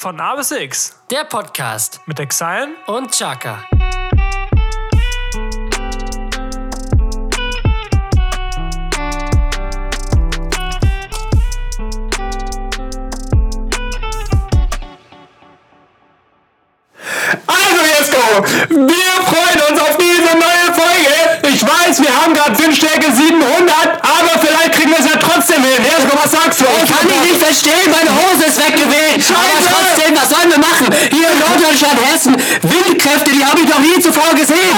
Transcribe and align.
Von 0.00 0.20
A 0.20 0.36
bis 0.36 0.52
X 0.52 0.94
Der 1.10 1.24
Podcast 1.24 2.00
mit 2.06 2.20
Exile. 2.20 2.68
und 2.86 3.10
Chaka. 3.10 3.64
Also 17.48 17.82
Jesko, 17.82 18.44
wir 18.68 19.12
freuen 19.26 19.60
uns 19.68 19.80
auf 19.80 19.96
diese 19.96 20.32
neue 20.36 20.72
Folge. 20.78 21.48
Ich 21.52 21.60
weiß, 21.60 22.00
wir 22.00 22.22
haben 22.22 22.34
gerade 22.34 22.56
Windstärke 22.56 23.10
700, 23.10 24.00
aber 24.00 24.38
vielleicht 24.38 24.74
kriegen 24.74 24.90
wir 24.92 25.00
es 25.00 25.06
ja 25.06 25.18
trotzdem 25.18 25.27
hin. 25.62 25.82
Jesko, 25.84 26.16
was 26.16 26.30
sagst 26.30 26.60
du? 26.60 26.64
Ich 26.84 26.90
Kann 26.90 27.06
ich 27.08 27.30
nicht 27.32 27.42
verstehen, 27.42 27.90
meine 27.90 28.10
Hose 28.14 28.44
ist 28.46 28.58
weggeweht. 28.58 29.24
Aber 29.30 29.44
Scheiße! 29.44 29.68
trotzdem, 29.70 30.16
was 30.16 30.28
sollen 30.30 30.50
wir 30.50 30.58
machen? 30.58 30.86
Hier 31.10 31.30
in 31.30 31.38
Norddeutschland, 31.38 31.98
Hessen, 32.12 32.34
Windkräfte, 32.62 33.30
die 33.32 33.44
habe 33.44 33.60
ich 33.60 33.68
noch 33.68 33.78
nie 33.80 34.00
zuvor 34.00 34.34
gesehen. 34.34 34.76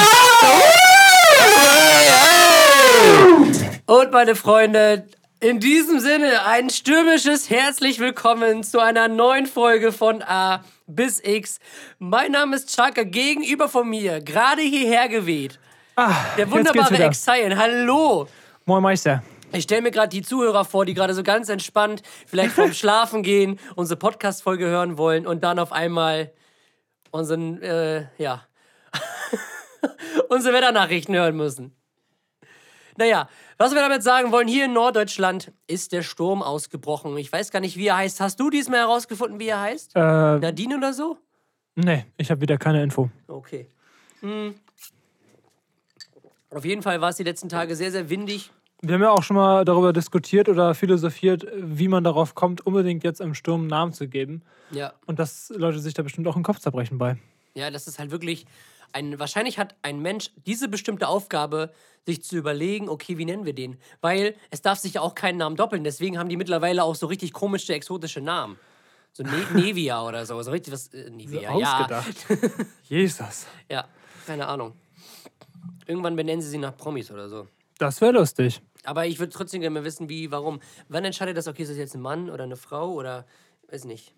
Und 3.87 4.13
meine 4.13 4.35
Freunde, 4.37 5.07
in 5.41 5.59
diesem 5.61 6.01
Sinne 6.01 6.45
ein 6.47 6.71
stürmisches 6.71 7.51
herzlich 7.51 7.99
willkommen 7.99 8.63
zu 8.63 8.79
einer 8.81 9.09
neuen 9.09 9.47
Folge 9.47 9.91
von 9.93 10.23
A 10.23 10.63
bis 10.87 11.21
X. 11.25 11.59
Mein 11.99 12.33
Name 12.33 12.57
ist 12.57 12.75
Chaka, 12.75 13.03
gegenüber 13.05 13.69
von 13.69 13.89
mir, 13.89 14.21
gerade 14.21 14.63
hierher 14.63 15.09
geweht. 15.09 15.59
Ah, 15.97 16.13
Der 16.37 16.51
wunderbare. 16.51 17.03
Exile, 17.05 17.57
hallo. 17.57 18.29
Moin 18.65 18.83
Meister. 18.83 19.23
Ich 19.53 19.65
stelle 19.65 19.83
mir 19.83 19.91
gerade 19.91 20.09
die 20.09 20.23
Zuhörer 20.23 20.65
vor, 20.65 20.85
die 20.87 20.95
gerade 20.95 21.15
so 21.15 21.23
ganz 21.23 21.49
entspannt 21.49 22.03
vielleicht 22.27 22.53
vorm 22.53 22.73
Schlafen 22.73 23.23
gehen, 23.23 23.59
unsere 23.75 23.99
Podcast-Folge 23.99 24.67
hören 24.67 24.97
wollen 24.97 25.27
und 25.27 25.43
dann 25.43 25.59
auf 25.59 25.73
einmal 25.73 26.33
unseren, 27.11 27.61
äh, 27.63 28.07
ja, 28.19 28.47
unsere 30.29 30.55
Wetternachrichten 30.55 31.15
hören 31.15 31.37
müssen. 31.37 31.75
Naja, 32.97 33.29
was 33.57 33.73
wir 33.75 33.81
damit 33.81 34.03
sagen 34.03 34.31
wollen, 34.31 34.47
hier 34.47 34.67
in 34.67 34.73
Norddeutschland 34.73 35.53
ist 35.67 35.93
der 35.93 36.03
Sturm 36.03 36.43
ausgebrochen. 36.43 37.17
Ich 37.17 37.33
weiß 37.33 37.51
gar 37.51 37.61
nicht, 37.61 37.77
wie 37.77 37.89
er 37.89 37.97
heißt. 37.97 38.21
Hast 38.21 38.39
du 38.39 38.51
diesmal 38.51 38.81
herausgefunden, 38.81 39.41
wie 39.41 39.49
er 39.49 39.61
heißt? 39.61 39.97
Äh, 39.97 39.99
Nadine 40.39 40.77
oder 40.77 40.93
so? 40.93 41.19
nee, 41.77 42.05
ich 42.19 42.31
habe 42.31 42.43
wieder 42.43 42.59
keine 42.59 42.83
Info. 42.83 43.11
Okay. 43.27 43.69
Hm. 44.21 44.55
Auf 46.51 46.65
jeden 46.65 46.83
Fall 46.83 47.01
war 47.01 47.11
es 47.11 47.17
die 47.17 47.23
letzten 47.23 47.49
Tage 47.49 47.75
sehr, 47.75 47.91
sehr 47.91 48.11
windig. 48.11 48.51
Wir 48.83 48.95
haben 48.95 49.03
ja 49.03 49.11
auch 49.11 49.23
schon 49.23 49.37
mal 49.37 49.65
darüber 49.65 49.93
diskutiert 49.93 50.49
oder 50.49 50.75
philosophiert, 50.75 51.47
wie 51.55 51.89
man 51.89 52.03
darauf 52.03 52.35
kommt, 52.35 52.67
unbedingt 52.67 53.05
jetzt 53.05 53.21
im 53.21 53.35
Sturm 53.35 53.63
einen 53.63 53.69
Namen 53.69 53.93
zu 53.93 54.09
geben. 54.09 54.43
Ja. 54.71 54.95
Und 55.07 55.19
dass 55.19 55.53
Leute 55.55 55.81
sich 55.81 55.93
da 55.93 56.03
bestimmt 56.03 56.27
auch 56.27 56.35
den 56.35 56.43
Kopf 56.43 56.61
zerbrechen 56.61 56.97
bei. 56.97 57.19
Ja, 57.55 57.71
das 57.71 57.87
ist 57.87 57.99
halt 57.99 58.11
wirklich 58.11 58.47
ein. 58.93 59.19
Wahrscheinlich 59.19 59.59
hat 59.59 59.75
ein 59.83 60.01
Mensch 60.01 60.31
diese 60.47 60.69
bestimmte 60.69 61.09
Aufgabe, 61.09 61.73
sich 62.07 62.23
zu 62.23 62.37
überlegen, 62.37 62.89
okay, 62.89 63.19
wie 63.19 63.27
nennen 63.27 63.45
wir 63.45 63.53
den? 63.55 63.77
Weil 64.01 64.35
es 64.51 64.63
darf 64.63 64.79
sich 64.79 64.95
ja 64.95 65.03
auch 65.03 65.15
keinen 65.15 65.37
Namen 65.37 65.57
doppeln. 65.57 65.85
Deswegen 65.85 66.19
haben 66.19 66.31
die 66.31 66.37
mittlerweile 66.37 66.83
auch 66.83 66.95
so 66.95 67.07
richtig 67.07 67.33
komische, 67.33 67.75
exotische 67.75 68.23
Namen. 68.23 68.59
So 69.13 69.23
ne 69.23 69.45
Nevia 69.55 70.03
oder 70.03 70.25
so. 70.25 70.41
So 70.43 70.51
richtig 70.51 70.73
was. 70.73 70.89
Äh, 70.89 71.11
Nevia, 71.11 71.57
ja. 71.59 71.79
Ausgedacht. 71.79 72.27
Jesus. 72.85 73.47
Ja, 73.71 73.85
keine 74.27 74.47
Ahnung. 74.47 74.73
Irgendwann 75.87 76.17
benennen 76.17 76.41
sie 76.41 76.49
sie 76.49 76.59
nach 76.59 76.77
Promis 76.77 77.11
oder 77.11 77.29
so. 77.29 77.49
Das 77.79 78.01
wäre 78.01 78.13
lustig. 78.13 78.63
Aber 78.85 79.07
ich 79.07 79.19
würde 79.19 79.33
trotzdem 79.33 79.61
gerne 79.61 79.75
mal 79.75 79.85
wissen, 79.85 80.09
wie, 80.09 80.31
warum. 80.31 80.61
Wann 80.89 81.05
entscheidet 81.05 81.37
das, 81.37 81.49
okay, 81.49 81.63
ist 81.63 81.71
das 81.71 81.79
jetzt 81.79 81.95
ein 81.95 82.01
Mann 82.01 82.31
oder 82.31 82.45
eine 82.45 82.57
Frau 82.57 82.93
oder. 82.93 83.27
Weiß 83.69 83.85
nicht. 83.85 84.15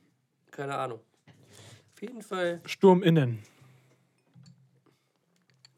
Keine 0.50 0.76
Ahnung. 0.76 1.00
Auf 1.94 2.02
jeden 2.02 2.22
Fall 2.22 2.60
Sturm 2.66 3.02
innen. 3.02 3.42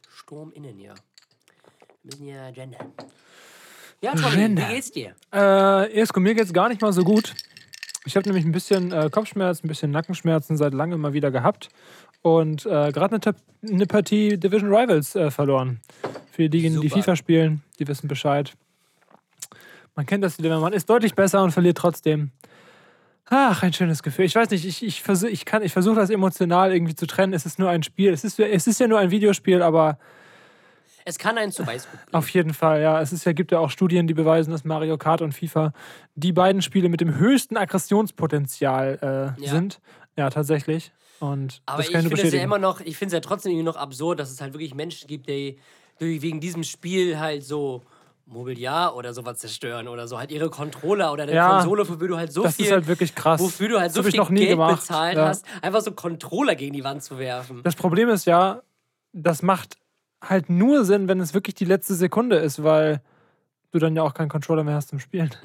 Sturm 0.09 0.53
innen, 0.53 0.79
ja. 0.79 0.95
Wir 2.03 2.13
müssen 2.13 2.27
ja 2.27 2.51
gendern. 2.51 2.93
Ja, 4.01 4.13
Tommy, 4.15 4.37
Gender. 4.37 4.69
wie 4.69 4.75
geht's 4.75 4.91
dir? 4.91 5.15
Äh, 5.33 5.93
Esko, 5.93 6.21
mir 6.21 6.35
geht's 6.35 6.53
gar 6.53 6.69
nicht 6.69 6.83
mal 6.83 6.93
so 6.93 7.05
gut. 7.05 7.35
Ich 8.05 8.17
habe 8.17 8.29
nämlich 8.29 8.45
ein 8.45 8.53
bisschen 8.53 8.93
äh, 8.93 9.09
Kopfschmerzen, 9.11 9.65
ein 9.65 9.69
bisschen 9.69 9.91
Nackenschmerzen 9.91 10.59
seit 10.59 10.75
langem 10.75 11.01
mal 11.01 11.15
wieder 11.15 11.31
gehabt. 11.31 11.71
Und 12.21 12.67
äh, 12.67 12.93
gerade 12.93 13.17
eine, 13.17 13.37
eine 13.67 13.87
Partie 13.87 14.37
Division 14.37 14.75
Rivals 14.75 15.15
äh, 15.15 15.31
verloren. 15.31 15.81
Für 16.31 16.49
diejenigen, 16.51 16.83
die. 16.83 16.91
FIFA 16.91 17.17
spielen, 17.17 17.63
die 17.79 17.89
wissen 17.89 18.09
Bescheid. 18.09 18.53
Man 19.95 20.07
kennt 20.07 20.25
das 20.25 20.39
wieder, 20.39 20.59
man 20.61 20.73
ist 20.73 20.89
deutlich 20.91 21.15
besser 21.15 21.43
und 21.43 21.53
verliert 21.53 21.79
trotzdem. 21.79 22.31
Ach, 23.27 23.63
ein 23.63 23.73
schönes 23.73 24.03
Gefühl. 24.03 24.25
Ich 24.27 24.35
weiß 24.35 24.51
nicht, 24.51 24.67
ich, 24.67 24.83
ich 24.85 25.03
versuche 25.03 25.31
ich 25.31 25.45
kann- 25.45 25.63
ich 25.63 25.73
versuch 25.73 25.95
das 25.95 26.11
emotional 26.11 26.73
irgendwie 26.75 26.95
zu 26.95 27.07
trennen. 27.07 27.33
Es 27.33 27.47
ist 27.47 27.59
nur 27.59 27.71
ein 27.71 27.83
Spiel. 27.83 28.13
Es 28.13 28.23
ist, 28.25 28.39
es 28.39 28.67
ist 28.67 28.81
ja 28.81 28.87
nur 28.87 28.99
ein 28.99 29.11
Videospiel, 29.11 29.63
aber 29.63 29.99
Es 31.07 31.19
kann 31.19 31.39
einen 31.39 31.51
zu 31.53 31.67
Weißgut 31.67 32.01
bringen. 32.05 32.15
auf 32.15 32.29
jeden 32.31 32.53
Fall, 32.53 32.83
ja. 32.83 33.01
Es 33.01 33.13
ist 33.13 33.25
ja, 33.25 33.33
gibt 33.33 33.51
ja 33.53 33.61
auch 33.61 33.71
Studien, 33.71 34.07
die 34.07 34.15
beweisen, 34.15 34.51
dass 34.51 34.65
Mario 34.65 34.99
Kart 34.99 35.23
und 35.23 35.33
FIFA 35.33 35.73
die 36.17 36.33
beiden 36.33 36.61
Spiele 36.61 36.89
mit 36.91 37.01
dem 37.01 37.15
höchsten 37.17 37.57
Aggressionspotenzial 37.57 39.35
äh, 39.39 39.43
Ja. 39.43 39.51
sind. 39.51 39.81
Ja, 40.17 40.29
tatsächlich. 40.31 40.93
Und 41.21 41.63
Aber 41.67 41.81
ich 41.81 41.89
finde 41.89 42.15
es 42.23 42.33
ja 42.33 42.43
immer 42.43 42.59
noch, 42.59 42.81
ich 42.81 42.97
finde 42.97 43.09
es 43.09 43.13
ja 43.15 43.21
trotzdem 43.21 43.53
irgendwie 43.53 43.65
noch 43.65 43.77
absurd, 43.77 44.19
dass 44.21 44.31
es 44.31 44.41
halt 44.41 44.53
wirklich 44.53 44.75
Menschen 44.75 45.07
gibt, 45.09 45.29
die, 45.29 45.59
die 46.01 46.21
wegen 46.21 46.41
diesem 46.41 46.63
Spiel 46.65 47.19
halt 47.19 47.43
so 47.45 47.83
Mobiliar 48.27 48.97
oder 48.97 49.13
sowas 49.13 49.39
zerstören 49.39 49.87
oder 49.89 50.09
so 50.09 50.19
halt 50.19 50.31
ihre 50.31 50.49
Controller 50.51 51.13
oder 51.13 51.25
eine 51.25 51.35
Ja, 51.35 51.59
Konsole, 51.59 51.87
wofür 51.89 52.09
du 52.09 52.17
halt 52.17 52.33
so 52.33 52.43
das 52.43 52.57
viel, 52.57 52.67
ist 52.67 52.73
halt 52.73 52.87
wirklich 52.87 53.15
krass. 53.15 53.41
wofür 53.41 53.69
du 53.69 53.79
halt 53.79 53.89
Das 53.91 53.95
so 53.97 54.03
viel 54.03 54.17
noch 54.17 54.31
nie 54.31 54.41
Geld 54.41 54.51
gemacht. 54.53 54.81
bezahlt 54.81 55.17
Ja. 55.17 55.29
hast, 55.29 55.45
einfach 55.63 55.81
so 55.83 55.93
Controller 55.93 56.55
gegen 56.55 56.73
die 56.73 56.85
Wand 56.85 57.03
zu 57.03 57.19
werfen. 57.19 57.63
Das 57.63 57.75
Problem 57.77 58.09
ist 58.09 58.25
ja, 58.25 58.63
das 59.13 59.43
macht 59.43 59.77
halt 60.23 60.49
nur 60.49 60.85
Sinn, 60.87 61.07
wenn 61.09 61.21
es 61.21 61.35
wirklich 61.35 61.55
die 61.55 61.67
letzte 61.67 61.95
Sekunde 61.95 62.37
ist, 62.37 62.63
weil 62.65 63.03
du 63.73 63.79
dann 63.79 63.95
ja 63.95 64.03
auch 64.03 64.15
keinen 64.15 64.29
Controller 64.31 64.65
mehr 64.65 64.75
hast 64.75 64.89
zum 64.89 64.99
Spielen. 65.01 65.31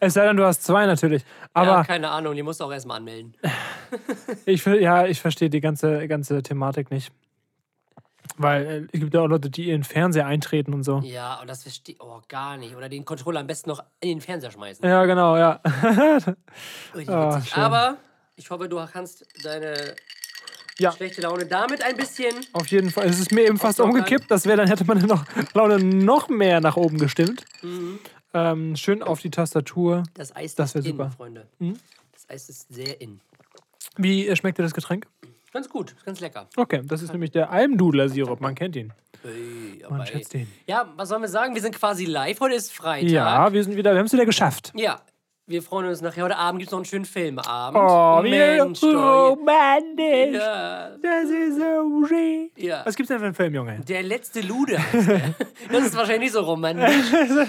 Es 0.00 0.14
sei 0.14 0.26
denn, 0.26 0.36
du 0.38 0.44
hast 0.44 0.64
zwei 0.64 0.86
natürlich. 0.86 1.22
Aber 1.52 1.66
ja, 1.70 1.84
keine 1.84 2.08
Ahnung, 2.10 2.34
die 2.34 2.42
musst 2.42 2.58
du 2.60 2.64
auch 2.64 2.72
erstmal 2.72 2.96
anmelden. 2.96 3.34
Ich, 4.46 4.64
ja, 4.64 5.04
ich 5.06 5.20
verstehe 5.20 5.50
die 5.50 5.60
ganze, 5.60 6.08
ganze 6.08 6.42
Thematik 6.42 6.90
nicht. 6.90 7.12
Weil 8.38 8.66
äh, 8.66 8.86
es 8.92 9.00
gibt 9.00 9.12
ja 9.14 9.20
auch 9.20 9.26
Leute, 9.26 9.50
die 9.50 9.64
ihren 9.68 9.84
Fernseher 9.84 10.26
eintreten 10.26 10.72
und 10.72 10.82
so. 10.84 11.00
Ja, 11.04 11.40
und 11.40 11.48
das 11.50 11.62
verstehe 11.62 11.96
oh 11.98 12.20
gar 12.28 12.56
nicht. 12.56 12.74
Oder 12.74 12.88
den 12.88 13.04
Controller 13.04 13.40
am 13.40 13.46
besten 13.46 13.70
noch 13.70 13.82
in 14.00 14.08
den 14.08 14.20
Fernseher 14.20 14.50
schmeißen. 14.50 14.84
Ja, 14.84 15.04
genau, 15.04 15.36
ja. 15.36 15.60
Schön. 16.92 17.08
Aber 17.08 17.96
ich 18.36 18.50
hoffe, 18.50 18.68
du 18.68 18.84
kannst 18.90 19.26
deine 19.44 19.94
Ja. 20.78 20.92
schlechte 20.92 21.20
Laune 21.22 21.46
damit 21.46 21.82
ein 21.82 21.96
bisschen. 21.96 22.34
Auf 22.54 22.66
jeden 22.68 22.90
Fall. 22.90 23.06
Es 23.06 23.18
ist 23.20 23.32
mir 23.32 23.46
eben 23.46 23.58
fast 23.58 23.80
umgekippt. 23.80 24.30
Das 24.30 24.46
wäre, 24.46 24.56
dann 24.56 24.68
hätte 24.68 24.84
man 24.84 24.98
noch 25.06 25.24
Laune 25.54 25.78
noch 25.84 26.28
mehr 26.28 26.60
nach 26.60 26.76
oben 26.76 26.98
gestimmt. 26.98 27.44
Mhm. 27.62 27.98
Ähm, 28.34 28.76
schön 28.76 29.02
auf 29.02 29.20
die 29.20 29.30
Tastatur. 29.30 30.04
Das 30.14 30.34
Eis 30.34 30.54
Das 30.54 30.74
ist 30.74 30.86
in, 30.86 30.92
super. 30.92 31.10
Freunde. 31.10 31.46
Mhm. 31.58 31.78
Das 32.12 32.28
Eis 32.30 32.48
ist 32.48 32.72
sehr 32.72 32.98
in. 33.00 33.20
Wie 33.98 34.26
äh, 34.26 34.34
schmeckt 34.36 34.58
dir 34.58 34.62
das 34.62 34.72
Getränk? 34.72 35.06
Ganz 35.52 35.68
gut, 35.68 35.94
ganz 36.04 36.20
lecker. 36.20 36.48
Okay, 36.56 36.80
das 36.84 37.02
ist 37.02 37.12
nämlich 37.12 37.30
der 37.30 37.50
Almdudler-Sirup. 37.50 38.40
Man 38.40 38.54
kennt 38.54 38.74
ihn. 38.74 38.92
Ey, 39.22 39.84
Man 39.88 40.06
schätzt 40.06 40.32
ihn. 40.34 40.48
Ja, 40.66 40.90
was 40.96 41.10
sollen 41.10 41.20
wir 41.22 41.28
sagen? 41.28 41.54
Wir 41.54 41.60
sind 41.62 41.74
quasi 41.76 42.06
live. 42.06 42.40
Heute 42.40 42.54
ist 42.54 42.72
Freitag. 42.72 43.10
Ja, 43.10 43.52
wir 43.52 43.62
sind 43.62 43.76
wieder, 43.76 43.92
wir 43.92 43.98
haben 43.98 44.06
es 44.06 44.12
wieder 44.14 44.24
geschafft. 44.24 44.72
Ja, 44.74 45.02
wir 45.46 45.62
freuen 45.62 45.88
uns 45.88 46.00
nachher. 46.00 46.24
Heute 46.24 46.38
Abend 46.38 46.60
gibt 46.60 46.68
es 46.68 46.72
noch 46.72 46.78
einen 46.78 46.86
schönen 46.86 47.04
Filmabend. 47.04 47.78
Oh, 47.78 48.24
wie 48.24 48.30
Mensch, 48.30 48.80
doch. 48.80 49.32
romantisch. 49.32 50.34
Ja, 50.34 50.90
Das 50.96 51.24
ist 51.28 51.58
so 51.58 52.06
schön. 52.06 52.50
ja. 52.56 52.80
Was 52.86 52.96
gibt's 52.96 53.08
denn 53.08 53.18
für 53.18 53.26
einen 53.26 53.34
Film, 53.34 53.54
Junge? 53.54 53.80
Der 53.80 54.02
letzte 54.02 54.40
Lude. 54.40 54.78
heißt 54.78 55.08
der. 55.08 55.34
das 55.70 55.84
ist 55.84 55.94
wahrscheinlich 55.96 56.20
nicht 56.22 56.32
so 56.32 56.40
romantisch. 56.40 57.12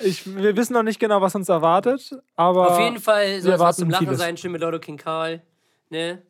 Ich, 0.00 0.26
wir 0.36 0.54
wissen 0.54 0.74
noch 0.74 0.82
nicht 0.82 1.00
genau, 1.00 1.22
was 1.22 1.34
uns 1.34 1.48
erwartet, 1.48 2.10
aber 2.34 2.72
Auf 2.72 2.78
jeden 2.80 3.00
Fall 3.00 3.40
soll 3.40 3.54
es 3.54 3.60
was 3.60 3.76
zum 3.76 3.88
Lachen 3.88 4.04
vieles. 4.06 4.20
sein. 4.20 4.36
Schön 4.36 4.52
mit 4.52 4.60
Lotto 4.60 4.78
King 4.78 4.98
Karl. 4.98 5.40
Ne? 5.88 6.20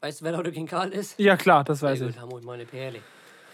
Weißt 0.00 0.20
du, 0.20 0.24
wer 0.24 0.32
Lotto 0.32 0.50
King 0.52 0.66
Karl 0.66 0.90
ist? 0.90 1.18
Ja, 1.18 1.36
klar, 1.36 1.64
das 1.64 1.82
weiß 1.82 2.00
ich. 2.02 2.18
haben 2.18 2.30
wir 2.30 2.40
meine 2.42 2.64
Perle. 2.66 3.00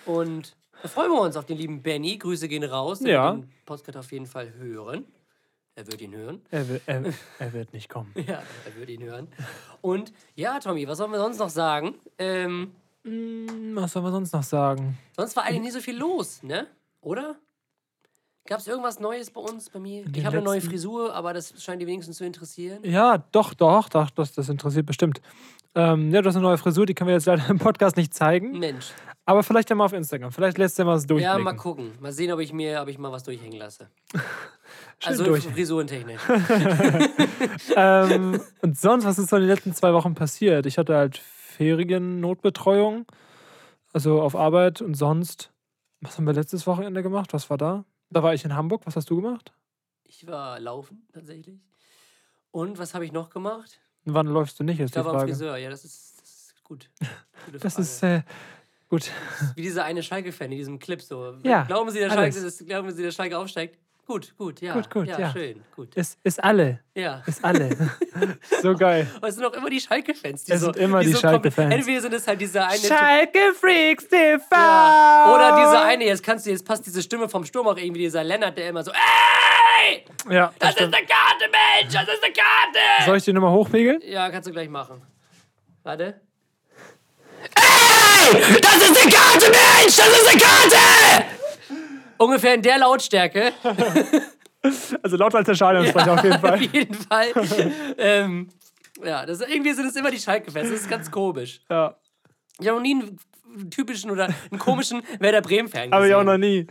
Und 0.06 0.54
da 0.82 0.88
freuen 0.88 1.10
wir 1.10 1.20
uns 1.20 1.36
auf 1.36 1.46
den 1.46 1.56
lieben 1.56 1.82
Benny. 1.82 2.18
Grüße 2.18 2.48
gehen 2.48 2.64
raus. 2.64 2.98
Der 3.00 3.12
Ja. 3.12 3.34
wird 3.36 3.44
den 3.44 3.50
Podcast 3.64 3.96
auf 3.98 4.12
jeden 4.12 4.26
Fall 4.26 4.52
hören. 4.54 5.04
Er 5.76 5.86
wird 5.86 6.00
ihn 6.02 6.14
hören. 6.14 6.42
Er, 6.50 6.68
wi- 6.68 6.80
er, 6.86 7.02
er 7.38 7.52
wird 7.52 7.72
nicht 7.72 7.88
kommen. 7.88 8.12
Ja, 8.14 8.42
er 8.66 8.76
wird 8.76 8.90
ihn 8.90 9.02
hören. 9.02 9.28
Und 9.80 10.12
ja, 10.34 10.60
Tommy, 10.60 10.86
was 10.86 10.98
sollen 10.98 11.10
wir 11.12 11.18
sonst 11.18 11.38
noch 11.38 11.50
sagen? 11.50 11.94
Ähm, 12.18 12.72
Hm, 13.06 13.72
Was 13.76 13.92
soll 13.92 14.00
man 14.02 14.12
sonst 14.12 14.32
noch 14.32 14.42
sagen? 14.42 14.96
sonst 15.14 15.36
war 15.36 15.44
eigentlich 15.44 15.60
nicht 15.60 15.72
so 15.74 15.80
viel 15.80 15.96
los, 15.98 16.42
ne? 16.42 16.66
Oder? 17.02 17.36
Gab 18.46 18.58
es 18.58 18.66
irgendwas 18.66 19.00
Neues 19.00 19.30
bei 19.30 19.40
uns, 19.40 19.70
bei 19.70 19.78
mir? 19.78 20.04
Ich 20.14 20.24
habe 20.26 20.36
eine 20.36 20.44
neue 20.44 20.60
Frisur, 20.60 21.14
aber 21.14 21.32
das 21.32 21.54
scheint 21.62 21.80
die 21.80 21.86
wenigsten 21.86 22.12
zu 22.12 22.24
interessieren. 22.26 22.80
Ja, 22.82 23.24
doch, 23.32 23.54
doch, 23.54 23.88
doch, 23.88 24.10
das, 24.10 24.32
das 24.32 24.50
interessiert 24.50 24.84
bestimmt. 24.84 25.22
Ähm, 25.74 26.12
ja, 26.12 26.20
du 26.20 26.28
hast 26.28 26.36
eine 26.36 26.44
neue 26.44 26.58
Frisur, 26.58 26.84
die 26.84 26.92
können 26.94 27.08
wir 27.08 27.14
jetzt 27.14 27.24
leider 27.24 27.48
im 27.48 27.58
Podcast 27.58 27.96
nicht 27.96 28.12
zeigen. 28.12 28.58
Mensch. 28.58 28.92
Aber 29.24 29.42
vielleicht 29.42 29.70
ja 29.70 29.76
mal 29.76 29.86
auf 29.86 29.94
Instagram. 29.94 30.30
Vielleicht 30.30 30.58
lässt 30.58 30.78
du 30.78 30.82
ja 30.82 30.86
mal 30.86 30.96
was 30.96 31.04
Ja, 31.04 31.06
durchblicken. 31.08 31.42
mal 31.44 31.56
gucken. 31.56 31.92
Mal 32.00 32.12
sehen, 32.12 32.30
ob 32.32 32.40
ich 32.40 32.52
mir, 32.52 32.82
ob 32.82 32.88
ich 32.88 32.98
mal 32.98 33.10
was 33.10 33.22
durchhängen 33.22 33.58
lasse. 33.58 33.88
Also 35.04 35.24
durch. 35.24 35.44
frisurentechnisch. 35.44 36.20
ähm, 37.76 38.40
und 38.62 38.78
sonst, 38.78 39.04
was 39.04 39.18
ist 39.18 39.28
so 39.28 39.36
in 39.36 39.42
den 39.42 39.50
letzten 39.50 39.74
zwei 39.74 39.92
Wochen 39.92 40.14
passiert? 40.14 40.64
Ich 40.66 40.78
hatte 40.78 40.96
halt 40.96 41.18
Feriennotbetreuung, 41.18 43.04
also 43.92 44.22
auf 44.22 44.34
Arbeit 44.34 44.80
und 44.80 44.94
sonst. 44.94 45.50
Was 46.00 46.16
haben 46.16 46.26
wir 46.26 46.32
letztes 46.32 46.66
Wochenende 46.66 47.02
gemacht? 47.02 47.32
Was 47.34 47.50
war 47.50 47.58
da? 47.58 47.84
Da 48.14 48.22
war 48.22 48.32
ich 48.32 48.44
in 48.44 48.54
Hamburg. 48.54 48.82
Was 48.84 48.94
hast 48.94 49.10
du 49.10 49.16
gemacht? 49.16 49.52
Ich 50.04 50.24
war 50.28 50.60
laufen 50.60 51.04
tatsächlich. 51.12 51.58
Und 52.52 52.78
was 52.78 52.94
habe 52.94 53.04
ich 53.04 53.10
noch 53.10 53.28
gemacht? 53.28 53.80
Wann 54.04 54.28
läufst 54.28 54.60
du 54.60 54.62
nicht, 54.62 54.78
ist 54.78 54.96
Ich 54.96 55.04
war 55.04 55.12
beim. 55.12 55.26
Friseur. 55.26 55.56
Ja, 55.56 55.68
das 55.68 55.84
ist, 55.84 56.20
das 56.20 56.30
ist 56.30 56.64
gut. 56.64 56.90
Das 57.60 57.78
ist 57.78 58.02
äh, 58.02 58.22
gut. 58.88 59.10
wie 59.54 59.60
dieser 59.60 59.84
eine 59.84 60.02
Schalke-Fan 60.02 60.50
in 60.50 60.56
diesem 60.56 60.78
Clip 60.78 61.02
so. 61.02 61.36
Ja, 61.42 61.64
Glauben 61.64 61.90
Sie, 61.90 61.98
der. 61.98 62.08
Schalke, 62.08 62.40
das, 62.40 62.58
glauben 62.64 62.90
Sie, 62.90 63.02
der 63.02 63.10
Schalke 63.10 63.36
aufsteigt? 63.36 63.78
Gut, 64.06 64.34
gut, 64.36 64.60
ja. 64.60 64.74
Gut, 64.74 64.90
gut, 64.90 65.06
ja. 65.06 65.32
schön, 65.32 65.64
gut. 65.74 65.94
Ist, 65.94 66.18
ist 66.22 66.42
alle. 66.44 66.80
Ja. 66.94 67.22
Ist 67.26 67.42
alle. 67.42 67.70
so 68.62 68.74
geil. 68.74 69.06
Aber 69.16 69.28
es 69.28 69.34
sind 69.36 69.44
auch 69.46 69.52
immer 69.54 69.70
die 69.70 69.80
Schalke-Fans. 69.80 70.44
die 70.44 70.52
Es 70.52 70.60
so, 70.60 70.66
sind 70.66 70.76
immer 70.76 71.00
die 71.00 71.12
so 71.12 71.20
Schalke-Fans. 71.20 71.72
Entweder 71.74 72.00
sind 72.02 72.12
es 72.12 72.26
halt 72.26 72.38
dieser 72.40 72.66
eine. 72.68 72.78
Schalke 72.78 73.54
Freaks 73.58 74.06
TV! 74.06 74.44
Ja. 74.52 75.34
Oder 75.34 75.56
dieser 75.56 75.84
eine, 75.84 76.04
jetzt 76.04 76.22
kannst 76.22 76.44
du, 76.44 76.50
jetzt 76.50 76.66
passt 76.66 76.84
diese 76.84 77.02
Stimme 77.02 77.30
vom 77.30 77.46
Sturm 77.46 77.66
auch 77.66 77.78
irgendwie, 77.78 78.00
dieser 78.00 78.22
Lennart, 78.22 78.58
der 78.58 78.68
immer 78.68 78.84
so, 78.84 78.90
ey! 78.92 80.04
Ja, 80.30 80.48
das 80.48 80.54
Das 80.58 80.68
ist 80.70 80.74
stimmt. 80.76 80.94
eine 80.96 81.06
Karte, 81.06 81.44
Mensch! 81.50 81.94
Das 81.94 82.02
ist 82.02 82.24
eine 82.24 82.32
Karte! 82.34 83.04
Soll 83.06 83.16
ich 83.16 83.24
die 83.24 83.32
nochmal 83.32 83.52
hochpegeln? 83.52 84.00
Ja, 84.04 84.28
kannst 84.28 84.46
du 84.46 84.52
gleich 84.52 84.68
machen. 84.68 85.00
Warte. 85.82 86.20
Das 87.54 88.76
ist 88.76 89.02
eine 89.02 89.12
Karte, 89.12 89.46
Mensch! 89.50 89.96
Das 89.96 90.08
ist 90.08 90.28
eine 90.28 90.40
Karte! 90.40 91.24
Ungefähr 92.18 92.54
in 92.54 92.62
der 92.62 92.78
Lautstärke. 92.78 93.52
Also 95.02 95.18
lauter 95.18 95.36
als 95.36 95.46
der 95.46 95.54
Stadionsprecher 95.56 96.14
auf 96.14 96.22
jeden 96.22 96.34
Auf 96.36 96.40
Fall. 96.40 96.62
jeden 96.62 96.94
Fall. 96.94 97.72
ähm, 97.98 98.48
ja, 99.04 99.26
das, 99.26 99.42
irgendwie 99.42 99.74
sind 99.74 99.88
es 99.88 99.94
immer 99.96 100.10
die 100.10 100.18
Schalke-Fans. 100.18 100.70
Das 100.70 100.80
ist 100.80 100.88
ganz 100.88 101.10
komisch. 101.10 101.60
Ja. 101.68 101.96
Ich 102.58 102.66
habe 102.66 102.76
noch 102.78 102.82
nie 102.82 102.94
einen 102.94 103.70
typischen 103.70 104.10
oder 104.10 104.28
einen 104.50 104.58
komischen 104.58 105.02
Werder 105.18 105.42
Bremen-Fan 105.42 105.90
gesehen. 105.90 105.92
Aber 105.92 106.06
ich 106.08 106.14
auch 106.14 106.24
noch 106.24 106.38
nie. 106.38 106.66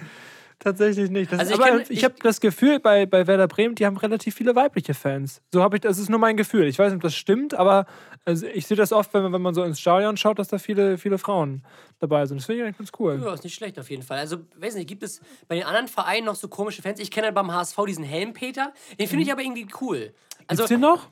Tatsächlich 0.64 1.10
nicht. 1.10 1.32
Das 1.32 1.40
Also 1.42 1.54
ist, 1.54 1.60
ich 1.60 1.66
aber 1.66 1.76
kenn- 1.78 1.82
ich, 1.84 1.90
ich- 1.98 2.04
habe 2.06 2.16
das 2.22 2.40
Gefühl, 2.40 2.80
bei, 2.80 3.06
bei 3.06 3.28
Werder 3.28 3.48
Bremen, 3.50 3.76
die 3.76 3.86
haben 3.86 3.98
relativ 3.98 4.36
viele 4.36 4.56
weibliche 4.56 4.94
Fans. 4.94 5.42
So 5.54 5.62
habe 5.62 5.76
ich, 5.76 5.82
das 5.82 5.98
ist 5.98 6.10
nur 6.10 6.20
mein 6.20 6.38
Gefühl. 6.38 6.68
Ich 6.68 6.80
weiß 6.80 6.92
nicht, 6.92 6.98
ob 6.98 7.02
das 7.04 7.16
stimmt, 7.16 7.54
aber 7.54 7.86
also 8.24 8.46
ich 8.48 8.66
sehe 8.66 8.78
das 8.78 8.94
oft, 8.94 9.14
wenn 9.14 9.24
man, 9.24 9.34
wenn 9.34 9.42
man 9.42 9.54
so 9.54 9.64
ins 9.64 9.80
Stadion 9.82 10.16
schaut, 10.16 10.40
dass 10.40 10.48
da 10.48 10.58
viele, 10.58 10.98
viele 10.98 11.18
Frauen 11.18 11.64
dabei 12.00 12.26
sind. 12.26 12.38
Das 12.40 12.46
finde 12.46 12.62
ich 12.62 12.66
eigentlich 12.66 12.78
ganz 12.78 12.92
cool. 13.00 13.22
Ja, 13.22 13.34
ist 13.34 13.44
nicht 13.44 13.56
schlecht 13.56 13.78
auf 13.78 13.90
jeden 13.90 14.04
Fall. 14.04 14.20
Also, 14.20 14.38
weiß 14.58 14.76
nicht, 14.76 14.88
gibt 14.88 15.04
es 15.04 15.20
bei 15.50 15.56
den 15.56 15.66
anderen 15.66 15.88
Vereinen 15.90 16.26
noch 16.28 16.36
so 16.36 16.48
komische 16.48 16.82
Fans? 16.82 17.00
Ich 17.02 17.12
kenne 17.12 17.26
halt 17.26 17.36
beim 17.36 17.52
HSV 17.52 17.78
diesen 17.88 18.06
Helmpeter. 18.06 18.72
Den 18.98 19.08
finde 19.08 19.24
ich 19.26 19.32
aber 19.34 19.42
irgendwie 19.42 19.68
cool. 19.82 20.14
Also, 20.48 20.62
Gibt's 20.64 20.70
den 20.70 20.80
noch? 20.80 21.10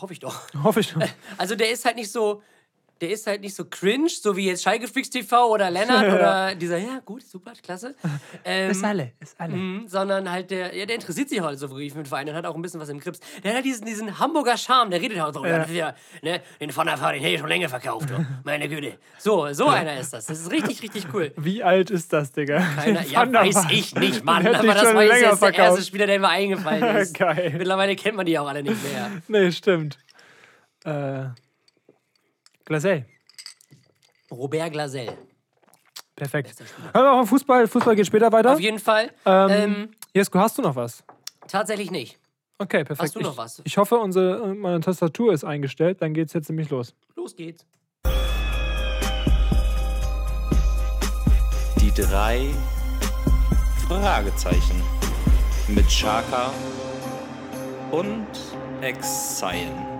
hoffe 0.00 0.12
ich 0.12 0.20
doch. 0.20 0.38
Hoffe 0.62 0.80
ich. 0.80 0.94
Also, 1.38 1.54
der 1.56 1.70
ist 1.70 1.84
halt 1.86 1.96
nicht 1.96 2.12
so. 2.12 2.42
Der 3.02 3.10
ist 3.10 3.26
halt 3.26 3.40
nicht 3.40 3.56
so 3.56 3.64
cringe, 3.64 4.08
so 4.08 4.36
wie 4.36 4.46
jetzt 4.46 4.62
Freaks 4.64 5.10
TV 5.10 5.48
oder 5.48 5.72
Lennart 5.72 6.06
oder 6.14 6.54
dieser, 6.54 6.78
ja, 6.78 7.00
gut, 7.04 7.22
super, 7.26 7.52
klasse. 7.60 7.94
Ähm, 8.44 8.70
Ist 8.70 8.84
alle, 8.84 9.12
ist 9.20 9.38
alle. 9.38 9.54
Mhm, 9.54 9.88
sondern 9.88 10.30
halt 10.30 10.50
der, 10.50 10.74
ja, 10.74 10.86
der 10.86 10.96
interessiert 10.96 11.28
sich 11.28 11.40
halt 11.40 11.58
so 11.58 11.68
wirklich 11.70 11.94
mit 11.94 12.08
Vereinen 12.08 12.30
und 12.30 12.36
hat 12.36 12.46
auch 12.46 12.54
ein 12.54 12.62
bisschen 12.62 12.80
was 12.80 12.88
im 12.88 12.98
Grips. 12.98 13.20
Der 13.42 13.50
hat 13.50 13.56
halt 13.56 13.64
diesen, 13.64 13.86
diesen 13.86 14.18
Hamburger 14.18 14.56
Charme, 14.56 14.90
der 14.90 15.00
redet 15.00 15.20
halt 15.20 15.34
so, 15.34 15.44
ja. 15.44 15.64
Ja, 15.66 15.94
ne, 16.22 16.40
den 16.60 16.70
von 16.70 16.86
der 16.86 16.96
Fahrt, 16.96 17.14
den 17.14 17.22
hätte 17.22 17.34
ich 17.34 17.40
schon 17.40 17.48
länger 17.48 17.68
verkauft, 17.68 18.10
du. 18.10 18.24
meine 18.44 18.68
Güte. 18.68 18.98
So, 19.18 19.52
so 19.52 19.66
einer 19.68 19.98
ist 19.98 20.12
das. 20.12 20.26
Das 20.26 20.40
ist 20.40 20.50
richtig, 20.50 20.82
richtig 20.82 21.06
cool. 21.12 21.32
Wie 21.36 21.62
alt 21.62 21.90
ist 21.90 22.12
das, 22.12 22.32
Digga? 22.32 22.60
Keiner, 22.60 23.06
ja, 23.06 23.32
weiß 23.32 23.66
ich 23.70 23.94
nicht, 23.96 24.24
Mann. 24.24 24.46
Aber 24.46 24.74
das 24.74 24.94
war 24.94 25.02
jetzt 25.04 25.42
der 25.42 25.54
erste. 25.54 25.82
Spieler, 25.82 26.06
der 26.06 26.20
mir 26.20 26.28
eingefallen 26.28 26.96
ist. 26.96 27.14
Geil. 27.16 27.54
Mittlerweile 27.56 27.96
kennt 27.96 28.16
man 28.16 28.26
die 28.26 28.38
auch 28.38 28.48
alle 28.48 28.62
nicht 28.62 28.82
mehr. 28.92 29.10
Nee, 29.28 29.52
stimmt. 29.52 29.98
Äh, 30.84 31.26
Glasell. 32.64 33.06
Robert 34.30 34.72
Glasell. 34.72 35.16
Perfekt. 36.16 36.54
Hören 36.92 37.04
wir 37.04 37.12
auf 37.20 37.28
Fußball. 37.28 37.66
Fußball 37.66 37.96
geht 37.96 38.06
später 38.06 38.30
weiter. 38.32 38.52
Auf 38.52 38.60
jeden 38.60 38.78
Fall. 38.78 39.10
Ähm, 39.26 39.50
Ähm, 39.50 39.88
Jesko, 40.14 40.38
hast 40.38 40.58
du 40.58 40.62
noch 40.62 40.76
was? 40.76 41.02
tatsächlich 41.48 41.90
nicht. 41.90 42.18
Okay, 42.58 42.84
perfekt. 42.84 43.00
Hast 43.02 43.16
du 43.16 43.20
noch 43.20 43.32
ich, 43.32 43.38
was? 43.38 43.60
Ich 43.64 43.76
hoffe, 43.76 43.96
unsere, 43.96 44.54
meine 44.54 44.80
Tastatur 44.80 45.32
ist 45.32 45.42
eingestellt. 45.44 46.00
Dann 46.00 46.14
geht's 46.14 46.32
jetzt 46.32 46.48
nämlich 46.48 46.70
los. 46.70 46.94
Los 47.16 47.34
geht's. 47.34 47.66
Die 51.80 51.90
drei 52.00 52.48
Fragezeichen 53.88 54.80
mit 55.68 55.86
Chaka 55.88 56.52
und 57.90 58.26
Exile. 58.80 59.91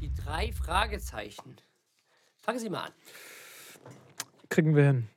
Die 0.00 0.12
drei 0.14 0.52
Fragezeichen. 0.52 1.56
Fangen 2.40 2.58
Sie 2.58 2.70
mal 2.70 2.84
an. 2.84 2.92
Kriegen 4.48 4.74
wir 4.74 4.84
hin. 4.84 5.08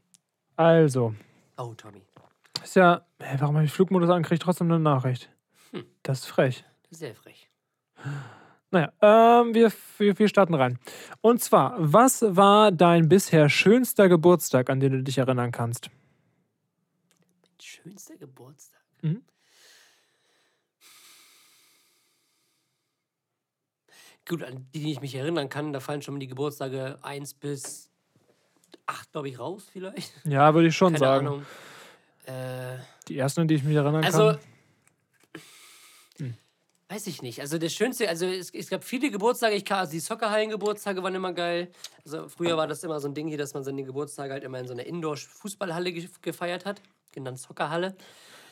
Also, 0.55 1.15
Oh, 1.57 1.73
Tommy. 1.75 2.01
ist 2.63 2.75
ja. 2.75 3.05
Hä, 3.19 3.37
warum 3.39 3.55
habe 3.55 3.65
ich 3.65 3.71
Flugmodus 3.71 4.09
an? 4.09 4.23
Kriege 4.23 4.35
ich 4.35 4.39
trotzdem 4.41 4.67
eine 4.71 4.79
Nachricht. 4.79 5.29
Hm. 5.71 5.85
Das 6.03 6.19
ist 6.19 6.25
frech. 6.25 6.63
Sehr 6.91 7.15
frech. 7.15 7.49
Naja, 8.71 8.91
ähm, 9.01 9.53
wir, 9.53 9.71
wir, 9.97 10.19
wir 10.19 10.27
starten 10.27 10.53
rein. 10.55 10.79
Und 11.21 11.41
zwar, 11.41 11.75
was 11.77 12.23
war 12.35 12.71
dein 12.71 13.07
bisher 13.07 13.47
schönster 13.49 14.09
Geburtstag, 14.09 14.69
an 14.69 14.79
den 14.79 14.91
du 14.93 15.03
dich 15.03 15.17
erinnern 15.19 15.51
kannst? 15.51 15.89
Schönster 17.61 18.17
Geburtstag. 18.17 18.81
Mhm. 19.01 19.23
Gut, 24.27 24.43
an 24.43 24.67
die, 24.73 24.79
die 24.79 24.91
ich 24.91 25.01
mich 25.01 25.15
erinnern 25.15 25.49
kann, 25.49 25.73
da 25.73 25.79
fallen 25.79 26.01
schon 26.01 26.19
die 26.19 26.27
Geburtstage 26.27 26.97
1 27.01 27.33
bis 27.35 27.89
8, 28.85 29.11
glaube 29.11 29.29
ich, 29.29 29.39
raus, 29.39 29.67
vielleicht. 29.71 30.13
Ja, 30.25 30.53
würde 30.53 30.69
ich 30.69 30.75
schon 30.75 30.93
Keine 30.93 30.99
sagen. 30.99 31.27
Ahnung. 31.27 31.45
Äh, 32.25 32.77
Die 33.07 33.17
ersten, 33.17 33.41
an 33.41 33.47
die 33.47 33.55
ich 33.55 33.63
mich 33.63 33.75
erinnern 33.75 34.03
also, 34.03 34.31
kann. 34.31 34.39
Hm. 36.19 36.33
weiß 36.87 37.07
ich 37.07 37.21
nicht. 37.21 37.41
Also, 37.41 37.57
das 37.57 37.73
Schönste, 37.73 38.07
also 38.07 38.25
es, 38.25 38.49
es 38.51 38.69
gab 38.69 38.85
viele 38.85 39.11
Geburtstage. 39.11 39.55
Ich 39.55 39.65
kann, 39.65 39.79
also 39.79 39.91
die 39.91 39.99
Soccerhallen-Geburtstage 39.99 41.03
waren 41.03 41.15
immer 41.15 41.33
geil. 41.33 41.69
Also, 42.05 42.29
früher 42.29 42.55
war 42.55 42.67
das 42.67 42.81
immer 42.83 43.01
so 43.01 43.09
ein 43.09 43.13
Ding 43.13 43.27
hier, 43.27 43.37
dass 43.37 43.53
man 43.53 43.65
seine 43.65 43.83
Geburtstage 43.83 44.31
halt 44.31 44.43
immer 44.45 44.59
in 44.59 44.67
so 44.67 44.73
einer 44.73 44.85
Indoor-Fußballhalle 44.85 45.91
ge 45.91 46.07
gefeiert 46.21 46.65
hat. 46.65 46.81
Genannt 47.11 47.39
Soccerhalle. 47.39 47.95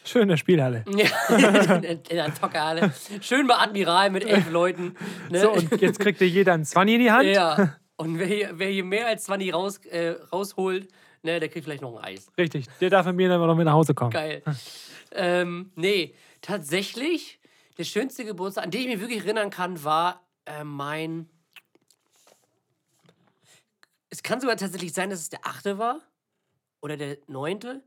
Schön 0.03 0.21
in 0.23 0.27
der 0.29 0.37
Spielhalle. 0.37 0.83
Ja, 0.87 1.75
in, 1.77 2.01
einer 2.19 2.31
Soccerhalle. 2.31 2.93
Schön 3.21 3.47
bei 3.47 3.55
Admiral 3.55 4.09
mit 4.09 4.25
elf 4.25 4.49
Leuten. 4.49 4.95
Ne? 5.29 5.41
So, 5.41 5.51
und 5.51 5.81
jetzt 5.81 5.99
kriegt 5.99 6.19
dir 6.19 6.27
jeder 6.27 6.53
einen 6.53 6.65
20 6.65 6.95
in 6.95 7.01
die 7.01 7.11
Hand. 7.11 7.27
Ja. 7.27 7.77
Und 7.97 8.17
wer 8.17 8.25
hier, 8.25 8.49
wer 8.53 8.69
hier 8.69 8.83
mehr 8.83 9.05
als 9.05 9.25
20 9.25 9.53
raus, 9.53 9.77
äh, 9.85 10.15
rausholt, 10.33 10.87
ne, 11.21 11.39
der 11.39 11.49
kriegt 11.49 11.65
vielleicht 11.65 11.83
noch 11.83 11.95
ein 11.97 12.03
Eis. 12.03 12.31
Richtig. 12.35 12.65
Der 12.79 12.89
darf 12.89 13.05
von 13.05 13.15
mir 13.15 13.29
dann 13.29 13.39
noch 13.39 13.55
mit 13.55 13.65
nach 13.65 13.73
Hause 13.73 13.93
kommen. 13.93 14.09
Geil. 14.09 14.41
ähm, 15.11 15.71
nee, 15.75 16.15
tatsächlich, 16.41 17.39
der 17.77 17.83
schönste 17.83 18.25
Geburtstag, 18.25 18.63
an 18.63 18.71
den 18.71 18.81
ich 18.81 18.87
mich 18.87 19.01
wirklich 19.01 19.19
erinnern 19.19 19.51
kann, 19.51 19.83
war 19.83 20.25
äh, 20.45 20.63
mein. 20.63 21.29
Es 24.09 24.23
kann 24.23 24.41
sogar 24.41 24.57
tatsächlich 24.57 24.93
sein, 24.93 25.11
dass 25.11 25.19
es 25.19 25.29
der 25.29 25.45
achte 25.45 25.77
war. 25.77 26.01
Oder 26.81 26.97
der 26.97 27.17
neunte. 27.27 27.83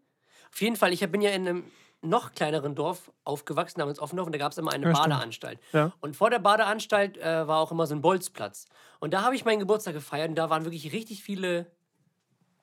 Auf 0.52 0.60
jeden 0.60 0.76
Fall, 0.76 0.92
ich 0.92 1.00
bin 1.10 1.20
ja 1.20 1.30
in 1.30 1.48
einem 1.48 1.64
noch 2.04 2.32
kleineren 2.32 2.74
Dorf 2.74 3.10
aufgewachsen, 3.24 3.80
namens 3.80 3.98
Offendorf, 3.98 4.26
und 4.26 4.32
da 4.32 4.38
gab 4.38 4.52
es 4.52 4.58
immer 4.58 4.72
eine 4.72 4.86
Ja. 4.86 4.92
Badeanstalt. 4.92 5.58
Ja. 5.72 5.92
Und 6.00 6.16
vor 6.16 6.30
der 6.30 6.38
Badeanstalt 6.38 7.16
äh, 7.18 7.46
war 7.48 7.58
auch 7.60 7.72
immer 7.72 7.86
so 7.86 7.94
ein 7.94 8.00
Bolzplatz. 8.02 8.66
Und 9.00 9.12
da 9.14 9.22
habe 9.22 9.34
ich 9.34 9.44
meinen 9.44 9.58
Geburtstag 9.60 9.94
gefeiert 9.94 10.28
und 10.28 10.34
da 10.36 10.50
waren 10.50 10.64
wirklich 10.64 10.92
richtig 10.92 11.22
viele 11.22 11.66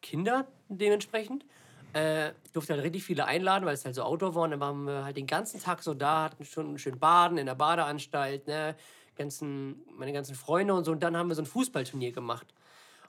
Kinder 0.02 0.48
dementsprechend. 0.70 1.46
Äh, 1.94 2.30
ich 2.46 2.52
durfte 2.54 2.74
halt 2.74 2.84
richtig 2.84 3.04
viele 3.04 3.26
einladen, 3.26 3.66
weil 3.66 3.74
es 3.74 3.84
halt 3.86 3.96
so 3.96 4.04
Outdoor 4.04 4.36
war. 4.36 4.44
Und 4.44 4.52
dann 4.52 4.60
waren 4.60 4.84
wir 4.86 5.04
halt 5.04 5.18
den 5.18 5.28
ganzen 5.28 5.62
Tag 5.62 5.84
so 5.84 5.94
da, 5.94 6.24
hatten 6.24 6.46
schon 6.46 6.78
schön 6.78 6.98
baden 7.00 7.38
in 7.38 7.46
der 7.46 7.56
Badeanstalt, 7.56 8.48
ne? 8.48 8.76
Ganzen, 9.16 9.82
meine 9.98 10.14
ganzen 10.14 10.36
Freunde 10.36 10.74
und 10.74 10.86
so. 10.86 10.92
Und 10.94 11.04
dann 11.04 11.18
haben 11.18 11.28
wir 11.28 11.36
so 11.36 11.42
ein 11.42 11.46
Fußballturnier 11.46 12.14
gemacht. 12.14 12.48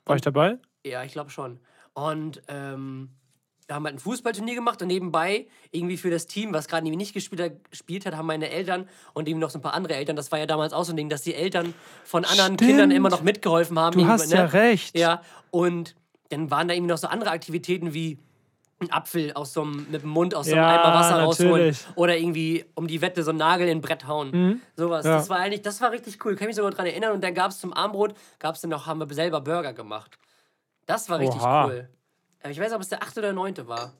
War 0.05 0.17
ich 0.17 0.21
dabei? 0.21 0.59
Ja, 0.85 1.03
ich 1.03 1.13
glaube 1.13 1.29
schon. 1.29 1.59
Und 1.93 2.41
ähm, 2.49 3.09
haben 3.71 3.83
wir 3.83 3.87
halt 3.89 3.95
ein 3.97 3.99
Fußballturnier 3.99 4.55
gemacht 4.55 4.81
und 4.81 4.87
nebenbei 4.87 5.47
irgendwie 5.71 5.97
für 5.97 6.09
das 6.09 6.27
Team, 6.27 6.53
was 6.53 6.67
gerade 6.67 6.87
nicht 6.89 7.13
gespielt 7.13 7.41
hat, 7.41 7.69
gespielt 7.69 8.05
hat, 8.05 8.15
haben 8.15 8.27
meine 8.27 8.49
Eltern 8.49 8.87
und 9.13 9.27
eben 9.27 9.39
noch 9.39 9.49
so 9.49 9.59
ein 9.59 9.61
paar 9.61 9.73
andere 9.73 9.95
Eltern, 9.95 10.15
das 10.15 10.31
war 10.31 10.39
ja 10.39 10.45
damals 10.45 10.73
auch 10.73 10.83
so 10.83 10.93
ein 10.93 10.97
Ding, 10.97 11.09
dass 11.09 11.21
die 11.21 11.33
Eltern 11.35 11.73
von 12.03 12.25
anderen 12.25 12.53
Stimmt. 12.55 12.61
Kindern 12.61 12.91
immer 12.91 13.09
noch 13.09 13.21
mitgeholfen 13.21 13.79
haben. 13.79 13.97
Du 13.99 14.07
hast 14.07 14.31
ja 14.31 14.45
recht. 14.45 14.97
Ja, 14.97 15.21
und 15.51 15.95
dann 16.29 16.51
waren 16.51 16.67
da 16.67 16.73
irgendwie 16.73 16.91
noch 16.91 16.97
so 16.97 17.07
andere 17.07 17.31
Aktivitäten 17.31 17.93
wie 17.93 18.17
ein 18.79 18.91
Apfel 18.91 19.31
aus 19.33 19.53
so 19.53 19.61
einem, 19.61 19.87
mit 19.91 20.01
dem 20.01 20.09
Mund 20.09 20.35
aus 20.35 20.47
so 20.47 20.53
einem 20.53 20.63
Ja, 20.63 20.81
Eimer 20.83 20.93
Wasser 20.99 21.19
rausholen 21.21 21.51
natürlich. 21.51 21.85
oder 21.95 22.17
irgendwie 22.17 22.65
um 22.75 22.87
die 22.87 23.01
Wette 23.01 23.23
so 23.23 23.29
einen 23.29 23.39
Nagel 23.39 23.67
in 23.67 23.77
ein 23.77 23.81
Brett 23.81 24.07
hauen. 24.07 24.61
Sowas. 24.75 25.05
Mhm. 25.05 25.11
Ja. 25.11 25.17
Das 25.17 25.29
war 25.29 25.37
eigentlich, 25.37 25.61
das 25.61 25.79
war 25.79 25.91
richtig 25.91 26.23
cool. 26.25 26.35
Kann 26.35 26.47
mich 26.47 26.55
sogar 26.55 26.71
daran 26.71 26.87
erinnern. 26.87 27.13
Und 27.13 27.23
dann 27.23 27.33
gab 27.33 27.51
es 27.51 27.59
zum 27.59 27.71
Armbrot, 27.73 28.13
gab 28.39 28.55
es 28.55 28.61
dann 28.61 28.71
noch, 28.71 28.85
haben 28.85 28.99
wir 28.99 29.13
selber 29.13 29.41
Burger 29.41 29.73
gemacht. 29.73 30.17
Das 30.85 31.09
war 31.09 31.19
richtig 31.19 31.41
Oha. 31.41 31.67
cool. 31.67 31.89
Aber 32.43 32.51
ich 32.51 32.59
weiß, 32.59 32.71
ob 32.73 32.81
es 32.81 32.89
der 32.89 33.01
8. 33.01 33.17
oder 33.17 33.33
9. 33.33 33.67
war. 33.67 33.93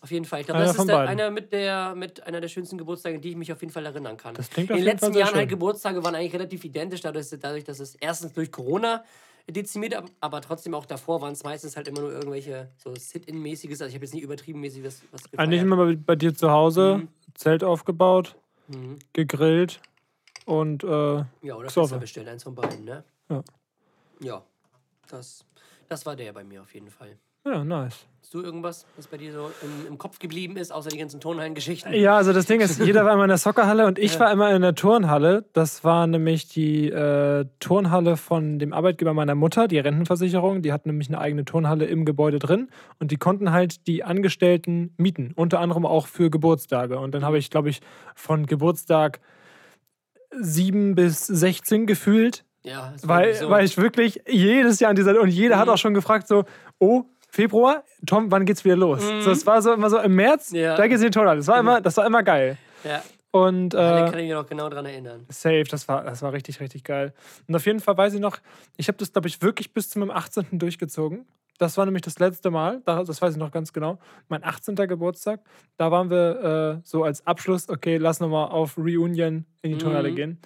Auf 0.00 0.10
jeden 0.10 0.24
Fall. 0.24 0.40
Ich 0.40 0.46
glaube, 0.46 0.62
das 0.62 0.78
ist 0.78 0.88
der, 0.88 1.00
einer 1.00 1.30
mit 1.30 1.52
der 1.52 1.94
mit 1.94 2.22
einer 2.26 2.40
der 2.40 2.48
schönsten 2.48 2.78
Geburtstage, 2.78 3.18
die 3.20 3.30
ich 3.30 3.36
mich 3.36 3.52
auf 3.52 3.60
jeden 3.60 3.72
Fall 3.72 3.84
erinnern 3.84 4.16
kann. 4.16 4.34
Das 4.34 4.48
klingt 4.48 4.70
In 4.70 4.76
den 4.76 4.84
letzten 4.86 5.12
Jahren 5.12 5.34
halt. 5.34 5.48
Geburtstage 5.50 6.02
waren 6.02 6.14
eigentlich 6.14 6.32
relativ 6.32 6.64
identisch, 6.64 7.02
dadurch, 7.02 7.28
dadurch 7.38 7.64
dass 7.64 7.80
es 7.80 7.96
erstens 7.96 8.32
durch 8.32 8.50
Corona 8.50 9.04
dezimiert, 9.46 9.94
ab- 9.94 10.08
aber 10.20 10.40
trotzdem 10.40 10.74
auch 10.74 10.86
davor 10.86 11.20
waren 11.20 11.32
es 11.32 11.42
meistens 11.42 11.76
halt 11.76 11.88
immer 11.88 12.00
nur 12.00 12.12
irgendwelche 12.12 12.70
so 12.78 12.94
Sit-In-mäßiges. 12.94 13.82
Also 13.82 13.88
ich 13.90 13.94
habe 13.96 14.04
jetzt 14.06 14.14
nicht 14.14 14.22
übertrieben 14.22 14.60
mäßig 14.60 14.84
was, 14.84 15.02
was 15.10 15.24
gefeiert. 15.24 15.40
Eigentlich 15.40 15.60
immer 15.62 15.76
bei, 15.76 15.96
bei 15.96 16.16
dir 16.16 16.34
zu 16.34 16.50
Hause, 16.50 16.98
Mhm. 16.98 17.08
Zelt 17.34 17.62
aufgebaut, 17.64 18.36
gegrillt 19.12 19.80
und 20.46 20.82
äh, 20.84 20.88
Ja, 21.42 21.56
oder. 21.56 21.68
Pizza 21.68 21.98
bestellt, 21.98 22.28
eins 22.28 22.42
von 22.44 22.54
beiden, 22.54 22.84
ne? 22.84 23.04
Ja. 23.28 23.42
Ja, 24.20 24.42
das, 25.08 25.44
das 25.88 26.06
war 26.06 26.16
der 26.16 26.32
bei 26.32 26.44
mir 26.44 26.62
auf 26.62 26.72
jeden 26.74 26.90
Fall. 26.90 27.18
Ja, 27.46 27.64
nice. 27.64 28.06
Hast 28.22 28.34
du 28.34 28.42
irgendwas, 28.42 28.86
was 28.96 29.08
bei 29.08 29.16
dir 29.16 29.32
so 29.32 29.50
im, 29.62 29.88
im 29.88 29.98
Kopf 29.98 30.20
geblieben 30.20 30.56
ist, 30.56 30.70
außer 30.72 30.88
die 30.90 30.98
ganzen 30.98 31.18
Turnhallen-Geschichten? 31.20 31.92
Ja, 31.94 32.16
also 32.16 32.32
das 32.32 32.46
Ding 32.46 32.60
ist, 32.60 32.78
jeder 32.84 33.04
war 33.04 33.14
immer 33.14 33.24
in 33.24 33.28
der 33.28 33.38
Soccerhalle 33.38 33.86
und 33.86 33.98
ich 33.98 34.20
war 34.20 34.30
immer 34.30 34.54
in 34.54 34.62
der 34.62 34.76
Turnhalle. 34.76 35.46
Das 35.52 35.82
war 35.82 36.06
nämlich 36.06 36.46
die 36.48 36.88
äh, 36.90 37.46
Turnhalle 37.58 38.16
von 38.16 38.60
dem 38.60 38.72
Arbeitgeber 38.72 39.14
meiner 39.14 39.34
Mutter, 39.34 39.66
die 39.66 39.78
Rentenversicherung. 39.80 40.62
Die 40.62 40.72
hat 40.72 40.86
nämlich 40.86 41.08
eine 41.08 41.18
eigene 41.18 41.44
Turnhalle 41.44 41.86
im 41.86 42.04
Gebäude 42.04 42.38
drin 42.38 42.68
und 43.00 43.10
die 43.10 43.16
konnten 43.16 43.50
halt 43.50 43.88
die 43.88 44.04
Angestellten 44.04 44.94
mieten, 44.96 45.32
unter 45.34 45.58
anderem 45.58 45.84
auch 45.84 46.06
für 46.06 46.30
Geburtstage. 46.30 47.00
Und 47.00 47.12
dann 47.16 47.24
habe 47.24 47.38
ich, 47.38 47.50
glaube 47.50 47.70
ich, 47.70 47.80
von 48.14 48.46
Geburtstag 48.46 49.18
7 50.38 50.94
bis 50.94 51.26
16 51.26 51.86
gefühlt 51.86 52.44
Ja, 52.62 52.92
weil, 53.02 53.34
so. 53.34 53.50
weil 53.50 53.64
ich 53.64 53.76
wirklich 53.76 54.20
jedes 54.28 54.78
Jahr 54.78 54.90
an 54.90 54.96
dieser 54.96 55.20
und 55.20 55.28
jeder 55.30 55.58
hat 55.58 55.66
Mhm. 55.66 55.72
auch 55.72 55.78
schon 55.78 55.94
gefragt 55.94 56.28
so, 56.28 56.44
oh, 56.78 57.04
Februar, 57.30 57.84
Tom, 58.06 58.30
wann 58.30 58.44
geht's 58.44 58.64
wieder 58.64 58.76
los? 58.76 59.00
So, 59.22 59.30
es 59.30 59.46
war 59.46 59.62
so 59.62 59.72
immer 59.72 59.88
so 59.90 59.98
im 59.98 60.14
März, 60.14 60.50
Mhm. 60.52 60.58
Ja. 60.58 60.72
Mhm. 60.74 60.76
da 60.78 60.86
geht's 60.88 61.00
in 61.02 61.06
die 61.08 61.14
Turnhalle. 61.14 61.38
Das 61.38 61.48
war 61.48 61.60
immer, 61.60 61.80
das 61.80 61.96
war 61.96 62.06
immer 62.06 62.22
geil. 62.22 62.58
ja, 62.84 63.02
Und 63.30 63.74
äh, 63.74 63.76
kann 63.76 64.18
ich 64.18 64.24
mich 64.26 64.32
noch 64.32 64.46
genau 64.46 64.68
dran 64.68 64.86
erinnern. 64.86 65.24
safe, 65.28 65.64
das 65.64 65.86
war, 65.88 66.02
das 66.04 66.22
war 66.22 66.32
richtig, 66.32 66.60
richtig 66.60 66.82
geil. 66.84 67.12
Und 67.46 67.54
auf 67.54 67.64
jeden 67.66 67.80
Fall 67.80 67.96
weiß 67.96 68.14
ich 68.14 68.20
noch, 68.20 68.38
ich 68.76 68.88
habe 68.88 68.98
das, 68.98 69.12
glaube 69.12 69.28
ich, 69.28 69.40
wirklich 69.42 69.72
bis 69.72 69.90
zu 69.90 69.98
meinem 70.00 70.10
18. 70.10 70.58
durchgezogen. 70.58 71.26
Das 71.58 71.76
war 71.76 71.84
nämlich 71.84 72.02
das 72.02 72.18
letzte 72.18 72.50
Mal, 72.50 72.80
da- 72.86 73.04
das 73.04 73.20
weiß 73.20 73.34
ich 73.34 73.38
noch 73.38 73.50
ganz 73.52 73.72
genau. 73.74 73.98
Mein 74.28 74.42
18. 74.42 74.74
Geburtstag, 74.88 75.40
da 75.76 75.90
waren 75.90 76.08
wir 76.10 76.78
äh, 76.78 76.80
so 76.84 77.04
als 77.04 77.26
Abschluss, 77.26 77.68
okay, 77.68 77.98
lass 77.98 78.18
nochmal 78.18 78.48
auf 78.48 78.78
Reunion 78.78 79.44
in 79.62 79.72
die 79.72 79.78
Turnhalle 79.78 80.10
Mhm. 80.10 80.16
gehen. 80.16 80.38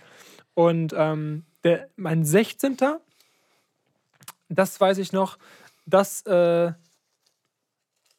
Und 0.54 0.92
ähm, 0.96 1.44
der, 1.62 1.88
mein 1.96 2.24
16. 2.24 2.76
Das 4.48 4.80
weiß 4.80 4.98
ich 4.98 5.12
noch, 5.12 5.38
das, 5.86 6.22
äh, 6.26 6.72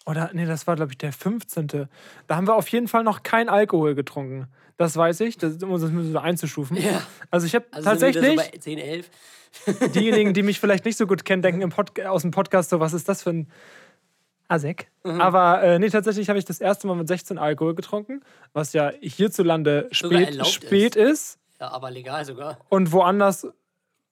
oder 0.06 0.30
nee, 0.34 0.46
das 0.46 0.68
war, 0.68 0.76
glaube 0.76 0.92
ich, 0.92 0.98
der 0.98 1.12
15. 1.12 1.88
Da 2.28 2.36
haben 2.36 2.48
wir 2.48 2.56
auf 2.56 2.68
jeden 2.68 2.88
Fall 2.88 3.04
noch 3.04 3.24
kein 3.24 3.50
Alkohol 3.50 3.96
getrunken. 3.96 4.48
Das 4.78 4.96
weiß 4.96 5.22
ich, 5.22 5.38
das, 5.38 5.64
um 5.64 5.72
das 5.72 5.90
müssen 5.90 6.14
wir 6.14 6.22
einzustufen. 6.22 6.78
Ja. 6.78 7.02
Also 7.32 7.48
ich 7.48 7.56
habe 7.56 7.66
Also 7.72 7.90
tatsächlich, 7.90 8.30
So 8.30 8.36
bei 8.36 8.58
10, 8.58 8.78
11. 8.78 9.10
diejenigen, 9.96 10.34
die 10.34 10.44
mich 10.44 10.60
vielleicht 10.60 10.86
nicht 10.86 10.98
so 10.98 11.08
gut 11.08 11.24
kennen, 11.26 11.42
denken 11.42 11.74
aus 12.06 12.22
dem 12.22 12.32
Podcast 12.32 12.70
so, 12.70 12.80
was 12.80 12.94
ist 12.94 13.08
das 13.08 13.24
für 13.24 13.32
ein 13.32 13.52
Asek? 14.48 14.92
Mhm. 15.04 15.22
Aber 15.22 15.64
äh, 15.64 15.80
nee, 15.80 15.90
tatsächlich 15.90 16.30
habe 16.30 16.38
ich 16.38 16.46
das 16.46 16.60
erste 16.60 16.88
Mal 16.88 16.96
mit 16.96 17.08
16 17.08 17.38
Alkohol 17.38 17.74
getrunken, 17.74 18.22
was 18.54 18.74
ja 18.74 18.92
hierzulande 19.02 19.88
spät, 19.92 20.46
spät 20.46 20.96
ist. 20.96 21.40
Ja, 21.60 21.70
aber 21.70 21.90
legal 21.90 22.26
sogar. 22.26 22.58
und 22.70 22.92
woanders 22.92 23.48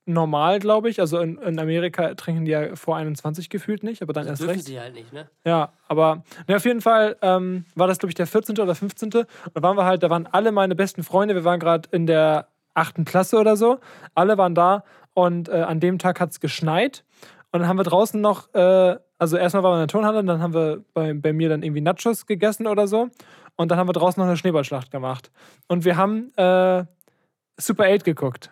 normal, 0.05 0.59
glaube 0.59 0.89
ich. 0.89 0.99
Also 0.99 1.19
in, 1.19 1.37
in 1.37 1.59
Amerika 1.59 2.13
trinken 2.15 2.45
die 2.45 2.51
ja 2.51 2.75
vor 2.75 2.97
21 2.97 3.49
gefühlt 3.49 3.83
nicht, 3.83 4.01
aber 4.01 4.13
dann 4.13 4.27
erst 4.27 4.41
Dürfen 4.41 4.55
recht. 4.55 4.65
sie 4.65 4.79
halt 4.79 4.93
nicht, 4.93 5.13
ne? 5.13 5.29
Ja, 5.45 5.73
aber 5.87 6.23
ne, 6.47 6.55
auf 6.55 6.65
jeden 6.65 6.81
Fall 6.81 7.15
ähm, 7.21 7.65
war 7.75 7.87
das, 7.87 7.99
glaube 7.99 8.11
ich, 8.11 8.15
der 8.15 8.27
14. 8.27 8.59
oder 8.59 8.75
15. 8.75 9.11
Und 9.13 9.27
da 9.53 9.61
waren 9.61 9.77
wir 9.77 9.85
halt, 9.85 10.03
da 10.03 10.09
waren 10.09 10.27
alle 10.27 10.51
meine 10.51 10.75
besten 10.75 11.03
Freunde. 11.03 11.35
Wir 11.35 11.43
waren 11.43 11.59
gerade 11.59 11.87
in 11.91 12.05
der 12.05 12.47
achten 12.73 13.05
Klasse 13.05 13.37
oder 13.37 13.55
so. 13.55 13.79
Alle 14.15 14.37
waren 14.37 14.55
da 14.55 14.83
und 15.13 15.49
äh, 15.49 15.53
an 15.53 15.79
dem 15.79 15.99
Tag 15.99 16.19
hat 16.19 16.31
es 16.31 16.39
geschneit. 16.39 17.03
Und 17.51 17.59
dann 17.59 17.69
haben 17.69 17.77
wir 17.77 17.83
draußen 17.83 18.19
noch, 18.19 18.53
äh, 18.55 18.97
also 19.19 19.37
erstmal 19.37 19.63
waren 19.63 19.73
wir 19.73 19.75
in 19.75 19.87
der 19.87 19.87
Turnhalle, 19.87 20.23
dann 20.23 20.41
haben 20.41 20.53
wir 20.53 20.83
bei, 20.93 21.13
bei 21.13 21.33
mir 21.33 21.49
dann 21.49 21.61
irgendwie 21.61 21.81
Nachos 21.81 22.25
gegessen 22.25 22.67
oder 22.67 22.87
so. 22.87 23.09
Und 23.55 23.69
dann 23.69 23.77
haben 23.77 23.87
wir 23.87 23.93
draußen 23.93 24.19
noch 24.19 24.27
eine 24.27 24.37
Schneeballschlacht 24.37 24.89
gemacht. 24.89 25.31
Und 25.67 25.85
wir 25.85 25.95
haben 25.97 26.33
äh, 26.35 26.83
Super 27.57 27.85
8 27.85 28.03
geguckt. 28.03 28.49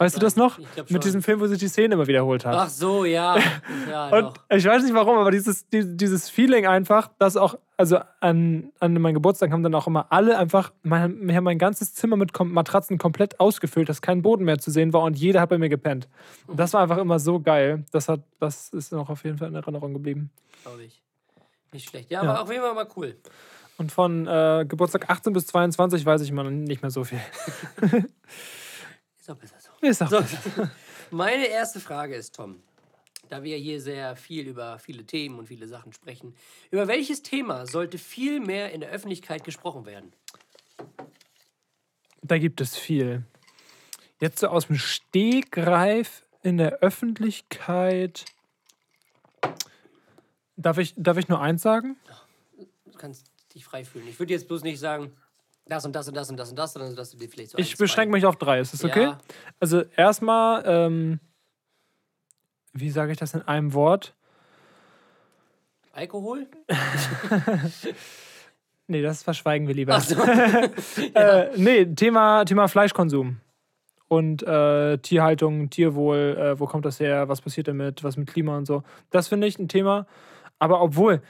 Weißt 0.00 0.14
du 0.14 0.20
das 0.20 0.36
noch? 0.36 0.58
Mit 0.88 1.02
diesem 1.02 1.22
Film, 1.22 1.40
wo 1.40 1.46
sich 1.48 1.58
die 1.58 1.66
Szene 1.66 1.94
immer 1.94 2.06
wiederholt 2.06 2.44
hat. 2.44 2.54
Ach 2.54 2.68
so, 2.68 3.04
ja. 3.04 3.36
Ja, 3.90 4.08
Und 4.10 4.22
doch. 4.26 4.34
ich 4.48 4.64
weiß 4.64 4.84
nicht 4.84 4.94
warum, 4.94 5.18
aber 5.18 5.32
dieses, 5.32 5.68
die- 5.68 5.96
dieses 5.96 6.30
Feeling 6.30 6.66
einfach, 6.68 7.10
dass 7.18 7.36
auch, 7.36 7.56
also 7.76 7.98
an, 8.20 8.70
an 8.78 8.94
meinem 8.94 9.14
Geburtstag 9.14 9.50
haben 9.50 9.62
dann 9.64 9.74
auch 9.74 9.88
immer 9.88 10.06
alle 10.10 10.38
einfach, 10.38 10.72
mein, 10.84 11.26
wir 11.26 11.34
haben 11.34 11.42
mein 11.44 11.58
ganzes 11.58 11.94
Zimmer 11.94 12.16
mit 12.16 12.30
Matratzen 12.38 12.96
komplett 12.98 13.40
ausgefüllt, 13.40 13.88
dass 13.88 14.00
kein 14.00 14.22
Boden 14.22 14.44
mehr 14.44 14.58
zu 14.58 14.70
sehen 14.70 14.92
war 14.92 15.02
und 15.02 15.18
jeder 15.18 15.40
hat 15.40 15.48
bei 15.48 15.58
mir 15.58 15.68
gepennt. 15.68 16.06
Und 16.46 16.60
das 16.60 16.74
war 16.74 16.82
einfach 16.82 16.98
immer 16.98 17.18
so 17.18 17.40
geil. 17.40 17.84
Das, 17.90 18.08
hat, 18.08 18.20
das 18.38 18.68
ist 18.70 18.92
noch 18.92 19.08
auf 19.10 19.24
jeden 19.24 19.38
Fall 19.38 19.48
in 19.48 19.56
Erinnerung 19.56 19.94
geblieben. 19.94 20.30
Glaube 20.62 20.84
ich. 20.84 21.02
Nicht 21.72 21.88
schlecht. 21.88 22.08
Ja, 22.10 22.22
Ja. 22.22 22.30
aber 22.30 22.42
auf 22.42 22.50
jeden 22.50 22.62
Fall 22.62 22.74
mal 22.74 22.86
cool. 22.96 23.16
Und 23.78 23.90
von 23.92 24.26
äh, 24.28 24.64
Geburtstag 24.68 25.08
18 25.10 25.32
bis 25.32 25.46
22 25.48 26.04
weiß 26.06 26.20
ich 26.22 26.30
immer 26.30 26.44
nicht 26.44 26.82
mehr 26.82 26.90
so 26.90 27.02
viel. 27.04 27.20
Ist 29.34 29.40
besser 29.40 29.56
so. 29.60 29.86
Ist 29.86 30.02
auch 30.02 30.10
So, 30.10 30.68
meine 31.10 31.46
erste 31.46 31.80
Frage 31.80 32.14
ist, 32.14 32.34
Tom, 32.34 32.62
da 33.28 33.42
wir 33.42 33.56
hier 33.56 33.80
sehr 33.80 34.16
viel 34.16 34.46
über 34.46 34.78
viele 34.78 35.04
Themen 35.04 35.38
und 35.38 35.46
viele 35.46 35.66
Sachen 35.68 35.92
sprechen, 35.92 36.34
über 36.70 36.88
welches 36.88 37.22
Thema 37.22 37.66
sollte 37.66 37.98
viel 37.98 38.40
mehr 38.40 38.72
in 38.72 38.80
der 38.80 38.90
Öffentlichkeit 38.90 39.44
gesprochen 39.44 39.86
werden? 39.86 40.12
Da 42.22 42.38
gibt 42.38 42.60
es 42.60 42.76
viel. 42.76 43.24
Jetzt 44.20 44.40
so 44.40 44.48
aus 44.48 44.66
dem 44.66 44.76
Stegreif 44.76 46.24
in 46.42 46.56
der 46.56 46.78
Öffentlichkeit. 46.80 48.24
Darf 50.56 50.78
ich, 50.78 50.94
darf 50.96 51.18
ich 51.18 51.28
nur 51.28 51.40
eins 51.40 51.62
sagen? 51.62 51.96
Du 52.56 52.98
kannst 52.98 53.26
dich 53.54 53.64
frei 53.64 53.84
fühlen. 53.84 54.08
Ich 54.08 54.18
würde 54.18 54.32
jetzt 54.32 54.48
bloß 54.48 54.62
nicht 54.62 54.80
sagen, 54.80 55.12
das 55.68 55.84
und 55.84 55.94
das 55.94 56.08
und 56.08 56.14
das 56.14 56.30
und 56.30 56.36
das 56.36 56.50
und 56.50 56.58
das, 56.58 56.72
sondern 56.72 56.96
dass 56.96 57.10
du 57.10 57.18
dir 57.18 57.28
vielleicht 57.28 57.50
so 57.50 57.58
Ich 57.58 57.76
beschränke 57.76 58.12
mich 58.12 58.26
auf 58.26 58.36
drei. 58.36 58.60
Ist 58.60 58.72
das 58.72 58.84
okay? 58.84 59.02
Ja. 59.02 59.18
Also 59.60 59.82
erstmal, 59.96 60.62
ähm, 60.66 61.20
wie 62.72 62.90
sage 62.90 63.12
ich 63.12 63.18
das 63.18 63.34
in 63.34 63.42
einem 63.42 63.74
Wort? 63.74 64.14
Alkohol? 65.92 66.46
Nee, 68.90 69.02
das 69.02 69.22
verschweigen 69.22 69.68
wir 69.68 69.74
lieber. 69.74 69.94
Ach 69.94 70.00
so. 70.00 70.16
äh, 71.14 71.50
nee, 71.56 71.84
Thema, 71.84 72.44
Thema 72.44 72.68
Fleischkonsum. 72.68 73.40
Und 74.08 74.42
äh, 74.42 74.96
Tierhaltung, 74.98 75.68
Tierwohl, 75.68 76.38
äh, 76.40 76.58
wo 76.58 76.64
kommt 76.64 76.86
das 76.86 76.98
her, 76.98 77.28
was 77.28 77.42
passiert 77.42 77.68
damit, 77.68 78.02
was 78.02 78.16
mit 78.16 78.26
Klima 78.26 78.56
und 78.56 78.64
so. 78.64 78.82
Das 79.10 79.28
finde 79.28 79.46
ich 79.46 79.58
ein 79.58 79.68
Thema. 79.68 80.06
Aber 80.58 80.80
obwohl, 80.80 81.20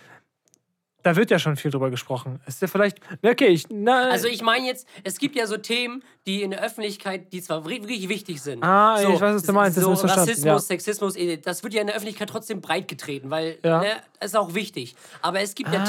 da 1.02 1.14
wird 1.16 1.30
ja 1.30 1.38
schon 1.38 1.56
viel 1.56 1.70
drüber 1.70 1.90
gesprochen. 1.90 2.40
Ist 2.46 2.60
ja 2.60 2.68
vielleicht, 2.68 2.98
okay, 3.22 3.46
ich, 3.48 3.64
na, 3.70 4.10
Also 4.10 4.26
ich 4.28 4.42
meine 4.42 4.66
jetzt, 4.66 4.86
es 5.04 5.18
gibt 5.18 5.36
ja 5.36 5.46
so 5.46 5.56
Themen, 5.56 6.02
die 6.26 6.42
in 6.42 6.50
der 6.50 6.62
Öffentlichkeit, 6.62 7.32
die 7.32 7.40
zwar 7.40 7.64
wirklich 7.64 8.08
wichtig 8.08 8.42
sind. 8.42 8.62
Ah, 8.64 8.98
so, 8.98 9.12
ich 9.14 9.20
weiß, 9.20 9.36
was 9.36 9.42
du 9.44 9.52
meinst, 9.52 9.76
das 9.76 9.84
So 9.84 9.90
Rassismus, 9.92 10.44
ja. 10.44 10.58
Sexismus, 10.58 11.16
eh, 11.16 11.36
das 11.36 11.62
wird 11.62 11.74
ja 11.74 11.80
in 11.80 11.86
der 11.86 11.96
Öffentlichkeit 11.96 12.28
trotzdem 12.28 12.60
breit 12.60 12.88
getreten, 12.88 13.30
weil 13.30 13.58
Ja. 13.62 13.80
ne, 13.80 13.86
ist 14.20 14.36
auch 14.36 14.54
wichtig. 14.54 14.96
Aber 15.22 15.40
es 15.40 15.54
gibt 15.54 15.72
ja 15.72 15.80
Ah. 15.82 15.84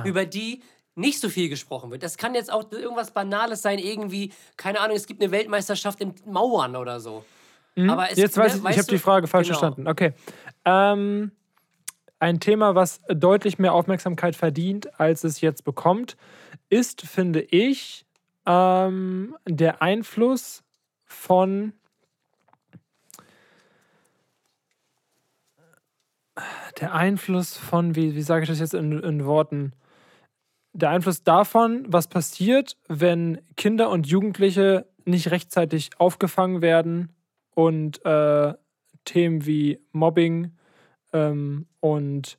Themen, 0.00 0.06
über 0.06 0.24
die 0.24 0.62
nicht 0.96 1.20
so 1.20 1.28
viel 1.28 1.48
gesprochen 1.48 1.90
wird. 1.90 2.02
Das 2.02 2.16
kann 2.16 2.34
jetzt 2.34 2.52
auch 2.52 2.70
irgendwas 2.72 3.10
Banales 3.10 3.62
sein, 3.62 3.78
irgendwie, 3.78 4.32
keine 4.56 4.80
Ahnung, 4.80 4.96
es 4.96 5.06
gibt 5.06 5.20
eine 5.22 5.30
Weltmeisterschaft 5.32 6.00
im 6.00 6.14
Mauern 6.24 6.76
oder 6.76 7.00
so. 7.00 7.24
Aber 7.76 8.08
es, 8.10 8.16
Mhm. 8.16 8.22
Jetzt 8.22 8.36
weiß 8.36 8.54
ne, 8.62 8.70
ich, 8.70 8.76
ich 8.76 8.78
habe 8.78 8.88
die? 8.88 8.98
Frage 8.98 9.26
falsch 9.26 9.48
Genau. 9.48 9.58
verstanden. 9.58 9.88
Okay. 9.88 10.12
Ähm, 10.64 11.32
ein 12.24 12.40
Thema, 12.40 12.74
was 12.74 13.02
deutlich 13.08 13.58
mehr 13.58 13.74
Aufmerksamkeit 13.74 14.34
verdient, 14.34 14.98
als 14.98 15.24
es 15.24 15.42
jetzt 15.42 15.62
bekommt, 15.62 16.16
ist, 16.70 17.02
finde 17.02 17.42
ich, 17.42 18.06
ähm, 18.46 19.36
der 19.46 19.82
Einfluss 19.82 20.64
von 21.04 21.74
der 26.80 26.94
Einfluss 26.94 27.58
von, 27.58 27.94
wie, 27.94 28.16
wie 28.16 28.22
sage 28.22 28.44
ich 28.44 28.48
das 28.48 28.58
jetzt 28.58 28.74
in, 28.74 28.98
in 29.00 29.26
Worten? 29.26 29.74
Der 30.72 30.88
Einfluss 30.90 31.22
davon, 31.22 31.84
was 31.86 32.08
passiert, 32.08 32.78
wenn 32.88 33.38
Kinder 33.56 33.90
und 33.90 34.06
Jugendliche 34.06 34.86
nicht 35.04 35.30
rechtzeitig 35.30 35.90
aufgefangen 35.98 36.62
werden 36.62 37.14
und 37.54 38.02
äh, 38.06 38.54
Themen 39.04 39.44
wie 39.44 39.78
Mobbing 39.92 40.52
ähm, 41.14 41.66
und 41.80 42.38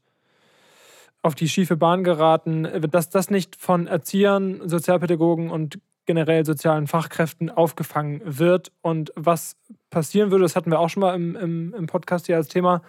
auf 1.23 1.33
die 1.33 1.49
schiefe 1.49 1.75
Bahn 1.75 2.03
geraten, 2.03 2.67
dass 2.91 3.09
das 3.09 3.31
nicht 3.31 3.55
von 3.55 3.87
Erziehern, 3.87 4.69
Sozialpädagogen 4.69 5.49
und 5.49 5.79
generell 6.05 6.45
sozialen 6.45 6.85
Fachkräften 6.85 7.49
aufgefangen 7.49 8.21
wird 8.23 8.71
und 8.81 9.11
was 9.15 9.57
passieren 9.89 10.29
würde, 10.29 10.43
das 10.43 10.55
hatten 10.55 10.69
wir 10.69 10.79
auch 10.79 10.89
schon 10.89 11.01
mal 11.01 11.15
im, 11.15 11.35
im, 11.35 11.73
im 11.73 11.87
Podcast 11.87 12.27
hier 12.27 12.35
als 12.35 12.47
Thema, 12.47 12.83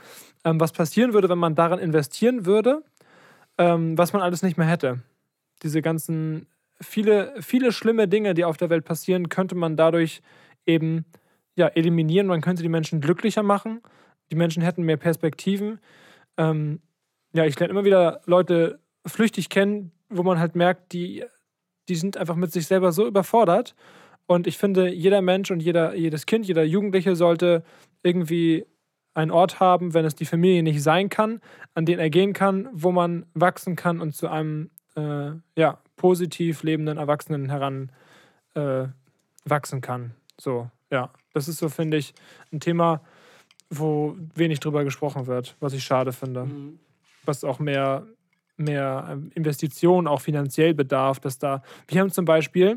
ähm, 0.44 0.60
was 0.60 0.72
passieren 0.72 1.14
würde, 1.14 1.30
wenn 1.30 1.38
man 1.38 1.54
daran 1.54 1.78
investieren 1.78 2.44
würde, 2.44 2.82
ähm, 3.56 3.96
was 3.96 4.12
man 4.12 4.20
alles 4.20 4.42
nicht 4.42 4.58
mehr 4.58 4.66
hätte. 4.66 5.00
Diese 5.62 5.80
ganzen, 5.80 6.46
viele, 6.78 7.32
viele 7.40 7.72
schlimme 7.72 8.06
Dinge, 8.06 8.34
die 8.34 8.44
auf 8.44 8.58
der 8.58 8.68
Welt 8.68 8.84
passieren, 8.84 9.30
könnte 9.30 9.54
man 9.54 9.76
dadurch 9.76 10.20
eben 10.66 11.06
ja, 11.54 11.68
eliminieren. 11.68 12.26
Man 12.26 12.42
könnte 12.42 12.62
die 12.62 12.68
Menschen 12.68 13.00
glücklicher 13.00 13.42
machen. 13.42 13.80
Die 14.30 14.36
Menschen 14.36 14.62
hätten 14.62 14.82
mehr 14.82 14.96
Perspektiven. 14.96 15.80
Ähm, 16.36 16.80
ja, 17.32 17.44
ich 17.44 17.58
lerne 17.58 17.72
immer 17.72 17.84
wieder 17.84 18.20
Leute 18.26 18.80
flüchtig 19.06 19.48
kennen, 19.48 19.92
wo 20.08 20.22
man 20.22 20.38
halt 20.38 20.56
merkt, 20.56 20.92
die, 20.92 21.24
die 21.88 21.94
sind 21.94 22.16
einfach 22.16 22.36
mit 22.36 22.52
sich 22.52 22.66
selber 22.66 22.92
so 22.92 23.06
überfordert. 23.06 23.74
Und 24.26 24.46
ich 24.46 24.58
finde, 24.58 24.88
jeder 24.88 25.22
Mensch 25.22 25.50
und 25.50 25.60
jeder, 25.60 25.94
jedes 25.94 26.26
Kind, 26.26 26.46
jeder 26.46 26.64
Jugendliche 26.64 27.14
sollte 27.14 27.62
irgendwie 28.02 28.66
einen 29.14 29.30
Ort 29.30 29.60
haben, 29.60 29.94
wenn 29.94 30.04
es 30.04 30.14
die 30.14 30.26
Familie 30.26 30.62
nicht 30.62 30.82
sein 30.82 31.08
kann, 31.08 31.40
an 31.74 31.86
den 31.86 31.98
er 31.98 32.10
gehen 32.10 32.32
kann, 32.32 32.68
wo 32.72 32.92
man 32.92 33.26
wachsen 33.34 33.76
kann 33.76 34.00
und 34.00 34.14
zu 34.14 34.28
einem 34.28 34.70
äh, 34.96 35.30
ja, 35.56 35.78
positiv 35.96 36.62
lebenden 36.62 36.98
Erwachsenen 36.98 37.48
heran 37.48 37.92
äh, 38.54 38.88
kann. 39.80 40.14
So, 40.38 40.70
ja. 40.90 41.10
Das 41.32 41.48
ist 41.48 41.58
so, 41.58 41.68
finde 41.68 41.98
ich, 41.98 42.14
ein 42.50 42.60
Thema, 42.60 43.02
wo 43.70 44.16
wenig 44.34 44.60
drüber 44.60 44.84
gesprochen 44.84 45.26
wird, 45.26 45.56
was 45.60 45.72
ich 45.72 45.84
schade 45.84 46.12
finde. 46.12 46.44
Mhm. 46.44 46.78
Was 47.24 47.44
auch 47.44 47.58
mehr, 47.58 48.06
mehr 48.56 49.18
Investitionen 49.34 50.06
auch 50.06 50.20
finanziell 50.20 50.74
bedarf, 50.74 51.20
dass 51.20 51.38
da. 51.38 51.62
Wir 51.88 52.00
haben 52.00 52.10
zum 52.10 52.24
Beispiel, 52.24 52.76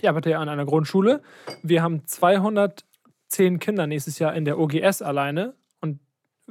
ich 0.00 0.08
arbeite 0.08 0.30
ja 0.30 0.40
an 0.40 0.48
einer 0.48 0.64
Grundschule, 0.64 1.22
wir 1.62 1.82
haben 1.82 2.06
210 2.06 3.58
Kinder 3.58 3.86
nächstes 3.86 4.18
Jahr 4.18 4.34
in 4.34 4.44
der 4.44 4.58
OGS 4.58 5.02
alleine 5.02 5.54
und 5.80 6.00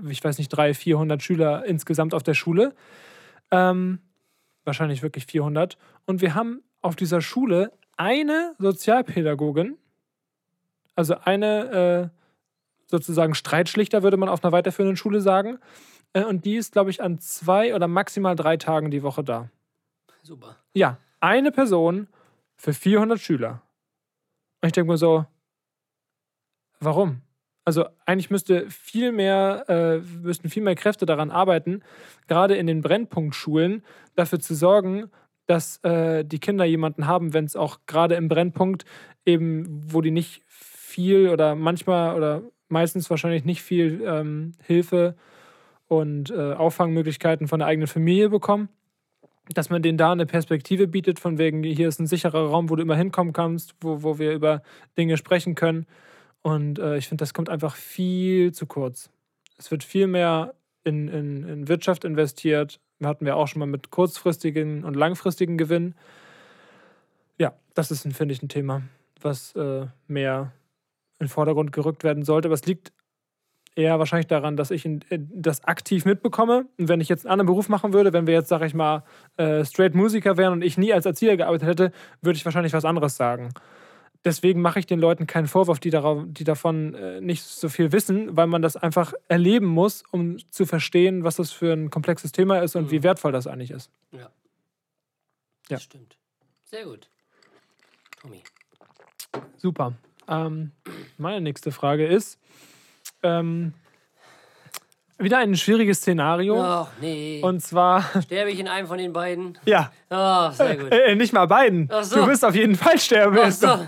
ich 0.08 0.24
weiß 0.24 0.38
nicht, 0.38 0.50
300, 0.50 0.78
400 0.78 1.24
Schüler 1.24 1.66
insgesamt 1.66 2.14
auf 2.14 2.24
der 2.24 2.36
Schule. 2.36 2.76
Ähm, 3.50 4.00
wahrscheinlich 4.64 5.02
wirklich 5.02 5.26
400. 5.26 5.78
Und 6.06 6.22
wir 6.22 6.36
haben 6.36 6.62
auf 6.82 6.96
dieser 6.96 7.22
Schule 7.22 7.72
eine 7.96 8.54
Sozialpädagogin, 8.60 9.78
also 10.96 11.16
eine 11.24 12.12
äh, 12.14 12.17
sozusagen 12.88 13.36
Streitschlichter, 13.36 14.04
würde 14.04 14.18
man 14.18 14.30
auf 14.30 14.44
einer 14.44 14.52
weiterführenden 14.52 14.98
Schule 14.98 15.22
sagen. 15.22 15.60
Äh, 16.14 16.24
und 16.24 16.46
die 16.46 16.56
ist, 16.56 16.74
glaube 16.74 16.90
ich, 16.90 17.02
an 17.02 17.20
zwei 17.20 17.76
oder 17.76 17.88
maximal 17.88 18.36
drei 18.36 18.58
Tagen 18.58 18.92
die 18.92 19.04
Woche 19.04 19.24
da. 19.24 19.50
Super. 20.24 20.58
Ja, 20.74 20.98
eine 21.20 21.52
Person 21.52 22.08
für 22.56 22.74
400 22.74 23.20
Schüler. 23.20 23.62
Und 24.62 24.68
ich 24.68 24.74
denke 24.74 24.92
mir 24.92 24.98
so, 24.98 25.26
warum? 26.80 27.22
Also 27.64 27.86
eigentlich 28.06 28.30
müsste 28.30 28.70
viel 28.70 29.12
mehr, 29.12 29.66
äh, 29.68 29.98
müssten 29.98 30.50
viel 30.50 30.64
mehr 30.64 30.76
Kräfte 30.76 31.06
daran 31.06 31.32
arbeiten, 31.32 31.84
gerade 32.28 32.56
in 32.56 32.66
den 32.66 32.82
Brennpunktschulen 32.82 33.84
dafür 34.16 34.40
zu 34.40 34.56
sorgen, 34.56 35.12
dass 35.48 35.84
äh, 35.84 36.24
die 36.24 36.40
Kinder 36.40 36.66
jemanden 36.66 37.08
haben, 37.08 37.34
wenn 37.34 37.46
es 37.46 37.56
auch 37.56 37.80
gerade 37.86 38.16
im 38.16 38.30
Brennpunkt 38.30 38.86
eben, 39.26 39.66
wo 39.92 40.02
die 40.02 40.12
nicht 40.12 40.44
viel 40.48 41.30
oder 41.30 41.56
manchmal 41.56 42.16
oder 42.16 42.42
meistens 42.70 43.10
wahrscheinlich 43.10 43.46
nicht 43.46 43.62
viel 43.62 44.02
ähm, 44.06 44.54
Hilfe 44.64 45.16
und 45.88 46.32
äh, 46.32 46.54
Auffangmöglichkeiten 46.54 47.48
von 47.48 47.60
der 47.60 47.68
eigenen 47.68 47.88
Familie 47.88 48.30
bekommen, 48.30 48.70
dass 49.54 49.70
man 49.70 49.82
denen 49.82 49.98
da 49.98 50.12
eine 50.12 50.26
Perspektive 50.26 50.88
bietet, 50.88 51.20
von 51.20 51.38
wegen, 51.38 51.64
hier 51.64 51.88
ist 51.88 52.00
ein 52.00 52.08
sicherer 52.08 52.50
Raum, 52.50 52.70
wo 52.70 52.76
du 52.76 52.84
immer 52.84 52.96
hinkommen 52.96 53.34
kannst, 53.34 53.76
wo, 53.80 54.04
wo 54.04 54.20
wir 54.20 54.34
über 54.34 54.62
Dinge 54.98 55.18
sprechen 55.18 55.56
können. 55.56 55.86
Und 56.42 56.80
äh, 56.80 56.98
ich 56.98 57.08
finde, 57.08 57.22
das 57.22 57.34
kommt 57.34 57.50
einfach 57.50 57.76
viel 57.76 58.52
zu 58.52 58.66
kurz. 58.66 59.10
Es 59.58 59.72
wird 59.72 59.84
viel 59.84 60.08
mehr 60.08 60.54
in, 60.84 61.08
in, 61.08 61.44
in 61.44 61.68
Wirtschaft 61.68 62.06
investiert. 62.06 62.80
Hatten 63.04 63.26
wir 63.26 63.36
auch 63.36 63.48
schon 63.48 63.60
mal 63.60 63.66
mit 63.66 63.92
kurzfristigen 63.92 64.84
und 64.84 64.96
langfristigen 64.96 65.58
Gewinn. 65.58 65.96
Ja, 67.38 67.54
das 67.74 67.92
ist, 67.92 68.02
finde 68.14 68.34
ich, 68.34 68.42
ein 68.42 68.50
Thema, 68.50 68.82
was 69.22 69.56
äh, 69.56 69.86
mehr 70.08 70.52
in 71.20 71.26
den 71.26 71.30
Vordergrund 71.30 71.72
gerückt 71.72 72.04
werden 72.04 72.24
sollte. 72.24 72.48
Aber 72.48 72.56
es 72.56 72.66
liegt 72.66 72.92
eher 73.76 74.00
wahrscheinlich 74.00 74.28
daran, 74.28 74.58
dass 74.58 74.72
ich 74.72 74.86
in, 74.86 75.02
in, 75.10 75.30
das 75.34 75.64
aktiv 75.64 76.06
mitbekomme. 76.06 76.66
Und 76.78 76.88
wenn 76.90 77.00
ich 77.00 77.10
jetzt 77.10 77.26
einen 77.26 77.34
anderen 77.34 77.48
Beruf 77.48 77.70
machen 77.70 77.94
würde, 77.94 78.12
wenn 78.14 78.28
wir 78.28 78.34
jetzt, 78.34 78.50
sag 78.50 78.62
ich 78.64 78.74
mal, 78.74 79.04
äh, 79.38 79.64
straight 79.66 79.94
Musiker 79.94 80.36
wären 80.38 80.54
und 80.54 80.62
ich 80.64 80.78
nie 80.78 80.94
als 80.94 81.06
Erzieher 81.06 81.38
gearbeitet 81.38 81.68
hätte, 81.68 81.92
würde 82.22 82.38
ich 82.38 82.46
wahrscheinlich 82.46 82.74
was 82.74 82.86
anderes 82.86 83.18
sagen. 83.18 83.54
Deswegen 84.26 84.62
mache 84.62 84.80
ich 84.80 84.88
den 84.88 85.00
Leuten 85.00 85.28
keinen 85.28 85.48
Vorwurf, 85.48 85.80
die, 85.80 85.92
darauf, 85.92 86.24
die 86.28 86.44
davon 86.44 86.96
äh, 86.96 87.22
nicht 87.22 87.44
so 87.44 87.70
viel 87.70 87.92
wissen, 87.92 88.36
weil 88.36 88.48
man 88.48 88.64
das 88.64 88.76
einfach 88.76 89.14
erleben 89.28 89.68
muss, 89.68 90.04
um 90.12 90.38
zu 90.52 90.66
verstehen, 90.66 91.24
was 91.24 91.36
das 91.36 91.52
für 91.52 91.72
ein 91.72 91.92
komplexes 91.92 92.32
Thema 92.32 92.60
ist 92.60 92.76
und 92.76 92.86
Mhm. 92.86 92.92
wie 92.92 93.04
wertvoll 93.04 93.32
das 93.32 93.46
eigentlich 93.46 93.72
ist. 93.72 93.92
Ja. 94.12 94.20
Ja. 94.20 94.30
Das 95.70 95.84
stimmt. 95.84 96.18
Sehr 96.66 96.84
gut. 96.86 97.10
Tommy. 98.22 98.44
Super. 99.58 99.94
Ähm, 100.28 100.72
meine 101.18 101.42
nächste 101.42 101.72
Frage 101.72 102.06
ist: 102.06 102.40
ähm, 103.24 103.74
Wieder 105.18 105.38
ein 105.40 105.56
schwieriges 105.56 106.00
Szenario. 106.00 106.62
Ach 106.62 106.90
nee. 107.02 107.42
Und 107.44 107.62
zwar, 107.62 108.04
Sterbe 108.22 108.52
ich 108.52 108.60
in 108.60 108.68
einem 108.68 108.88
von 108.88 108.98
den 108.98 109.14
beiden? 109.14 109.58
ja, 109.66 109.92
Ah, 110.10 110.52
sehr 110.52 110.78
gut. 110.78 110.92
äh, 110.92 111.16
nicht 111.16 111.34
mal 111.34 111.48
beiden. 111.48 111.90
Ach 111.92 112.04
so. 112.04 112.18
Du 112.18 112.28
wirst 112.28 112.46
auf 112.46 112.56
jeden 112.56 112.76
Fall 112.76 113.00
sterben. 113.00 113.38
Ach 113.42 113.52
so. 113.52 113.88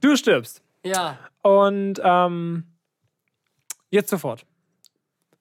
Du 0.00 0.16
stirbst. 0.16 0.62
Ja. 0.84 1.18
Und 1.42 2.00
ähm, 2.02 2.64
jetzt 3.90 4.10
sofort. 4.10 4.44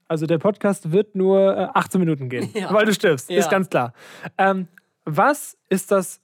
Also 0.07 0.25
der 0.25 0.37
Podcast 0.39 0.91
wird 0.91 1.15
nur 1.15 1.55
äh, 1.55 1.67
18 1.73 1.99
Minuten 1.99 2.29
gehen, 2.29 2.49
Ja. 2.53 2.73
weil 2.73 2.85
du 2.85 2.93
stirbst, 2.93 3.29
Ja. 3.29 3.37
ist 3.39 3.49
ganz 3.49 3.69
klar. 3.69 3.93
Ähm, 4.37 4.67
was 5.05 5.57
ist 5.69 5.91
das 5.91 6.19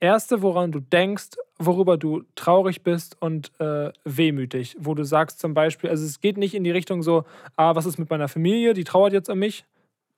Erste, 0.00 0.42
woran 0.42 0.70
du 0.70 0.80
denkst, 0.80 1.30
worüber 1.58 1.96
du 1.96 2.22
traurig 2.36 2.82
bist 2.82 3.20
und 3.20 3.50
äh, 3.60 3.92
wehmütig? 4.04 4.76
Wo 4.78 4.94
du 4.94 5.04
sagst 5.04 5.40
zum 5.40 5.54
Beispiel, 5.54 5.90
also 5.90 6.04
es 6.04 6.20
geht 6.20 6.36
nicht 6.36 6.54
in 6.54 6.62
die 6.62 6.70
Richtung 6.70 7.02
so, 7.02 7.24
ah, 7.56 7.74
was 7.74 7.84
ist 7.84 7.98
mit 7.98 8.08
meiner 8.08 8.28
Familie, 8.28 8.74
die 8.74 8.84
trauert 8.84 9.12
jetzt 9.12 9.28
um 9.28 9.38
mich, 9.38 9.64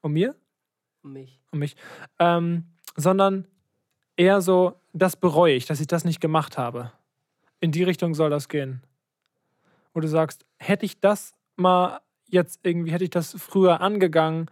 um 0.02 0.12
mir, 0.12 0.34
Mich. 1.02 1.40
um 1.50 1.60
mich, 1.60 1.76
ähm, 2.18 2.64
sondern 2.96 3.46
eher 4.16 4.42
so, 4.42 4.74
das 4.92 5.16
bereue 5.16 5.54
ich, 5.54 5.64
dass 5.64 5.80
ich 5.80 5.86
das 5.86 6.04
nicht 6.04 6.20
gemacht 6.20 6.58
habe. 6.58 6.92
In 7.60 7.72
die 7.72 7.82
Richtung 7.82 8.14
soll 8.14 8.28
das 8.28 8.48
gehen. 8.48 8.82
Wo 9.94 10.00
du 10.00 10.08
sagst, 10.08 10.44
hätte 10.58 10.84
ich 10.84 11.00
das 11.00 11.32
mal 11.56 12.00
jetzt 12.28 12.60
irgendwie, 12.64 12.92
hätte 12.92 13.04
ich 13.04 13.10
das 13.10 13.34
früher 13.38 13.80
angegangen, 13.80 14.50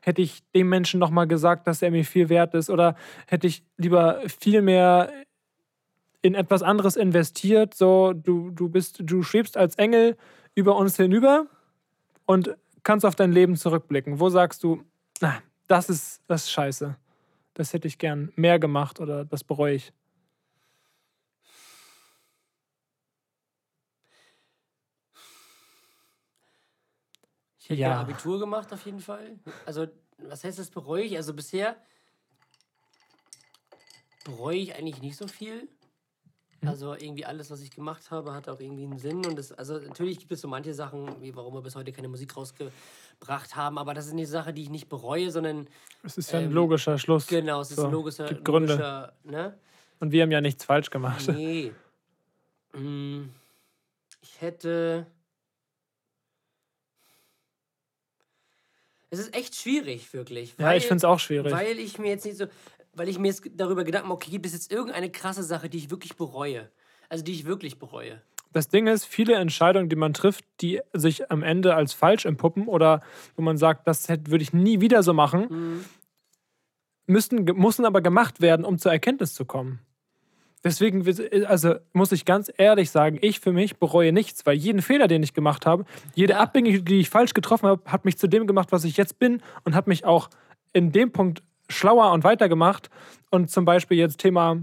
hätte 0.00 0.22
ich 0.22 0.42
dem 0.54 0.68
Menschen 0.68 1.00
nochmal 1.00 1.26
gesagt, 1.26 1.66
dass 1.66 1.82
er 1.82 1.90
mir 1.90 2.04
viel 2.04 2.28
wert 2.28 2.54
ist 2.54 2.70
oder 2.70 2.96
hätte 3.26 3.46
ich 3.46 3.62
lieber 3.76 4.20
viel 4.26 4.62
mehr 4.62 5.10
in 6.22 6.34
etwas 6.34 6.62
anderes 6.62 6.96
investiert, 6.96 7.74
so 7.74 8.12
du, 8.12 8.50
du 8.50 8.68
bist, 8.68 9.00
du 9.02 9.22
schwebst 9.22 9.56
als 9.56 9.76
Engel 9.76 10.16
über 10.54 10.76
uns 10.76 10.96
hinüber 10.96 11.46
und 12.26 12.54
kannst 12.82 13.06
auf 13.06 13.14
dein 13.14 13.32
Leben 13.32 13.56
zurückblicken. 13.56 14.20
Wo 14.20 14.28
sagst 14.28 14.62
du, 14.62 14.82
na, 15.20 15.38
das 15.68 15.88
ist, 15.88 16.22
das 16.26 16.44
ist 16.44 16.50
scheiße. 16.50 16.96
Das 17.54 17.72
hätte 17.72 17.88
ich 17.88 17.98
gern 17.98 18.32
mehr 18.36 18.58
gemacht 18.58 19.00
oder 19.00 19.24
das 19.24 19.44
bereue 19.44 19.74
ich. 19.74 19.92
Hätte 27.70 27.80
Ja. 27.80 27.88
ja 27.90 28.00
Abitur 28.00 28.38
gemacht 28.38 28.72
auf 28.72 28.84
jeden 28.84 29.00
Fall. 29.00 29.38
Also, 29.66 29.86
was 30.18 30.44
heißt 30.44 30.58
das 30.58 30.70
bereue 30.70 31.02
ich? 31.04 31.16
Also 31.16 31.32
bisher 31.34 31.76
bereue 34.24 34.56
ich 34.56 34.74
eigentlich 34.74 35.00
nicht 35.00 35.16
so 35.16 35.26
viel. 35.26 35.68
Mhm. 36.60 36.68
Also 36.68 36.92
irgendwie 36.94 37.24
alles, 37.24 37.50
was 37.50 37.60
ich 37.62 37.70
gemacht 37.70 38.10
habe, 38.10 38.34
hat 38.34 38.48
auch 38.48 38.60
irgendwie 38.60 38.84
einen 38.84 38.98
Sinn. 38.98 39.24
Und 39.24 39.36
das, 39.38 39.50
also 39.52 39.78
natürlich 39.78 40.18
gibt 40.18 40.32
es 40.32 40.42
so 40.42 40.48
manche 40.48 40.74
Sachen, 40.74 41.20
wie 41.22 41.34
warum 41.34 41.54
wir 41.54 41.62
bis 41.62 41.74
heute 41.74 41.90
keine 41.92 42.08
Musik 42.08 42.36
rausgebracht 42.36 43.56
haben, 43.56 43.78
aber 43.78 43.94
das 43.94 44.06
ist 44.06 44.12
eine 44.12 44.26
Sache, 44.26 44.52
die 44.52 44.62
ich 44.62 44.70
nicht 44.70 44.88
bereue, 44.88 45.30
sondern 45.30 45.68
Es 46.02 46.18
ist 46.18 46.30
ja 46.32 46.38
ein 46.38 46.46
Ähm, 46.46 46.52
logischer 46.52 46.98
Schluss. 46.98 47.26
genau, 47.26 47.62
es 47.62 47.70
ist 47.70 47.76
So, 47.76 47.86
ein 47.86 47.92
logischer, 47.92 48.26
gibt 48.28 48.44
Gründe. 48.44 48.72
logischer 48.74 49.12
ne? 49.24 49.58
Und 50.00 50.12
wir 50.12 50.22
haben 50.22 50.30
ja 50.32 50.40
nichts 50.40 50.64
falsch 50.64 50.90
gemacht. 50.90 51.26
Nee. 51.28 51.72
Mm, 52.72 53.30
Ich 54.22 54.40
hätte. 54.40 55.04
Es 59.10 59.18
ist 59.18 59.34
echt 59.34 59.56
schwierig, 59.56 60.12
wirklich. 60.12 60.54
Ja, 60.58 60.74
ich 60.74 60.84
finde 60.84 60.96
es 60.98 61.04
auch 61.04 61.18
schwierig. 61.18 61.52
Weil 61.52 61.78
ich 61.78 61.98
mir 61.98 62.08
jetzt 62.08 62.24
nicht 62.24 62.36
so. 62.38 62.46
Weil 62.94 63.08
ich 63.08 63.18
mir 63.18 63.28
jetzt 63.28 63.42
darüber 63.54 63.84
Gedanken 63.84 64.08
mache, 64.08 64.16
okay, 64.16 64.30
gibt 64.30 64.46
es 64.46 64.52
jetzt 64.52 64.72
irgendeine 64.72 65.10
krasse 65.10 65.42
Sache, 65.44 65.68
die 65.68 65.78
ich 65.78 65.90
wirklich 65.90 66.16
bereue? 66.16 66.68
Also 67.08 67.22
die 67.24 67.32
ich 67.32 67.44
wirklich 67.44 67.78
bereue. 67.78 68.20
Das 68.52 68.68
Ding 68.68 68.88
ist, 68.88 69.04
viele 69.04 69.34
Entscheidungen, 69.34 69.88
die 69.88 69.94
man 69.96 70.12
trifft, 70.12 70.44
die 70.60 70.80
sich 70.92 71.30
am 71.30 71.44
Ende 71.44 71.74
als 71.76 71.92
falsch 71.92 72.24
empuppen 72.24 72.66
oder 72.66 73.00
wo 73.36 73.42
man 73.42 73.56
sagt, 73.56 73.86
das 73.86 74.08
würde 74.08 74.42
ich 74.42 74.52
nie 74.52 74.80
wieder 74.80 75.04
so 75.04 75.12
machen, 75.12 75.46
Mhm. 75.50 75.84
müssten, 77.06 77.46
ge- 77.46 77.54
müssen 77.54 77.84
aber 77.84 78.00
gemacht 78.00 78.40
werden, 78.40 78.64
um 78.64 78.78
zur 78.78 78.90
Erkenntnis 78.92 79.34
zu 79.34 79.44
kommen. 79.44 79.78
Deswegen, 80.62 81.06
also 81.46 81.76
muss 81.92 82.12
ich 82.12 82.24
ganz 82.26 82.52
ehrlich 82.56 82.90
sagen, 82.90 83.18
ich 83.22 83.40
für 83.40 83.52
mich 83.52 83.78
bereue 83.78 84.12
nichts, 84.12 84.44
weil 84.44 84.56
jeden 84.56 84.82
Fehler, 84.82 85.08
den 85.08 85.22
ich 85.22 85.32
gemacht 85.32 85.64
habe, 85.64 85.84
jede 86.14 86.36
Abbiege, 86.36 86.82
die 86.82 87.00
ich 87.00 87.08
falsch 87.08 87.32
getroffen 87.32 87.66
habe, 87.66 87.90
hat 87.90 88.04
mich 88.04 88.18
zu 88.18 88.26
dem 88.28 88.46
gemacht, 88.46 88.70
was 88.70 88.84
ich 88.84 88.96
jetzt 88.98 89.18
bin 89.18 89.42
und 89.64 89.74
hat 89.74 89.86
mich 89.86 90.04
auch 90.04 90.28
in 90.72 90.92
dem 90.92 91.12
Punkt 91.12 91.42
schlauer 91.70 92.12
und 92.12 92.24
weiter 92.24 92.48
gemacht. 92.48 92.90
Und 93.30 93.50
zum 93.50 93.64
Beispiel 93.64 93.96
jetzt 93.96 94.18
Thema 94.18 94.58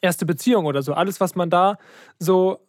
erste 0.00 0.26
Beziehung 0.26 0.66
oder 0.66 0.82
so, 0.82 0.94
alles, 0.94 1.20
was 1.20 1.34
man 1.34 1.50
da 1.50 1.76
so 2.18 2.60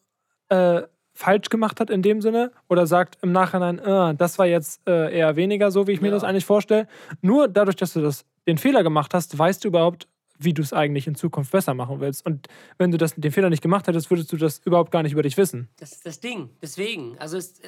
äh, 0.50 0.82
falsch 1.14 1.50
gemacht 1.50 1.80
hat 1.80 1.90
in 1.90 2.02
dem 2.02 2.22
Sinne 2.22 2.52
oder 2.70 2.88
sagt 2.88 3.18
im 3.22 3.32
Nachhinein, 3.32 3.78
äh, 3.80 4.16
das 4.16 4.40
war 4.40 4.48
jetzt 4.48 4.82
äh, 4.88 5.16
eher 5.16 5.36
weniger 5.36 5.70
so, 5.70 5.86
wie 5.88 5.92
ich 5.92 6.02
mir 6.02 6.08
Ja. 6.08 6.16
das 6.16 6.24
eigentlich 6.24 6.46
vorstelle. 6.46 6.88
Nur 7.22 7.48
dadurch, 7.48 7.76
dass 7.76 7.94
du 7.94 8.02
das, 8.02 8.26
den 8.48 8.58
Fehler 8.58 8.82
gemacht 8.84 9.14
hast, 9.14 9.38
weißt 9.38 9.64
du 9.64 9.68
überhaupt, 9.68 10.08
wie 10.44 10.54
du 10.54 10.62
es 10.62 10.74
eigentlich 10.74 11.08
in 11.08 11.16
Zukunft 11.16 11.52
besser 11.52 11.74
machen 11.74 12.00
willst. 12.00 12.26
Und 12.26 12.48
wenn 12.78 12.92
du 12.92 12.98
das, 12.98 13.16
den 13.16 13.32
Fehler 13.32 13.50
nicht 13.50 13.62
gemacht 13.62 13.88
hättest, 13.88 14.10
würdest 14.10 14.32
du 14.32 14.38
das 14.38 14.60
überhaupt 14.66 14.92
gar 14.92 15.04
nicht 15.04 15.14
über 15.14 15.24
dich 15.24 15.38
wissen. 15.38 15.70
Das 15.78 15.92
ist 15.92 16.06
das 16.06 16.20
Ding. 16.20 16.50
Deswegen. 16.62 17.18
Also 17.20 17.38
es, 17.38 17.60
äh, 17.60 17.68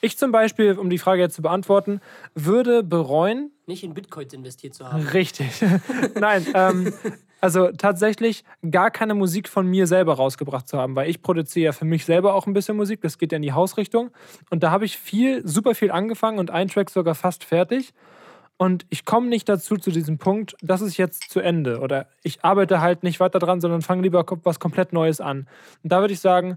Ich 0.00 0.18
zum 0.18 0.32
Beispiel, 0.32 0.78
um 0.78 0.90
die 0.90 0.98
Frage 0.98 1.22
jetzt 1.22 1.34
zu 1.34 1.42
beantworten, 1.42 2.00
würde 2.34 2.82
bereuen, 2.82 3.50
nicht 3.66 3.84
in 3.84 3.94
Bitcoins 3.94 4.32
investiert 4.34 4.74
zu 4.74 4.90
haben. 4.90 5.02
Richtig. 5.08 5.64
Nein, 6.20 6.46
ähm, 6.54 6.92
also 7.40 7.70
tatsächlich 7.72 8.44
gar 8.70 8.90
keine 8.90 9.14
Musik 9.14 9.48
von 9.48 9.66
mir 9.66 9.86
selber 9.86 10.14
rausgebracht 10.14 10.68
zu 10.68 10.78
haben, 10.78 10.96
weil 10.96 11.10
ich 11.10 11.22
produziere 11.22 11.66
ja 11.66 11.72
für 11.72 11.84
mich 11.84 12.04
selber 12.04 12.34
auch 12.34 12.46
ein 12.46 12.52
bisschen 12.52 12.76
Musik. 12.76 13.00
Das 13.02 13.18
geht 13.18 13.32
ja 13.32 13.36
in 13.36 13.42
die 13.42 13.52
Hausrichtung. 13.52 14.10
Und 14.50 14.62
da 14.62 14.70
habe 14.70 14.84
ich 14.84 14.98
viel, 14.98 15.46
super 15.46 15.74
viel 15.74 15.90
angefangen 15.90 16.38
und 16.38 16.50
ein 16.50 16.68
Track 16.68 16.90
sogar 16.90 17.14
fast 17.14 17.44
fertig. 17.44 17.92
Und 18.56 18.86
ich 18.88 19.04
komme 19.04 19.28
nicht 19.28 19.48
dazu 19.48 19.76
zu 19.76 19.90
diesem 19.90 20.18
Punkt, 20.18 20.54
das 20.62 20.80
ist 20.80 20.96
jetzt 20.96 21.30
zu 21.30 21.40
Ende. 21.40 21.80
Oder 21.80 22.06
ich 22.22 22.44
arbeite 22.44 22.80
halt 22.80 23.02
nicht 23.02 23.18
weiter 23.20 23.38
dran, 23.40 23.60
sondern 23.60 23.82
fange 23.82 24.02
lieber 24.02 24.24
was 24.44 24.60
komplett 24.60 24.92
Neues 24.92 25.20
an. 25.20 25.48
Und 25.82 25.90
da 25.92 26.00
würde 26.00 26.14
ich 26.14 26.20
sagen, 26.20 26.56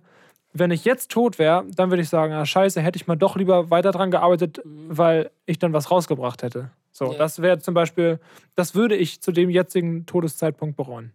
wenn 0.54 0.72
ich 0.72 0.86
jetzt 0.86 1.12
tot 1.12 1.40
wäre, 1.40 1.66
dann 1.76 1.90
würde 1.90 2.04
ich 2.04 2.10
sagen, 2.10 2.34
ah, 2.34 2.46
scheiße, 2.46 2.82
hätte 2.82 2.98
ich 2.98 3.08
mal 3.08 3.16
doch 3.16 3.36
lieber 3.36 3.70
weiter 3.72 3.92
dran 3.92 4.12
gearbeitet, 4.12 4.62
weil 4.64 5.32
ich 5.46 5.60
dann 5.60 5.74
was 5.74 5.90
rausgebracht 5.92 6.44
hätte. 6.44 6.70
So, 6.92 7.12
Ja. 7.12 7.18
das 7.18 7.42
wäre 7.42 7.60
zum 7.60 7.74
Beispiel, 7.74 8.20
das 8.56 8.74
würde 8.74 8.96
ich 8.96 9.22
zu 9.22 9.32
dem 9.32 9.50
jetzigen 9.50 10.06
Todeszeitpunkt 10.06 10.78
bereuen. 10.78 11.14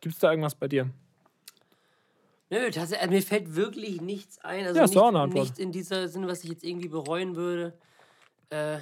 Gibt 0.00 0.14
es 0.14 0.20
da 0.20 0.30
irgendwas 0.30 0.54
bei 0.54 0.68
dir? 0.68 0.88
Nö, 2.50 2.58
tatsächlich, 2.70 3.00
also 3.00 3.10
mir 3.12 3.22
fällt 3.22 3.56
wirklich 3.56 4.00
nichts 4.00 4.38
ein. 4.44 4.64
Also 4.64 4.78
Ja, 4.78 4.84
ist 4.84 4.90
nicht, 4.90 4.98
auch 4.98 5.08
eine 5.08 5.20
Antwort. 5.20 5.44
nicht 5.44 5.58
in 5.58 5.70
dieser 5.70 6.08
Sinne, 6.08 6.28
was 6.28 6.42
ich 6.44 6.50
jetzt 6.50 6.64
irgendwie 6.64 6.88
bereuen 6.88 7.36
würde. 7.36 7.74
Äh, 8.50 8.78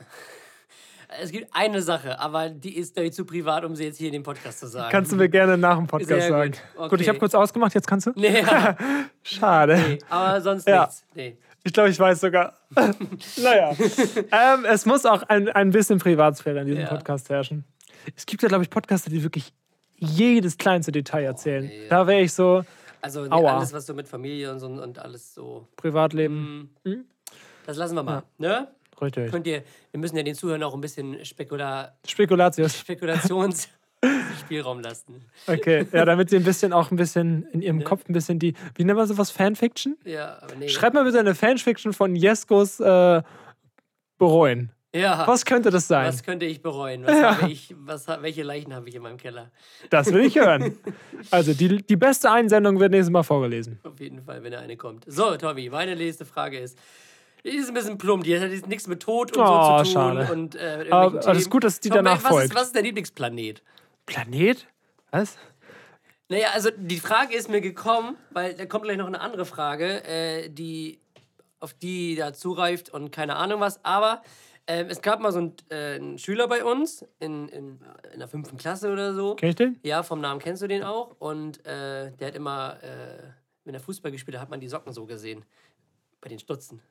es 1.22 1.30
gibt 1.30 1.48
eine 1.52 1.82
Sache, 1.82 2.18
aber 2.18 2.48
die 2.50 2.76
ist 2.76 2.98
ich, 2.98 3.12
zu 3.12 3.24
privat, 3.24 3.64
um 3.64 3.74
sie 3.76 3.84
jetzt 3.84 3.98
hier 3.98 4.08
in 4.08 4.12
dem 4.14 4.22
Podcast 4.22 4.60
zu 4.60 4.66
sagen. 4.66 4.88
Kannst 4.90 5.12
du 5.12 5.16
mir 5.16 5.28
gerne 5.28 5.56
nach 5.56 5.76
dem 5.76 5.86
Podcast 5.86 6.08
Sehr 6.10 6.28
sagen. 6.28 6.52
gut. 6.76 6.90
Gut, 6.90 7.00
ich 7.00 7.08
habe 7.08 7.16
Okay. 7.16 7.20
kurz 7.20 7.34
ausgemacht, 7.34 7.74
jetzt 7.74 7.86
kannst 7.86 8.06
du? 8.06 8.12
Nee, 8.16 8.40
ja, 8.40 8.76
Schade. 9.22 9.76
nee, 9.88 9.98
aber 10.08 10.40
sonst 10.40 10.66
Ja. 10.68 10.82
nichts. 10.82 11.04
Nee. 11.14 11.36
Ich 11.64 11.72
glaube, 11.72 11.88
ich 11.90 11.98
weiß 11.98 12.20
sogar. 12.20 12.54
naja. 13.42 13.70
ähm, 14.30 14.64
es 14.68 14.86
muss 14.86 15.04
auch 15.04 15.22
ein, 15.24 15.48
ein 15.48 15.70
bisschen 15.70 15.98
Privatsphäre 15.98 16.60
in 16.60 16.66
diesem 16.66 16.82
Ja. 16.82 16.88
Podcast 16.88 17.28
herrschen. 17.28 17.64
Es 18.14 18.24
gibt 18.24 18.42
ja, 18.42 18.48
glaube 18.48 18.62
ich, 18.62 18.70
Podcaster, 18.70 19.10
die 19.10 19.22
wirklich 19.24 19.52
jedes 19.96 20.58
kleinste 20.58 20.92
Detail 20.92 21.24
erzählen. 21.24 21.64
nee. 21.66 21.88
Da 21.88 22.06
wäre 22.06 22.20
ich 22.20 22.32
so, 22.32 22.62
Also 23.00 23.22
nee, 23.22 23.30
alles, 23.30 23.72
was 23.72 23.84
so 23.86 23.94
mit 23.94 24.06
Familie 24.06 24.52
und 24.52 24.60
so 24.60 24.66
und 24.68 24.98
alles 25.00 25.34
so. 25.34 25.66
Privatleben. 25.76 26.70
Mm, 26.84 26.92
Das 27.66 27.76
lassen 27.76 27.96
wir 27.96 28.02
mal. 28.04 28.22
Ne? 28.38 28.68
Richtig. 29.00 29.30
Könnt 29.30 29.46
ihr, 29.46 29.62
wir 29.90 30.00
müssen 30.00 30.16
ja 30.16 30.22
den 30.22 30.34
Zuhörern 30.34 30.62
auch 30.62 30.74
ein 30.74 30.80
bisschen 30.80 31.24
Spekula 31.24 31.92
Spekulatius. 32.06 32.78
Spekulationsspielraum 32.86 34.80
lassen. 34.80 35.24
Okay. 35.46 35.86
Ja, 35.92 36.04
damit 36.04 36.30
sie 36.30 36.36
ein 36.36 36.44
bisschen 36.44 36.72
auch 36.72 36.90
ein 36.90 36.96
bisschen 36.96 37.46
in 37.52 37.62
ihrem 37.62 37.84
Kopf 37.84 38.08
ein 38.08 38.12
bisschen 38.12 38.38
die. 38.38 38.54
Wie 38.74 38.84
nennen 38.84 38.98
wir 38.98 39.06
sowas? 39.06 39.30
Fanfiction? 39.30 39.96
Ja, 40.04 40.38
aber 40.42 40.54
nee. 40.56 40.68
Schreib 40.68 40.94
mal 40.94 41.04
bitte 41.04 41.20
eine 41.20 41.34
Fanfiction 41.34 41.92
von 41.92 42.16
Jeskos 42.16 42.80
äh, 42.80 43.22
bereuen. 44.18 44.72
ja. 44.94 45.26
Was 45.26 45.44
könnte 45.44 45.70
das 45.70 45.88
sein? 45.88 46.08
Was 46.08 46.22
könnte 46.22 46.46
ich 46.46 46.62
bereuen? 46.62 47.04
Was 47.04 47.22
habe 47.22 47.50
ich, 47.50 47.74
was, 47.78 48.08
welche 48.08 48.42
Leichen 48.42 48.74
habe 48.74 48.88
ich 48.88 48.94
in 48.94 49.02
meinem 49.02 49.18
Keller? 49.18 49.50
Das 49.90 50.10
will 50.10 50.24
ich 50.24 50.36
hören. 50.36 50.78
Also, 51.30 51.52
die, 51.52 51.82
die 51.82 51.96
beste 51.96 52.30
Einsendung 52.30 52.80
wird 52.80 52.92
nächstes 52.92 53.10
Mal 53.12 53.24
vorgelesen. 53.24 53.78
Auf 53.82 54.00
jeden 54.00 54.22
Fall, 54.22 54.42
wenn 54.42 54.52
da 54.52 54.60
eine 54.60 54.78
kommt. 54.78 55.04
So, 55.06 55.36
Tommy, 55.36 55.68
meine 55.68 55.96
nächste 55.96 56.24
Frage 56.24 56.58
ist. 56.58 56.78
Die 57.44 57.50
ist 57.50 57.68
ein 57.68 57.74
bisschen 57.74 57.96
plump, 57.98 58.24
die 58.24 58.38
hat 58.38 58.50
jetzt 58.50 58.66
nichts 58.66 58.86
mit 58.88 59.00
Tod 59.02 59.36
und 59.36 59.42
Oh, 59.42 59.78
so 59.78 59.84
zu 59.84 59.84
tun. 59.84 59.92
schade. 59.92 60.32
Und, 60.32 60.54
äh, 60.56 60.78
mit 60.78 60.92
Aber 60.92 61.02
irgendwelchen 61.04 61.28
alles 61.30 61.42
Themen. 61.44 61.50
gut, 61.50 61.64
dass 61.64 61.80
die 61.80 61.88
danach 61.90 62.22
was 62.24 62.28
folgt. 62.30 62.44
Ist, 62.46 62.54
was 62.54 62.62
ist 62.68 62.76
dein 62.76 62.84
Lieblingsplanet? 62.84 63.62
Planet? 64.06 64.66
Was? 65.12 65.36
Naja, 66.28 66.48
also 66.54 66.70
die 66.76 66.98
Frage 66.98 67.34
ist 67.36 67.48
mir 67.48 67.60
gekommen, 67.60 68.16
weil 68.30 68.54
da 68.54 68.66
kommt 68.66 68.84
gleich 68.84 68.96
noch 68.96 69.06
eine 69.06 69.20
andere 69.20 69.44
Frage, 69.44 70.02
äh, 70.04 70.48
die 70.50 70.98
auf 71.60 71.72
die 71.72 72.16
da 72.16 72.32
zureift 72.32 72.90
und 72.90 73.12
keine 73.12 73.36
Ahnung 73.36 73.60
was. 73.60 73.84
Aber 73.84 74.22
ähm, 74.66 74.88
es 74.90 75.00
gab 75.00 75.20
mal 75.20 75.30
so 75.30 75.38
einen, 75.38 75.54
äh, 75.70 75.94
einen 75.94 76.18
Schüler 76.18 76.48
bei 76.48 76.64
uns 76.64 77.04
in, 77.20 77.48
in, 77.48 77.80
in 78.12 78.18
der 78.18 78.26
fünften 78.26 78.56
Klasse 78.56 78.92
oder 78.92 79.14
so. 79.14 79.36
Kenn 79.36 79.50
ich 79.50 79.54
den? 79.54 79.78
Ja, 79.84 80.02
vom 80.02 80.20
Namen 80.20 80.40
kennst 80.40 80.62
du 80.62 80.66
den 80.66 80.82
auch. 80.82 81.14
Und 81.20 81.64
äh, 81.64 82.10
der 82.10 82.26
hat 82.28 82.34
immer, 82.34 82.76
äh, 82.82 83.22
wenn 83.64 83.74
er 83.74 83.80
Fußball 83.80 84.10
gespielt 84.10 84.36
hat, 84.36 84.42
hat 84.42 84.50
man 84.50 84.58
die 84.58 84.68
Socken 84.68 84.92
so 84.92 85.06
gesehen. 85.06 85.44
Bei 86.20 86.28
den 86.28 86.40
Stutzen. 86.40 86.82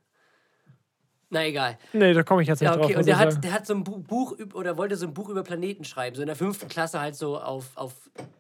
Na 1.36 1.46
egal. 1.46 1.78
Nee, 1.92 2.14
da 2.14 2.24
komme 2.24 2.42
ich 2.44 2.48
jetzt 2.48 2.62
nicht 2.62 2.70
Ja, 2.70 2.76
drauf. 2.78 2.86
okay. 2.86 2.94
muss 2.94 3.02
Und 3.02 3.08
der 3.08 3.18
hat, 3.20 3.44
der 3.44 3.52
hat 3.52 3.68
so 3.68 3.74
ein 3.74 3.84
Bu- 3.84 3.98
Buch 4.00 4.38
oder 4.54 4.78
wollte 4.78 4.96
so 4.96 5.06
ein 5.06 5.14
Buch 5.14 5.28
über 5.28 5.44
Planeten 5.44 5.84
schreiben. 5.84 6.16
So 6.16 6.22
in 6.22 6.28
der 6.28 6.36
fünften 6.38 6.70
Klasse 6.70 7.02
halt 7.02 7.16
so 7.18 7.38
auf, 7.38 7.66
auf 7.76 7.92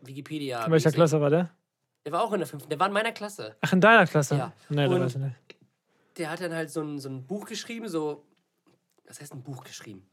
Wikipedia. 0.01 0.63
In 0.65 0.71
welcher. 0.71 0.91
Klasse 0.93 1.19
war 1.19 1.29
der? 1.29 1.49
Der 2.05 2.13
war 2.13 2.23
auch 2.23 2.31
in 2.31 2.39
der 2.39 2.47
fünften. 2.47 2.69
Der 2.69 2.79
war 2.79 2.87
in 2.87 2.93
meiner 2.93 3.11
Klasse. 3.11 3.57
Ach, 3.59 3.73
in 3.73 3.81
deiner 3.81 4.07
Klasse? 4.07 4.35
Ja. 4.37 4.53
Nee, 4.69 4.87
da 4.87 4.97
weiß 4.99 5.15
ich 5.15 5.21
nicht. 5.21 5.35
Der 6.17 6.29
hat 6.31 6.39
dann 6.39 6.53
halt 6.53 6.71
so 6.71 6.81
ein, 6.81 6.97
so 6.99 7.09
ein 7.09 7.25
Buch 7.27 7.45
geschrieben, 7.45 7.89
so. 7.89 8.23
Was 9.09 9.19
heißt 9.19 9.33
ein 9.33 9.43
Buch 9.43 9.65
geschrieben? 9.65 10.07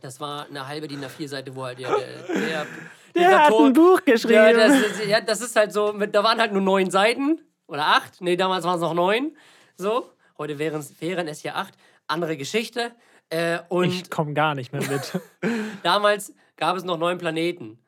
Das 0.00 0.18
war 0.18 0.46
eine 0.46 0.66
halbe 0.66 0.88
DIN 0.88 1.04
A4 1.04 1.28
Seite, 1.28 1.54
wo 1.54 1.64
halt 1.64 1.78
der. 1.80 1.88
Der, 1.90 2.06
der, 2.34 2.66
Der 3.14 3.44
hat 3.44 3.52
ein 3.52 3.72
Buch 3.74 4.02
geschrieben. 4.06 4.32
Ja, 4.34 4.52
das, 4.54 4.72
ist- 4.80 5.06
ja, 5.06 5.20
das 5.20 5.42
ist 5.42 5.54
halt 5.54 5.70
so, 5.70 5.92
mit, 5.92 6.14
da 6.14 6.24
waren 6.24 6.40
halt 6.40 6.52
nur 6.52 6.62
neun 6.62 6.90
Seiten 6.90 7.42
oder 7.66 7.86
acht. 7.88 8.22
Nee, 8.22 8.36
damals 8.36 8.64
waren 8.64 8.76
es 8.76 8.80
noch 8.80 8.94
neun. 8.94 9.36
So, 9.76 10.10
heute 10.38 10.58
wären 10.58 10.82
wären 11.00 11.28
es 11.28 11.42
ja 11.42 11.56
acht. 11.56 11.74
Andere 12.12 12.36
Geschichte. 12.36 12.92
Äh, 13.30 13.58
und 13.68 13.84
ich 13.86 14.10
komme 14.10 14.34
gar 14.34 14.54
nicht 14.54 14.72
mehr 14.72 14.82
mit. 14.88 15.20
damals 15.82 16.34
gab 16.56 16.76
es 16.76 16.84
noch 16.84 16.98
neun 16.98 17.18
Planeten. 17.18 17.78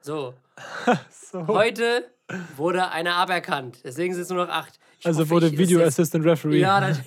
So, 0.00 0.34
so. 1.10 1.46
heute 1.46 2.10
wurde 2.56 2.90
einer 2.90 3.14
aberkannt. 3.16 3.78
Deswegen 3.84 4.12
sind 4.14 4.24
es 4.24 4.28
nur 4.28 4.44
noch 4.46 4.52
acht. 4.52 4.78
Ich 5.00 5.06
Also 5.06 5.20
hoffe, 5.22 5.30
wurde 5.30 5.52
Video 5.58 5.80
ist- 5.80 5.88
Assistant 5.98 6.24
Referee 6.24 6.60
Ja, 6.60 6.80
das, 6.80 7.00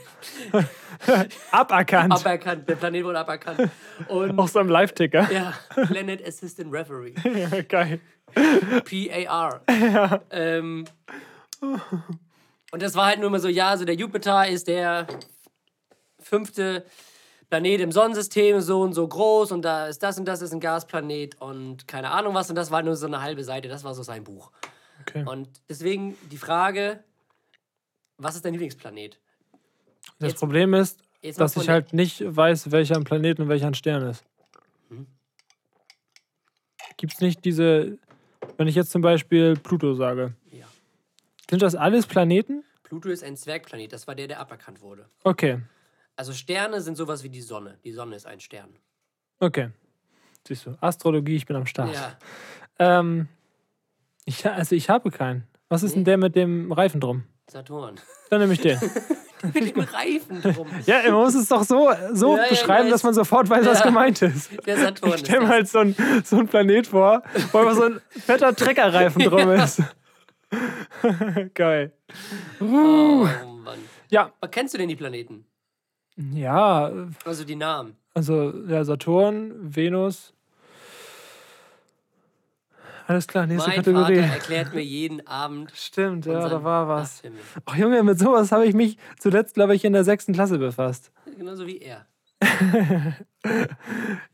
aberkannt. 1.52 2.12
aberkannt. 2.14 2.68
Der 2.68 2.76
Planet 2.76 3.04
wurde 3.06 3.20
aberkannt. 3.20 3.70
Und 4.08 4.38
Auch 4.40 4.48
so 4.48 4.60
am 4.60 4.68
Live-Ticker. 4.70 5.32
ja, 5.32 5.54
Planet 5.88 6.26
Assistant 6.28 6.74
Referee. 6.74 7.14
Ja. 7.24 7.62
Geil. 7.62 8.00
PAR. 8.84 9.62
Ähm, 10.32 10.86
und 11.62 12.82
das 12.82 12.96
war 12.96 13.06
halt 13.08 13.20
nur 13.20 13.28
immer 13.28 13.40
so, 13.40 13.48
ja, 13.48 13.78
so 13.78 13.86
der 13.86 13.96
Jupiter 13.96 14.48
ist 14.48 14.68
der 14.68 15.08
fünfte 16.26 16.84
Planet 17.50 17.80
im 17.82 17.92
Sonnensystem, 17.92 18.60
so 18.60 18.82
und 18.82 18.94
so 18.94 19.08
groß 19.08 19.52
und 19.52 19.62
da 19.62 19.88
ist 19.88 20.02
das 20.02 20.18
und 20.18 20.26
das 20.26 20.42
ist 20.42 20.52
ein 20.52 20.60
Gasplanet 20.60 21.40
und 21.40 21.88
keine 21.88 22.10
Ahnung 22.12 22.34
was 22.34 22.50
und 22.50 22.56
das 22.56 22.72
war 22.72 22.82
nur 22.82 22.96
so 22.96 23.06
eine 23.06 23.22
halbe 23.22 23.44
Seite, 23.44 23.68
das 23.70 23.84
war 23.84 23.94
so 23.94 24.02
sein 24.04 24.24
Buch. 24.24 24.52
Okay. 25.02 25.24
Und 25.28 25.48
deswegen 25.70 26.18
die 26.32 26.38
Frage, 26.38 27.04
was 28.18 28.36
ist 28.36 28.44
dein 28.44 28.54
Lieblingsplanet? 28.54 29.20
Das 30.20 30.32
jetzt- 30.32 30.40
Problem 30.40 30.74
ist, 30.74 31.00
dass 31.38 31.56
ich 31.58 31.70
halt 31.70 31.94
nicht 31.94 32.24
weiß, 32.26 32.72
welcher 32.72 32.96
ein 32.96 33.04
Planet 33.04 33.40
und 33.40 33.48
welcher 33.50 33.68
ein 33.68 33.74
Stern 33.76 34.08
ist. 34.10 34.24
Hm. 34.90 35.06
Gibt 36.98 37.14
es 37.14 37.20
nicht 37.22 37.46
diese, 37.46 37.98
wenn 38.58 38.68
ich 38.68 38.76
jetzt 38.76 38.92
zum 38.92 39.02
Beispiel 39.02 39.56
Pluto 39.56 39.94
sage, 39.94 40.34
Ja. 40.52 40.66
sind 41.50 41.62
das 41.62 41.76
alles 41.76 42.08
Planeten? 42.08 42.64
Pluto 42.84 43.10
ist 43.10 43.24
ein 43.24 43.38
Zwergplanet, 43.38 43.94
das 43.94 44.08
war 44.08 44.16
der, 44.16 44.28
der 44.28 44.40
aberkannt 44.40 44.82
wurde. 44.82 45.08
Okay, 45.24 45.60
Also 46.16 46.34
Sterne 46.34 46.82
sind 46.82 46.96
sowas 46.96 47.24
wie 47.24 47.30
die 47.30 47.42
Sonne. 47.42 47.78
Die 47.84 47.92
Sonne 47.92 48.16
ist 48.16 48.26
ein 48.26 48.40
Stern. 48.40 48.70
okay. 49.40 49.70
Siehst 50.48 50.68
du, 50.68 50.78
Astrologie, 50.80 51.38
ich 51.38 51.48
bin 51.48 51.56
am 51.56 51.66
Start. 51.66 51.92
Ja. 51.96 52.18
Ähm, 52.78 53.28
ich, 54.26 54.46
also 54.46 54.76
ich 54.76 54.90
habe 54.92 55.10
keinen. 55.10 55.48
Was 55.70 55.82
ist 55.82 55.96
denn 55.96 56.04
der 56.06 56.18
mit 56.18 56.36
dem 56.36 56.72
Reifen 56.72 57.02
drum? 57.02 57.24
Saturn. 57.50 57.96
Dann 58.30 58.42
nehme 58.42 58.54
ich 58.54 58.62
den. 58.62 58.80
Mit 59.54 59.76
dem 59.76 59.80
Reifen 59.84 60.42
drum. 60.42 60.68
ja, 60.88 61.02
man 61.04 61.14
muss 61.24 61.36
es 61.36 61.48
doch 61.50 61.64
so, 61.64 61.92
so 62.14 62.36
Ja, 62.38 62.44
ja, 62.44 62.50
beschreiben, 62.50 62.88
ich 62.88 62.94
dass 62.94 63.04
man 63.04 63.14
sofort 63.14 63.48
weiß, 63.50 63.66
was 63.66 63.80
Ja. 63.80 63.86
gemeint 63.86 64.22
ist. 64.24 64.50
Der 64.66 64.78
Saturn 64.78 65.14
Ich 65.14 65.20
stelle 65.20 65.42
mir 65.42 65.48
halt 65.50 65.68
so 65.68 65.80
ein, 65.80 65.96
so 66.24 66.38
ein 66.38 66.48
Planet 66.48 66.88
vor, 66.88 67.22
wo 67.52 67.58
einfach 67.60 67.76
so 67.76 67.84
ein 67.84 68.02
fetter 68.10 68.56
Treckerreifen 68.56 69.22
drum 69.24 69.52
ist. 69.52 69.82
Geil. 71.54 71.92
Oh 72.60 72.66
Mann. 73.64 73.80
Ja, 74.10 74.32
Aber 74.42 74.50
kennst 74.50 74.74
du 74.74 74.78
denn 74.78 74.90
die 74.90 74.96
Planeten? 74.96 75.46
Ja, 76.18 76.92
Also 77.26 77.44
die 77.44 77.56
Namen. 77.56 77.96
Also, 78.14 78.54
ja, 78.68 78.84
Saturn, 78.84 79.52
Venus. 79.76 80.34
Alles 83.08 83.28
klar, 83.28 83.46
nächste 83.46 83.70
Mein 83.70 83.78
Kategorie. 83.78 84.16
Vater 84.16 84.34
erklärt 84.34 84.74
mir 84.74 84.82
jeden 84.84 85.26
Abend. 85.28 85.72
Stimmt, 85.76 86.26
ja, 86.26 86.50
da 86.50 86.64
war 86.64 86.88
was. 86.88 87.22
Ach 87.66 87.76
Junge, 87.76 88.02
mit 88.04 88.18
sowas 88.18 88.52
habe 88.52 88.66
ich 88.66 88.74
mich 88.74 88.98
zuletzt, 89.20 89.54
glaube 89.54 89.76
ich, 89.76 89.86
in 89.86 89.94
der 89.94 90.04
sechsten 90.04 90.34
Klasse 90.34 90.58
befasst. 90.58 91.12
Genauso 91.38 91.66
wie 91.68 91.80
er. 91.80 92.06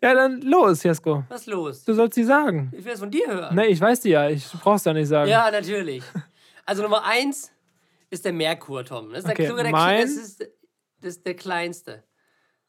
Ja, 0.02 0.14
dann 0.14 0.40
los, 0.42 0.84
Jesko. 0.84 1.26
Was 1.28 1.46
los? 1.46 1.84
Du 1.84 1.94
sollst 1.94 2.16
sie 2.16 2.24
sagen. 2.24 2.72
Ich 2.76 2.86
will 2.86 2.94
es 2.94 3.00
von 3.00 3.12
dir 3.12 3.28
hören. 3.28 3.54
Nee, 3.56 3.66
ich 3.68 3.82
weiß 3.82 4.00
die 4.00 4.10
ja. 4.10 4.30
Ich 4.30 4.50
brauch's 4.54 4.86
ja 4.86 4.94
nicht 4.94 5.10
sagen. 5.10 5.30
Ja, 5.30 5.52
natürlich. 5.52 6.02
Also 6.66 6.82
Nummer 6.82 7.04
eins 7.04 7.52
ist 8.10 8.24
der 8.24 8.32
Merkur, 8.32 8.86
Tom. 8.86 9.10
Das 9.10 9.20
ist 9.20 9.26
der, 9.28 9.34
Okay, 9.34 9.48
sogar 9.48 9.64
der, 9.64 9.72
mein- 9.74 10.02
das 10.02 10.12
ist, 10.12 10.48
das 11.02 11.18
ist 11.18 11.26
der 11.26 11.36
kleinste. 11.36 12.04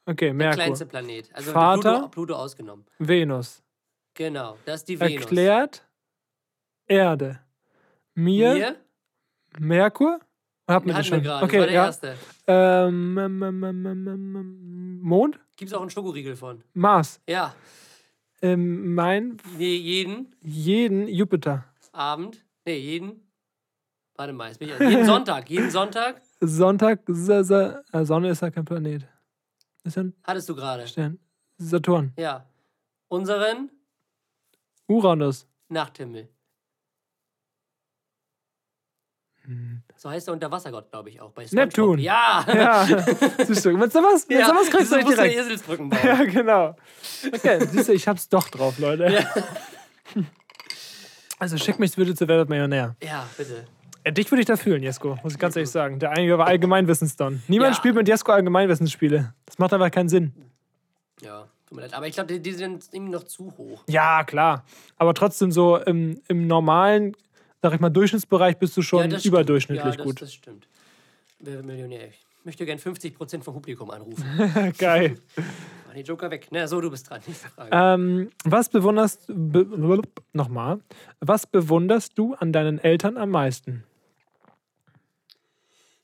Okay, 0.05 0.25
Der 0.25 0.33
Merkur. 0.33 0.55
kleinste 0.63 0.85
Planet. 0.85 1.29
Also 1.33 1.51
Vater? 1.51 1.93
Pluto, 1.93 2.07
Pluto 2.09 2.33
ausgenommen. 2.35 2.85
Venus. 2.99 3.63
Genau, 4.13 4.57
das 4.65 4.81
ist 4.81 4.89
die 4.89 4.99
Venus. 4.99 5.21
Erklärt 5.23 5.87
Erde. 6.87 7.39
Mir, 8.15 8.53
Mir? 8.53 8.75
Merkur? 9.59 10.19
Hab 10.67 10.85
mir 10.85 10.93
das 10.93 11.05
Hatten 11.07 11.11
wir 11.11 11.17
schon. 11.17 11.23
gerade. 11.23 11.45
Okay, 11.45 11.57
das 11.57 11.61
war 11.61 11.67
der 11.67 11.75
ja. 11.75 11.85
erste. 11.85 12.17
Ähm, 12.47 13.17
ähm, 13.17 13.43
ähm, 13.43 13.63
ähm, 13.63 13.85
ähm, 13.85 14.07
ähm, 14.07 14.99
Mond? 15.01 15.39
Gibt 15.55 15.71
es 15.71 15.73
auch 15.77 15.81
einen 15.81 15.89
Schokoriegel 15.89 16.35
von. 16.35 16.63
Mars. 16.73 17.21
Ja. 17.27 17.55
Ähm, 18.41 18.93
mein 18.93 19.37
Nee, 19.57 19.75
jeden 19.75 20.35
jeden 20.41 21.07
Jupiter. 21.07 21.65
Abend. 21.91 22.43
Nee, 22.65 22.77
jeden. 22.77 23.21
Warte 24.15 24.33
mal, 24.33 24.49
jetzt 24.49 24.59
bin 24.59 24.69
ich. 24.69 24.79
Jeden 24.79 25.05
Sonntag. 25.05 25.49
Jeden 25.49 25.69
Sonntag 25.71 26.21
Sonntag, 26.47 27.07
äh, 27.07 28.05
Sonne 28.05 28.29
ist 28.29 28.41
ja 28.41 28.51
kein 28.51 28.65
Planet. 28.65 29.07
Ist 29.83 29.95
ja 29.95 30.03
ein 30.03 30.13
hattest 30.23 30.49
du 30.49 30.55
gerade. 30.55 30.87
Stern. 30.87 31.19
Saturn. 31.57 32.13
Ja. 32.17 32.45
Unseren 33.07 33.69
Uranus. 34.87 35.47
Nachthimmel. 35.69 36.29
Hm. 39.45 39.83
So 39.95 40.09
heißt 40.09 40.27
der 40.27 40.33
Unterwassergott, 40.33 40.89
glaube 40.89 41.09
ich, 41.09 41.19
auch. 41.19 41.31
Bei 41.31 41.45
Neptun. 41.51 41.99
Ja! 41.99 42.45
Ja, 42.53 42.85
siehst 42.85 43.65
du, 43.65 43.71
sowas, 43.71 43.75
mit 43.75 43.91
sowas 43.91 44.69
kriegst 44.69 44.91
du 44.91 44.95
dich 44.95 45.05
musst 45.05 45.17
du 45.17 45.21
direkt. 45.21 45.35
Eselsbrücken 45.39 45.89
bauen. 45.89 45.99
Ja, 46.03 46.23
genau. 46.23 46.75
Okay, 47.33 47.65
siehst 47.71 47.89
du, 47.89 47.93
ich 47.93 48.07
hab's 48.07 48.29
doch 48.29 48.47
drauf, 48.49 48.79
Leute. 48.79 49.25
Also 51.39 51.57
schick 51.57 51.79
mich 51.79 51.95
bitte 51.95 52.15
zu 52.15 52.27
Wer 52.27 52.37
wird 52.37 52.49
Millionär. 52.49 52.95
Ja, 53.01 53.27
bitte. 53.37 53.65
Äh, 54.03 54.11
Dich 54.13 54.29
würde 54.31 54.41
ich 54.41 54.47
da 54.47 54.57
fühlen, 54.57 54.83
Jesko, 54.83 55.17
muss 55.23 55.33
ich 55.33 55.39
ganz 55.39 55.55
ehrlich 55.55 55.69
sagen. 55.69 55.99
Der 55.99 56.11
einige 56.11 56.37
war 56.37 56.47
Allgemeinwissensdon. 56.47 57.41
Niemand 57.47 57.71
Ja. 57.71 57.77
spielt 57.77 57.95
mit 57.95 58.07
Jesko 58.07 58.31
Allgemeinwissensspiele. 58.31 59.33
Das 59.45 59.57
macht 59.59 59.73
einfach 59.73 59.91
keinen 59.91 60.09
Sinn. 60.09 60.33
Ja, 61.21 61.47
tut 61.67 61.75
mir 61.77 61.83
leid. 61.83 61.93
Aber 61.93 62.07
ich 62.07 62.13
glaube, 62.13 62.33
die, 62.33 62.39
die 62.41 62.51
sind 62.51 62.85
irgendwie 62.91 63.13
noch 63.13 63.23
zu 63.23 63.53
hoch. 63.57 63.83
Ja, 63.87 64.23
klar. 64.23 64.65
Aber 64.97 65.13
trotzdem 65.13 65.51
so 65.51 65.77
im, 65.77 66.21
im 66.27 66.47
normalen, 66.47 67.15
sag 67.61 67.73
ich 67.73 67.79
mal, 67.79 67.89
Durchschnittsbereich 67.89 68.57
bist 68.57 68.75
du 68.75 68.81
schon 68.81 69.09
ja, 69.09 69.19
überdurchschnittlich 69.23 69.85
ja, 69.85 69.97
das, 69.97 70.05
gut. 70.05 70.21
Das 70.21 70.33
stimmt. 70.33 70.67
Millionär? 71.39 72.07
Ich 72.07 72.45
möchte 72.45 72.65
gern 72.65 72.77
50% 72.77 73.41
vom 73.41 73.53
Publikum 73.53 73.89
anrufen. 73.89 74.25
Geil. 74.77 75.17
Mach 75.87 75.93
die 75.93 76.01
Joker 76.01 76.29
weg. 76.29 76.47
Na, 76.51 76.67
so, 76.67 76.81
du 76.81 76.89
bist 76.91 77.09
dran. 77.09 77.21
Ähm, 77.71 78.29
was 78.43 78.67
bewunderst 78.67 79.25
be, 79.27 80.01
nochmal? 80.33 80.79
Was 81.21 81.47
bewunderst 81.47 82.17
du 82.17 82.33
an 82.33 82.51
deinen 82.51 82.79
Eltern 82.79 83.15
am 83.17 83.29
meisten? 83.29 83.83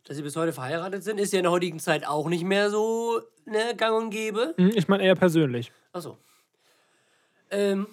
Dass 0.10 0.18
sie 0.18 0.24
bis 0.24 0.36
heute 0.36 0.52
verheiratet 0.54 1.04
sind, 1.04 1.20
ist 1.20 1.32
ja 1.34 1.38
in 1.38 1.44
der 1.44 1.52
heutigen 1.52 1.78
Zeit 1.80 2.04
auch 2.08 2.28
nicht 2.30 2.44
mehr 2.44 2.72
so 2.72 3.22
ne, 3.46 3.76
gang 3.78 3.96
und 3.96 4.10
gäbe. 4.10 4.56
Hm, 4.58 4.72
Ich 4.74 4.88
meine 4.88 5.04
eher 5.04 5.14
persönlich. 5.14 5.72
Achso. 5.94 6.18
Ähm, 7.52 7.86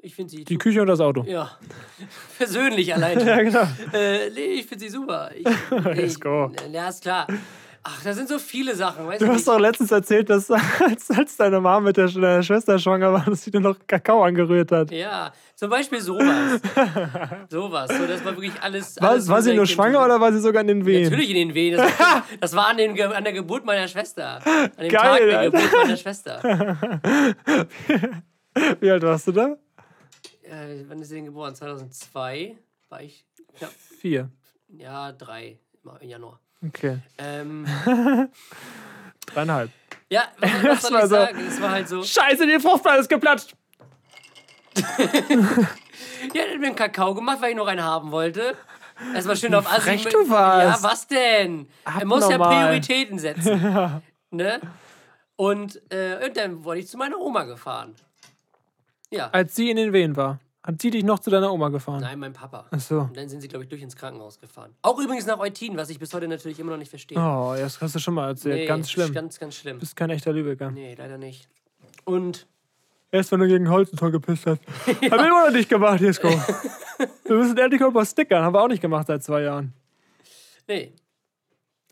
ich 0.00 0.14
finde 0.14 0.30
sie. 0.30 0.44
Die 0.44 0.58
Küche 0.58 0.82
und 0.82 0.88
das 0.88 1.00
Auto. 1.00 1.22
ja. 1.26 1.56
Persönlich 2.36 2.92
allein. 2.94 3.18
Ja, 3.26 3.40
genau. 3.42 3.66
Äh, 3.94 4.28
nee, 4.28 4.44
ich 4.60 4.66
finde 4.66 4.84
sie 4.84 4.90
super. 4.90 5.30
Ich, 5.34 5.46
Let's 5.70 6.20
go. 6.20 6.52
Ja, 6.70 6.88
ist 6.90 7.00
klar. 7.02 7.26
Ach, 7.84 8.00
da 8.04 8.12
sind 8.12 8.28
so 8.28 8.38
viele 8.38 8.76
Sachen, 8.76 9.06
weißt 9.08 9.20
Du 9.22 9.26
du? 9.26 9.32
hast 9.32 9.48
doch 9.48 9.58
letztens 9.58 9.90
erzählt, 9.90 10.30
dass 10.30 10.48
als, 10.80 11.10
als 11.10 11.36
deine 11.36 11.60
Mama 11.60 11.80
mit 11.80 11.96
der, 11.96 12.06
deiner 12.08 12.42
Schwester 12.42 12.78
schwanger 12.78 13.12
war, 13.12 13.24
dass 13.24 13.42
sie 13.42 13.50
dir 13.50 13.60
noch 13.60 13.76
Kakao 13.88 14.22
angerührt 14.22 14.70
hat. 14.70 14.90
Ja, 14.92 15.32
zum 15.56 15.68
Beispiel 15.68 16.00
sowas. 16.00 16.60
sowas. 17.48 17.90
So, 17.96 18.06
dass 18.06 18.22
man 18.22 18.36
wirklich 18.36 18.52
alles. 18.62 19.00
War, 19.00 19.10
alles 19.10 19.28
war 19.28 19.42
sie 19.42 19.54
nur 19.54 19.66
schwanger 19.66 20.04
oder 20.04 20.20
war 20.20 20.32
sie 20.32 20.38
sogar 20.40 20.60
in 20.62 20.68
den 20.68 20.86
Wehen? 20.86 21.04
Natürlich 21.04 21.30
in 21.30 21.36
den 21.48 21.54
Wehen. 21.54 21.76
Das, 21.76 21.92
das 22.40 22.54
war 22.54 22.68
an, 22.68 22.76
den, 22.76 23.00
an 23.00 23.24
der 23.24 23.32
Geburt 23.32 23.64
meiner 23.64 23.88
Schwester. 23.88 24.38
An 24.46 24.70
dem 24.78 24.88
Geil, 24.88 24.90
Tag 24.90 25.18
der 25.18 25.38
Alter. 25.40 25.58
Geburt 25.58 25.72
meiner 25.82 25.96
Schwester. 25.96 26.40
Wie 28.80 28.90
alt 28.90 29.02
warst 29.02 29.26
du 29.26 29.32
da? 29.32 29.56
Äh, 30.44 30.84
wann 30.86 31.00
ist 31.00 31.08
sie 31.08 31.16
denn 31.16 31.24
geboren? 31.24 31.54
2002 31.54 32.56
war 32.90 33.02
ich. 33.02 33.24
Ja, 33.60 33.68
Vier. 33.98 34.30
ja 34.68 35.12
drei 35.12 35.58
im 36.00 36.08
Januar. 36.08 36.38
Okay. 36.66 36.98
Ähm, 37.18 37.66
Dreieinhalb. 39.26 39.70
ja, 40.10 40.24
was, 40.38 40.52
was 40.62 40.82
soll 40.82 40.92
war 40.92 41.00
ich 41.02 41.08
so- 41.08 41.16
sagen? 41.16 41.46
Es 41.48 41.60
war 41.60 41.70
halt 41.70 41.88
so. 41.88 42.02
Scheiße, 42.02 42.46
die 42.46 42.60
Fruchtblase 42.60 43.00
ist 43.00 43.08
geplatscht. 43.08 43.54
Ja, 46.34 46.42
hat 46.44 46.58
mir 46.60 46.66
einen 46.68 46.76
Kakao 46.76 47.14
gemacht, 47.14 47.38
weil 47.40 47.50
ich 47.50 47.56
noch 47.56 47.66
einen 47.66 47.82
haben 47.82 48.12
wollte. 48.12 48.56
Erstmal 49.12 49.36
schön 49.36 49.54
auf 49.56 49.66
Assi. 49.70 49.80
frech 49.80 50.04
du 50.04 50.30
warst. 50.30 50.82
Ja, 50.84 50.88
was 50.90 51.06
denn? 51.08 51.66
Er 51.84 52.06
muss 52.06 52.28
ja. 52.28 52.38
Prioritäten 52.38 53.18
setzen. 53.18 54.00
Ne? 54.30 54.60
Und, 55.34 55.80
äh, 55.92 56.24
und 56.24 56.36
dann 56.36 56.62
wurde 56.64 56.78
ich 56.80 56.86
zu 56.88 56.96
meiner 56.96 57.18
Oma 57.18 57.42
gefahren. 57.42 57.96
Ja. 59.10 59.30
Als 59.32 59.56
sie 59.56 59.68
in 59.70 59.76
den 59.76 59.92
Wehen 59.92 60.16
war, 60.16 60.38
hat 60.64 60.80
sie 60.80 60.90
dich 60.90 61.02
noch 61.04 61.18
zu 61.18 61.30
deiner 61.30 61.52
Oma 61.52 61.68
gefahren. 61.70 62.00
Nein, 62.00 62.18
mein 62.18 62.32
Papa. 62.32 62.66
Ach 62.70 62.80
so. 62.80 63.00
Und 63.00 63.16
dann 63.16 63.28
sind 63.28 63.40
sie, 63.40 63.48
glaube 63.48 63.64
ich, 63.64 63.68
durch 63.68 63.82
ins 63.82 63.96
Krankenhaus 63.96 64.38
gefahren. 64.38 64.74
Auch 64.82 64.98
übrigens 65.00 65.26
nach 65.26 65.38
Eutin, 65.40 65.76
was 65.76 65.90
ich 65.90 65.98
bis 65.98 66.14
heute 66.14 66.28
natürlich 66.28 66.58
immer 66.60 66.70
noch 66.72 66.78
nicht 66.78 66.90
verstehe. 66.90 67.18
Oh, 67.18 67.54
das 67.56 67.80
hast 67.80 67.94
du 67.94 67.98
schon 67.98 68.14
mal 68.14 68.28
erzählt. 68.28 68.54
Nee, 68.56 68.66
ganz 68.66 68.90
schlimm. 68.90 69.08
Du 69.08 69.14
Ganz, 69.14 69.38
ganz 69.38 69.56
schlimm. 69.56 69.78
bist 69.78 69.96
kein 69.96 70.10
echter 70.10 70.32
Lübecker. 70.32 70.70
Nee, 70.70 70.94
leider 70.96 71.18
nicht. 71.18 71.48
Und 72.04 72.46
Erst 73.10 73.30
wenn 73.30 73.40
du 73.40 73.46
gegen 73.46 73.68
Holzentor 73.68 74.10
gepisst 74.10 74.46
hast. 74.46 74.60
Hab 74.86 75.02
ich 75.02 75.12
immer 75.12 75.44
noch 75.46 75.50
nicht 75.52 75.68
gemacht, 75.68 76.00
Jesko. 76.00 76.28
wir 77.24 77.36
müssen 77.36 77.58
endlich 77.58 77.80
mal 77.80 77.94
was 77.94 78.10
stickern. 78.12 78.42
Haben 78.42 78.54
wir 78.54 78.62
auch 78.62 78.68
nicht 78.68 78.80
gemacht 78.80 79.06
seit 79.06 79.22
zwei 79.22 79.42
Jahren. 79.42 79.72
nee, 80.66 80.94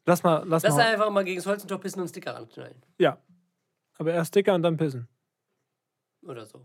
Lass 0.07 0.23
mal, 0.23 0.43
lass, 0.47 0.63
lass 0.63 0.75
mal. 0.77 0.87
einfach 0.87 1.11
mal 1.11 1.25
gegen 1.25 1.37
das 1.37 1.47
Holzentor 1.47 1.79
pissen 1.79 2.01
und 2.01 2.09
Sticker 2.09 2.35
ranknallen. 2.35 2.75
Ja. 2.99 3.19
Aber 3.99 4.13
erst 4.13 4.29
Sticker 4.29 4.55
und 4.55 4.63
dann 4.63 4.77
pissen. 4.79 5.07
Oder 6.23 6.47
so. 6.47 6.65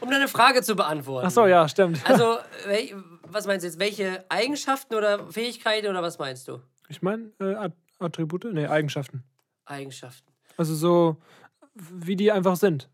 Um 0.00 0.10
deine 0.10 0.28
Frage 0.28 0.62
zu 0.62 0.74
beantworten. 0.76 1.26
Ach 1.26 1.30
so, 1.30 1.46
ja, 1.46 1.68
stimmt. 1.68 2.00
Also, 2.08 2.38
was 3.22 3.46
meinst 3.46 3.64
du 3.64 3.68
jetzt? 3.68 3.78
Welche 3.78 4.24
Eigenschaften 4.28 4.94
oder 4.94 5.30
Fähigkeiten 5.30 5.88
oder 5.88 6.02
was 6.02 6.18
meinst 6.18 6.48
du? 6.48 6.60
Ich 6.88 7.02
meine, 7.02 7.30
äh, 7.40 7.54
At- 7.54 7.72
Attribute? 7.98 8.44
Nee, 8.52 8.66
Eigenschaften. 8.66 9.24
Eigenschaften. 9.64 10.30
Also 10.56 10.74
so, 10.74 11.16
wie 11.74 12.16
die 12.16 12.30
einfach 12.30 12.56
sind. 12.56 12.88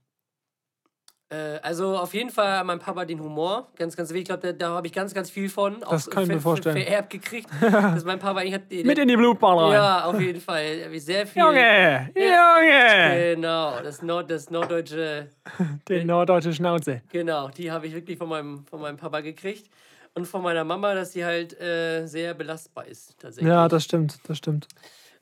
Äh, 1.31 1.61
also 1.63 1.97
auf 1.97 2.13
jeden 2.13 2.31
Fall 2.31 2.63
mein 2.65 2.81
Papa 2.81 3.05
den 3.05 3.21
Humor. 3.21 3.69
Ganz, 3.77 3.97
ganz 3.97 4.11
wichtig. 4.11 4.23
Ich 4.23 4.29
glaube, 4.29 4.53
da, 4.53 4.53
da 4.53 4.75
habe 4.75 4.87
ich 4.89 4.93
ganz, 4.93 5.15
ganz 5.15 5.31
viel 5.31 5.49
von. 5.49 5.77
Das 5.89 6.11
kann 6.11 6.25
ich 6.25 6.29
mir 6.29 6.41
vorstellen. 6.41 6.77
Vererbt 6.77 7.11
gekriegt. 7.11 7.49
dass 7.61 8.05
mein 8.05 8.19
Papa 8.19 8.41
eigentlich 8.41 8.55
hat. 8.55 8.71
Mit 8.71 8.99
in 8.99 9.07
die 9.07 9.17
Blutbahn 9.17 9.57
rein. 9.57 9.73
Ja, 9.73 10.05
auf 10.07 10.21
jeden 10.21 10.41
Fall. 10.41 10.89
Sehr 10.99 11.27
viel. 11.27 11.43
Junge! 11.43 12.11
Junge! 12.17 13.35
Genau, 13.35 13.81
das, 13.81 14.03
Nord, 14.03 14.31
das 14.31 14.51
norddeutsche, 14.51 15.29
Die 15.89 16.05
norddeutsche 16.05 16.53
Schnauze. 16.53 17.03
genau, 17.11 17.49
die 17.49 17.71
habe 17.71 17.87
ich 17.87 17.95
wirklich 17.95 18.19
von 18.19 18.29
meinem, 18.29 18.67
von 18.67 18.81
meinem 18.81 18.97
Papa 18.97 19.21
gekriegt. 19.21 19.71
Und 20.13 20.27
von 20.27 20.43
meiner 20.43 20.65
Mama, 20.65 20.93
dass 20.95 21.13
sie 21.13 21.25
halt 21.25 21.59
äh, 21.61 22.05
sehr 22.07 22.35
belastbar 22.35 22.85
ist, 22.85 23.17
tatsächlich. 23.21 23.49
Ja, 23.49 23.69
das 23.69 23.85
stimmt, 23.85 24.19
das 24.27 24.39
stimmt. 24.39 24.67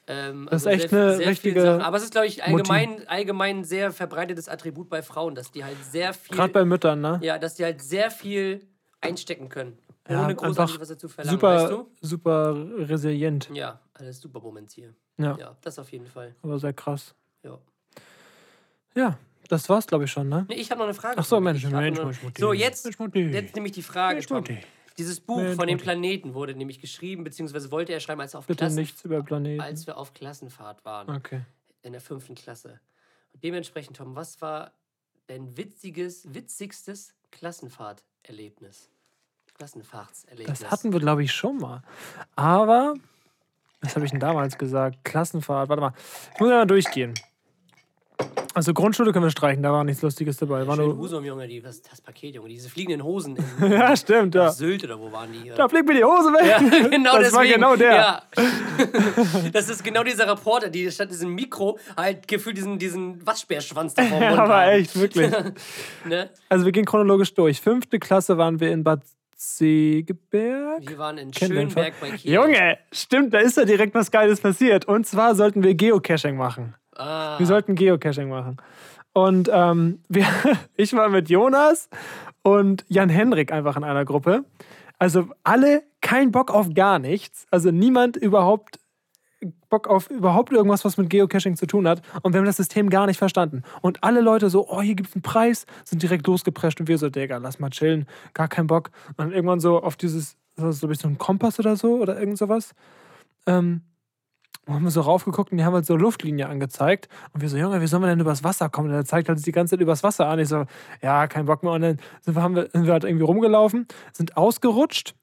Ähm, 0.09 0.49
Das 0.51 0.63
ist 0.63 0.67
also 0.67 0.83
echt 0.83 0.91
sehr, 0.91 1.03
eine 1.03 1.17
sehr 1.17 1.27
richtige. 1.29 1.85
Aber 1.85 1.97
es 1.99 2.03
ist, 2.05 2.13
glaube 2.13 2.27
ich, 2.27 2.43
allgemein, 2.43 3.07
allgemein 3.07 3.59
ein 3.59 3.65
sehr 3.65 3.93
verbreitetes 3.93 4.49
Attribut 4.49 4.89
bei 4.89 5.03
Frauen, 5.03 5.35
dass 5.35 5.51
die 5.51 5.65
halt 5.65 5.77
sehr 5.85 6.15
viel. 6.15 6.37
Gerade 6.37 6.53
bei 6.53 6.65
Müttern, 6.65 7.01
ne? 7.01 7.21
ja, 7.23 7.39
dass 7.39 7.55
die 7.57 7.65
halt 7.65 7.83
sehr 7.83 8.11
viel 8.11 8.67
einstecken 9.01 9.49
können. 9.49 9.79
Ja, 10.09 10.25
ohne 10.25 10.35
großartig 10.35 10.81
was 10.81 10.89
dazu 10.89 11.07
verlangen, 11.09 11.39
Super, 11.39 11.55
weißt 11.65 11.73
du? 11.73 11.91
super 12.01 12.57
resilient. 12.79 13.51
Ja, 13.53 13.79
alles 13.93 14.19
super 14.21 14.41
Moments 14.41 14.73
hier. 14.75 14.95
Ja, 15.19 15.37
Ja, 15.39 15.57
das 15.61 15.79
auf 15.79 15.93
jeden 15.93 16.07
Fall. 16.07 16.35
aber 16.43 16.59
sehr 16.59 16.73
krass. 16.73 17.15
Ja. 17.43 17.59
Ja, 18.95 19.19
das 19.49 19.69
war's, 19.69 19.87
glaube 19.87 20.05
ich, 20.05 20.11
schon, 20.11 20.29
ne? 20.31 20.47
Nee, 20.49 20.55
ich 20.57 20.71
habe 20.71 20.79
noch 20.79 20.87
eine 20.87 20.95
Frage. 20.95 21.17
Ach 21.19 21.25
so. 21.27 21.39
Mensch, 21.41 21.63
Ich 21.63 21.71
Mensch, 21.71 21.99
Mensch, 21.99 22.23
Mutti. 22.23 22.41
So, 22.41 22.53
jetzt, 22.55 22.85
Mensch, 22.99 23.15
jetzt 23.35 23.55
nämlich 23.55 23.73
die 23.73 23.83
Frage, 23.83 24.15
Mensch, 24.15 24.27
Tom. 24.27 24.45
Dieses 24.99 25.21
Buch 25.21 25.37
Mensch, 25.37 25.57
von 25.57 25.67
dem 25.67 25.75
Mutti. 25.75 25.85
Planeten 25.85 26.35
wurde 26.35 26.55
nämlich 26.55 26.81
geschrieben, 26.81 27.23
beziehungsweise 27.25 27.71
wollte 27.71 27.93
er 27.93 28.01
schreiben, 28.01 28.21
als 28.21 28.35
er 28.35 28.41
auf 28.41 28.47
Bitte 28.47 28.65
Klassen, 28.65 28.77
nichts 28.77 29.05
über 29.05 29.23
Planeten. 29.23 29.61
als 29.61 29.87
wir 29.87 29.97
auf 29.97 30.13
Klassenfahrt 30.13 30.85
waren. 30.85 31.09
Okay. 31.17 31.43
in 31.83 31.93
der 31.93 32.01
fünften 32.01 32.35
Klasse. 32.35 32.81
Und 33.33 33.45
dementsprechend, 33.45 33.97
Tom, 33.97 34.17
was 34.17 34.41
war 34.43 34.73
dein 35.29 35.57
witziges, 35.57 36.35
witzigstes 36.35 37.15
Klassenfahrterlebnis? 37.31 38.91
Klassenfahrtserlebnis. 39.55 40.61
Das 40.61 40.71
hatten 40.71 40.93
wir, 40.93 41.01
glaube 41.01 41.23
ich, 41.23 41.33
schon 41.33 41.59
mal. 41.59 41.83
Aber, 42.37 42.95
was 43.81 43.95
habe 43.95 44.05
ich 44.05 44.11
denn 44.11 44.21
damals 44.21 44.59
gesagt? 44.59 45.05
Klassenfahrt, 45.05 45.69
warte 45.69 45.81
mal. 45.81 45.93
Ich 46.35 46.41
muss 46.41 46.51
ja 46.51 46.57
mal 46.57 46.67
durchgehen. 46.67 47.15
Also 48.59 48.75
Grundschule 48.75 49.13
können 49.13 49.25
wir 49.25 49.31
streichen, 49.31 49.63
da 49.63 49.71
war 49.71 49.85
nichts 49.85 50.03
Lustiges 50.03 50.37
dabei. 50.37 50.67
War 50.67 50.75
nur, 50.75 50.99
Husum, 50.99 51.25
Junge, 51.25 51.47
die, 51.47 51.63
was, 51.63 51.81
das 51.81 52.01
Paket, 52.01 52.35
Junge. 52.35 52.49
Diese 52.49 52.69
fliegenden 52.69 53.05
Hosen 53.05 53.37
in 53.61 53.71
ja, 53.71 53.97
stimmt, 53.97 54.35
ja. 54.35 54.51
Sylt 54.51 54.83
oder 54.83 54.99
wo 54.99 55.13
waren 55.13 55.33
die? 55.33 55.49
Da 55.51 55.69
fliegt 55.69 55.87
mir 55.87 55.95
die 55.95 56.03
Hose 56.03 56.33
weg. 56.33 56.45
Ja, 56.45 56.89
genau 56.89 57.21
das 57.21 57.33
war 57.33 57.45
deswegen. 57.45 57.61
genau 57.61 57.77
der. 57.77 57.95
Ja. 57.95 58.23
Das 59.53 59.69
ist 59.69 59.85
genau 59.85 60.03
dieser 60.03 60.29
Reporter, 60.29 60.71
die 60.71 60.91
statt 60.91 61.09
diesem 61.09 61.37
Mikro 61.37 61.79
halt 61.97 62.27
gefühlt 62.27 62.57
diesen, 62.57 62.81
diesen 62.81 63.25
Waschbärschwanz 63.25 63.95
da 63.95 64.03
Mund 64.03 64.25
Aber 64.25 64.73
echt, 64.73 64.99
wirklich. 64.99 65.31
Ne? 66.05 66.29
Also 66.49 66.65
wir 66.65 66.73
gehen 66.73 66.85
chronologisch 66.85 67.33
durch. 67.35 67.61
Fünfte 67.61 68.01
Klasse 68.01 68.39
waren 68.39 68.59
wir 68.59 68.73
in 68.73 68.83
Bad 68.83 69.03
Segeberg. 69.37 70.89
Wir 70.89 70.99
waren 70.99 71.17
in 71.19 71.31
Kennt 71.31 71.53
Schönberg 71.55 71.95
bei 72.01 72.11
Kiel. 72.11 72.33
Junge, 72.33 72.79
stimmt, 72.91 73.33
da 73.33 73.39
ist 73.39 73.57
ja 73.57 73.65
direkt 73.65 73.95
was 73.95 74.11
Geiles 74.11 74.41
passiert. 74.41 74.87
Und 74.87 75.07
zwar 75.07 75.37
sollten 75.37 75.63
wir 75.63 75.77
Geocaching 75.77 76.37
machen. 76.37 76.75
Ah, 76.99 77.39
Wir 77.39 77.47
sollten 77.47 77.75
Geocaching 77.75 78.29
machen. 78.29 78.59
Und 79.13 79.51
ähm, 79.53 80.01
wir, 80.09 80.27
ich 80.77 80.93
war 80.93 81.09
mit 81.09 81.31
Jonas 81.31 81.89
und 82.43 82.85
Jan 82.89 83.09
Henrik 83.09 83.53
einfach 83.53 83.77
in 83.77 83.85
einer 83.85 84.05
Gruppe. 84.05 84.45
Also 84.99 85.29
alle 85.45 85.83
kein 86.01 86.33
Bock 86.33 86.51
auf 86.51 86.75
gar 86.75 86.99
nichts. 86.99 87.47
Also 87.51 87.71
niemand 87.71 88.17
überhaupt 88.17 88.81
Bock 89.69 89.87
auf 89.87 90.11
überhaupt 90.11 90.53
irgendwas, 90.53 90.85
was 90.85 90.97
mit 90.97 91.11
Geocaching 91.11 91.57
zu 91.57 91.67
tun 91.67 91.87
hat. 91.87 92.03
Und 92.23 92.33
wir 92.33 92.39
haben 92.39 92.47
das 92.47 92.57
System 92.57 92.91
gar 92.91 93.07
nicht 93.07 93.19
verstanden. 93.19 93.63
Und 93.83 94.03
alle 94.03 94.21
Leute 94.21 94.51
so, 94.51 94.69
oh, 94.69 94.83
hier 94.83 94.95
gibt's 94.95 95.15
einen 95.15 95.23
Preis, 95.23 95.67
sind 95.85 96.03
direkt 96.03 96.27
losgeprescht. 96.27 96.81
Und 96.81 96.89
wir 96.89 96.99
so, 96.99 97.09
Digga, 97.09 97.37
lass 97.37 97.61
mal 97.61 97.71
chillen, 97.71 98.07
gar 98.35 98.49
keinen 98.49 98.67
Bock. 98.67 98.91
Und 99.09 99.19
dann 99.19 99.33
irgendwann 99.33 99.61
so 99.61 99.81
auf 99.81 99.97
dieses, 99.97 100.37
so, 100.57 100.73
so 100.73 100.93
so 100.93 101.09
ein 101.09 101.19
Kompass 101.19 101.59
oder 101.61 101.77
so 101.77 101.97
oder 101.99 102.19
irgend 102.19 102.39
sowas. 102.39 102.75
Ähm, 103.47 103.83
und 104.69 104.75
haben 104.75 104.85
wir 104.85 104.91
so 104.91 105.01
raufgeguckt 105.01 105.51
und 105.51 105.57
die 105.59 105.65
haben 105.65 105.73
halt 105.73 105.87
so 105.87 105.97
Luftlinie 105.97 106.47
angezeigt. 106.47 107.09
Und 107.33 107.41
wir 107.41 107.49
so, 107.49 107.57
Junge, 107.57 107.81
wie 107.81 107.87
sollen 107.87 108.03
wir 108.03 108.09
denn 108.09 108.21
übers 108.21 108.45
Wasser 108.45 108.69
kommen? 108.69 108.91
Und 108.91 108.95
er 108.95 109.05
zeigt 109.07 109.29
halt 109.31 109.45
die 109.45 109.53
ganze 109.53 109.73
Zeit 109.73 109.81
übers 109.81 110.03
Wasser 110.03 110.27
an. 110.27 110.39
Ich 110.39 110.49
so, 110.49 110.67
ja, 111.01 111.27
kein 111.27 111.47
Bock 111.47 111.63
mehr. 111.63 111.73
Und 111.73 111.81
dann 111.81 111.99
sind 112.21 112.37
wir, 112.37 112.43
haben 112.43 112.55
wir, 112.55 112.69
sind 112.71 112.85
wir 112.85 112.93
halt 112.93 113.05
irgendwie 113.05 113.25
rumgelaufen, 113.25 113.87
sind 114.13 114.37
ausgerutscht. 114.37 115.15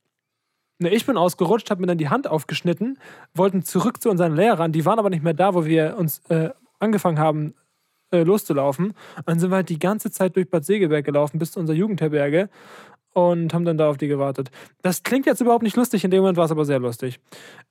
Ne, 0.79 0.89
ich 0.89 1.05
bin 1.05 1.15
ausgerutscht, 1.15 1.69
habe 1.69 1.79
mir 1.81 1.87
dann 1.87 1.99
die 1.99 2.09
Hand 2.09 2.27
aufgeschnitten, 2.27 2.97
wollten 3.35 3.63
zurück 3.63 4.01
zu 4.01 4.09
unseren 4.09 4.35
Lehrern. 4.35 4.71
Die 4.71 4.83
waren 4.83 4.97
aber 4.97 5.11
nicht 5.11 5.23
mehr 5.23 5.35
da, 5.35 5.53
wo 5.53 5.63
wir 5.63 5.95
uns 5.95 6.19
äh, 6.29 6.49
angefangen 6.79 7.19
haben, 7.19 7.53
äh, 8.11 8.23
loszulaufen. 8.23 8.87
Und 8.87 9.27
dann 9.27 9.39
sind 9.39 9.51
wir 9.51 9.57
halt 9.57 9.69
die 9.69 9.79
ganze 9.79 10.09
Zeit 10.09 10.35
durch 10.35 10.49
Bad 10.49 10.65
Segeberg 10.65 11.05
gelaufen 11.05 11.37
bis 11.37 11.51
zu 11.51 11.59
unserer 11.59 11.77
Jugendherberge 11.77 12.49
und 13.15 13.53
haben 13.53 13.63
dann 13.63 13.77
da 13.77 13.89
auf 13.89 13.97
die 13.97 14.07
gewartet. 14.07 14.51
Das 14.81 15.01
klingt 15.03 15.25
jetzt 15.25 15.39
überhaupt 15.39 15.63
nicht 15.63 15.77
lustig, 15.77 16.03
in 16.03 16.11
dem 16.11 16.19
Moment 16.19 16.37
war 16.37 16.45
es 16.45 16.51
aber 16.51 16.65
sehr 16.65 16.79
lustig. 16.79 17.19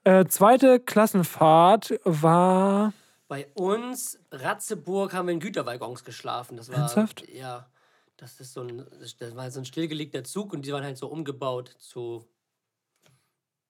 Äh, 0.02 0.24
zweite 0.24 0.80
Klassenfahrt 0.80 2.00
war. 2.04 2.94
bei 3.28 3.46
uns, 3.54 4.18
Ratzeburg, 4.32 5.12
haben 5.12 5.26
wir 5.26 5.34
in 5.34 5.40
Güterwaggons 5.40 6.02
geschlafen. 6.02 6.56
Das 6.56 6.70
war, 6.70 6.76
Ernsthaft? 6.78 7.28
Ja. 7.28 7.68
Das 8.16 8.40
ist 8.40 8.54
so 8.54 8.62
ein, 8.62 8.86
das 9.18 9.36
war 9.36 9.50
so 9.50 9.60
ein 9.60 9.64
stillgelegter 9.66 10.24
Zug 10.24 10.52
und 10.52 10.64
die 10.64 10.72
waren 10.72 10.84
halt 10.84 10.96
so 10.96 11.08
umgebaut 11.08 11.74
zu 11.78 12.26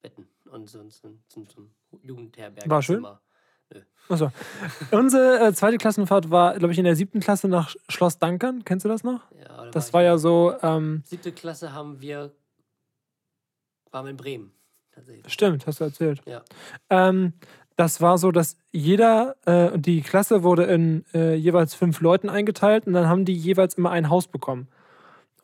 Betten 0.01 0.29
und 0.51 0.69
so, 0.69 0.87
so, 0.89 1.09
so, 1.27 1.43
so 1.43 1.61
ein 1.61 1.75
Jugendherberg. 2.03 2.69
War 2.69 2.81
schön? 2.81 3.05
Achso. 4.07 4.29
Unsere 4.91 5.47
äh, 5.47 5.53
zweite 5.53 5.77
Klassenfahrt 5.77 6.29
war, 6.29 6.57
glaube 6.59 6.71
ich, 6.71 6.77
in 6.77 6.85
der 6.85 6.95
siebten 6.95 7.19
Klasse 7.21 7.47
nach 7.47 7.75
Schloss 7.89 8.19
Dankern. 8.19 8.63
Kennst 8.63 8.85
du 8.85 8.89
das 8.89 9.03
noch? 9.03 9.21
Ja, 9.31 9.65
da 9.65 9.71
Das 9.71 9.87
ich- 9.87 9.93
war 9.93 10.03
ja 10.03 10.17
so, 10.19 10.53
ähm, 10.61 11.01
Siebte 11.05 11.31
Klasse 11.31 11.73
haben 11.73 12.01
wir, 12.01 12.31
waren 13.91 14.05
wir 14.05 14.11
in 14.11 14.17
Bremen. 14.17 14.51
Tatsächlich. 14.93 15.33
stimmt, 15.33 15.67
hast 15.67 15.79
du 15.81 15.83
erzählt. 15.85 16.21
Ja. 16.25 16.41
Ähm, 16.89 17.33
das 17.75 17.99
war 17.99 18.17
so, 18.17 18.31
dass 18.31 18.55
jeder, 18.71 19.35
äh, 19.45 19.77
die 19.77 20.01
Klasse 20.01 20.43
wurde 20.43 20.63
in 20.63 21.03
äh, 21.13 21.33
jeweils 21.35 21.73
fünf 21.75 21.99
Leuten 21.99 22.29
eingeteilt 22.29 22.87
und 22.87 22.93
dann 22.93 23.09
haben 23.09 23.25
die 23.25 23.35
jeweils 23.35 23.73
immer 23.73 23.91
ein 23.91 24.09
Haus 24.09 24.27
bekommen. 24.27 24.69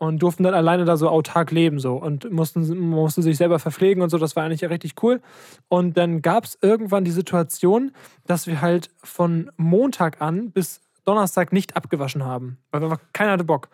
Und 0.02 0.24
durften 0.24 0.42
dann 0.42 0.56
alleine 0.56 0.84
da 0.84 0.98
so 0.98 1.10
autark 1.10 1.52
leben 1.52 1.78
so 1.78 1.94
und 1.94 2.32
mussten, 2.32 2.76
mussten 2.80 3.22
sich 3.22 3.38
selber 3.38 3.60
verpflegen 3.60 4.02
und 4.02 4.10
so. 4.10 4.18
Das 4.18 4.36
war 4.36 4.44
eigentlich 4.44 4.68
richtig 4.68 4.96
cool. 5.04 5.22
Und 5.68 5.96
dann 5.96 6.24
gab 6.24 6.46
es 6.46 6.58
irgendwann 6.60 7.06
die 7.06 7.12
Situation, 7.12 7.92
dass 8.26 8.48
wir 8.48 8.62
halt 8.62 8.90
von 9.04 9.52
Montag 9.58 10.20
an 10.20 10.50
bis 10.50 10.82
Donnerstag 11.06 11.54
nicht 11.54 11.76
abgewaschen 11.76 12.26
haben. 12.26 12.58
Weil 12.72 12.84
einfach 12.84 13.00
keiner 13.14 13.34
hatte 13.34 13.44
Bock. 13.44 13.70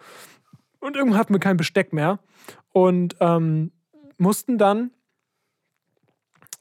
Und 0.81 0.97
irgendwann 0.97 1.17
hatten 1.17 1.33
wir 1.33 1.39
kein 1.39 1.55
Besteck 1.55 1.93
mehr. 1.93 2.19
Und 2.73 3.15
ähm, 3.21 3.71
mussten 4.17 4.57
dann 4.57 4.91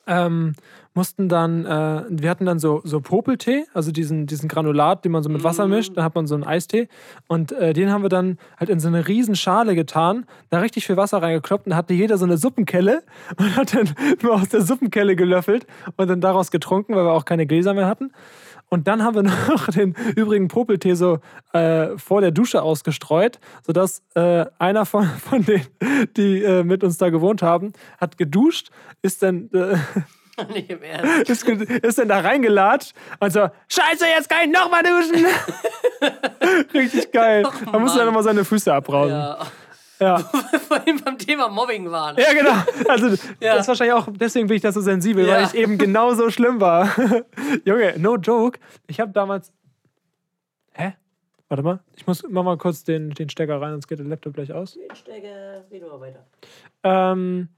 ähm, 0.06 0.54
mussten 0.94 1.28
dann, 1.28 1.66
äh, 1.66 2.04
wir 2.08 2.30
hatten 2.30 2.46
dann 2.46 2.58
so, 2.58 2.80
so 2.84 3.00
Popeltee, 3.00 3.64
also 3.74 3.92
diesen, 3.92 4.26
diesen 4.26 4.48
Granulat, 4.48 5.04
den 5.04 5.12
man 5.12 5.22
so 5.22 5.28
mit 5.28 5.44
Wasser 5.44 5.68
mischt, 5.68 5.96
dann 5.96 6.04
hat 6.04 6.14
man 6.14 6.26
so 6.26 6.34
einen 6.34 6.44
Eistee 6.44 6.88
und 7.28 7.52
äh, 7.52 7.74
den 7.74 7.90
haben 7.92 8.02
wir 8.02 8.08
dann 8.08 8.38
halt 8.58 8.70
in 8.70 8.80
so 8.80 8.88
eine 8.88 9.06
riesen 9.06 9.36
Schale 9.36 9.74
getan, 9.74 10.24
da 10.48 10.60
richtig 10.60 10.86
viel 10.86 10.96
Wasser 10.96 11.20
reingekloppt 11.20 11.66
und 11.66 11.76
hatte 11.76 11.92
jeder 11.92 12.16
so 12.16 12.24
eine 12.24 12.38
Suppenkelle 12.38 13.02
und 13.36 13.56
hat 13.56 13.74
dann 13.74 13.90
nur 14.22 14.34
aus 14.40 14.48
der 14.48 14.62
Suppenkelle 14.62 15.16
gelöffelt 15.16 15.66
und 15.96 16.08
dann 16.08 16.22
daraus 16.22 16.50
getrunken, 16.50 16.94
weil 16.94 17.04
wir 17.04 17.12
auch 17.12 17.26
keine 17.26 17.46
Gläser 17.46 17.74
mehr 17.74 17.86
hatten. 17.86 18.10
Und 18.68 18.88
dann 18.88 19.02
haben 19.02 19.14
wir 19.14 19.22
noch 19.52 19.68
den 19.68 19.94
übrigen 20.14 20.48
Popeltee 20.48 20.94
so 20.94 21.20
äh, 21.52 21.96
vor 21.96 22.20
der 22.20 22.30
Dusche 22.30 22.62
ausgestreut, 22.62 23.38
sodass 23.64 24.02
äh, 24.14 24.46
einer 24.58 24.86
von, 24.86 25.04
von 25.30 25.44
denen, 25.44 25.66
die 26.16 26.42
äh, 26.42 26.64
mit 26.64 26.84
uns 26.84 26.98
da 26.98 27.10
gewohnt 27.10 27.42
haben, 27.42 27.72
hat 27.98 28.18
geduscht, 28.18 28.70
ist 29.02 29.22
dann, 29.22 29.50
äh, 29.52 29.76
Nicht 30.52 30.68
im 30.68 30.82
Ernst. 30.82 31.30
ist, 31.30 31.48
ist 31.48 31.98
dann 31.98 32.08
da 32.08 32.20
reingelatscht 32.20 32.92
und 33.20 33.32
so, 33.32 33.48
Scheiße, 33.68 34.04
jetzt 34.06 34.28
kann 34.28 34.40
ich 34.44 34.52
nochmal 34.54 34.82
duschen. 34.82 35.24
Richtig 36.74 37.10
geil. 37.10 37.42
Man 37.72 37.80
musste 37.80 37.98
dann 37.98 38.08
nochmal 38.08 38.22
seine 38.22 38.44
Füße 38.44 38.72
abbrausen. 38.72 39.16
Ja. 39.16 39.38
Ja. 39.98 40.18
Vorhin 40.68 41.00
beim 41.04 41.16
Thema 41.18 41.48
Mobbing 41.48 41.90
waren. 41.90 42.16
Ja, 42.18 42.32
genau. 42.32 42.90
Also, 42.90 43.08
Ja. 43.40 43.54
das 43.54 43.62
ist 43.62 43.68
wahrscheinlich 43.68 43.94
auch, 43.94 44.08
deswegen 44.12 44.46
bin 44.48 44.56
ich 44.56 44.62
da 44.62 44.72
so 44.72 44.80
sensibel, 44.80 45.26
weil 45.26 45.40
Ja. 45.42 45.46
ich 45.46 45.54
eben 45.54 45.78
genauso 45.78 46.30
schlimm 46.30 46.60
war. 46.60 46.94
Junge, 47.64 47.94
no 47.98 48.16
joke. 48.16 48.58
Ich 48.86 49.00
habe 49.00 49.12
damals. 49.12 49.52
Hä? 50.72 50.94
Warte 51.48 51.62
mal. 51.62 51.80
Ich 51.96 52.06
muss 52.06 52.22
mach 52.28 52.42
mal 52.42 52.58
kurz 52.58 52.84
den, 52.84 53.10
den 53.10 53.30
Stecker 53.30 53.60
rein, 53.60 53.72
sonst 53.72 53.86
geht 53.86 53.98
der 53.98 54.06
Laptop 54.06 54.34
gleich 54.34 54.52
aus. 54.52 54.76
Stecker, 54.94 55.64
red 55.70 55.82
mal 55.82 56.00
weiter. 56.00 56.26
Ähm, 56.82 57.48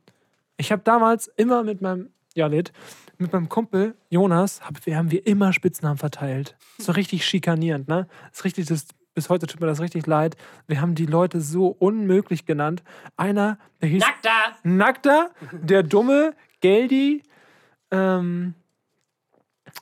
ich 0.56 0.70
habe 0.72 0.82
damals 0.84 1.28
immer 1.36 1.62
mit 1.64 1.80
meinem. 1.80 2.10
Ja, 2.34 2.46
Lid, 2.46 2.72
mit 3.16 3.32
meinem 3.32 3.48
Kumpel 3.48 3.94
Jonas, 4.10 4.60
hab, 4.60 4.84
wir 4.86 4.96
haben 4.96 5.10
wir 5.10 5.26
immer 5.26 5.52
Spitznamen 5.52 5.96
verteilt. 5.98 6.56
So 6.78 6.92
richtig 6.92 7.24
schikanierend, 7.26 7.88
ne? 7.88 8.06
Das 8.28 8.38
ist 8.40 8.44
richtig, 8.44 8.66
das, 8.66 8.86
bis 9.18 9.30
heute 9.30 9.48
tut 9.48 9.60
mir 9.60 9.66
das 9.66 9.80
richtig 9.80 10.06
leid. 10.06 10.36
Wir 10.68 10.80
haben 10.80 10.94
die 10.94 11.06
Leute 11.06 11.40
so 11.40 11.66
unmöglich 11.66 12.46
genannt. 12.46 12.84
Einer, 13.16 13.58
der 13.82 13.88
hieß. 13.88 14.00
Nackter! 14.00 14.30
Nackter, 14.62 15.30
der 15.50 15.82
dumme, 15.82 16.34
Geldi, 16.60 17.24
ähm, 17.90 18.54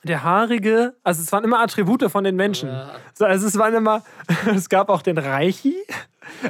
der 0.03 0.23
haarige, 0.23 0.95
also 1.03 1.21
es 1.21 1.31
waren 1.31 1.43
immer 1.43 1.59
Attribute 1.59 2.09
von 2.09 2.23
den 2.23 2.35
Menschen. 2.35 2.69
So, 3.13 3.25
also 3.25 3.45
es 3.45 3.59
waren 3.59 3.75
immer, 3.75 4.03
es 4.55 4.69
gab 4.69 4.89
auch 4.89 5.03
den 5.03 5.19
Reichi, 5.19 5.75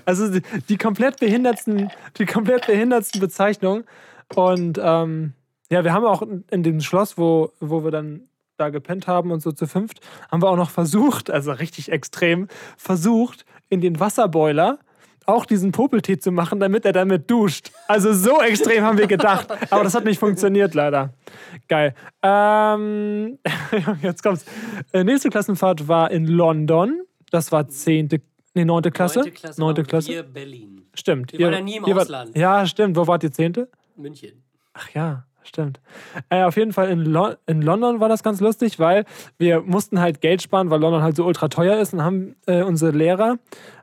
also 0.06 0.32
die, 0.32 0.42
die 0.70 0.78
komplett 0.78 1.20
behindertsten, 1.20 1.92
die 2.18 2.26
komplett 2.26 2.68
behindertsten 2.68 3.20
Bezeichnungen. 3.20 3.84
Und 4.34 4.80
ähm, 4.82 5.34
ja, 5.70 5.84
wir 5.84 5.92
haben 5.92 6.06
auch 6.06 6.22
in, 6.22 6.46
in 6.52 6.64
dem 6.64 6.80
Schloss, 6.80 7.18
wo, 7.18 7.52
wo 7.60 7.84
wir 7.84 7.92
dann 7.92 8.30
da 8.58 8.70
gepennt 8.70 9.08
haben 9.08 9.32
und 9.32 9.42
so 9.42 9.52
zu 9.52 9.68
fünft, 9.68 10.00
haben 10.32 10.42
wir 10.42 10.50
auch 10.50 10.58
noch 10.58 10.70
versucht, 10.72 11.30
also 11.30 11.52
richtig 11.52 11.92
extrem, 11.92 12.48
versucht, 12.76 13.46
in 13.70 13.82
den 13.82 14.00
Wasserboiler 14.00 14.80
auch 15.26 15.46
diesen 15.46 15.74
Popeltee 15.74 16.18
zu 16.18 16.32
machen, 16.32 16.60
damit 16.62 16.86
er 16.86 16.94
damit 16.94 17.30
duscht. 17.30 17.72
Also 17.90 18.14
so 18.14 18.40
extrem 18.42 18.84
haben 18.86 18.98
wir 18.98 19.08
gedacht. 19.08 19.48
Aber 19.72 19.84
das 19.84 19.94
hat 19.94 20.06
nicht 20.06 20.20
funktioniert, 20.20 20.74
leider. 20.74 21.14
Geil. 21.68 21.94
Ähm, 22.24 23.38
jetzt 24.02 24.24
kommt's. 24.24 24.46
Äh, 24.94 25.04
nächste 25.04 25.30
Klassenfahrt 25.30 25.88
war 25.90 26.12
in 26.12 26.28
London. 26.28 27.02
Das 27.30 27.52
war 27.52 27.68
zehnte, 27.68 28.22
nee, 28.54 28.64
neunte 28.64 28.90
Klasse. 28.90 29.20
Neunte 29.20 29.32
Klasse. 29.34 29.60
Neunte 29.60 29.84
Klasse. 29.84 30.08
Wir 30.08 30.24
Berlin. 30.24 30.86
Stimmt. 30.94 31.34
Wir 31.34 31.48
waren 31.48 31.54
ja 31.56 31.62
nie 31.62 31.76
im 31.76 31.84
ihr 31.86 31.96
wart- 31.96 32.04
Ausland. 32.06 32.38
Ja, 32.38 32.66
stimmt. 32.66 32.96
Wo 32.96 33.06
wart 33.06 33.22
ihr 33.24 33.32
zehnte? 33.32 33.70
München. 33.98 34.42
Ach 34.74 34.90
ja, 34.92 35.26
stimmt. 35.48 35.80
Äh, 36.30 36.44
auf 36.44 36.58
jeden 36.58 36.74
Fall 36.74 36.90
in, 36.90 37.00
Lo 37.00 37.34
in 37.46 37.62
London 37.62 38.00
war 38.00 38.10
das 38.10 38.24
ganz 38.24 38.40
lustig, 38.40 38.80
weil 38.80 39.06
wir 39.38 39.62
mussten 39.62 40.00
halt 40.00 40.22
Geld 40.22 40.42
sparen, 40.42 40.70
weil 40.70 40.80
London 40.80 41.02
halt 41.02 41.16
so 41.16 41.26
ultra 41.26 41.48
teuer 41.48 41.80
ist 41.80 41.94
und 41.94 42.04
haben 42.04 42.36
äh, 42.46 42.62
unsere 42.62 42.92
Lehrer 42.92 43.38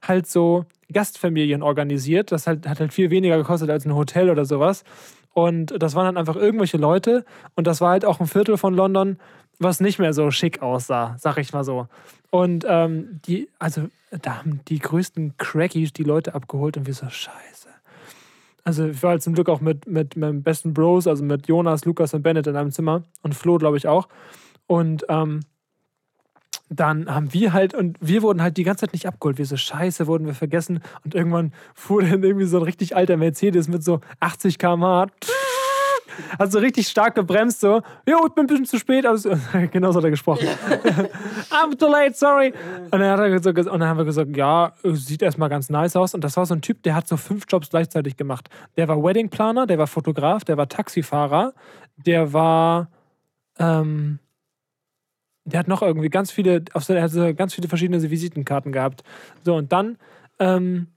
halt 0.07 0.27
so 0.27 0.65
Gastfamilien 0.93 1.63
organisiert. 1.63 2.33
Das 2.33 2.47
halt, 2.47 2.69
hat 2.69 2.81
halt 2.81 2.93
viel 2.93 3.11
weniger 3.11 3.37
gekostet 3.37 3.71
als 3.71 3.85
ein 3.85 3.95
Hotel 3.95 4.31
oder 4.31 4.45
sowas. 4.45 4.85
Und 5.33 5.75
das 5.83 5.95
waren 5.95 6.07
dann 6.07 6.17
einfach 6.17 6.37
irgendwelche 6.37 6.77
Leute 6.77 7.25
und 7.57 7.67
das 7.67 7.81
war 7.81 7.91
halt 7.91 8.05
auch 8.05 8.21
ein 8.21 8.29
Viertel 8.29 8.57
von 8.57 8.73
London, 8.73 9.19
was 9.59 9.81
nicht 9.81 9.99
mehr 9.99 10.13
so 10.13 10.31
schick 10.31 10.63
aussah, 10.63 11.17
sag 11.19 11.39
ich 11.39 11.53
mal 11.53 11.65
so. 11.65 11.89
Und 12.31 12.65
ähm, 12.69 13.21
die, 13.27 13.49
also 13.59 13.89
da 14.23 14.39
haben 14.39 14.61
die 14.69 14.79
größten 14.79 15.37
Crackies 15.37 15.93
die 15.93 16.05
Leute 16.05 16.35
abgeholt 16.35 16.77
und 16.77 16.87
wir 16.87 16.95
so, 16.95 17.09
scheiße. 17.09 17.69
Also 18.65 18.87
ich 18.87 19.03
war 19.03 19.11
halt 19.11 19.23
zum 19.23 19.35
Glück 19.35 19.49
auch 19.49 19.61
mit, 19.61 19.87
mit 19.87 20.17
meinem 20.17 20.43
besten 20.43 20.73
Bros, 20.73 21.07
also 21.07 21.23
mit 21.23 21.47
Jonas, 21.47 21.85
Lukas 21.85 22.15
und 22.15 22.23
Bennett 22.23 22.47
in 22.47 22.57
einem 22.57 22.73
Zimmer 22.73 23.03
und 23.23 23.35
Flo, 23.35 23.59
glaube 23.59 23.77
ich, 23.77 23.87
auch. 23.87 24.09
Und 24.67 25.05
ähm, 25.11 25.41
dann 26.71 27.15
haben 27.15 27.33
wir 27.35 27.53
halt, 27.53 27.75
und 27.75 27.99
wir 28.01 28.23
wurden 28.23 28.43
halt 28.43 28.57
die 28.57 28.65
ganze 28.65 28.87
Zeit 28.87 28.95
nicht 28.95 29.07
abgeholt. 29.07 29.37
Wir 29.37 29.45
so, 29.45 29.57
scheiße, 29.57 30.07
wurden 30.07 30.27
wir 30.27 30.35
vergessen. 30.35 30.81
Und 31.05 31.15
irgendwann 31.15 31.53
fuhr 31.75 32.03
dann 32.03 32.23
irgendwie 32.23 32.47
so 32.47 32.57
ein 32.57 32.63
richtig 32.63 32.97
alter 32.97 33.19
Mercedes 33.19 33.69
mit 33.69 33.85
so 33.85 34.01
80 34.21 34.59
km/h. 34.59 35.09
Hat 36.39 36.53
so 36.53 36.59
richtig 36.59 36.89
stark 36.89 37.15
gebremst, 37.15 37.61
so, 37.61 37.83
jo, 38.09 38.27
ich 38.27 38.33
bin 38.35 38.45
ein 38.45 38.47
bisschen 38.47 38.67
zu 38.67 38.79
spät. 38.79 39.07
Also, 39.07 39.31
genau 39.71 39.93
so 39.93 39.99
hat 39.99 40.05
er 40.05 40.11
gesprochen. 40.11 40.47
I'm 41.51 41.79
too 41.79 41.89
late, 41.91 42.15
sorry. 42.15 42.53
Und 42.91 43.01
dann, 43.01 43.11
hat 43.11 43.21
er 43.21 43.43
so, 43.43 43.51
und 43.51 43.81
dann 43.81 43.89
haben 43.89 43.99
wir 43.99 44.05
gesagt, 44.05 44.37
ja, 44.37 44.73
sieht 44.83 45.23
erstmal 45.23 45.49
ganz 45.49 45.71
nice 45.71 45.97
aus. 45.97 46.15
Und 46.15 46.23
das 46.25 46.37
war 46.37 46.47
so 46.47 46.55
ein 46.55 46.63
Typ, 46.63 46.83
der 46.83 46.95
hat 46.95 47.09
so 47.09 47.17
fünf 47.17 47.45
Jobs 47.49 47.71
gleichzeitig 47.71 48.17
gemacht. 48.17 48.49
Der 48.77 48.89
war 48.89 49.03
Weddingplaner, 49.03 49.67
der 49.67 49.79
war 49.79 49.87
Fotograf, 49.87 50.45
der 50.45 50.57
war 50.57 50.69
Taxifahrer, 50.69 51.55
der 51.97 52.33
war, 52.33 52.89
ähm, 53.59 54.19
der 55.45 55.61
hat 55.61 55.69
noch 55.69 55.83
irgendwie 55.83 56.09
ganz 56.09 56.31
viele, 56.31 56.65
auf 56.73 56.85
seiner- 56.85 57.01
er 57.01 57.05
hat 57.05 57.11
so 57.11 57.35
ganz 57.35 57.55
viele 57.55 57.69
verschiedene 57.69 58.01
Visitenkarten 58.11 58.73
gehabt. 58.73 59.03
So, 59.45 59.55
und 59.57 59.73
dann 59.73 59.99
ähm, 60.39 60.89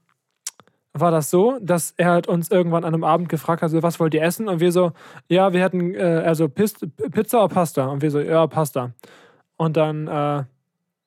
war 0.92 1.10
das 1.10 1.30
so, 1.30 1.58
dass 1.60 1.92
er 1.96 2.10
halt 2.10 2.26
uns 2.26 2.50
irgendwann 2.50 2.84
an 2.84 2.94
einem 2.94 3.04
Abend 3.04 3.28
gefragt 3.28 3.62
hat, 3.62 3.70
so, 3.70 3.82
was 3.82 4.00
wollt 4.00 4.14
ihr 4.14 4.22
essen? 4.22 4.48
Und 4.48 4.60
wir 4.60 4.72
so, 4.72 4.92
ja, 5.28 5.52
wir 5.52 5.62
hätten, 5.62 5.94
äh, 5.94 6.22
also 6.24 6.48
Pis 6.48 6.74
Pizza 7.12 7.44
oder 7.44 7.54
Pasta? 7.54 7.86
Und 7.86 8.02
wir 8.02 8.10
so, 8.10 8.20
ja, 8.20 8.46
Pasta. 8.46 8.92
Und 9.56 9.76
dann 9.76 10.06
äh, 10.06 10.44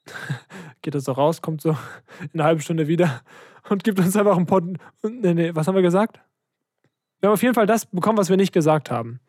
geht 0.81 0.95
er 0.95 1.01
so 1.01 1.11
raus, 1.11 1.41
kommt 1.41 1.61
so 1.61 1.75
in 2.21 2.39
einer 2.39 2.45
halben 2.45 2.61
Stunde 2.61 2.87
wieder 2.87 3.21
und 3.69 3.83
gibt 3.83 3.99
uns 3.99 4.15
einfach 4.15 4.37
einen 4.37 4.45
Pot. 4.45 4.63
Nee, 5.03 5.33
nee, 5.33 5.51
was 5.53 5.67
haben 5.67 5.75
wir 5.75 5.81
gesagt? 5.81 6.19
Wir 7.19 7.27
haben 7.27 7.33
auf 7.33 7.43
jeden 7.43 7.55
Fall 7.55 7.67
das 7.67 7.85
bekommen, 7.85 8.17
was 8.17 8.29
wir 8.29 8.37
nicht 8.37 8.53
gesagt 8.53 8.91
haben. 8.91 9.19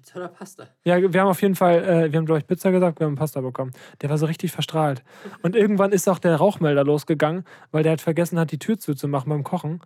Pizza 0.00 0.16
oder 0.16 0.28
Pasta? 0.28 0.68
Ja, 0.84 1.12
wir 1.12 1.20
haben 1.20 1.28
auf 1.28 1.42
jeden 1.42 1.54
Fall, 1.54 1.84
äh, 1.84 2.12
wir 2.12 2.18
haben, 2.18 2.26
glaube 2.26 2.38
ich, 2.38 2.46
Pizza 2.46 2.70
gesagt, 2.70 3.00
wir 3.00 3.06
haben 3.06 3.16
Pasta 3.16 3.40
bekommen. 3.40 3.72
Der 4.00 4.10
war 4.10 4.18
so 4.18 4.26
richtig 4.26 4.52
verstrahlt. 4.52 5.02
Und 5.42 5.54
irgendwann 5.54 5.92
ist 5.92 6.08
auch 6.08 6.18
der 6.18 6.36
Rauchmelder 6.36 6.84
losgegangen, 6.84 7.44
weil 7.70 7.82
der 7.82 7.90
halt 7.90 8.00
vergessen 8.00 8.38
hat, 8.38 8.50
die 8.52 8.58
Tür 8.58 8.78
zuzumachen 8.78 9.28
beim 9.28 9.44
Kochen 9.44 9.80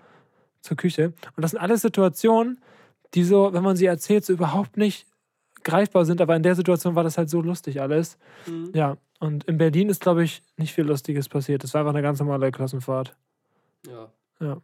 zur 0.61 0.77
Küche. 0.77 1.13
Und 1.37 1.43
das 1.43 1.51
sind 1.51 1.61
alles 1.61 1.83
Situationen, 1.83 2.61
die 3.15 3.25
so, 3.25 3.53
wenn 3.53 3.63
man 3.63 3.77
sie 3.77 3.87
erzählt, 3.87 4.25
so 4.25 4.33
überhaupt 4.33 4.77
nicht 4.77 5.07
greifbar 5.63 6.05
sind. 6.05 6.21
Aber 6.21 6.37
in 6.37 6.43
der 6.43 6.55
Situation 6.55 6.95
war 6.95 7.05
das 7.05 7.19
halt 7.19 7.29
so 7.31 7.43
lustig 7.43 7.81
alles. 7.81 8.19
Ja, 8.73 8.97
und 9.21 9.45
in 9.45 9.59
Berlin 9.59 9.89
ist, 9.89 10.03
glaube 10.03 10.25
ich, 10.25 10.43
nicht 10.57 10.75
viel 10.75 10.85
Lustiges 10.85 11.29
passiert. 11.29 11.65
Das 11.65 11.75
war 11.75 11.81
einfach 11.81 11.95
eine 11.95 12.03
ganz 12.03 12.19
normale 12.21 12.51
Klassenfahrt. 12.53 13.17
Ja. 13.87 14.11
Ja. 14.41 14.59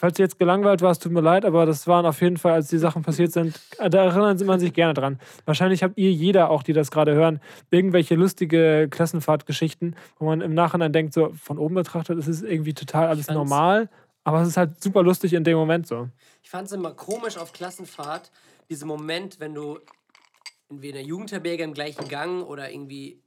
Falls 0.00 0.16
ihr 0.20 0.26
jetzt 0.26 0.38
gelangweilt 0.38 0.80
warst, 0.80 1.02
tut 1.02 1.10
mir 1.10 1.22
leid, 1.22 1.44
aber 1.44 1.66
das 1.66 1.88
waren 1.88 2.06
auf 2.06 2.20
jeden 2.20 2.36
Fall, 2.36 2.52
als 2.52 2.68
die 2.68 2.78
Sachen 2.78 3.02
passiert 3.02 3.32
sind, 3.32 3.60
da 3.78 4.04
erinnert 4.04 4.40
man 4.44 4.60
sich 4.60 4.72
gerne 4.72 4.94
dran. 4.94 5.18
Wahrscheinlich 5.44 5.82
habt 5.82 5.98
ihr 5.98 6.12
jeder, 6.12 6.50
auch 6.50 6.62
die 6.62 6.72
das 6.72 6.92
gerade 6.92 7.14
hören, 7.14 7.40
irgendwelche 7.72 8.14
lustige 8.14 8.86
Klassenfahrtgeschichten, 8.92 9.96
wo 10.20 10.26
man 10.26 10.40
im 10.40 10.54
Nachhinein 10.54 10.92
denkt, 10.92 11.14
so 11.14 11.32
von 11.32 11.58
oben 11.58 11.74
betrachtet, 11.74 12.16
es 12.16 12.28
ist 12.28 12.44
irgendwie 12.44 12.74
total 12.74 13.08
alles 13.08 13.26
normal, 13.26 13.90
aber 14.22 14.40
es 14.40 14.46
ist 14.46 14.56
halt 14.56 14.80
super 14.80 15.02
lustig 15.02 15.32
in 15.32 15.42
dem 15.42 15.58
Moment 15.58 15.88
so. 15.88 16.08
Ich 16.44 16.50
fand 16.50 16.68
es 16.68 16.72
immer 16.72 16.92
komisch 16.92 17.36
auf 17.36 17.52
Klassenfahrt, 17.52 18.30
dieser 18.70 18.86
Moment, 18.86 19.40
wenn 19.40 19.52
du 19.52 19.80
entweder 20.68 21.00
in 21.00 21.06
der 21.06 21.08
Jugendherberge 21.08 21.64
im 21.64 21.74
gleichen 21.74 22.06
Gang 22.06 22.46
oder 22.46 22.70
irgendwie 22.70 23.20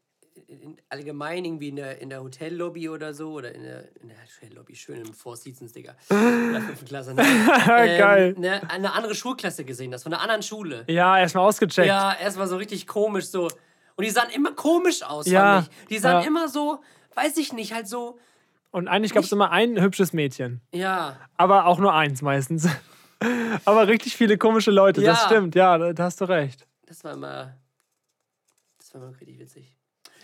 allgemein 0.90 1.46
irgendwie 1.46 1.70
in 1.70 1.76
der, 1.76 2.02
in 2.02 2.10
der 2.10 2.22
Hotellobby 2.22 2.90
oder 2.90 3.14
so 3.14 3.34
oder 3.34 3.54
in 3.54 3.64
der, 3.64 3.84
in 4.02 4.10
der 4.10 4.18
Hotellobby, 4.18 4.76
schön 4.76 5.02
im 5.02 5.14
Four 5.14 5.36
Seasons, 5.38 5.74
Digga. 5.74 5.96
In 6.10 6.54
der 6.54 6.62
fünften 6.62 6.86
Klasse. 6.86 7.14
Ne? 7.16 7.24
Geil. 7.66 8.36
Ähm, 8.38 8.64
eine, 8.70 8.94
andere 8.94 9.16
Schulklasse 9.16 9.66
gesehen 9.66 9.94
hast, 9.94 10.04
von 10.04 10.14
einer 10.14 10.22
anderen 10.22 10.44
Schule. 10.44 10.84
Ja, 10.88 11.18
erstmal 11.20 11.46
ausgecheckt. 11.48 11.88
Ja, 11.88 12.14
erstmal 12.14 12.48
so 12.48 12.58
richtig 12.58 12.88
komisch 12.88 13.26
so. 13.28 13.50
Und 13.96 14.06
die 14.06 14.10
sahen 14.10 14.30
immer 14.32 14.54
komisch 14.54 15.04
aus, 15.04 15.26
Ja, 15.28 15.62
fand 15.62 15.70
ich. 15.82 15.88
Die 15.88 15.98
sahen 16.00 16.22
ja. 16.22 16.28
immer 16.28 16.48
so, 16.48 16.82
weiß 17.16 17.38
ich 17.38 17.54
nicht, 17.54 17.74
halt 17.74 17.88
so, 17.88 18.18
Und 18.72 18.88
eigentlich 18.88 19.14
gab 19.14 19.24
es 19.24 19.32
immer 19.32 19.52
ein 19.52 19.82
hübsches 19.82 20.14
Mädchen. 20.14 20.62
ja. 20.72 21.18
Aber 21.38 21.66
auch 21.66 21.80
nur 21.80 21.94
eins 21.94 22.22
meistens. 22.22 22.68
aber 23.66 23.88
richtig 23.88 24.16
viele 24.16 24.38
komische 24.38 24.72
Leute, 24.72 25.02
das 25.02 25.22
Ja. 25.22 25.26
stimmt, 25.28 25.56
ja, 25.56 25.78
da, 25.78 25.94
da 25.94 26.04
hast 26.06 26.22
du 26.22 26.26
recht. 26.26 26.68
Das 26.86 27.04
war 27.04 27.14
immer. 27.14 27.54
Das 28.80 28.94
war 28.94 29.02
immer 29.02 29.12
richtig 29.20 29.40
witzig. 29.40 29.71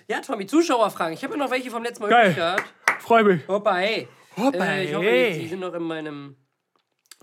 Ja, 0.10 0.22
Tommy, 0.22 0.45
Zuschauerfragen. 0.45 1.14
Ich 1.14 1.24
habe 1.24 1.34
ja 1.34 1.39
noch 1.39 1.51
welche 1.51 1.70
vom 1.70 1.84
letzten 1.84 2.03
Mal 2.03 2.10
Geil. 2.10 2.34
gehört. 2.34 2.64
Freu 2.99 3.24
mich. 3.26 3.45
Hoppa, 3.47 3.76
hey. 3.76 4.08
Hoppa, 4.38 4.66
äh, 4.66 4.86
ich 4.86 4.95
hoffe, 4.95 5.05
hey. 5.05 5.39
die 5.39 5.47
sind 5.47 5.60
noch 5.60 5.74
in 5.74 5.84
meinem. 5.84 6.38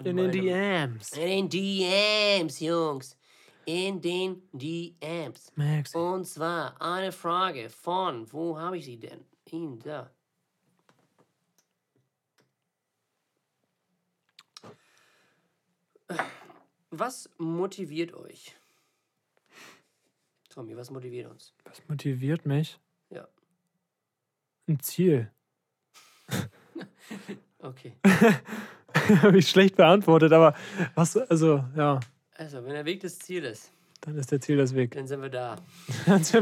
In 0.02 0.16
den 0.16 0.30
DMs. 0.30 1.12
In 1.12 1.26
den 1.26 1.48
DMs, 1.48 2.60
Jungs. 2.60 3.16
In 3.64 4.02
den 4.02 4.42
DMs. 4.52 5.52
Maxi. 5.54 5.96
Und 5.96 6.26
zwar 6.26 6.80
eine 6.82 7.10
Frage 7.12 7.70
von, 7.70 8.30
wo 8.30 8.58
habe 8.58 8.76
ich 8.76 8.84
sie 8.84 8.98
denn? 8.98 9.24
In 9.46 9.78
da. 9.78 10.10
Was 16.90 17.30
motiviert 17.38 18.12
euch? 18.12 18.54
Tommy, 20.54 20.76
was 20.76 20.90
motiviert 20.90 21.28
uns? 21.30 21.52
Was 21.64 21.82
motiviert 21.88 22.46
mich? 22.46 22.78
Ja. 23.10 23.26
Ein 24.68 24.80
Ziel. 24.80 25.30
Okay. 27.58 27.94
Habe 29.22 29.38
ich 29.38 29.48
schlecht 29.48 29.76
beantwortet, 29.76 30.32
aber 30.34 30.54
was, 30.94 31.16
also, 31.16 31.64
ja, 31.74 31.98
Also, 32.36 32.62
wenn 32.62 32.72
der 32.72 32.84
Weg 32.84 33.00
das 33.00 33.18
Ziel 33.18 33.42
ist, 33.44 33.72
dann 34.02 34.18
ist 34.18 34.30
der 34.32 34.40
Ziel 34.42 34.58
das 34.58 34.74
Weg. 34.74 34.90
dann 34.92 35.06
sind 35.06 35.22
wir 35.22 35.30
da. 35.30 35.56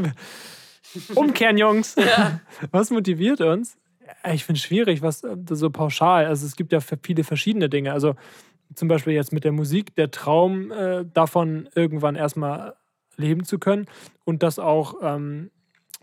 Umkehren, 1.15 1.57
Jungs. 1.57 1.95
Was 2.71 2.91
motiviert 2.91 3.39
uns? 3.39 3.77
Ja, 4.25 4.33
Ich 4.33 4.43
finde 4.43 4.57
es 4.59 4.63
schwierig, 4.65 5.01
was 5.01 5.23
äh, 5.23 5.37
so 5.49 5.69
pauschal. 5.69 6.25
Also 6.25 6.45
es 6.45 6.57
gibt 6.57 6.73
ja 6.73 6.81
viele 6.81 7.23
verschiedene 7.23 7.69
Dinge. 7.69 7.93
Also 7.93 8.15
zum 8.75 8.89
Beispiel 8.89 9.13
jetzt 9.13 9.31
mit 9.31 9.45
der 9.45 9.53
Musik, 9.53 9.95
der 9.95 10.11
Traum 10.11 10.71
äh, 10.71 11.05
davon, 11.05 11.69
irgendwann 11.73 12.15
erstmal 12.15 12.75
leben 13.17 13.43
zu 13.43 13.59
können 13.59 13.87
und 14.25 14.43
das 14.43 14.59
auch 14.59 14.95
ähm, 15.01 15.51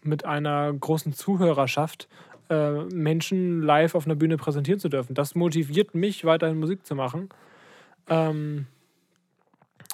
mit 0.03 0.25
einer 0.25 0.73
großen 0.73 1.13
Zuhörerschaft 1.13 2.09
äh, 2.49 2.85
Menschen 2.85 3.63
live 3.63 3.95
auf 3.95 4.07
einer 4.07 4.17
Bühne 4.17 4.37
präsentieren 4.37 4.81
zu 4.81 4.89
dürfen. 4.89 5.15
Das 5.15 5.35
motiviert 5.35 5.95
mich, 5.95 6.25
weiterhin 6.25 6.59
Musik 6.59 6.87
zu 6.87 6.95
machen. 6.95 7.29
Ähm, 8.09 8.67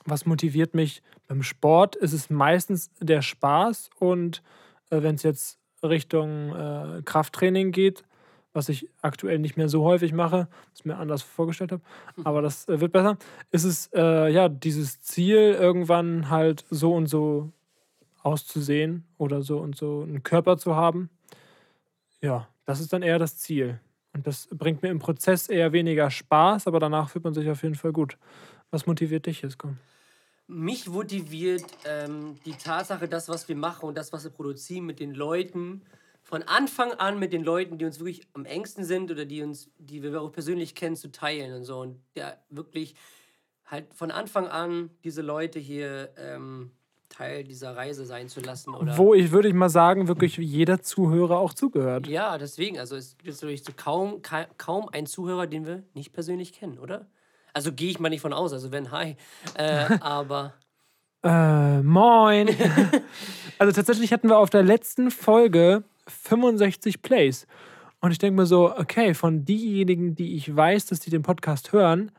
was 0.05 0.25
motiviert 0.25 0.75
mich? 0.75 1.03
Beim 1.27 1.43
Sport 1.43 1.97
ist 1.97 2.13
es 2.13 2.31
meistens 2.31 2.91
der 3.01 3.23
Spaß 3.23 3.91
und 3.99 4.43
äh, 4.91 5.03
wenn 5.03 5.17
es 5.17 5.23
jetzt 5.23 5.59
Richtung 5.83 6.55
äh, 6.55 7.03
Krafttraining 7.05 7.73
geht, 7.73 8.05
was 8.57 8.71
ich 8.71 8.89
aktuell 9.03 9.39
nicht 9.39 9.57
mehr 9.57 9.69
so 9.69 9.85
häufig 9.85 10.13
mache, 10.13 10.49
was 10.71 10.81
ich 10.81 10.85
mir 10.87 10.97
anders 10.97 11.23
vorgestellt 11.23 11.73
habe, 11.73 11.83
aber 12.25 12.41
das 12.43 12.67
äh, 12.69 12.81
wird 12.81 12.93
besser, 12.93 13.19
ist 13.51 13.65
es 13.65 13.91
äh, 13.95 14.33
ja 14.33 14.49
dieses 14.49 15.03
Ziel, 15.03 15.57
irgendwann 15.61 16.31
halt 16.31 16.65
so 16.71 16.95
und 16.95 17.07
so 17.07 17.53
auszusehen 18.23 19.05
oder 19.19 19.43
so 19.43 19.59
und 19.59 19.77
so 19.77 20.03
einen 20.03 20.23
Körper 20.23 20.57
zu 20.57 20.75
haben. 20.75 21.11
Ja, 22.21 22.49
das 22.65 22.81
ist 22.81 22.93
dann 22.93 23.03
eher 23.03 23.19
das 23.19 23.37
Ziel. 23.37 23.79
Und 24.15 24.27
das 24.27 24.49
bringt 24.51 24.83
mir 24.83 24.89
im 24.89 24.99
Prozess 24.99 25.49
eher 25.49 25.73
weniger 25.73 26.11
Spaß, 26.11 26.67
aber 26.67 26.81
danach 26.81 27.11
fühlt 27.11 27.25
man 27.25 27.35
sich 27.35 27.49
auf 27.51 27.63
jeden 27.63 27.75
Fall 27.75 27.93
gut. 27.93 28.17
Was 28.71 28.87
motiviert 28.87 29.27
dich, 29.27 29.43
Jesko? 29.43 29.75
Mich 30.49 30.89
motiviert 30.89 31.65
ähm, 31.85 32.37
die 32.47 32.55
Tatsache, 32.55 33.07
das, 33.07 33.29
was 33.29 33.49
wir 33.49 33.57
machen 33.57 33.87
und 33.87 33.97
das, 33.97 34.13
was 34.13 34.25
wir 34.25 34.31
produzieren 34.31 34.87
mit 34.87 34.99
den 34.99 35.13
Leuten, 35.13 35.83
von 36.27 36.43
Anfang 36.43 36.91
an 36.91 37.21
mit 37.21 37.33
den 37.33 37.45
Leuten, 37.45 37.79
die 37.79 37.85
uns 37.85 38.01
wirklich 38.01 38.27
am 38.33 38.47
engsten 38.47 38.85
sind 38.85 39.13
oder 39.13 39.25
die 39.25 39.43
uns, 39.45 39.71
die 39.79 40.03
wir 40.03 40.21
auch 40.21 40.33
persönlich 40.33 40.75
kennen, 40.75 40.97
zu 40.97 41.13
teilen 41.13 41.55
und 41.55 41.63
so. 41.63 41.79
Und 41.79 42.01
ja, 42.17 42.35
wirklich 42.51 42.97
halt 43.65 43.87
von 43.95 44.11
Anfang 44.11 44.49
an 44.49 44.91
diese 45.05 45.23
Leute 45.23 45.61
hier 45.61 46.11
ähm, 46.17 46.73
Teil 47.09 47.45
dieser 47.45 47.77
Reise 47.77 48.05
sein 48.05 48.29
zu 48.29 48.41
lassen. 48.41 48.75
Oder 48.75 48.99
Wo 48.99 49.15
ich, 49.15 49.31
würde 49.31 49.47
ich 49.47 49.55
mal 49.55 49.69
sagen, 49.69 50.09
wirklich 50.09 50.37
jeder 50.37 50.83
Zuhörer 50.83 51.39
auch 51.39 51.55
zugehört. 51.55 52.09
ja, 52.09 52.37
deswegen, 52.39 52.81
also 52.81 52.97
es 52.97 53.17
gibt 53.19 53.31
natürlich 53.31 53.63
so 53.63 53.71
kaum, 53.77 54.21
ka 54.21 54.47
kaum 54.59 54.89
einen 54.89 55.07
Zuhörer, 55.07 55.47
den 55.47 55.65
wir 55.65 55.85
nicht 55.95 56.13
persönlich 56.13 56.53
kennen, 56.53 56.81
oder? 56.81 57.07
Also 57.55 57.73
gehe 57.73 57.89
ich 57.89 58.01
mal 58.01 58.09
nicht 58.09 58.21
von 58.21 58.33
aus, 58.33 58.53
also 58.53 58.73
wenn, 58.73 58.91
hi. 58.91 59.15
Äh, 59.55 59.97
aber 60.01 60.55
Äh, 61.23 61.83
moin. 61.83 62.49
also 63.61 63.73
tatsächlich 63.73 64.13
hatten 64.13 64.29
wir 64.29 64.39
auf 64.39 64.51
der 64.51 64.65
letzten 64.65 65.13
Folge 65.13 65.85
65 66.07 67.03
Plays. 67.03 67.47
Und 68.01 68.13
ich 68.13 68.19
denke 68.19 68.41
mir 68.41 68.47
so, 68.47 68.77
okay, 68.77 69.15
von 69.15 69.45
diejenigen, 69.45 70.15
die 70.15 70.37
ich 70.37 70.55
weiß, 70.55 70.87
dass 70.87 71.01
die 71.01 71.11
den 71.11 71.23
Podcast 71.23 71.73
hören, 71.73 72.13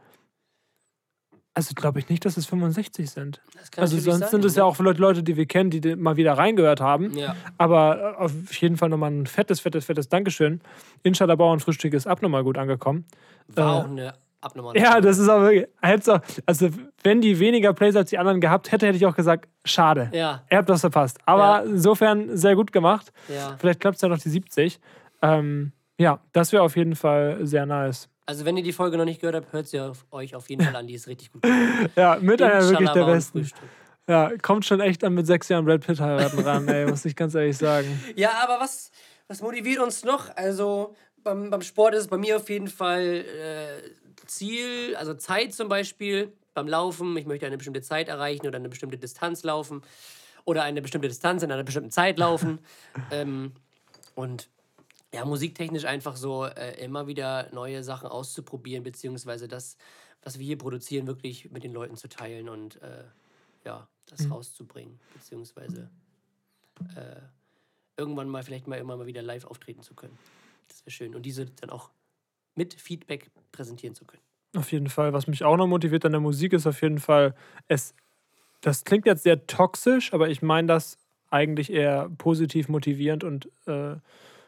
also 1.54 1.74
glaube 1.74 1.98
ich 1.98 2.08
nicht, 2.08 2.24
dass 2.24 2.38
es 2.38 2.46
65 2.46 3.10
sind. 3.10 3.42
Also 3.78 3.98
sonst 3.98 4.20
sein, 4.20 4.30
sind 4.30 4.46
es 4.46 4.56
ja 4.56 4.64
auch 4.64 4.76
vielleicht 4.76 5.00
Leute, 5.00 5.24
die 5.24 5.38
wir 5.38 5.48
kennen, 5.48 5.72
die 5.72 5.96
mal 5.96 6.16
wieder 6.16 6.34
reingehört 6.34 6.82
haben. 6.82 7.18
Ja. 7.18 7.36
Aber 7.58 8.16
äh, 8.20 8.24
auf 8.24 8.54
jeden 8.62 8.78
Fall 8.78 8.90
nochmal 8.90 9.10
ein 9.10 9.26
fettes, 9.26 9.62
fettes, 9.62 9.86
fettes 9.86 10.08
Dankeschön. 10.08 10.62
Inshallah 11.02 11.36
Bauernfrühstück 11.36 11.94
ist 11.94 12.06
abnormal 12.06 12.44
gut 12.44 12.60
angekombar. 12.60 13.04
War 13.48 13.66
Äh, 13.66 13.80
auch 13.80 13.90
eine 13.90 14.14
abnormal. 14.42 14.78
Ja, 14.78 15.02
das 15.02 15.18
ist 15.18 15.28
aber 15.30 15.50
wirklich. 15.52 15.68
auch- 16.10 16.20
Also, 16.46 16.70
wenn 17.04 17.22
die 17.22 17.40
weniger 17.40 17.74
Plays 17.74 17.96
als 17.96 18.10
die 18.10 18.18
anderen 18.18 18.40
gehabt 18.42 18.72
hätte, 18.72 18.86
hätte 18.88 18.98
ich 18.98 19.06
auch 19.06 19.16
gesagt, 19.16 19.48
schade. 19.66 20.10
Ja. 20.14 20.44
Ihr 20.52 20.58
habt 20.58 20.70
das 20.70 20.82
verpasst. 20.82 21.18
Aber 21.26 21.60
Ja. 21.64 21.72
insofern 21.72 22.36
sehr 22.38 22.56
gut 22.56 22.72
gemacht. 22.72 23.12
Ja. 23.28 23.56
Vielleicht 23.60 23.80
klappt 23.80 23.96
es 23.96 24.02
ja 24.02 24.08
noch 24.10 24.20
die 24.20 24.30
70. 24.30 24.80
Ähm, 25.22 25.72
ja, 26.00 26.20
das 26.34 26.52
wäre 26.52 26.64
auf 26.64 26.76
jeden 26.76 26.96
Fall 26.96 27.40
sehr 27.46 27.66
nice. 27.66 28.08
Also, 28.26 28.44
wenn 28.46 28.58
ihr 28.58 28.64
die 28.64 28.74
Folge 28.74 28.98
noch 28.98 29.06
nicht 29.06 29.22
gehört 29.22 29.36
habt, 29.38 29.54
hört 29.54 29.68
sie 29.68 29.80
auf, 29.80 30.06
euch 30.12 30.36
auf 30.36 30.50
jeden 30.50 30.64
Fall 30.64 30.76
an. 30.76 30.86
Die 30.88 30.94
ist 30.96 31.08
richtig 31.08 31.32
gut. 31.32 31.44
Ja, 31.96 32.18
mit 32.22 32.42
einer 32.42 32.68
wirklich 32.70 32.90
der 32.92 33.06
besten. 33.06 33.48
Ja, 34.10 34.32
kommt 34.42 34.66
schon 34.66 34.80
echt 34.80 35.04
an 35.04 35.14
mit 35.16 35.28
sechs 35.28 35.50
Jahren 35.50 35.66
Brad 35.66 35.86
Pitt 35.86 36.00
heiraten 36.00 36.40
ran, 36.40 36.66
ey, 36.70 36.86
muss 36.86 37.04
ich 37.04 37.16
ganz 37.16 37.36
ehrlich 37.36 37.58
sagen. 37.58 37.88
Ja, 38.16 38.32
aber 38.44 38.58
was, 38.62 38.90
was 39.28 39.42
motiviert 39.42 39.80
uns 39.82 40.06
noch? 40.06 40.34
Also 40.38 40.94
beim, 41.24 41.50
beim 41.50 41.62
Sport 41.62 41.94
ist 41.94 42.02
es 42.02 42.08
bei 42.08 42.18
mir 42.18 42.38
auf 42.38 42.50
jeden 42.50 42.70
Fall 42.70 43.02
äh, 43.02 43.82
Ziel, 44.28 44.96
also 44.96 45.14
Zeit 45.14 45.54
zum 45.54 45.70
Beispiel. 45.70 46.34
Beim 46.54 46.68
Laufen, 46.68 47.16
ich 47.18 47.26
möchte 47.26 47.46
eine 47.46 47.58
bestimmte 47.58 47.82
Zeit 47.82 48.08
erreichen 48.08 48.48
oder 48.48 48.58
eine 48.58 48.70
bestimmte 48.70 48.98
Distanz 48.98 49.44
laufen. 49.44 49.82
Oder 50.46 50.64
eine 50.64 50.82
bestimmte 50.82 51.08
Distanz 51.08 51.44
in 51.44 51.52
einer 51.52 51.64
bestimmten 51.64 51.92
Zeit 51.92 52.18
laufen. 52.18 52.60
ähm, 53.12 53.52
und 54.16 54.50
ja, 55.14 55.26
musiktechnisch 55.26 55.86
einfach 55.86 56.16
so 56.16 56.46
äh, 56.46 56.84
immer 56.84 57.08
wieder 57.08 57.50
neue 57.54 57.84
Sachen 57.84 58.08
auszuprobieren, 58.08 58.84
beziehungsweise 58.84 59.48
das, 59.48 59.78
was 60.24 60.40
wir 60.40 60.46
hier 60.46 60.58
produzieren, 60.58 61.08
wirklich 61.08 61.52
mit 61.52 61.64
den 61.64 61.74
Leuten 61.74 61.96
zu 61.96 62.10
teilen 62.10 62.50
und 62.50 62.82
äh, 62.82 63.04
ja, 63.66 63.88
das 64.08 64.30
rauszubringen, 64.30 65.00
beziehungsweise 65.14 65.90
äh, 66.96 67.22
irgendwann 67.98 68.30
mal 68.30 68.44
vielleicht 68.44 68.68
mal 68.68 68.78
immer 68.78 68.96
mal 68.98 69.06
wieder 69.06 69.22
live 69.22 69.46
auftreten 69.46 69.82
zu 69.82 69.94
können. 69.96 70.18
Das 70.68 70.82
wäre 70.82 70.92
schön. 70.92 71.16
Und 71.16 71.24
diese 71.24 71.46
dann 71.46 71.70
auch 71.70 71.90
mit 72.58 72.74
Feedback 72.74 73.30
präsentieren 73.52 73.96
zu 73.96 74.06
können. 74.06 74.24
Auf 74.56 74.72
jeden 74.72 74.90
Fall. 74.90 75.14
Was 75.14 75.28
mich 75.28 75.44
auch 75.44 75.58
noch 75.58 75.68
motiviert 75.68 76.06
an 76.06 76.12
der 76.12 76.22
Musik 76.22 76.54
ist 76.54 76.68
auf 76.68 76.82
jeden 76.82 77.00
Fall, 77.00 77.36
es, 77.68 77.94
das 78.62 78.84
klingt 78.84 79.06
jetzt 79.06 79.24
sehr 79.24 79.46
toxisch, 79.46 80.14
aber 80.14 80.30
ich 80.30 80.42
meine 80.42 80.68
das 80.68 80.98
eigentlich 81.30 81.72
eher 81.72 82.10
positiv 82.18 82.70
motivierend 82.70 83.24
und 83.24 83.50
äh, 83.66 83.96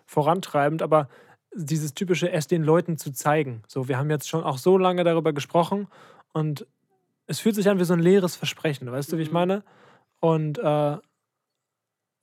vorantreibend, 0.06 0.82
aber 0.82 1.10
dieses 1.54 1.94
typische 1.94 2.32
es 2.32 2.48
den 2.48 2.64
Leuten 2.64 2.98
zu 2.98 3.12
zeigen. 3.12 3.64
So, 3.68 3.88
wir 3.88 3.98
haben 3.98 4.10
jetzt 4.10 4.30
schon 4.30 4.44
auch 4.44 4.58
so 4.58 4.78
lange 4.78 5.04
darüber 5.04 5.34
gesprochen 5.34 5.88
und 6.32 6.66
es 7.28 7.40
fühlt 7.40 7.56
sich 7.56 7.70
an 7.70 7.80
wie 7.80 7.84
so 7.84 7.94
ein 7.94 8.00
leeres 8.00 8.36
Versprechen, 8.36 8.92
weißt 8.92 9.12
du, 9.12 9.18
wie 9.18 9.24
ich 9.24 9.32
meine? 9.32 9.64
Und 10.20 10.58
äh, 10.58 10.98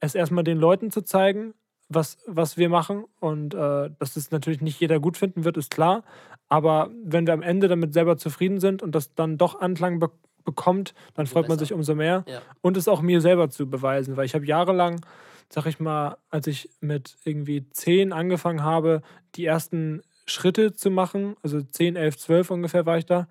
es 0.00 0.14
erstmal 0.14 0.44
den 0.44 0.58
Leuten 0.58 0.90
zu 0.90 1.02
zeigen, 1.02 1.54
was, 1.88 2.18
was 2.26 2.56
wir 2.56 2.68
machen 2.68 3.04
und 3.20 3.54
äh, 3.54 3.90
dass 3.98 4.14
das 4.14 4.30
natürlich 4.30 4.60
nicht 4.60 4.80
jeder 4.80 5.00
gut 5.00 5.16
finden 5.16 5.44
wird, 5.44 5.56
ist 5.56 5.70
klar. 5.70 6.02
Aber 6.48 6.90
wenn 7.04 7.26
wir 7.26 7.34
am 7.34 7.42
Ende 7.42 7.68
damit 7.68 7.92
selber 7.92 8.16
zufrieden 8.16 8.60
sind 8.60 8.82
und 8.82 8.94
das 8.94 9.14
dann 9.14 9.38
doch 9.38 9.60
Anklang 9.60 9.98
be 9.98 10.10
bekommt, 10.44 10.94
dann 11.14 11.26
freut 11.26 11.48
man 11.48 11.58
sich 11.58 11.72
umso 11.72 11.96
mehr. 11.96 12.24
Ja. 12.28 12.40
Und 12.60 12.76
es 12.76 12.86
auch 12.86 13.02
mir 13.02 13.20
selber 13.20 13.50
zu 13.50 13.68
beweisen, 13.68 14.16
weil 14.16 14.26
ich 14.26 14.34
habe 14.36 14.46
jahrelang, 14.46 15.04
sag 15.48 15.66
ich 15.66 15.80
mal, 15.80 16.18
als 16.30 16.46
ich 16.46 16.70
mit 16.80 17.16
irgendwie 17.24 17.68
10 17.68 18.12
angefangen 18.12 18.62
habe, 18.62 19.02
die 19.34 19.44
ersten 19.44 20.02
Schritte 20.24 20.72
zu 20.72 20.88
machen, 20.90 21.34
also 21.42 21.60
10, 21.60 21.96
11, 21.96 22.18
12 22.18 22.50
ungefähr 22.52 22.86
war 22.86 22.96
ich 22.96 23.06
da, 23.06 23.26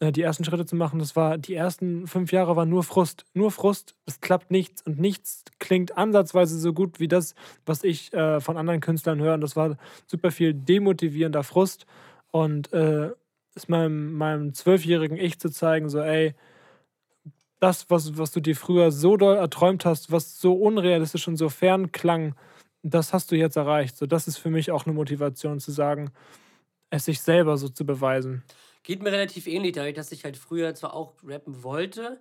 die 0.00 0.22
ersten 0.22 0.44
Schritte 0.44 0.66
zu 0.66 0.76
machen, 0.76 0.98
das 0.98 1.16
war, 1.16 1.38
die 1.38 1.54
ersten 1.54 2.06
fünf 2.06 2.32
Jahre 2.32 2.56
war 2.56 2.66
nur 2.66 2.82
Frust. 2.82 3.24
Nur 3.32 3.50
Frust, 3.50 3.94
es 4.06 4.20
klappt 4.20 4.50
nichts 4.50 4.82
und 4.82 4.98
nichts 4.98 5.44
klingt 5.58 5.96
ansatzweise 5.96 6.58
so 6.58 6.72
gut 6.72 7.00
wie 7.00 7.08
das, 7.08 7.34
was 7.64 7.84
ich 7.84 8.12
äh, 8.12 8.40
von 8.40 8.56
anderen 8.56 8.80
Künstlern 8.80 9.20
höre. 9.20 9.34
Und 9.34 9.40
das 9.40 9.56
war 9.56 9.76
super 10.06 10.30
viel 10.30 10.52
demotivierender 10.52 11.44
Frust 11.44 11.86
und 12.30 12.72
äh, 12.72 13.10
es 13.54 13.68
meinem, 13.68 14.14
meinem 14.14 14.52
zwölfjährigen 14.52 15.16
Ich 15.16 15.38
zu 15.38 15.48
zeigen, 15.48 15.88
so, 15.88 16.00
ey, 16.00 16.34
das, 17.60 17.88
was, 17.88 18.18
was 18.18 18.32
du 18.32 18.40
dir 18.40 18.56
früher 18.56 18.90
so 18.90 19.16
doll 19.16 19.36
erträumt 19.36 19.84
hast, 19.84 20.10
was 20.10 20.40
so 20.40 20.54
unrealistisch 20.54 21.28
und 21.28 21.36
so 21.36 21.48
fern 21.48 21.92
klang, 21.92 22.34
das 22.82 23.12
hast 23.12 23.30
du 23.30 23.36
jetzt 23.36 23.56
erreicht. 23.56 23.96
So, 23.96 24.06
das 24.06 24.28
ist 24.28 24.38
für 24.38 24.50
mich 24.50 24.70
auch 24.70 24.84
eine 24.84 24.94
Motivation 24.94 25.60
zu 25.60 25.70
sagen, 25.70 26.10
es 26.90 27.06
sich 27.06 27.20
selber 27.20 27.56
so 27.56 27.68
zu 27.68 27.86
beweisen. 27.86 28.42
Geht 28.84 29.02
mir 29.02 29.10
relativ 29.10 29.46
ähnlich, 29.48 29.72
dadurch, 29.72 29.94
dass 29.94 30.12
ich 30.12 30.24
halt 30.24 30.36
früher 30.36 30.74
zwar 30.74 30.94
auch 30.94 31.14
rappen 31.26 31.62
wollte, 31.64 32.20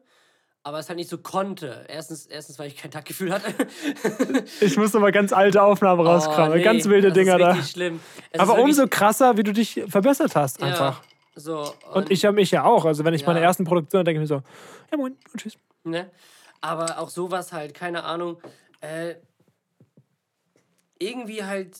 aber 0.64 0.80
es 0.80 0.88
halt 0.88 0.98
nicht 0.98 1.10
so 1.10 1.18
konnte. 1.18 1.86
Erstens, 1.90 2.26
erstens 2.26 2.58
weil 2.58 2.68
ich 2.68 2.78
kein 2.78 2.90
Taktgefühl 2.90 3.32
hatte. 3.34 3.54
Ich 4.62 4.78
muss 4.78 4.94
nochmal 4.94 5.12
ganz 5.12 5.34
alte 5.34 5.62
Aufnahmen 5.62 6.00
rauskramen, 6.08 6.54
Oh, 6.54 6.56
nee, 6.56 6.64
ganz 6.64 6.86
wilde 6.86 7.12
Dinger 7.12 7.38
da. 7.38 7.62
schlimm. 7.62 8.00
Es 8.32 8.40
Aber 8.40 8.58
umso 8.60 8.88
krasser, 8.88 9.36
wie 9.38 9.44
du 9.44 9.52
dich 9.52 9.84
verbessert 9.88 10.36
hast, 10.38 10.62
ja, 10.62 10.68
einfach. 10.68 11.04
So, 11.36 11.74
Und 11.94 12.10
ich 12.12 12.24
habe 12.26 12.36
mich 12.36 12.52
ja 12.52 12.64
auch. 12.64 12.86
Also, 12.86 13.04
wenn 13.04 13.14
ich 13.14 13.22
Ja. 13.22 13.28
meine 13.28 13.42
ersten 13.42 13.66
Produktionen 13.66 14.06
denke 14.06 14.22
ich 14.22 14.30
mir 14.30 14.36
so, 14.38 14.42
ja, 14.92 14.98
moin 14.98 15.18
und 15.34 15.42
tschüss. 15.42 15.58
Ne? 15.84 16.10
Aber 16.62 17.00
auch 17.00 17.10
sowas 17.10 17.52
halt, 17.52 17.74
keine 17.74 18.04
Ahnung. 18.06 18.38
Äh, 18.80 19.16
irgendwie 20.98 21.44
halt 21.44 21.78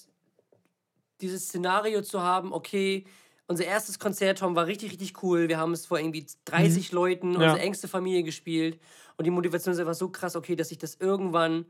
dieses 1.22 1.46
Szenario 1.46 2.02
zu 2.02 2.22
haben, 2.22 2.52
okay, 2.52 3.06
unser 3.48 3.66
erstes 3.66 4.00
Konzert, 4.00 4.40
Tom, 4.40 4.56
war 4.56 4.68
richtig, 4.68 4.92
richtig 4.92 5.22
cool. 5.24 5.48
Wir 5.50 5.58
haben 5.58 5.74
es 5.74 5.86
vor 5.86 6.00
irgendwie 6.00 6.26
30 6.46 6.92
Leuten, 6.92 7.30
Mhm. 7.34 7.42
Ja. 7.42 7.50
unsere 7.50 7.60
engste 7.60 7.88
Familie 7.88 8.24
gespielt. 8.24 8.80
Und 9.18 9.26
die 9.26 9.32
Motivation 9.32 9.74
ist 9.74 9.80
einfach 9.80 9.94
so 9.94 10.10
krass, 10.10 10.36
okay, 10.36 10.56
dass 10.56 10.72
ich 10.72 10.78
das 10.78 10.96
irgendwann, 10.96 11.66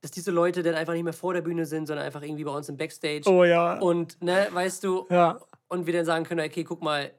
dass 0.00 0.10
diese 0.10 0.30
Leute 0.30 0.62
dann 0.62 0.74
einfach 0.74 0.94
nicht 0.94 1.04
mehr 1.04 1.12
vor 1.12 1.34
der 1.34 1.42
Bühne 1.42 1.66
sind, 1.66 1.86
sondern 1.86 2.04
einfach 2.06 2.22
irgendwie 2.22 2.44
bei 2.44 2.50
uns 2.52 2.68
im 2.68 2.76
Backstage. 2.76 3.22
Oh 3.26 3.44
ja. 3.44 3.78
Und, 3.78 4.20
ne, 4.22 4.48
weißt 4.50 4.82
du, 4.84 5.06
Ja. 5.10 5.40
und 5.68 5.86
wir 5.86 5.92
dann 5.92 6.04
sagen 6.04 6.24
können, 6.24 6.44
okay, 6.44 6.64
guck 6.64 6.82
mal, 6.82 7.12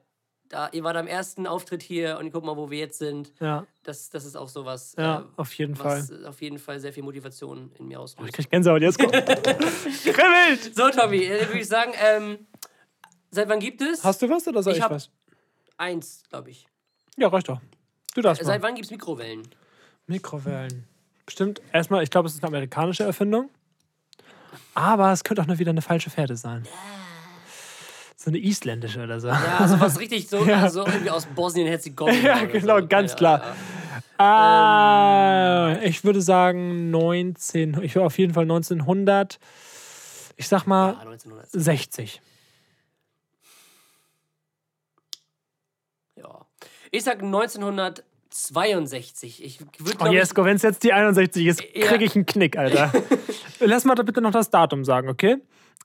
da, 0.48 0.68
ihr 0.72 0.82
wart 0.82 0.96
am 0.96 1.06
ersten 1.06 1.46
Auftritt 1.46 1.80
hier 1.80 2.18
und 2.18 2.32
guck 2.32 2.44
mal, 2.44 2.56
wo 2.56 2.70
wir 2.70 2.78
jetzt 2.78 2.98
sind. 2.98 3.32
Ja, 3.40 3.64
Das, 3.84 4.10
das 4.10 4.24
ist 4.24 4.34
auch 4.36 4.48
sowas, 4.48 4.94
ja, 4.98 5.20
äh, 5.20 5.22
auf 5.36 5.52
jeden 5.54 5.78
was 5.78 6.08
Fall. 6.08 6.26
auf 6.26 6.42
jeden 6.42 6.58
Fall 6.58 6.80
sehr 6.80 6.92
viel 6.92 7.04
Motivation 7.04 7.70
in 7.78 7.86
mir 7.86 7.92
Ich 7.94 7.98
auslöst. 7.98 8.32
krieg 8.32 8.50
Gänsehaut, 8.50 8.82
jetzt. 8.82 8.98
Kribbelt! 8.98 10.74
So, 10.74 10.90
Tommy, 10.90 11.24
äh, 11.24 11.46
würde 11.46 11.60
ich 11.60 11.68
sagen, 11.68 11.92
ähm, 12.02 12.46
seit 13.30 13.48
wann 13.48 13.60
gibt 13.60 13.80
es? 13.82 14.02
Hast 14.04 14.20
du 14.22 14.28
was 14.28 14.46
oder 14.48 14.62
soll 14.62 14.72
ich, 14.72 14.78
Ich 14.78 14.84
hab- 14.84 14.90
was? 14.92 15.10
Eins, 15.76 16.22
glaube 16.28 16.50
ich. 16.50 16.66
Ja, 17.16 17.28
reicht 17.28 17.48
doch. 17.48 17.60
Du 18.14 18.22
darfst 18.22 18.42
mal. 18.42 18.46
Seit 18.48 18.62
wann 18.62 18.74
gibt 18.74 18.86
es 18.86 18.90
Mikrowellen? 18.90 19.48
Mikrowellen. 20.06 20.84
Bestimmt, 21.26 21.62
erstmal, 21.72 22.02
ich 22.02 22.10
glaube, 22.10 22.26
es 22.28 22.34
ist 22.34 22.42
eine 22.42 22.48
amerikanische 22.48 23.04
Erfindung. 23.04 23.50
Aber 24.74 25.12
es 25.12 25.22
könnte 25.24 25.42
auch 25.42 25.46
nur 25.46 25.58
wieder 25.58 25.70
eine 25.70 25.82
falsche 25.82 26.10
Fährte 26.10 26.36
sein. 26.36 26.66
So 28.16 28.30
eine 28.30 28.38
isländische 28.38 29.02
oder 29.02 29.20
so. 29.20 29.28
Ja, 29.28 29.58
also 29.60 29.80
was 29.80 29.98
richtig 30.00 30.28
so, 30.28 30.38
also 30.42 30.84
irgendwie 30.84 31.10
aus 31.10 31.26
Bosnien-Herzegowina. 31.26 32.18
Ja, 32.22 32.44
genau, 32.44 32.80
so. 32.80 32.86
ganz 32.88 33.12
Ja, 33.12 33.16
klar. 33.16 33.40
ja. 34.18 34.24
Ah, 34.24 35.78
ich 35.82 36.04
würde 36.04 36.20
sagen 36.20 36.90
19, 36.90 37.82
ich 37.82 37.94
würde 37.94 38.06
auf 38.06 38.18
jeden 38.18 38.34
Fall 38.34 38.42
1900, 38.44 39.38
ich 40.36 40.46
sag 40.48 40.66
mal 40.66 40.90
1900. 40.96 41.48
60. 41.50 42.20
Ja. 46.16 46.46
Ich 46.90 47.04
sag 47.04 47.22
1962. 47.22 49.44
Ich 49.44 49.60
würde 49.78 49.96
Oh, 50.00 50.06
Jesko, 50.06 50.44
wenn 50.44 50.56
es 50.56 50.62
jetzt 50.62 50.82
die 50.82 50.92
61 50.92 51.46
ist, 51.46 51.62
Ja. 51.74 51.86
kriege 51.86 52.04
ich 52.04 52.14
einen 52.16 52.26
Knick, 52.26 52.58
Alter. 52.58 52.92
Lass 53.60 53.84
mal 53.84 53.94
da 53.94 54.02
bitte 54.02 54.20
noch 54.20 54.32
das 54.32 54.50
Datum 54.50 54.84
sagen, 54.84 55.08
okay? 55.08 55.36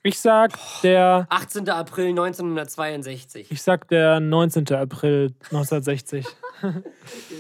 Ich 0.04 0.20
sag 0.20 0.52
der, 0.84 1.26
18. 1.30 1.70
April 1.70 2.10
1962. 2.10 3.50
ich 3.52 3.62
sag 3.62 3.88
der 3.88 4.20
19. 4.20 4.68
April 4.74 5.34
1960. 5.46 6.26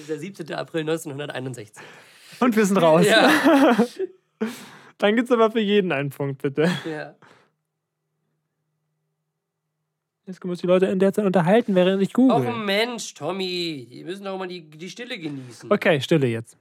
Der 0.09 0.19
17. 0.19 0.53
April 0.53 0.81
1961. 0.81 1.81
Und 2.41 2.53
wir 2.55 2.65
sind 2.65 2.75
raus. 2.77 3.05
Ja. 3.07 3.31
Dann 4.97 5.15
gibt's 5.15 5.31
aber 5.31 5.51
für 5.51 5.61
jeden 5.61 5.91
einen 5.93 6.09
Punkt, 6.09 6.41
bitte. 6.41 6.69
ja. 6.89 7.13
Jetzt 10.27 10.41
können 10.41 10.49
wir 10.49 10.53
uns 10.53 10.61
die 10.61 10.67
Leute 10.67 10.87
in 10.87 10.97
der 10.99 11.13
Zeit 11.13 11.25
unterhalten, 11.25 11.75
während 11.75 12.01
ich 12.01 12.09
Och 12.09 12.13
google. 12.15 12.51
Mensch, 12.53 13.13
Tommy, 13.13 13.85
wir 13.89 14.05
müssen 14.05 14.23
doch 14.23 14.37
mal 14.37 14.47
die, 14.47 14.61
die 14.61 14.89
Stille 14.89 15.19
genießen. 15.19 15.71
Okay, 15.71 16.01
Stille 16.01 16.27
jetzt. 16.27 16.57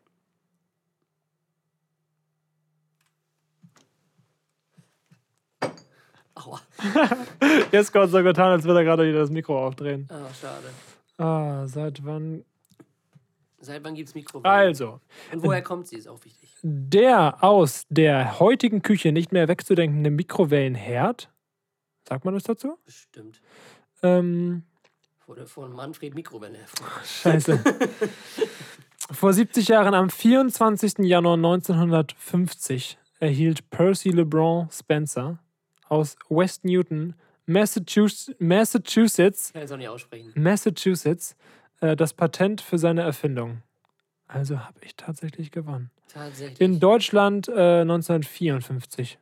Aua. 6.35 6.61
Jetzt 7.73 7.93
kommt 7.93 8.11
so 8.11 8.23
getan, 8.23 8.51
als 8.53 8.65
würde 8.65 8.81
er 8.81 8.85
gerade 8.85 9.07
wieder 9.09 9.21
das 9.21 9.31
Mikro 9.31 9.67
aufdrehen. 9.67 10.09
Ah, 10.11 10.27
schade. 10.35 10.67
Ah, 11.19 11.67
seit 11.67 12.05
wann? 12.05 12.45
Seit 13.61 13.83
wann 13.85 13.95
gibt 13.95 14.09
es 14.09 14.15
Mikrowellen? 14.15 14.45
Also, 14.69 15.01
Und 15.33 15.43
woher 15.43 15.63
kommt 15.63 15.87
sie, 15.87 15.97
ist 15.97 16.09
auch 16.09 16.23
wichtig. 16.25 16.51
der 16.63 17.43
aus 17.43 17.85
der 17.89 18.39
heutigen 18.41 18.83
Küche 18.83 19.13
nicht 19.13 19.33
mehr 19.33 19.49
wegzudenkende 19.49 20.11
Mikrowellenherd, 20.11 21.31
sagt 22.09 22.25
man 22.25 22.35
das 22.35 22.45
dazu? 22.45 22.79
Bestimmt. 22.85 23.41
Ähm, 24.03 24.65
Wurde 25.27 25.47
von 25.47 25.73
Manfred 25.73 26.15
Mikrowelle 26.15 26.59
hervor. 26.59 26.87
scheiße. 27.05 27.59
Vor 29.13 29.33
70 29.33 29.69
Jahren, 29.69 29.95
am 29.95 30.09
24. 30.11 30.99
Januar 31.01 31.35
1950, 31.37 32.99
erhielt 33.21 33.69
Percy 33.71 34.11
LeBron 34.11 34.69
Spencer 34.71 35.39
aus 35.89 36.17
West 36.29 36.65
Newton 36.65 37.15
Massachusetts, 37.47 38.35
Massachusetts, 38.39 39.49
Ich 39.49 39.53
kann 39.53 39.63
jetzt 39.63 39.73
auch 39.73 39.77
nicht 39.77 39.89
aussprechen. 39.89 40.33
Massachusetts 40.35 41.37
äh, 41.81 41.97
das 41.97 42.15
Patent 42.15 42.61
für 42.61 42.79
seine 42.79 43.03
Erfindung. 43.03 43.63
Also 44.27 44.61
habe 44.61 44.79
ich 44.83 44.97
tatsächlich 44.97 45.51
gewonnen. 45.51 45.91
Tatsächlich. 46.09 46.61
In 46.61 46.81
Deutschland 46.81 47.49
äh, 47.49 47.83
1954. 47.83 49.19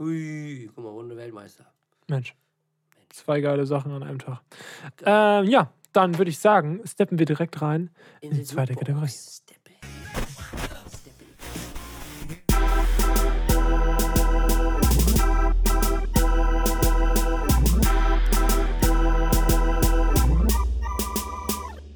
Ui, 0.00 0.70
guck 0.74 0.84
mal, 0.84 0.90
Runde 0.90 1.16
Weltmeister. 1.16 1.72
Mensch. 2.10 2.34
Zwei 3.08 3.40
geile 3.40 3.66
Sachen 3.66 3.92
an 3.92 4.02
einem 4.02 4.18
Tag. 4.18 4.42
Ähm, 5.04 5.46
ja, 5.46 5.72
dann 5.92 6.18
würde 6.18 6.30
ich 6.30 6.38
sagen, 6.38 6.80
steppen 6.84 7.18
wir 7.18 7.26
direkt 7.26 7.60
rein 7.62 7.90
in 8.20 8.34
die 8.34 8.44
zweite. 8.44 8.74
Kategorie. 8.74 9.08
Steppe. 9.08 9.70
Steppe. 10.86 11.20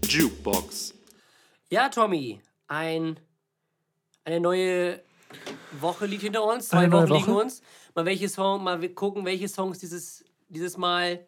Jukebox. 0.09 0.95
Ja, 1.71 1.89
Tommy, 1.89 2.41
ein, 2.69 3.19
eine 4.25 4.41
neue 4.41 5.01
Woche 5.81 6.07
liegt 6.07 6.23
hinter 6.23 6.45
uns. 6.45 6.69
Zwei 6.69 6.91
Wochen 6.91 7.13
liegen 7.13 7.27
Woche? 7.27 7.43
uns. 7.45 7.63
Mal 7.95 8.05
welche 8.05 8.29
Song, 8.29 8.65
mal 8.65 8.81
gucken, 8.91 9.25
welche 9.25 9.49
Songs 9.49 9.79
dieses, 9.79 10.25
dieses 10.49 10.77
Mal 10.77 11.21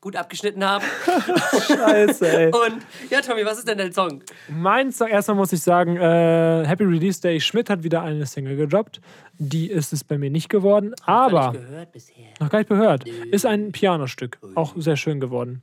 gut 0.00 0.16
abgeschnitten 0.16 0.64
haben. 0.64 0.84
Scheiße, 1.66 2.26
ey. 2.28 2.46
Und 2.52 2.82
ja, 3.10 3.20
Tommy, 3.20 3.44
was 3.44 3.58
ist 3.58 3.68
denn 3.68 3.76
dein 3.78 3.92
Song? 3.92 4.22
Mein 4.48 4.92
Song, 4.92 5.08
erstmal 5.08 5.36
muss 5.36 5.52
ich 5.52 5.62
sagen, 5.62 5.96
äh, 5.96 6.64
Happy 6.66 6.84
Release 6.84 7.20
Day 7.20 7.40
Schmidt 7.40 7.68
hat 7.68 7.82
wieder 7.82 8.02
eine 8.02 8.24
Single 8.26 8.56
gedroppt. 8.56 9.00
Die 9.38 9.70
ist 9.70 9.92
es 9.92 10.02
bei 10.04 10.16
mir 10.18 10.30
nicht 10.30 10.48
geworden, 10.48 10.94
aber 11.04 11.42
Hab 11.44 11.54
ich 11.54 11.60
gehört 11.60 11.92
bisher. 11.92 12.24
noch 12.40 12.48
gar 12.50 12.58
nicht 12.60 12.68
gehört. 12.68 13.06
Ist 13.06 13.44
ein 13.46 13.72
Pianostück. 13.72 14.38
Auch 14.54 14.74
sehr 14.76 14.96
schön 14.96 15.20
geworden. 15.20 15.62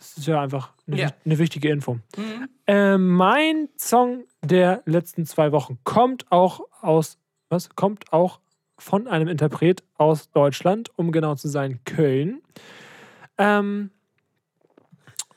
Das 0.00 0.16
ist 0.18 0.26
ja 0.26 0.40
einfach 0.42 0.72
eine, 0.88 0.96
wich- 0.96 1.14
eine 1.24 1.38
wichtige 1.38 1.68
Info. 1.70 1.98
Äh, 2.66 2.96
mein 2.98 3.68
Song 3.78 4.24
der 4.42 4.82
letzten 4.86 5.26
zwei 5.26 5.52
Wochen 5.52 5.78
kommt 5.84 6.32
auch 6.32 6.62
aus, 6.80 7.18
was? 7.50 7.68
Kommt 7.76 8.12
auch 8.12 8.40
von 8.78 9.06
einem 9.06 9.28
Interpret 9.28 9.82
aus 9.98 10.30
Deutschland, 10.32 10.90
um 10.96 11.12
genau 11.12 11.34
zu 11.36 11.48
sein, 11.48 11.80
Köln. 11.84 12.40
Ähm, 13.38 13.90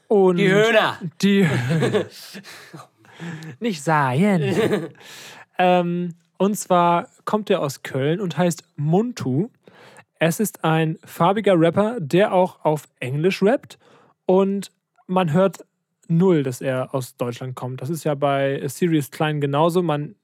und 0.07 0.37
Die 0.37 0.49
Höhner. 0.49 0.97
die. 1.21 1.47
Nicht 3.59 3.83
sagen. 3.83 4.89
ähm, 5.57 6.15
und 6.37 6.55
zwar 6.57 7.07
kommt 7.25 7.49
er 7.49 7.61
aus 7.61 7.83
Köln 7.83 8.19
und 8.19 8.37
heißt 8.37 8.63
Muntu. 8.75 9.49
Es 10.19 10.39
ist 10.39 10.63
ein 10.63 10.97
farbiger 11.03 11.59
Rapper, 11.59 11.97
der 11.99 12.33
auch 12.33 12.63
auf 12.63 12.87
Englisch 12.99 13.41
rappt. 13.43 13.77
Und 14.25 14.71
man 15.07 15.33
hört 15.33 15.65
null, 16.07 16.43
dass 16.43 16.61
er 16.61 16.93
aus 16.93 17.15
Deutschland 17.17 17.55
kommt. 17.55 17.81
Das 17.81 17.89
ist 17.89 18.03
ja 18.03 18.15
bei 18.15 18.65
Sirius 18.67 19.11
Klein 19.11 19.41
genauso. 19.41 19.81
Man 19.81 20.15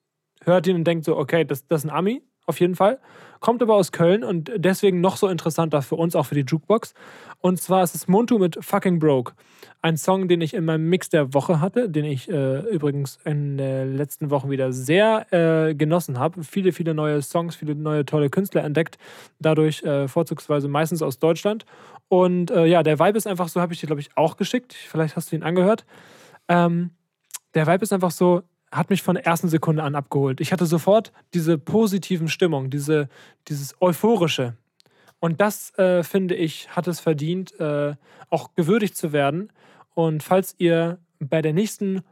hört 0.43 0.67
ihn 0.67 0.75
und 0.75 0.85
denkt 0.85 1.05
so, 1.05 1.17
okay, 1.17 1.45
das, 1.45 1.67
das 1.67 1.83
ist 1.83 1.89
ein 1.89 1.95
Ami, 1.95 2.23
auf 2.49 2.59
jeden 2.59 2.75
Fall. 2.75 2.99
Kommt 3.39 3.61
aber 3.61 3.75
aus 3.75 3.93
Köln 3.93 4.25
und 4.25 4.51
deswegen 4.57 4.99
noch 4.99 5.15
so 5.15 5.27
interessanter 5.29 5.81
für 5.81 5.95
uns, 5.95 6.15
auch 6.15 6.25
für 6.25 6.35
die 6.35 6.43
Jukebox. 6.45 6.93
Und 7.39 7.61
zwar 7.61 7.83
ist 7.83 7.95
es 7.95 8.09
Muntu 8.09 8.37
mit 8.37 8.57
Fucking 8.59 8.99
Broke. 8.99 9.31
Ein 9.81 9.95
Song, 9.95 10.27
den 10.27 10.41
ich 10.41 10.53
in 10.53 10.65
meinem 10.65 10.89
Mix 10.89 11.07
der 11.07 11.33
Woche 11.33 11.61
hatte, 11.61 11.89
den 11.89 12.03
ich 12.03 12.29
äh, 12.29 12.59
übrigens 12.69 13.17
in 13.23 13.57
den 13.57 13.95
letzten 13.95 14.29
Wochen 14.29 14.49
wieder 14.49 14.73
sehr 14.73 15.25
äh, 15.31 15.73
genossen 15.73 16.19
habe. 16.19 16.43
Viele, 16.43 16.73
viele 16.73 16.93
neue 16.93 17.21
Songs, 17.21 17.55
viele 17.55 17.75
neue 17.75 18.03
tolle 18.05 18.29
Künstler 18.29 18.65
entdeckt. 18.65 18.97
Dadurch 19.39 19.83
äh, 19.83 20.09
vorzugsweise 20.09 20.67
meistens 20.67 21.01
aus 21.01 21.19
Deutschland. 21.19 21.65
Und 22.09 22.51
äh, 22.51 22.65
ja, 22.65 22.83
der 22.83 22.99
Vibe 22.99 23.17
ist 23.17 23.27
einfach 23.27 23.47
so, 23.47 23.61
habe 23.61 23.71
ich 23.71 23.79
dir, 23.79 23.87
glaube 23.87 24.01
ich, 24.01 24.09
auch 24.17 24.35
geschickt. 24.35 24.73
Vielleicht 24.73 25.15
hast 25.15 25.31
du 25.31 25.37
ihn 25.37 25.43
angehört. 25.43 25.85
Ähm, 26.49 26.89
der 27.53 27.67
Vibe 27.67 27.83
ist 27.83 27.93
einfach 27.93 28.11
so, 28.11 28.41
hat 28.71 28.89
mich 28.89 29.01
von 29.01 29.15
der 29.15 29.25
ersten 29.25 29.49
Sekunde 29.49 29.83
an 29.83 29.95
abgeholt. 29.95 30.41
Ich 30.41 30.51
hatte 30.51 30.65
sofort 30.65 31.11
diese 31.33 31.57
positiven 31.57 32.27
Stimmung, 32.27 32.69
diese, 32.69 33.09
dieses 33.47 33.81
Euphorische. 33.81 34.55
Und 35.19 35.41
das, 35.41 35.77
äh, 35.77 36.03
finde 36.03 36.35
ich, 36.35 36.69
hat 36.75 36.87
es 36.87 36.99
verdient, 36.99 37.59
äh, 37.59 37.95
auch 38.29 38.55
gewürdigt 38.55 38.95
zu 38.95 39.11
werden. 39.11 39.51
Und 39.93 40.23
falls 40.23 40.55
ihr 40.59 40.99
bei 41.19 41.41
der 41.41 41.53
nächsten 41.53 42.03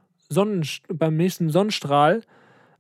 beim 0.90 1.16
nächsten 1.16 1.50
Sonnenstrahl 1.50 2.22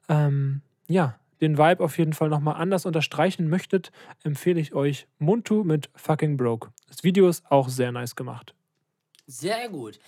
ähm, 0.09 0.61
ja, 0.87 1.17
den 1.41 1.57
Vibe 1.57 1.83
auf 1.83 1.97
jeden 1.97 2.13
Fall 2.13 2.29
nochmal 2.29 2.55
anders 2.55 2.85
unterstreichen 2.85 3.49
möchtet, 3.49 3.91
empfehle 4.23 4.59
ich 4.59 4.73
euch 4.73 5.07
Muntu 5.19 5.63
mit 5.63 5.89
Fucking 5.95 6.37
Broke. 6.37 6.71
Das 6.87 7.03
Video 7.03 7.27
ist 7.27 7.49
auch 7.51 7.69
sehr 7.69 7.91
nice 7.91 8.15
gemacht. 8.15 8.53
Sehr 9.27 9.69
gut. 9.69 9.99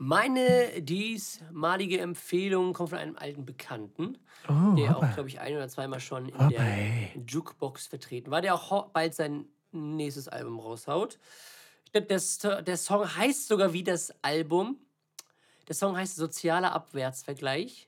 Meine 0.00 0.80
diesmalige 0.80 1.98
Empfehlung 2.00 2.72
kommt 2.72 2.90
von 2.90 2.98
einem 2.98 3.16
alten 3.16 3.44
Bekannten, 3.44 4.16
Oh, 4.48 4.74
der 4.76 4.96
auch, 4.96 5.12
glaube 5.14 5.28
ich, 5.28 5.40
ein 5.40 5.54
oder 5.56 5.68
zweimal 5.68 5.98
schon 6.00 6.28
in 6.28 6.48
der 6.50 6.64
Jukebox 7.26 7.88
vertreten 7.88 8.30
war, 8.30 8.40
der 8.40 8.54
auch 8.54 8.86
bald 8.90 9.12
sein 9.14 9.46
nächstes 9.72 10.28
Album 10.28 10.60
raushaut. 10.60 11.18
Sto- 12.18 12.62
der 12.62 12.76
Song 12.76 13.16
heißt 13.16 13.48
sogar 13.48 13.72
wie 13.72 13.82
das 13.82 14.12
Album. 14.22 14.78
Der 15.66 15.74
Song 15.74 15.96
heißt 15.96 16.16
Sozialer 16.16 16.72
Abwärtsvergleich 16.72 17.87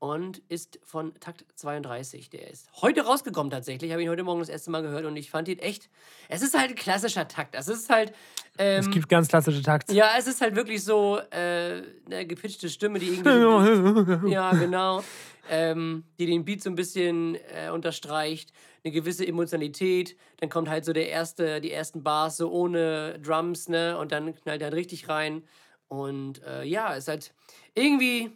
und 0.00 0.38
ist 0.48 0.80
von 0.82 1.14
Takt 1.20 1.44
32. 1.54 2.30
Der 2.30 2.50
ist 2.50 2.68
heute 2.80 3.02
rausgekommen 3.02 3.50
tatsächlich. 3.50 3.92
Habe 3.92 4.02
ihn 4.02 4.08
heute 4.08 4.24
Morgen 4.24 4.40
das 4.40 4.48
erste 4.48 4.70
Mal 4.70 4.82
gehört 4.82 5.04
und 5.04 5.14
ich 5.16 5.30
fand 5.30 5.46
ihn 5.46 5.58
echt. 5.58 5.88
Es 6.28 6.42
ist 6.42 6.58
halt 6.58 6.70
ein 6.70 6.74
klassischer 6.74 7.28
Takt. 7.28 7.54
Es 7.54 7.68
ist 7.68 7.88
halt. 7.90 8.12
Ähm, 8.58 8.80
Es 8.80 8.90
gibt 8.90 9.08
ganz 9.10 9.28
klassische 9.28 9.62
Takte. 9.62 9.94
ja, 9.94 10.10
es 10.18 10.26
ist 10.26 10.40
halt 10.40 10.56
wirklich 10.56 10.82
so 10.82 11.18
äh, 11.30 11.82
eine 12.06 12.26
gepitchte 12.26 12.68
Stimme, 12.70 12.98
die 12.98 13.08
irgendwie. 13.08 14.28
ja, 14.32 14.52
genau. 14.52 15.04
Ähm, 15.50 16.04
die 16.18 16.26
den 16.26 16.44
Beat 16.44 16.62
so 16.62 16.70
ein 16.70 16.76
bisschen 16.76 17.36
äh, 17.54 17.70
unterstreicht. 17.70 18.52
Eine 18.82 18.92
gewisse 18.92 19.26
Emotionalität. 19.26 20.16
Dann 20.38 20.48
kommt 20.48 20.70
halt 20.70 20.86
so 20.86 20.94
der 20.94 21.10
erste, 21.10 21.60
die 21.60 21.72
ersten 21.72 22.02
Bars 22.02 22.38
so 22.38 22.50
ohne 22.50 23.18
Drums, 23.18 23.68
ne? 23.68 23.98
Und 23.98 24.12
dann 24.12 24.34
knallt 24.34 24.62
er 24.62 24.66
halt 24.66 24.74
richtig 24.74 25.08
rein. 25.10 25.42
Und 25.88 26.42
äh, 26.44 26.64
ja, 26.64 26.94
ist 26.94 27.08
halt 27.08 27.34
irgendwie 27.74 28.30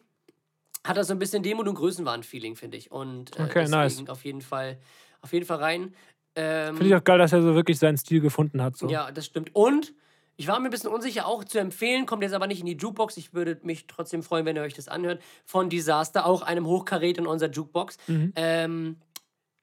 hat 0.84 0.96
er 0.96 1.04
so 1.04 1.12
ein 1.12 1.18
bisschen 1.18 1.42
Demut 1.42 1.66
und 1.66 1.74
Größenwahn-Feeling, 1.74 2.56
finde 2.56 2.76
ich. 2.76 2.90
Und 2.92 3.38
äh, 3.38 3.42
Okay, 3.44 3.68
nice. 3.68 4.02
auf 4.08 4.24
jeden 4.24 4.42
Fall, 4.42 4.78
auf 5.22 5.32
jeden 5.32 5.46
Fall 5.46 5.58
rein. 5.58 5.94
Ähm, 6.36 6.76
Finde 6.76 6.88
ich 6.90 6.94
auch 6.94 7.04
geil, 7.04 7.18
dass 7.18 7.32
er 7.32 7.42
so 7.42 7.54
wirklich 7.54 7.78
seinen 7.78 7.96
Stil 7.96 8.20
gefunden 8.20 8.60
hat. 8.62 8.76
So. 8.76 8.88
ja, 8.88 9.10
das 9.12 9.26
stimmt. 9.26 9.54
Und 9.54 9.94
ich 10.36 10.48
war 10.48 10.58
mir 10.58 10.66
ein 10.68 10.70
bisschen 10.70 10.90
unsicher, 10.90 11.26
auch 11.26 11.44
zu 11.44 11.58
empfehlen, 11.58 12.06
kommt 12.06 12.22
jetzt 12.24 12.32
aber 12.34 12.48
nicht 12.48 12.58
in 12.60 12.66
die 12.66 12.76
Jukebox. 12.76 13.16
Ich 13.16 13.32
würde 13.34 13.58
mich 13.62 13.86
trotzdem 13.86 14.22
freuen, 14.22 14.44
wenn 14.46 14.56
ihr 14.56 14.62
euch 14.62 14.74
das 14.74 14.88
anhört. 14.88 15.22
Von 15.44 15.70
Disaster, 15.70 16.26
auch 16.26 16.42
einem 16.42 16.66
Hochkaräter 16.66 17.20
in 17.22 17.28
unserer 17.28 17.50
Jukebox. 17.50 17.96
Mhm. 18.08 18.32
Ähm, 18.34 18.96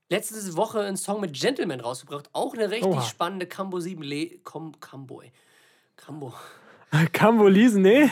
letzte 0.09 0.55
Woche 0.55 0.79
einen 0.79 0.95
Song 0.97 1.19
mit 1.19 1.33
Gentleman 1.33 1.81
rausgebracht. 1.81 2.29
Auch 2.31 2.53
eine 2.53 2.71
richtig 2.71 2.93
Oha. 2.93 3.01
spannende 3.01 3.47
Cambo 3.47 3.79
7 3.81 4.01
Le 4.01 4.37
Com 4.45 4.79
Cambo. 4.79 5.23
Cambo. 5.97 6.33
Kambolisen, 7.13 7.81
nee? 7.81 8.09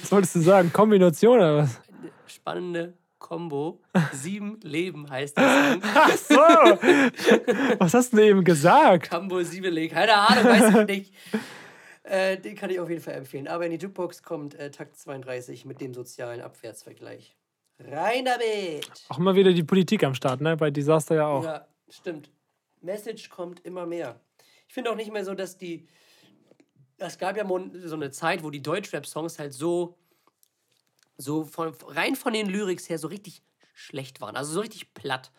Was 0.00 0.10
wolltest 0.12 0.36
du 0.36 0.40
sagen? 0.40 0.72
Kombination 0.72 1.38
oder 1.38 1.56
was? 1.58 1.80
Spannende 2.28 2.94
Combo. 3.18 3.80
Sieben 4.12 4.60
Leben 4.62 5.08
heißt 5.08 5.36
Song. 5.36 5.44
Ach 5.82 6.16
so! 6.16 6.34
was 7.78 7.94
hast 7.94 8.12
du 8.12 8.16
denn 8.18 8.26
eben 8.26 8.44
gesagt? 8.44 9.10
Cambo 9.10 9.42
7 9.42 9.72
Le 9.72 9.88
Keine 9.88 10.14
Ahnung, 10.14 10.44
weiß 10.44 10.74
ich 10.80 10.86
nicht. 10.86 11.14
Äh, 12.02 12.38
den 12.38 12.54
kann 12.54 12.70
ich 12.70 12.78
auf 12.78 12.88
jeden 12.88 13.02
Fall 13.02 13.14
empfehlen. 13.14 13.48
Aber 13.48 13.64
in 13.66 13.72
die 13.72 13.78
Jukebox 13.78 14.22
kommt 14.22 14.54
äh, 14.54 14.70
Takt 14.70 14.96
32 14.96 15.64
mit 15.64 15.80
dem 15.80 15.92
sozialen 15.92 16.40
Abwärtsvergleich. 16.40 17.36
Rein 17.78 18.24
damit! 18.24 18.90
Auch 19.08 19.18
immer 19.18 19.34
wieder 19.34 19.52
die 19.52 19.64
Politik 19.64 20.04
am 20.04 20.14
Start, 20.14 20.40
ne? 20.40 20.56
Bei 20.56 20.70
Disaster 20.70 21.16
ja 21.16 21.26
auch. 21.26 21.44
Ja, 21.44 21.66
stimmt. 21.88 22.30
Message 22.80 23.28
kommt 23.28 23.60
immer 23.66 23.86
mehr. 23.86 24.20
Ich 24.68 24.74
finde 24.74 24.90
auch 24.90 24.96
nicht 24.96 25.12
mehr 25.12 25.24
so, 25.24 25.34
dass 25.34 25.58
die. 25.58 25.86
Es 26.98 27.18
gab 27.18 27.36
ja 27.36 27.46
so 27.46 27.94
eine 27.94 28.10
Zeit, 28.10 28.42
wo 28.42 28.50
die 28.50 28.62
Deutschrap-Songs 28.62 29.38
halt 29.38 29.52
so. 29.52 29.98
So 31.18 31.44
von, 31.44 31.74
rein 31.86 32.16
von 32.16 32.32
den 32.32 32.46
Lyrics 32.46 32.88
her 32.88 32.98
so 32.98 33.08
richtig 33.08 33.42
schlecht 33.74 34.20
waren. 34.20 34.36
Also 34.36 34.52
so 34.52 34.60
richtig 34.60 34.94
platt. 34.94 35.32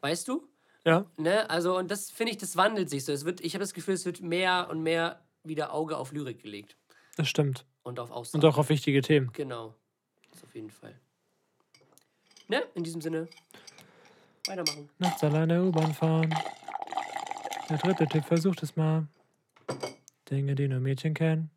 Weißt 0.00 0.28
du? 0.28 0.48
Ja. 0.84 1.06
Ne? 1.16 1.48
Also, 1.48 1.78
und 1.78 1.90
das 1.90 2.10
finde 2.10 2.32
ich, 2.32 2.38
das 2.38 2.56
wandelt 2.56 2.90
sich 2.90 3.04
so. 3.04 3.12
Es 3.12 3.24
wird, 3.24 3.40
ich 3.40 3.54
habe 3.54 3.62
das 3.62 3.74
Gefühl, 3.74 3.94
es 3.94 4.04
wird 4.04 4.20
mehr 4.20 4.68
und 4.70 4.82
mehr 4.82 5.22
wieder 5.44 5.72
Auge 5.72 5.96
auf 5.96 6.12
Lyrik 6.12 6.42
gelegt. 6.42 6.76
Das 7.16 7.28
stimmt. 7.28 7.64
Und 7.82 7.98
auf 7.98 8.10
Aussagen. 8.10 8.44
Und 8.44 8.48
auch 8.48 8.58
auf 8.58 8.68
wichtige 8.68 9.00
Themen. 9.02 9.30
Genau. 9.32 9.74
Das 10.30 10.42
auf 10.44 10.54
jeden 10.54 10.70
Fall. 10.70 10.98
Ne? 12.48 12.62
In 12.74 12.84
diesem 12.84 13.00
Sinne. 13.00 13.28
Weitermachen. 14.46 14.88
Nachts 14.98 15.22
alleine 15.22 15.62
U-Bahn 15.62 15.94
fahren. 15.94 16.34
Der 17.68 17.78
dritte 17.78 18.06
Tipp, 18.06 18.24
versucht 18.24 18.62
es 18.62 18.76
mal. 18.76 19.06
Dinge, 20.30 20.54
die 20.54 20.68
nur 20.68 20.80
Mädchen 20.80 21.14
kennen. 21.14 21.50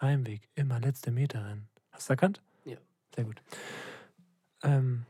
Heimweg, 0.00 0.48
immer 0.54 0.78
letzte 0.78 1.10
Meterin. 1.10 1.68
Hast 1.90 2.08
du 2.08 2.12
erkannt? 2.12 2.42
Sehr 3.18 3.24
gut. 3.24 3.42
Ähm, 4.62 5.04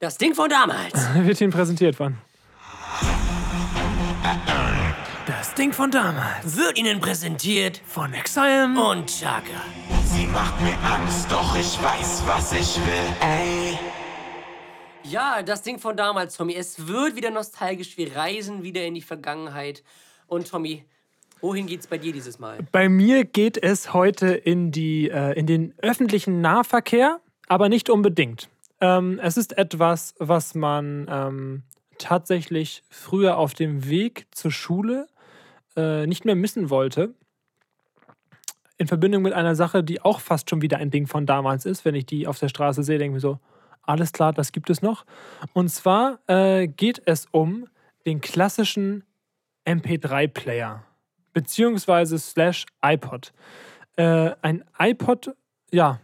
Das 0.00 0.18
Ding 0.18 0.34
von 0.34 0.50
damals. 0.50 0.92
wird 1.14 1.40
Ihnen 1.40 1.52
präsentiert 1.52 1.94
von. 1.94 2.18
Das 5.24 5.54
Ding 5.54 5.72
von 5.72 5.92
damals. 5.92 6.56
Wird 6.56 6.78
Ihnen 6.78 6.98
präsentiert 7.00 7.80
Von 7.86 8.12
Exile. 8.12 8.64
und 8.76 9.06
Chaka. 9.06 9.62
Sie 10.06 10.26
macht 10.26 10.60
mir 10.62 10.76
Angst, 10.82 11.30
doch 11.30 11.54
ich 11.54 11.80
weiß, 11.80 12.24
was 12.26 12.50
ich 12.54 12.76
will. 12.78 13.14
Ey. 13.20 13.78
Ja, 15.04 15.42
das 15.44 15.62
Ding 15.62 15.78
von 15.78 15.96
damals, 15.96 16.36
Tommy. 16.36 16.56
Es 16.56 16.88
wird 16.88 17.14
wieder 17.14 17.30
nostalgisch. 17.30 17.96
Wir 17.96 18.16
reisen 18.16 18.64
wieder 18.64 18.82
in 18.84 18.94
die 18.94 19.02
Vergangenheit. 19.02 19.84
Und 20.26 20.48
Tommy, 20.48 20.84
wohin 21.40 21.66
geht's 21.66 21.86
bei 21.86 21.98
dir 21.98 22.12
dieses 22.12 22.38
Mal? 22.38 22.58
Bei 22.72 22.88
mir 22.88 23.24
geht 23.24 23.62
es 23.62 23.92
heute 23.92 24.28
in, 24.28 24.70
die, 24.70 25.10
äh, 25.10 25.32
in 25.38 25.46
den 25.46 25.74
öffentlichen 25.78 26.40
Nahverkehr, 26.40 27.20
aber 27.46 27.68
nicht 27.68 27.90
unbedingt. 27.90 28.48
Ähm, 28.80 29.18
es 29.22 29.36
ist 29.36 29.56
etwas, 29.58 30.14
was 30.18 30.54
man 30.54 31.06
ähm, 31.10 31.62
tatsächlich 31.98 32.82
früher 32.90 33.36
auf 33.36 33.54
dem 33.54 33.88
Weg 33.88 34.26
zur 34.30 34.50
Schule 34.50 35.06
äh, 35.76 36.06
nicht 36.06 36.24
mehr 36.24 36.36
missen 36.36 36.70
wollte. 36.70 37.14
In 38.76 38.86
Verbindung 38.86 39.22
mit 39.22 39.32
einer 39.32 39.56
Sache, 39.56 39.82
die 39.82 40.00
auch 40.00 40.20
fast 40.20 40.48
schon 40.50 40.62
wieder 40.62 40.78
ein 40.78 40.90
Ding 40.90 41.08
von 41.08 41.26
damals 41.26 41.66
ist. 41.66 41.84
Wenn 41.84 41.96
ich 41.96 42.06
die 42.06 42.28
auf 42.28 42.38
der 42.38 42.48
Straße 42.48 42.84
sehe, 42.84 42.98
denke 42.98 43.16
ich 43.18 43.22
mir 43.24 43.28
so, 43.28 43.40
alles 43.82 44.12
klar, 44.12 44.32
das 44.32 44.52
gibt 44.52 44.70
es 44.70 44.82
noch. 44.82 45.04
Und 45.52 45.68
zwar 45.68 46.20
äh, 46.28 46.68
geht 46.68 47.02
es 47.06 47.26
um 47.32 47.66
den 48.06 48.20
klassischen 48.20 49.02
MP3-Player 49.66 50.84
beziehungsweise 51.38 52.18
slash 52.18 52.66
iPod. 52.84 53.32
Äh, 53.94 54.32
ein 54.42 54.64
iPod, 54.76 55.36
ja, 55.70 56.00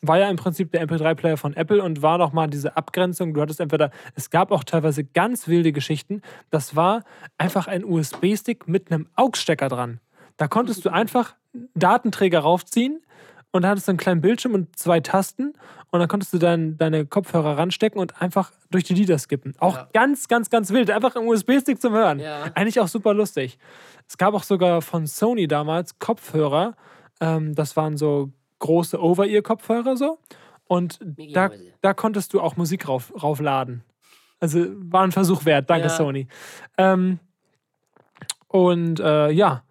war 0.00 0.18
ja 0.18 0.30
im 0.30 0.36
Prinzip 0.36 0.72
der 0.72 0.88
MP3-Player 0.88 1.36
von 1.36 1.54
Apple 1.54 1.82
und 1.82 2.00
war 2.00 2.16
nochmal 2.16 2.48
diese 2.48 2.74
Abgrenzung. 2.74 3.34
Du 3.34 3.42
hattest 3.42 3.60
entweder, 3.60 3.90
es 4.14 4.30
gab 4.30 4.50
auch 4.50 4.64
teilweise 4.64 5.04
ganz 5.04 5.46
wilde 5.46 5.72
Geschichten. 5.72 6.22
Das 6.48 6.74
war 6.74 7.04
einfach 7.36 7.66
ein 7.66 7.84
USB-Stick 7.84 8.66
mit 8.66 8.90
einem 8.90 9.08
AUX-Stecker 9.14 9.68
dran. 9.68 10.00
Da 10.38 10.48
konntest 10.48 10.86
du 10.86 10.88
einfach 10.88 11.36
Datenträger 11.74 12.38
raufziehen 12.38 13.02
und 13.52 13.64
hattest 13.66 13.88
einen 13.88 13.98
kleinen 13.98 14.20
Bildschirm 14.20 14.54
und 14.54 14.76
zwei 14.78 15.00
Tasten 15.00 15.52
und 15.90 16.00
dann 16.00 16.08
konntest 16.08 16.32
du 16.32 16.38
dein, 16.38 16.76
deine 16.78 17.06
Kopfhörer 17.06 17.56
ranstecken 17.58 18.00
und 18.00 18.20
einfach 18.20 18.50
durch 18.70 18.84
die 18.84 18.94
Lieder 18.94 19.18
skippen. 19.18 19.54
Auch 19.60 19.76
Ja. 19.76 19.88
ganz, 19.92 20.26
ganz, 20.26 20.50
ganz 20.50 20.70
wild. 20.70 20.90
Einfach 20.90 21.14
ein 21.16 21.26
USB-Stick 21.26 21.80
zum 21.80 21.92
Hören. 21.92 22.18
Ja. 22.18 22.44
Eigentlich 22.54 22.80
auch 22.80 22.88
super 22.88 23.12
lustig. 23.14 23.58
Es 24.08 24.16
gab 24.18 24.34
auch 24.34 24.42
sogar 24.42 24.82
von 24.82 25.06
Sony 25.06 25.46
damals 25.46 25.98
Kopfhörer. 25.98 26.74
Ähm, 27.20 27.54
das 27.54 27.76
waren 27.76 27.96
so 27.96 28.32
große 28.58 29.00
Over-Ear-Kopfhörer 29.00 29.96
so. 29.96 30.18
Und 30.66 30.98
da, 31.02 31.50
da 31.82 31.92
konntest 31.92 32.32
du 32.32 32.40
auch 32.40 32.56
Musik 32.56 32.88
rauf, 32.88 33.12
raufladen. 33.22 33.84
Also 34.40 34.66
war 34.76 35.02
ein 35.02 35.12
Versuch 35.12 35.44
wert. 35.44 35.68
Danke, 35.68 35.88
Ja. 35.88 35.90
Sony. 35.90 36.26
Ähm, 36.78 37.18
und 38.48 39.00
äh, 39.00 39.30
ja, 39.30 39.62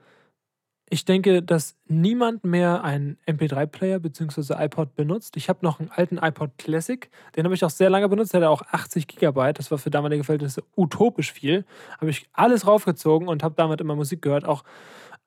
ich 0.93 1.05
denke, 1.05 1.41
dass 1.41 1.77
niemand 1.87 2.43
mehr 2.43 2.83
einen 2.83 3.17
MP3-Player 3.25 3.99
bzw. 3.99 4.61
iPod 4.61 4.93
benutzt. 4.93 5.37
Ich 5.37 5.47
habe 5.47 5.59
noch 5.63 5.79
einen 5.79 5.89
alten 5.89 6.17
iPod 6.17 6.57
Classic, 6.57 7.09
den 7.37 7.45
habe 7.45 7.55
ich 7.55 7.63
auch 7.63 7.69
sehr 7.69 7.89
lange 7.89 8.09
benutzt. 8.09 8.33
Der 8.33 8.41
hatte 8.41 8.49
auch 8.49 8.61
80 8.71 9.07
Gigabyte. 9.07 9.57
Das 9.57 9.71
war 9.71 9.77
für 9.77 9.89
damalige 9.89 10.25
Verhältnisse 10.25 10.63
utopisch 10.75 11.31
viel. 11.31 11.63
Habe 11.97 12.09
ich 12.09 12.27
alles 12.33 12.67
raufgezogen 12.67 13.29
und 13.29 13.41
habe 13.41 13.55
damit 13.55 13.79
immer 13.79 13.95
Musik 13.95 14.21
gehört. 14.21 14.43
Auch 14.43 14.65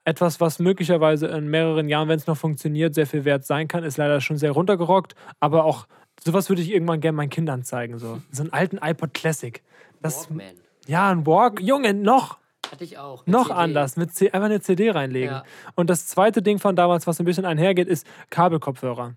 etwas, 0.04 0.38
was 0.38 0.58
möglicherweise 0.58 1.28
in 1.28 1.48
mehreren 1.48 1.88
Jahren, 1.88 2.08
wenn 2.08 2.18
es 2.18 2.26
noch 2.26 2.36
funktioniert, 2.36 2.94
sehr 2.94 3.06
viel 3.06 3.24
wert 3.24 3.46
sein 3.46 3.66
kann, 3.66 3.84
ist 3.84 3.96
leider 3.96 4.20
schon 4.20 4.36
sehr 4.36 4.50
runtergerockt. 4.50 5.14
Aber 5.40 5.64
auch 5.64 5.86
sowas 6.22 6.50
würde 6.50 6.60
ich 6.60 6.70
irgendwann 6.70 7.00
gerne 7.00 7.16
meinen 7.16 7.30
Kindern 7.30 7.62
zeigen. 7.64 7.98
So, 7.98 8.20
so 8.30 8.42
einen 8.42 8.52
alten 8.52 8.78
iPod 8.82 9.14
Classic. 9.14 9.62
Das, 10.02 10.28
Walkman. 10.28 10.56
ja, 10.86 11.10
ein 11.10 11.26
Walk. 11.26 11.62
Junge, 11.62 11.94
noch 11.94 12.36
Hatte 12.70 12.84
ich 12.84 12.98
auch. 12.98 13.26
noch 13.26 13.48
CD. 13.48 13.54
anders, 13.58 13.96
mit 13.96 14.14
C 14.14 14.30
einfach 14.30 14.46
eine 14.46 14.60
CD 14.60 14.90
reinlegen. 14.90 15.30
Ja. 15.30 15.44
Und 15.74 15.90
das 15.90 16.06
zweite 16.06 16.42
Ding 16.42 16.58
von 16.58 16.76
damals, 16.76 17.06
was 17.06 17.18
ein 17.20 17.24
bisschen 17.24 17.44
einhergeht, 17.44 17.88
ist 17.88 18.06
Kabelkopfhörer. 18.30 19.14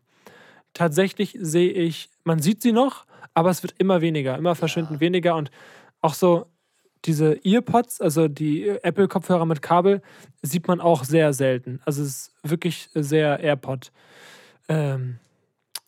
Tatsächlich 0.73 1.37
sehe 1.39 1.71
ich, 1.71 2.09
man 2.23 2.39
sieht 2.39 2.61
sie 2.61 2.71
noch, 2.71 3.05
aber 3.33 3.49
es 3.49 3.63
wird 3.63 3.75
immer 3.77 4.01
weniger, 4.01 4.37
immer 4.37 4.55
verschwindend 4.55 4.99
weniger 4.99 5.35
und 5.35 5.49
auch 6.01 6.13
so 6.13 6.45
diese 7.05 7.39
Earpods, 7.43 8.01
also 8.01 8.27
die 8.27 8.67
Apple-Kopfhörer 8.67 9.45
mit 9.45 9.61
Kabel, 9.61 10.01
sieht 10.41 10.67
man 10.67 10.81
auch 10.81 11.03
sehr 11.03 11.33
selten. 11.33 11.81
Also 11.85 12.03
es 12.03 12.09
ist 12.09 12.31
wirklich 12.43 12.89
sehr 12.93 13.39
AirPod. 13.39 13.91
Ähm, 14.67 15.19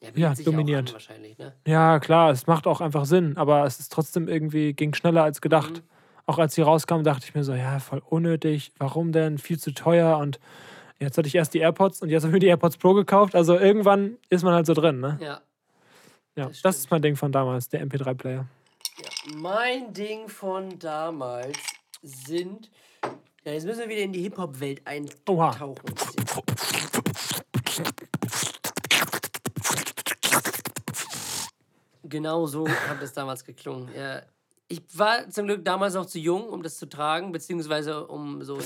Ja, 0.01 0.09
Ja, 0.15 0.29
an 0.29 0.93
wahrscheinlich, 0.93 1.37
ne? 1.37 1.53
ja, 1.67 1.99
klar, 1.99 2.31
es 2.31 2.47
macht 2.47 2.67
auch 2.67 2.79
einfach 2.79 3.05
Sinn, 3.05 3.35
aber 3.35 3.65
es 3.65 3.79
ist 3.79 3.91
trotzdem 3.91 4.27
irgendwie, 4.27 4.73
ging 4.73 4.93
schneller 4.93 5.23
als 5.23 5.41
gedacht. 5.41 5.71
Mhm. 5.73 5.98
Auch 6.29 6.37
als 6.37 6.53
sie 6.53 6.61
rauskam, 6.61 7.01
dachte 7.01 7.25
ich 7.27 7.33
mir 7.33 7.43
so, 7.43 7.55
ja, 7.55 7.79
voll 7.79 8.03
unnötig, 8.07 8.71
warum 8.77 9.11
denn? 9.11 9.39
Viel 9.39 9.57
zu 9.57 9.73
teuer 9.73 10.19
und 10.19 10.39
jetzt 10.99 11.17
hatte 11.17 11.27
ich 11.27 11.33
erst 11.33 11.55
die 11.55 11.57
AirPods 11.57 12.03
und 12.03 12.09
jetzt 12.09 12.21
habe 12.21 12.29
ich 12.29 12.33
mir 12.33 12.39
die 12.39 12.45
AirPods 12.45 12.77
Pro 12.77 12.93
gekauft. 12.93 13.33
Also 13.33 13.57
irgendwann 13.57 14.17
ist 14.29 14.43
man 14.43 14.53
halt 14.53 14.67
so 14.67 14.75
drin, 14.75 14.99
ne? 14.99 15.17
Ja. 15.19 15.41
Ja, 16.35 16.45
das 16.49 16.61
das, 16.61 16.77
ist 16.77 16.91
mein 16.91 17.01
Ding 17.01 17.15
von 17.15 17.31
damals, 17.31 17.67
der 17.69 17.83
MP3-Player. 17.83 18.45
Mein 19.37 19.91
Ding 19.91 20.29
von 20.29 20.77
damals 20.77 21.57
sind. 22.03 22.69
Ja, 23.43 23.53
jetzt 23.53 23.65
müssen 23.65 23.79
wir 23.79 23.89
wieder 23.89 24.03
in 24.03 24.13
die 24.13 24.21
Hip-Hop-Welt 24.21 24.85
eintauchen. 24.85 25.73
Genau 32.03 32.45
so 32.45 32.67
hat 32.67 33.01
es 33.01 33.13
damals 33.13 33.43
geklungen. 33.43 33.89
Ja. 33.97 34.21
Ich 34.71 34.83
war 34.93 35.27
zum 35.31 35.47
Glück 35.47 35.65
damals 35.65 35.95
noch 35.95 36.05
zu 36.05 36.19
jung, 36.19 36.47
um 36.47 36.61
das 36.61 36.77
zu 36.77 36.87
tragen, 36.87 37.31
beziehungsweise 37.31 38.05
um 38.05 38.43
so. 38.43 38.59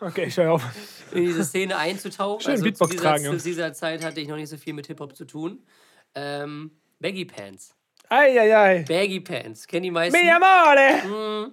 Okay, 0.00 0.26
ich 0.26 0.36
höre 0.36 0.52
auf. 0.52 0.62
in 1.10 1.24
diese 1.24 1.44
Szene 1.44 1.76
einzutauchen. 1.76 2.40
Schön 2.40 2.52
also 2.52 2.62
Beatbox 2.62 2.90
zu 2.90 2.96
dieser, 2.96 3.02
tragen, 3.02 3.24
zu 3.24 3.44
dieser 3.44 3.72
Zeit 3.72 4.04
hatte 4.04 4.20
ich 4.20 4.28
noch 4.28 4.36
nicht 4.36 4.48
so 4.48 4.56
viel 4.56 4.74
mit 4.74 4.86
Hip-Hop 4.86 5.16
zu 5.16 5.24
tun. 5.24 5.66
Ähm, 6.14 6.70
Baggy 7.00 7.24
Pants. 7.24 7.74
Eieiei. 8.08 8.84
Baggy 8.86 9.18
Pants. 9.18 9.66
Kennen 9.66 9.82
die 9.82 9.90
meisten? 9.90 10.16
Mi 10.20 10.30
amore! 10.30 11.52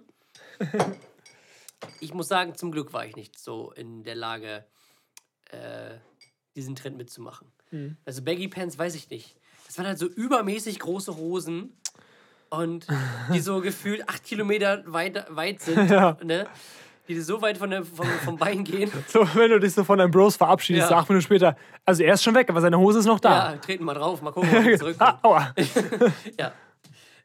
Ich 2.00 2.14
muss 2.14 2.28
sagen, 2.28 2.54
zum 2.54 2.72
Glück 2.72 2.94
war 2.94 3.06
ich 3.06 3.16
nicht 3.16 3.40
so 3.40 3.72
in 3.72 4.04
der 4.04 4.16
Lage, 4.16 4.66
äh, 5.50 5.96
diesen 6.56 6.76
Trend 6.76 6.98
mitzumachen. 6.98 7.52
Mhm. 7.72 7.98
Also 8.06 8.22
Baggy 8.24 8.48
Pants 8.48 8.78
weiß 8.78 8.94
ich 8.94 9.10
nicht. 9.10 9.38
Das 9.66 9.78
waren 9.78 9.88
halt 9.88 10.00
so 10.00 10.08
übermäßig 10.08 10.80
große 10.80 11.16
Hosen 11.16 11.74
und 12.50 12.88
die 13.34 13.40
so 13.40 13.62
gefühlt 13.62 14.08
acht 14.08 14.24
Kilometer 14.24 14.84
weit, 14.86 15.26
weit 15.30 15.62
sind. 15.62 15.90
Ja. 15.90 16.18
Ne? 16.24 16.48
Die 17.08 17.20
so 17.22 17.40
weit 17.42 17.58
von 17.60 17.70
der, 17.70 17.84
vom, 17.84 18.08
vom 18.24 18.38
Bein 18.38 18.64
gehen. 18.64 18.92
So, 19.08 19.28
wenn 19.36 19.52
du 19.52 19.60
dich 19.60 19.74
so 19.74 19.84
von 19.84 20.00
deinen 20.00 20.10
Bros 20.12 20.38
verabschiedest, 20.38 20.90
Ja. 20.90 20.98
acht 20.98 21.08
Minuten 21.10 21.24
später. 21.26 21.56
Also 21.86 22.02
er 22.04 22.16
ist 22.16 22.24
schon 22.24 22.34
weg, 22.34 22.50
aber 22.50 22.62
seine 22.62 22.80
Hose 22.80 23.00
ist 23.00 23.06
noch 23.06 23.20
da. 23.20 23.52
Ja, 23.52 23.58
treten 23.58 23.84
mal 23.84 23.94
drauf, 23.94 24.22
mal 24.24 24.32
gucken, 24.32 24.50
ob 24.58 24.64
wir 24.66 24.78
zurückkommen. 24.80 25.12
Ah, 25.22 25.28
aua. 25.28 25.54
Ja. 26.40 26.52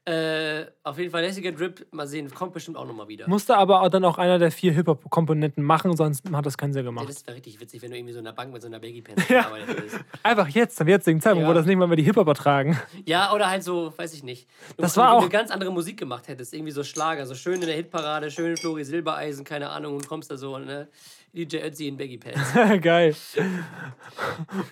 Äh, 0.06 0.64
auf 0.82 0.98
jeden 0.98 1.10
Fall 1.10 1.22
lässiger 1.22 1.52
Drip. 1.52 1.86
Mal 1.92 2.06
sehen, 2.06 2.30
kommt 2.34 2.54
bestimmt 2.54 2.76
auch 2.78 2.86
nochmal 2.86 3.06
wieder. 3.08 3.28
Musste 3.28 3.56
aber 3.56 3.82
auch 3.82 3.88
dann 3.90 4.02
auch 4.04 4.16
einer 4.16 4.38
der 4.38 4.50
vier 4.50 4.72
Hip-Hop-Komponenten 4.72 5.62
machen, 5.62 5.94
sonst 5.94 6.24
hat 6.32 6.46
das 6.46 6.56
keinen 6.56 6.72
Sinn 6.72 6.84
Ja, 6.84 6.90
gemacht. 6.90 7.08
das 7.08 7.26
wäre 7.26 7.36
richtig 7.36 7.60
witzig, 7.60 7.82
wenn 7.82 7.90
du 7.90 7.98
irgendwie 7.98 8.14
so 8.14 8.18
in 8.18 8.24
der 8.24 8.32
Bank 8.32 8.50
mit 8.52 8.62
so 8.62 8.68
einer 8.68 8.80
Baggy 8.80 9.02
Pants 9.02 9.28
Ja. 9.28 9.42
gearbeitet 9.42 9.68
hättest. 9.76 9.98
Einfach 10.22 10.48
jetzt, 10.48 10.76
zum 10.78 10.88
jetzigen 10.88 11.20
Zeitpunkt, 11.20 11.44
Ja. 11.44 11.50
wo 11.50 11.54
das 11.54 11.66
nicht 11.66 11.76
mal 11.76 11.86
mehr 11.86 11.96
die 11.96 12.02
Hip-Hopper 12.04 12.34
tragen. 12.34 12.78
Ja, 13.04 13.32
oder 13.34 13.50
halt 13.50 13.62
so, 13.62 13.92
weiß 13.96 14.14
ich 14.14 14.22
nicht. 14.22 14.48
Du 14.76 14.82
Das 14.82 14.96
eine, 14.96 15.06
war 15.06 15.12
auch- 15.16 15.20
eine 15.20 15.28
ganz 15.30 15.50
andere 15.50 15.70
Musik 15.70 15.98
gemacht 15.98 16.28
hättest. 16.28 16.54
Irgendwie 16.54 16.72
so 16.72 16.82
Schlager, 16.82 17.26
so 17.26 17.34
schön 17.34 17.60
in 17.60 17.66
der 17.66 17.76
Hitparade, 17.76 18.30
schön 18.30 18.56
Flori 18.56 18.84
Silbereisen, 18.84 19.44
keine 19.44 19.68
Ahnung, 19.68 19.94
und 19.96 20.08
kommst 20.08 20.30
da 20.30 20.38
so, 20.38 20.56
ne? 20.58 20.88
DJ 21.34 21.58
Ötzi 21.58 21.86
in 21.88 21.96
Baggy 21.96 22.18
Pants. 22.18 22.52
Geil. 22.82 23.14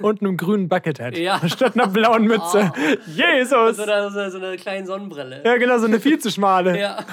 Und 0.00 0.20
einem 0.20 0.36
grünen 0.36 0.68
Buckethead. 0.68 1.16
Ja. 1.16 1.40
Statt 1.48 1.74
einer 1.74 1.86
blauen 1.86 2.24
Mütze. 2.24 2.72
Jesus! 3.06 3.76
so, 3.76 3.82
eine, 3.82 4.10
so, 4.10 4.18
eine, 4.18 4.30
so 4.30 4.38
eine 4.38 4.56
kleine 4.56 4.86
Sonnenbrille. 4.86 5.42
Ja, 5.44 5.56
genau, 5.56 5.78
so 5.78 5.86
eine 5.86 6.00
viel 6.00 6.18
zu 6.18 6.30
schmale. 6.30 6.78
Ja. 6.78 7.04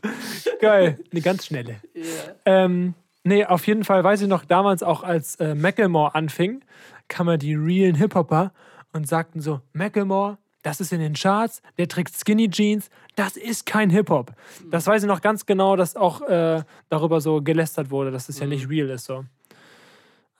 Geil. 0.60 0.98
Eine 1.12 1.20
ganz 1.20 1.46
schnelle. 1.46 1.76
ja. 1.94 2.02
Ähm, 2.44 2.94
nee, 3.22 3.44
auf 3.44 3.66
jeden 3.66 3.84
Fall 3.84 4.02
weiß 4.02 4.22
ich 4.22 4.28
noch, 4.28 4.44
damals 4.44 4.82
auch 4.82 5.04
als 5.04 5.36
äh, 5.36 5.54
Macklemore 5.54 6.14
anfing, 6.14 6.64
kamen 7.06 7.38
die 7.38 7.54
realen 7.54 7.94
Hip-Hopper 7.94 8.52
und 8.92 9.08
sagten 9.08 9.40
so, 9.40 9.60
Macklemore, 9.72 10.38
das 10.62 10.80
ist 10.80 10.92
in 10.92 11.00
den 11.00 11.14
Charts, 11.14 11.62
der 11.76 11.88
trägt 11.88 12.14
Skinny 12.14 12.50
Jeans, 12.50 12.90
das 13.16 13.36
ist 13.36 13.66
kein 13.66 13.90
Hip-Hop. 13.90 14.32
Das 14.70 14.86
weiß 14.86 15.02
ich 15.02 15.08
noch 15.08 15.20
ganz 15.20 15.46
genau, 15.46 15.76
dass 15.76 15.96
auch 15.96 16.22
äh, 16.22 16.62
darüber 16.88 17.20
so 17.20 17.40
gelästert 17.42 17.90
wurde, 17.90 18.10
dass 18.10 18.28
es 18.28 18.38
ja 18.38 18.46
nicht 18.46 18.68
real 18.68 18.90
ist. 18.90 19.04
So. 19.04 19.24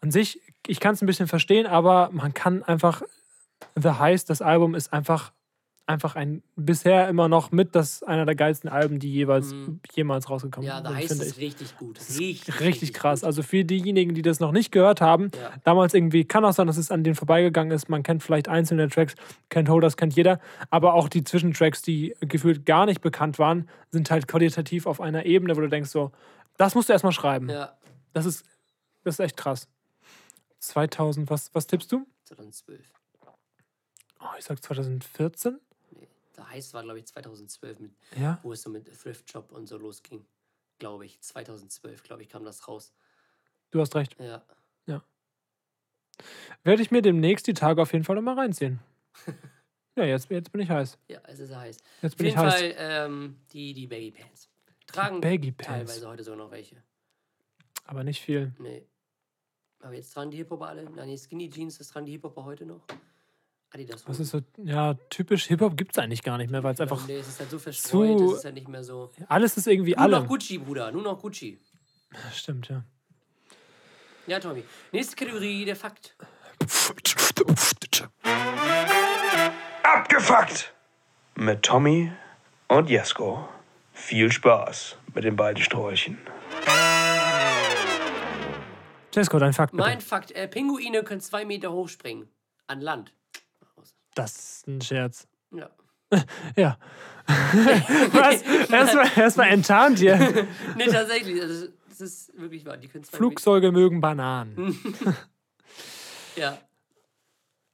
An 0.01 0.11
sich, 0.11 0.41
ich 0.67 0.81
kann 0.81 0.95
es 0.95 1.03
ein 1.03 1.07
bisschen 1.07 1.29
verstehen, 1.29 1.67
aber 1.67 2.11
man 2.13 2.35
kann 2.35 2.63
einfach, 2.63 3.03
The 3.75 3.91
Heist, 3.91 4.31
das 4.31 4.43
Album 4.43 4.75
ist 4.75 4.93
einfach 4.93 5.33
einfach 5.89 6.17
ein 6.17 6.43
bisher 6.55 7.09
immer 7.09 7.29
noch 7.29 7.51
mit 7.51 7.75
das 7.75 8.03
einer 8.03 8.27
der 8.27 8.35
geilsten 8.35 8.69
Alben, 8.69 8.99
die 8.99 9.11
jeweils 9.11 9.55
jemals 9.95 10.29
rausgekommen 10.29 10.69
Mhm. 10.69 10.75
Ja, 10.77 10.81
da 10.83 10.91
sind, 10.91 10.99
heißt 10.99 11.09
finde 11.09 11.25
es 11.25 11.31
ich. 11.33 11.39
richtig 11.39 11.77
gut. 11.79 11.99
Richtig, 12.19 12.61
Richtig 12.61 12.93
krass. 12.93 13.21
gut. 13.21 13.27
Also 13.27 13.43
für 13.43 13.65
diejenigen, 13.65 14.15
die 14.15 14.23
das 14.23 14.39
noch 14.39 14.53
nicht 14.53 14.71
gehört 14.71 15.01
haben, 15.01 15.31
Ja. 15.35 15.53
damals 15.65 15.95
irgendwie 15.95 16.25
kann 16.25 16.45
auch 16.45 16.53
sein, 16.53 16.67
dass 16.67 16.77
es 16.77 16.91
an 16.91 17.05
denen 17.05 17.17
vorbeigegangen 17.17 17.73
ist. 17.73 17.89
Man 17.89 18.03
kennt 18.03 18.23
vielleicht 18.23 18.49
einzelne 18.49 18.89
Tracks, 18.89 19.15
kennt 19.49 19.69
Holders, 19.71 19.97
kennt 19.97 20.15
jeder, 20.15 20.41
aber 20.71 20.93
auch 20.95 21.09
die 21.09 21.25
Zwischentracks, 21.25 21.81
die 21.83 22.15
gefühlt 22.21 22.67
gar 22.67 22.85
nicht 22.85 23.01
bekannt 23.01 23.39
waren, 23.39 23.69
sind 23.91 24.11
halt 24.11 24.29
qualitativ 24.29 24.85
auf 24.87 25.01
einer 25.01 25.25
Ebene, 25.25 25.57
wo 25.57 25.61
du 25.63 25.69
denkst 25.69 25.91
so, 25.91 26.13
das 26.59 26.75
musst 26.75 26.89
du 26.91 26.93
erstmal 26.93 27.13
schreiben. 27.13 27.49
Ja, 27.49 27.77
Das 28.13 28.27
ist 28.27 28.45
das 29.05 29.15
ist 29.15 29.21
echt 29.21 29.37
krass. 29.39 29.69
2000, 30.61 31.31
was 31.31 31.55
was 31.55 31.67
tippst 31.67 31.91
du? 31.93 32.07
2012. 32.25 32.93
Oh, 34.21 34.27
ich 34.39 34.45
sag 34.45 34.63
2014. 34.63 35.59
Da 36.39 36.49
heißt 36.49 36.73
war, 36.73 36.85
glaube 36.85 37.01
ich, 37.01 37.07
2012, 37.07 37.81
mit, 37.81 37.91
Ja. 38.17 38.39
wo 38.45 38.53
es 38.53 38.63
so 38.63 38.71
mit 38.71 38.87
Thrift 38.97 39.29
Shop 39.29 39.51
und 39.51 39.67
so 39.67 39.77
losging. 39.77 40.25
Glaube 40.79 41.05
ich. 41.05 41.21
2012, 41.21 42.05
glaube 42.05 42.23
ich, 42.23 42.29
kam 42.29 42.45
das 42.45 42.69
raus. 42.69 42.93
Du 43.73 43.81
hast 43.81 43.97
recht. 43.97 44.17
Ja. 44.21 44.45
Werde 46.63 46.83
ich 46.83 46.91
mir 46.93 47.03
demnächst 47.03 47.47
die 47.49 47.55
Tage 47.55 47.83
auf 47.83 47.93
jeden 47.93 48.05
Fall 48.05 48.15
nochmal 48.17 48.39
reinziehen. 48.39 48.79
ja, 49.97 50.05
jetzt, 50.05 50.31
jetzt 50.31 50.51
bin 50.53 50.61
ich 50.61 50.69
heiß. 50.71 50.97
Ja, 51.09 51.21
es 51.25 51.41
ist 51.41 51.55
heiß. 51.55 51.79
Jetzt 52.03 52.13
Auf 52.13 52.17
bin 52.19 52.27
ich 52.27 52.33
jeden 52.35 52.47
heiß. 52.47 52.55
Fall 52.55 52.75
ähm, 52.77 53.37
die, 53.53 53.73
die 53.75 53.87
Baggy 53.89 54.13
Pants. 54.13 54.49
Tragen 54.87 55.21
Baggy 55.21 55.51
Pants. 55.53 55.67
teilweise 55.69 56.09
heute 56.09 56.23
sogar 56.25 56.39
noch 56.39 56.51
welche. 56.53 56.83
Aber 57.85 58.05
nicht 58.05 58.21
viel. 58.21 58.53
Nee. 58.59 58.87
Aber 59.81 59.95
jetzt 59.95 60.13
tragen 60.13 60.31
die 60.31 60.37
Hip-Hopper 60.39 60.67
alle. 60.69 60.91
Nein, 60.91 61.09
die 61.09 61.19
Skinny 61.19 61.51
Jeans, 61.51 61.79
das 61.79 61.89
tragen 61.89 62.07
die 62.07 62.13
Hip-Hopper 62.13 62.45
heute 62.45 62.65
noch. 62.67 62.85
Adidas. 63.71 64.03
Was 64.09 64.19
Hosen. 64.19 64.23
ist 64.23 64.31
so, 64.31 64.41
ja, 64.65 64.95
typisch 65.11 65.45
Hip-Hop 65.47 65.77
gibt 65.77 65.93
es 65.93 65.99
eigentlich 66.03 66.23
gar 66.23 66.39
nicht 66.39 66.51
mehr, 66.51 66.63
weil 66.63 66.75
es 66.75 66.81
einfach, 66.81 67.07
Nee, 67.07 67.19
es 67.19 67.29
ist 67.29 67.39
halt 67.41 67.51
so 67.51 67.59
verstreut, 67.59 68.19
zu- 68.19 68.33
es 68.33 68.39
ist 68.39 68.45
halt 68.47 68.55
nicht 68.55 68.69
mehr 68.69 68.83
so. 68.83 69.11
alles 69.29 69.57
ist 69.57 69.67
irgendwie 69.67 69.91
Nur 69.93 70.01
alle. 70.01 70.21
noch 70.21 70.27
Gucci, 70.29 70.59
Bruder, 70.59 70.91
nur 70.91 71.03
noch 71.03 71.19
Gucci. 71.21 71.59
Stimmt, 72.33 72.69
ja. 72.69 72.83
Ja, 74.27 74.41
Tommy. 74.41 74.63
Nächste 74.93 75.17
Kategorie, 75.17 75.65
der 75.65 75.77
Fakt. 75.77 76.17
Abgefuckt! 79.83 80.73
Mit 81.35 81.63
Tommy 81.63 82.11
und 82.69 82.91
Jesko. 82.91 83.49
Viel 83.93 84.31
Spaß 84.31 84.97
mit 85.15 85.25
den 85.25 85.37
beiden 85.37 85.63
Sträuchen. 85.63 86.19
Jesco, 89.15 89.39
dein 89.39 89.53
Fakt 89.53 89.73
bitte. 89.73 89.83
Mein 89.83 90.01
Fakt, 90.01 90.31
äh, 90.33 90.47
Pinguine 90.49 91.03
können 91.03 91.21
zwei 91.21 91.45
Meter 91.45 91.73
hoch 91.73 91.89
springen. 91.89 92.29
An 92.67 92.81
Land. 92.81 93.13
Das 94.19 94.35
ist 94.37 94.67
ein 94.67 94.81
Scherz. 94.81 95.27
Ja. 95.53 95.71
Ja. 96.57 96.79
Was? 97.27 98.43
Erstmal 98.71 99.11
erstmal 99.19 99.49
enttarnt 99.49 99.99
hier. 99.99 100.17
Nee, 100.77 100.87
tatsächlich. 100.87 101.41
Also, 101.43 101.69
das 101.89 102.01
ist 102.01 102.41
wirklich 102.41 102.65
wahr. 102.65 102.79
Die 102.79 102.89
können 102.89 103.05
zwei 103.05 103.19
Flugzeuge 103.19 103.71
mögen 103.71 104.01
Bananen. 104.01 104.79
Ja. 106.37 106.59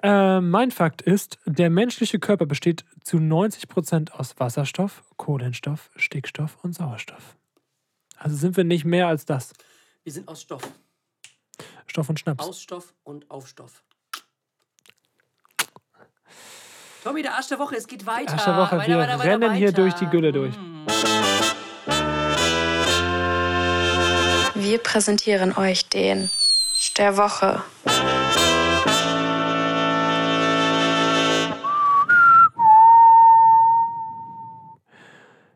Äh, 0.02 0.40
mein 0.40 0.72
Fakt 0.72 1.02
ist, 1.02 1.38
der 1.46 1.70
menschliche 1.70 2.18
Körper 2.18 2.46
besteht 2.46 2.84
zu 3.04 3.18
90% 3.18 4.10
aus 4.10 4.38
Wasserstoff, 4.38 5.04
Kohlenstoff, 5.16 5.90
Stickstoff 5.96 6.58
und 6.62 6.74
Sauerstoff. 6.74 7.36
Also 8.16 8.36
sind 8.36 8.56
wir 8.56 8.64
nicht 8.64 8.84
mehr 8.84 9.06
als 9.06 9.24
das. 9.24 9.52
Wir 10.02 10.12
sind 10.12 10.26
aus 10.26 10.42
Stoff. 10.42 10.62
Stoff 11.86 12.08
und 12.08 12.18
Schnaps. 12.18 12.44
Aus 12.44 12.60
Stoff 12.60 12.92
und 13.04 13.30
auf 13.30 13.46
Stoff. 13.46 13.84
Tommy, 17.02 17.22
der 17.22 17.34
Arsch 17.34 17.48
der 17.48 17.58
Woche, 17.58 17.76
es 17.76 17.86
geht 17.86 18.06
weiter. 18.06 18.32
Arsch 18.32 18.44
der 18.44 18.56
Woche, 18.56 18.78
weiter, 18.78 18.88
wir 18.88 18.98
weiter, 18.98 19.18
weiter, 19.18 19.30
rennen 19.30 19.52
hier 19.52 19.72
durch 19.72 19.94
die 19.94 20.06
Gülle 20.06 20.32
durch. 20.32 20.54
Wir 24.54 24.78
präsentieren 24.78 25.56
euch 25.56 25.88
den 25.88 26.30
der 26.96 27.16
Woche. 27.16 27.62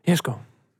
Jeschko, 0.03 0.39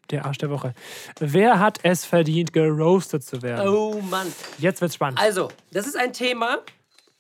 der 0.10 0.26
Arsch 0.26 0.38
der 0.38 0.50
Woche. 0.50 0.74
Wer 1.20 1.60
hat 1.60 1.80
es 1.84 2.06
verdient, 2.06 2.54
geroastet 2.54 3.24
zu 3.24 3.42
werden? 3.42 3.68
Oh 3.68 4.02
Mann. 4.02 4.32
Jetzt 4.58 4.82
wird's 4.82 4.96
spannend. 4.96 5.20
Also, 5.20 5.50
das 5.72 5.88
ist 5.88 5.98
ein 5.98 6.14
Thema. 6.14 6.60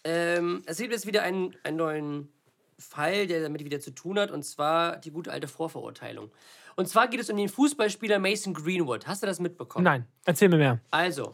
Ähm, 0.04 0.64
es 0.66 0.78
gibt 0.78 0.92
jetzt 0.92 1.06
wieder 1.06 1.24
einen, 1.24 1.56
einen 1.64 1.78
neuen 1.78 2.30
Fall, 2.80 3.28
der 3.28 3.42
damit 3.42 3.64
wieder 3.64 3.80
zu 3.80 3.92
tun 3.92 4.18
hat, 4.20 4.32
und 4.32 4.44
zwar 4.44 4.98
die 4.98 5.12
gute 5.12 5.32
alte 5.32 5.48
Vorverurteilung. 5.48 6.32
Und 6.76 6.88
zwar 6.88 7.08
geht 7.10 7.20
es 7.20 7.30
um 7.30 7.38
den 7.38 7.50
Fußballspieler 7.50 8.20
Mason 8.20 8.54
Greenwood. 8.54 9.06
Hast 9.08 9.22
du 9.22 9.28
das 9.28 9.40
mitbekommen? 9.40 9.84
Nein, 9.84 10.06
erzähl 10.26 10.50
mir 10.50 10.58
mehr. 10.58 10.80
Also, 10.92 11.34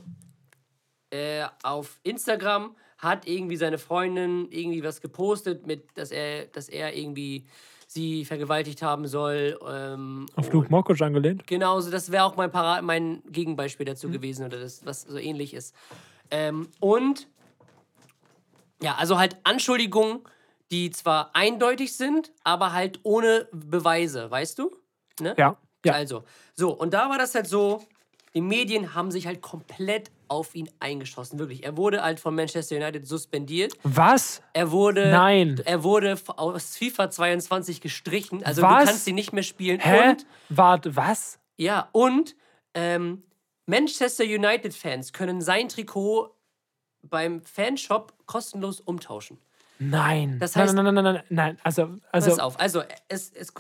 äh, 1.12 1.46
auf 1.64 2.00
Instagram 2.04 2.76
hat 2.98 3.28
irgendwie 3.28 3.56
seine 3.58 3.78
Freundin 3.78 4.48
irgendwie 4.50 4.84
was 4.84 5.02
gepostet, 5.02 5.68
mit, 5.68 5.86
dass 5.96 6.12
er, 6.12 6.46
dass 6.48 6.68
er 6.70 6.96
irgendwie 6.96 7.46
sie 7.88 8.26
vergewaltigt 8.26 8.82
haben 8.82 9.08
soll. 9.08 9.60
Ähm, 9.68 10.26
Auf 10.36 10.52
Luke 10.52 10.70
Mockridge 10.72 11.06
angelehnt? 11.06 11.46
Genau, 11.46 11.80
so 11.82 11.92
das 11.92 12.12
wäre 12.12 12.24
auch 12.24 12.36
mein, 12.36 12.52
Para 12.52 12.82
mein 12.82 13.22
Gegenbeispiel 13.30 13.86
Mhm. 13.86 13.90
dazu 13.90 14.10
gewesen 14.10 14.46
oder 14.46 14.60
das, 14.60 14.84
was 14.86 15.04
so 15.04 15.18
ähnlich 15.18 15.54
ist. 15.54 15.76
Ähm, 16.32 16.70
und 16.80 17.28
ja, 18.82 18.96
also 18.96 19.20
halt 19.20 19.38
Anschuldigungen, 19.44 20.22
die 20.72 20.90
zwar 20.92 21.32
eindeutig 21.36 21.96
sind, 21.96 22.32
aber 22.44 22.74
halt 22.74 23.00
ohne 23.04 23.48
Beweise, 23.52 24.30
weißt 24.30 24.60
du? 24.60 24.72
Ne? 25.20 25.36
Ja. 25.38 25.58
ja. 25.86 25.94
Also, 25.94 26.24
so, 26.54 26.72
und 26.72 26.94
da 26.94 27.10
war 27.10 27.18
das 27.18 27.36
halt 27.36 27.48
so, 27.48 27.86
die 28.34 28.42
Medien 28.42 28.94
haben 28.94 29.12
sich 29.12 29.28
halt 29.28 29.42
komplett 29.42 30.12
auf 30.28 30.56
ihn 30.56 30.70
eingeschossen, 30.80 31.40
wirklich. 31.40 31.64
Er 31.64 31.78
wurde 31.78 32.02
halt 32.02 32.20
von 32.20 32.36
Manchester 32.36 32.76
United 32.76 33.08
suspendiert. 33.08 33.74
Was? 33.84 34.42
Er 34.54 34.72
wurde, 34.72 35.10
Nein. 35.12 35.62
Er 35.66 35.84
wurde 35.84 36.18
aus 36.36 36.76
FIFA 36.76 37.10
22 37.12 37.80
gestrichen. 37.80 38.44
Also 38.44 38.62
Was? 38.62 38.80
du 38.84 38.86
kannst 38.90 39.08
ihn 39.08 39.16
nicht 39.16 39.34
mehr 39.34 39.44
spielen. 39.44 39.80
Hä? 39.80 40.10
Und 40.10 40.26
Warte, 40.50 40.96
was? 40.96 41.40
ja, 41.58 41.88
und 41.92 42.36
ähm, 42.74 43.24
Manchester 43.68 44.26
United-Fans 44.26 45.14
können 45.14 45.42
sein 45.42 45.70
Trikot 45.70 46.36
beim 47.04 47.42
Fanshop 47.42 48.14
kostenlos 48.26 48.82
umtauschen. 48.82 49.38
Nein. 49.80 50.40
Das 50.40 50.56
heißt- 50.56 50.74
nein, 50.74 50.86
nein, 50.86 50.94
nein, 50.96 51.04
nein, 51.04 51.14
nein, 51.14 51.24
nein. 51.30 51.58
Also, 51.64 51.90
also 52.12 52.30
Pass 52.32 52.40
auf, 52.40 52.60
also 52.60 52.84
es, 53.10 53.32
es, 53.32 53.52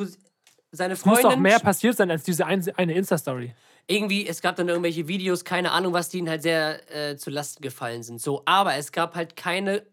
seine 0.71 0.93
es 0.93 1.05
muss 1.05 1.19
Freundin... 1.19 1.31
doch 1.31 1.37
mehr 1.37 1.59
passiert 1.59 1.97
sein 1.97 2.09
als 2.11 2.23
diese 2.23 2.45
ein, 2.45 2.65
eine 2.77 2.93
Insta-Story. 2.93 3.53
irgendwie, 3.87 4.27
es 4.27 4.41
gab 4.41 4.55
dann 4.55 4.67
irgendwelche 4.67 5.07
Videos, 5.07 5.43
keine 5.43 5.71
Ahnung, 5.71 5.93
was 5.93 6.09
denen 6.09 6.29
halt 6.29 6.41
sehr 6.41 6.79
äh, 6.93 7.17
zu 7.17 7.29
Lasten 7.29 7.61
gefallen 7.61 8.03
sind. 8.03 8.21
So, 8.21 8.41
aber 8.45 8.75
es 8.75 8.91
gab 8.91 9.15
halt 9.15 9.35
keine, 9.35 9.83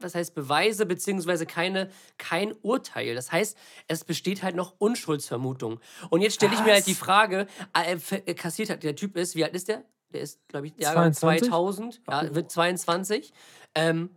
was 0.00 0.14
heißt 0.14 0.34
Beweise, 0.34 0.86
beziehungsweise 0.86 1.44
keine, 1.46 1.90
kein 2.18 2.52
Urteil. 2.62 3.14
Das 3.14 3.32
heißt, 3.32 3.56
es 3.88 4.04
besteht 4.04 4.42
halt 4.42 4.56
noch 4.56 4.74
Unschuldsvermutung. 4.78 5.80
Und 6.10 6.22
jetzt 6.22 6.34
stelle 6.36 6.54
ich 6.54 6.64
mir 6.64 6.72
halt 6.72 6.86
die 6.86 6.94
Frage, 6.94 7.46
äh, 7.74 7.96
äh, 8.26 8.34
kassiert 8.34 8.70
hat, 8.70 8.82
der 8.82 8.96
Typ 8.96 9.16
ist, 9.16 9.34
wie 9.36 9.44
alt 9.44 9.54
ist 9.54 9.68
der? 9.68 9.82
Der 10.12 10.20
ist, 10.22 10.46
glaube 10.48 10.68
ich, 10.68 10.74
Jahrgang 10.78 11.12
22? 11.12 11.48
2000, 11.48 12.00
ja, 12.08 12.34
wird 12.34 12.50
22. 12.50 13.32
Ähm, 13.74 14.10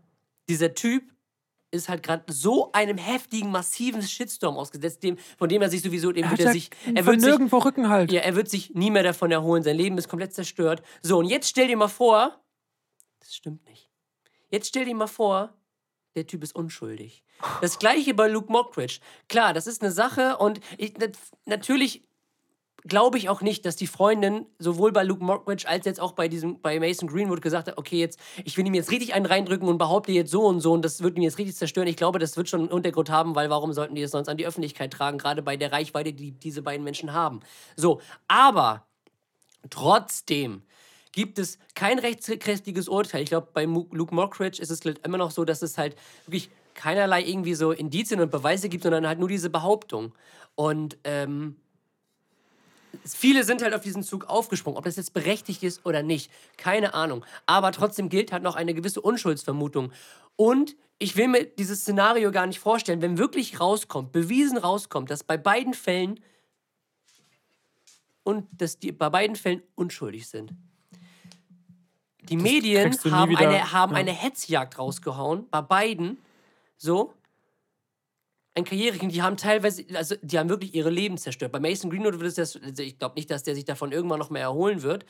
dieser 0.49 0.73
Typ 0.73 1.03
ist 1.71 1.87
halt 1.87 2.01
gerade 2.01 2.23
so 2.33 2.71
einem 2.71 2.97
heftigen, 2.97 3.51
massiven 3.51 4.01
Shitstorm 4.01 4.57
ausgesetzt, 4.57 5.03
dem, 5.03 5.17
von 5.37 5.47
dem 5.49 5.61
er 5.61 5.69
sich 5.69 5.83
sowieso, 5.83 6.11
dem 6.11 6.23
Er 6.23 6.31
wird 6.31 6.39
er 6.41 6.51
sich, 6.51 6.71
er 6.95 7.05
wird 7.05 7.21
sich, 7.21 7.29
nirgendwo 7.29 7.59
Rückenhalt. 7.59 8.11
ja, 8.11 8.21
er 8.21 8.35
wird 8.35 8.49
sich 8.49 8.71
nie 8.73 8.89
mehr 8.89 9.03
davon 9.03 9.31
erholen. 9.31 9.61
Sein 9.61 9.77
Leben 9.77 9.95
ist 9.99 10.09
komplett 10.09 10.33
zerstört. 10.33 10.81
So, 11.03 11.19
und 11.19 11.25
jetzt 11.25 11.47
stell 11.47 11.67
dir 11.67 11.77
mal 11.77 11.87
vor, 11.87 12.43
das 13.19 13.35
stimmt 13.35 13.63
nicht. 13.69 13.87
Jetzt 14.49 14.67
stell 14.69 14.85
dir 14.85 14.95
mal 14.95 15.05
vor, 15.05 15.53
der 16.15 16.25
Typ 16.25 16.43
ist 16.43 16.55
unschuldig. 16.55 17.23
Das 17.61 17.77
gleiche 17.77 18.15
bei 18.15 18.27
Luke 18.27 18.51
Mockridge. 18.51 18.99
Klar, 19.27 19.53
das 19.53 19.67
ist 19.67 19.83
eine 19.83 19.91
Sache 19.91 20.37
und 20.37 20.59
ich, 20.79 20.97
nat- 20.97 21.17
natürlich 21.45 22.08
glaube 22.89 23.17
ich 23.17 23.29
auch 23.29 23.41
nicht, 23.41 23.65
dass 23.65 23.75
die 23.75 23.87
Freundin 23.87 24.45
sowohl 24.57 24.91
bei 24.91 25.03
Luke 25.03 25.23
Mockridge 25.23 25.67
als 25.67 25.85
jetzt 25.85 25.99
auch 25.99 26.11
bei 26.11 26.27
diesem 26.27 26.61
bei 26.61 26.79
Mason 26.79 27.07
Greenwood 27.07 27.41
gesagt 27.41 27.67
hat, 27.67 27.77
okay, 27.77 27.99
jetzt 27.99 28.19
ich 28.43 28.57
will 28.57 28.67
ihm 28.67 28.73
jetzt 28.73 28.91
richtig 28.91 29.13
einen 29.13 29.25
reindrücken 29.25 29.67
und 29.67 29.77
behaupte 29.77 30.11
jetzt 30.11 30.31
so 30.31 30.45
und 30.45 30.59
so 30.59 30.73
und 30.73 30.83
das 30.83 31.01
wird 31.01 31.15
ihn 31.15 31.23
jetzt 31.23 31.37
richtig 31.37 31.55
zerstören. 31.55 31.87
Ich 31.87 31.95
glaube, 31.95 32.19
das 32.19 32.35
wird 32.35 32.49
schon 32.49 32.61
einen 32.61 32.69
Untergrund 32.69 33.09
haben, 33.09 33.35
weil 33.35 33.49
warum 33.49 33.71
sollten 33.71 33.95
die 33.95 34.01
es 34.01 34.11
sonst 34.11 34.27
an 34.27 34.37
die 34.37 34.45
Öffentlichkeit 34.45 34.91
tragen, 34.91 35.17
gerade 35.17 35.41
bei 35.41 35.55
der 35.55 35.71
Reichweite, 35.71 36.13
die 36.13 36.31
diese 36.31 36.61
beiden 36.61 36.83
Menschen 36.83 37.13
haben. 37.13 37.39
So, 37.75 38.01
aber 38.27 38.85
trotzdem 39.69 40.63
gibt 41.11 41.39
es 41.39 41.59
kein 41.75 41.99
rechtskräftiges 41.99 42.87
Urteil. 42.87 43.23
Ich 43.23 43.29
glaube, 43.29 43.47
bei 43.53 43.65
Luke 43.65 44.13
Mockridge 44.13 44.61
ist 44.61 44.69
es 44.69 44.81
immer 44.81 45.17
noch 45.17 45.31
so, 45.31 45.45
dass 45.45 45.61
es 45.61 45.77
halt 45.77 45.95
wirklich 46.25 46.49
keinerlei 46.75 47.23
irgendwie 47.23 47.55
so 47.55 47.71
Indizien 47.71 48.21
und 48.21 48.31
Beweise 48.31 48.69
gibt, 48.69 48.83
sondern 48.83 49.07
halt 49.07 49.19
nur 49.19 49.27
diese 49.27 49.49
Behauptung. 49.49 50.13
Und 50.55 50.97
ähm, 51.03 51.57
viele 53.05 53.43
sind 53.43 53.61
halt 53.61 53.73
auf 53.73 53.81
diesen 53.81 54.03
Zug 54.03 54.25
aufgesprungen. 54.25 54.77
Ob 54.77 54.85
das 54.85 54.95
jetzt 54.95 55.13
berechtigt 55.13 55.63
ist 55.63 55.85
oder 55.85 56.03
nicht, 56.03 56.31
keine 56.57 56.93
Ahnung. 56.93 57.25
Aber 57.45 57.71
trotzdem 57.71 58.09
gilt 58.09 58.31
halt 58.31 58.43
noch 58.43 58.55
eine 58.55 58.73
gewisse 58.73 59.01
Unschuldsvermutung. 59.01 59.91
Und 60.35 60.75
ich 60.97 61.15
will 61.15 61.27
mir 61.27 61.45
dieses 61.45 61.81
Szenario 61.81 62.31
gar 62.31 62.45
nicht 62.45 62.59
vorstellen, 62.59 63.01
wenn 63.01 63.17
wirklich 63.17 63.59
rauskommt, 63.59 64.11
bewiesen 64.11 64.57
rauskommt, 64.57 65.09
dass 65.09 65.23
bei 65.23 65.37
beiden 65.37 65.73
Fällen 65.73 66.19
und 68.23 68.47
dass 68.51 68.79
die 68.79 68.91
bei 68.91 69.09
beiden 69.09 69.35
Fällen 69.35 69.63
unschuldig 69.75 70.27
sind. 70.27 70.53
Die 72.23 72.37
Medien 72.37 72.91
du 72.91 73.07
nie 73.07 73.13
haben, 73.13 73.31
wieder- 73.31 73.49
eine, 73.49 73.71
haben 73.71 73.93
ja. 73.93 73.97
eine 73.99 74.11
Hetzjagd 74.11 74.77
rausgehauen, 74.77 75.47
bei 75.49 75.61
beiden. 75.61 76.17
So. 76.77 77.13
Ein 78.59 78.65
Karrierekind, 78.65 79.13
die 79.13 79.21
haben 79.21 79.37
teilweise, 79.37 79.85
also 79.93 80.15
die 80.21 80.37
haben 80.37 80.49
wirklich 80.49 80.75
ihre 80.75 80.89
Leben 80.89 81.17
zerstört. 81.17 81.53
Bei 81.53 81.61
Mason 81.61 81.89
Greenwood 81.89 82.19
wird 82.19 82.27
es 82.27 82.35
das, 82.35 82.61
also 82.61 82.83
ich 82.83 82.99
glaube 82.99 83.15
nicht, 83.15 83.31
dass 83.31 83.43
der 83.43 83.55
sich 83.55 83.63
davon 83.63 83.93
irgendwann 83.93 84.19
noch 84.19 84.29
mehr 84.31 84.41
erholen 84.41 84.81
wird. 84.81 85.05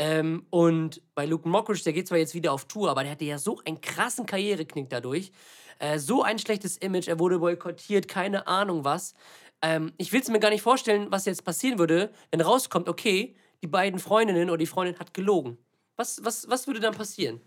Ähm, 0.00 0.46
und 0.50 1.00
bei 1.14 1.24
Luke 1.24 1.48
Mockridge, 1.48 1.84
der 1.84 1.92
geht 1.92 2.08
zwar 2.08 2.18
jetzt 2.18 2.34
wieder 2.34 2.52
auf 2.52 2.64
Tour, 2.64 2.90
aber 2.90 3.04
der 3.04 3.12
hatte 3.12 3.24
ja 3.24 3.38
so 3.38 3.60
einen 3.64 3.80
krassen 3.80 4.26
Karriereknick 4.26 4.90
dadurch. 4.90 5.30
Äh, 5.78 6.00
so 6.00 6.24
ein 6.24 6.40
schlechtes 6.40 6.76
Image, 6.76 7.06
er 7.06 7.20
wurde 7.20 7.38
boykottiert, 7.38 8.08
keine 8.08 8.48
Ahnung 8.48 8.84
was. 8.84 9.14
Ähm, 9.62 9.92
ich 9.96 10.12
will 10.12 10.20
es 10.20 10.28
mir 10.28 10.40
gar 10.40 10.50
nicht 10.50 10.62
vorstellen, 10.62 11.06
was 11.10 11.24
jetzt 11.24 11.44
passieren 11.44 11.78
würde, 11.78 12.10
wenn 12.32 12.40
rauskommt, 12.40 12.88
okay, 12.88 13.36
die 13.62 13.68
beiden 13.68 14.00
Freundinnen 14.00 14.50
oder 14.50 14.58
die 14.58 14.66
Freundin 14.66 14.98
hat 14.98 15.14
gelogen. 15.14 15.56
Was, 15.96 16.24
was, 16.24 16.50
was 16.50 16.66
würde 16.66 16.80
dann 16.80 16.94
passieren? 16.94 17.40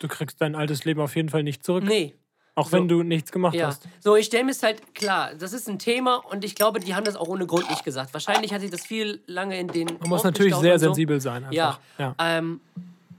Du 0.00 0.08
kriegst 0.08 0.40
dein 0.40 0.54
altes 0.54 0.86
Leben 0.86 1.00
auf 1.02 1.14
jeden 1.14 1.28
Fall 1.28 1.42
nicht 1.42 1.62
zurück. 1.62 1.84
Nee. 1.84 2.14
Auch 2.54 2.66
so. 2.66 2.72
wenn 2.76 2.86
du 2.88 3.02
nichts 3.02 3.32
gemacht 3.32 3.54
Ja, 3.54 3.68
hast. 3.68 3.88
so 4.00 4.14
ich 4.14 4.26
stelle 4.26 4.44
mir 4.44 4.50
es 4.50 4.62
halt 4.62 4.94
klar, 4.94 5.34
das 5.34 5.52
ist 5.54 5.68
ein 5.70 5.78
Thema 5.78 6.16
und 6.16 6.44
ich 6.44 6.54
glaube, 6.54 6.80
die 6.80 6.94
haben 6.94 7.04
das 7.04 7.16
auch 7.16 7.28
ohne 7.28 7.46
Grund 7.46 7.68
nicht 7.70 7.82
gesagt. 7.84 8.12
Wahrscheinlich 8.12 8.52
hat 8.52 8.60
sich 8.60 8.70
das 8.70 8.84
viel 8.86 9.22
lange 9.26 9.58
in 9.58 9.68
den. 9.68 9.86
Man 10.00 10.08
muss 10.10 10.22
natürlich 10.24 10.54
sehr 10.56 10.78
sensibel 10.78 11.20
sein. 11.20 11.44
Einfach. 11.44 11.52
Ja. 11.54 11.78
ja. 11.98 12.14
Ähm, 12.18 12.60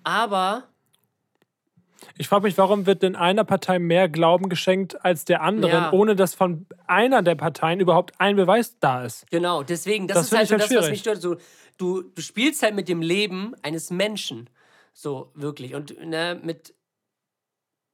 aber 0.04 0.64
Ich 2.18 2.28
frage 2.28 2.44
mich, 2.44 2.58
warum 2.60 2.86
wird 2.86 3.02
denn 3.02 3.16
einer 3.16 3.44
Partei 3.44 3.80
mehr 3.80 4.08
Glauben 4.10 4.50
geschenkt 4.50 5.04
als 5.04 5.26
der 5.26 5.42
anderen, 5.42 5.74
Ja. 5.86 5.92
ohne 5.94 6.16
dass 6.16 6.36
von 6.36 6.68
einer 6.86 7.24
der 7.24 7.36
Parteien 7.36 7.80
überhaupt 7.80 8.12
ein 8.20 8.36
Beweis 8.36 8.78
da 8.80 9.04
ist? 9.06 9.26
genau, 9.32 9.64
deswegen, 9.64 10.08
das, 10.08 10.18
Das 10.18 10.26
ist 10.28 10.32
halt 10.34 10.44
ich 10.44 10.50
so 10.50 10.54
halt 10.54 10.62
das, 10.62 10.70
was 10.70 10.76
schwierig. 10.78 10.92
mich 10.92 11.00
stört. 11.00 11.22
So, 11.22 11.38
du, 11.78 12.04
du 12.04 12.22
spielst 12.22 12.62
halt 12.62 12.76
mit 12.76 12.88
dem 12.88 13.02
Leben 13.02 13.56
eines 13.64 13.90
Menschen. 13.90 14.48
So, 14.94 15.32
wirklich. 15.34 15.74
Und 15.74 16.00
ne, 16.06 16.40
mit. 16.44 16.76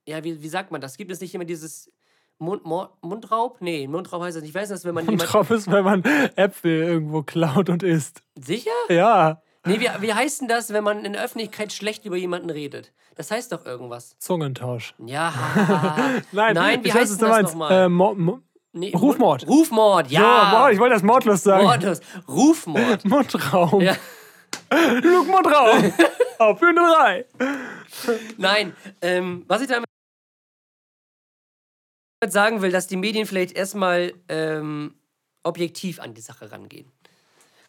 Ja, 0.09 0.23
wie, 0.23 0.41
wie 0.41 0.49
sagt 0.49 0.71
man 0.71 0.81
das? 0.81 0.97
Gibt 0.97 1.11
es 1.11 1.21
nicht 1.21 1.33
immer 1.35 1.45
dieses 1.45 1.91
Mund, 2.37 2.65
Mord, 2.65 2.91
Mundraub? 3.01 3.61
Nee, 3.61 3.87
Mundraub 3.87 4.21
heißt 4.23 4.37
das 4.37 4.41
nicht. 4.43 4.55
Ich 4.55 4.61
weiß 4.61 4.69
nicht, 4.69 4.85
wenn 4.85 4.95
man 4.95 5.05
drauf 5.17 5.49
ist, 5.51 5.71
wenn 5.71 5.83
man 5.83 6.03
Äpfel 6.35 6.81
irgendwo 6.83 7.23
klaut 7.23 7.69
und 7.69 7.83
isst. 7.83 8.21
Sicher? 8.35 8.71
Ja, 8.89 9.41
Nee, 9.65 9.79
wie, 9.79 9.89
wie 10.01 10.13
heißt 10.13 10.41
denn 10.41 10.47
das, 10.47 10.71
wenn 10.71 10.83
man 10.83 11.03
in 11.03 11.13
der 11.13 11.23
Öffentlichkeit 11.23 11.73
schlecht 11.73 12.05
über 12.05 12.15
jemanden 12.15 12.49
redet? 12.49 12.93
Das 13.15 13.29
heißt 13.29 13.51
doch 13.51 13.65
irgendwas. 13.65 14.15
Zungentausch. 14.17 14.95
Ja. 15.05 15.33
Nein, 16.31 16.53
Nein, 16.55 16.83
wie 16.83 16.93
heißt 16.93 17.21
denn 17.21 17.29
das 17.29 17.41
nochmal? 17.43 17.85
Äh, 17.85 17.89
Mo 17.89 18.15
Mo 18.15 18.39
Nee, 18.71 18.93
Rufmord. 18.95 19.47
Rufmord, 19.47 20.11
ja. 20.11 20.21
ja. 20.21 20.59
Mord, 20.59 20.73
ich 20.73 20.79
wollte 20.79 20.93
das 20.93 21.01
mordlos 21.03 21.41
sagen. 21.41 21.63
Mordlos. 21.63 22.01
Rufmord. 22.27 23.03
Mundraum. 23.05 23.81
Ja. 23.81 23.95
Luke 25.01 25.29
Mundraum. 25.29 25.91
Auf 26.37 26.59
Bühne 26.59 26.79
3. 26.79 27.25
Nein, 28.37 28.73
ähm, 29.01 29.43
was 29.47 29.61
ich 29.61 29.67
damit 29.67 29.88
sagen 32.27 32.61
will, 32.61 32.71
dass 32.71 32.87
die 32.87 32.97
Medien 32.97 33.25
vielleicht 33.25 33.55
erstmal 33.55 34.13
ähm, 34.27 34.95
objektiv 35.43 35.99
an 35.99 36.13
die 36.13 36.21
Sache 36.21 36.51
rangehen. 36.51 36.91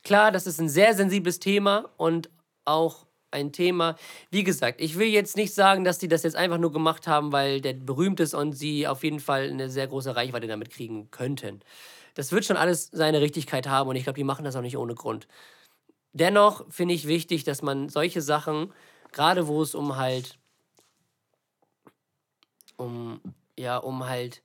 Klar, 0.03 0.33
das 0.33 0.47
ist 0.47 0.61
ein 0.61 0.69
sehr 0.69 0.95
sensibles 0.95 1.39
Thema 1.39 1.91
und 1.97 2.31
auch 2.65 3.07
ein 3.31 3.53
Thema. 3.53 3.97
Wie 4.31 4.45
gesagt, 4.45 4.81
ich 4.81 4.99
will 4.99 5.07
jetzt 5.07 5.37
nicht 5.37 5.55
sagen, 5.55 5.85
dass 5.85 5.99
die 5.99 6.09
das 6.09 6.23
jetzt 6.23 6.37
einfach 6.37 6.59
nur 6.59 6.73
gemacht 6.73 7.07
haben, 7.07 7.33
weil 7.33 7.61
der 7.61 7.75
berühmt 7.75 8.19
ist 8.21 8.35
und 8.35 8.53
sie 8.53 8.89
auf 8.89 9.05
jeden 9.05 9.21
Fall 9.21 9.51
eine 9.51 9.71
sehr 9.71 9.87
große 9.87 10.17
Reichweite 10.17 10.47
damit 10.47 10.71
kriegen 10.71 11.11
könnten. 11.11 11.61
Das 12.15 12.33
wird 12.33 12.45
schon 12.45 12.57
alles 12.57 12.89
seine 12.93 13.21
Richtigkeit 13.21 13.69
haben 13.69 13.89
und 13.89 13.97
ich 13.97 14.05
glaube, 14.05 14.19
die 14.19 14.25
machen 14.25 14.45
das 14.45 14.57
auch 14.57 14.63
nicht 14.63 14.77
ohne 14.77 14.95
Grund. 14.95 15.29
Dennoch 16.13 16.65
finde 16.71 16.95
ich 16.95 17.07
wichtig, 17.07 17.45
dass 17.45 17.63
man 17.63 17.89
solche 17.89 18.21
Sachen, 18.21 18.73
gerade 19.13 19.47
wo 19.47 19.63
es 19.63 19.77
um 19.77 19.97
halt 19.97 20.39
um, 22.77 23.21
ja, 23.61 23.77
um 23.77 24.09
halt 24.09 24.43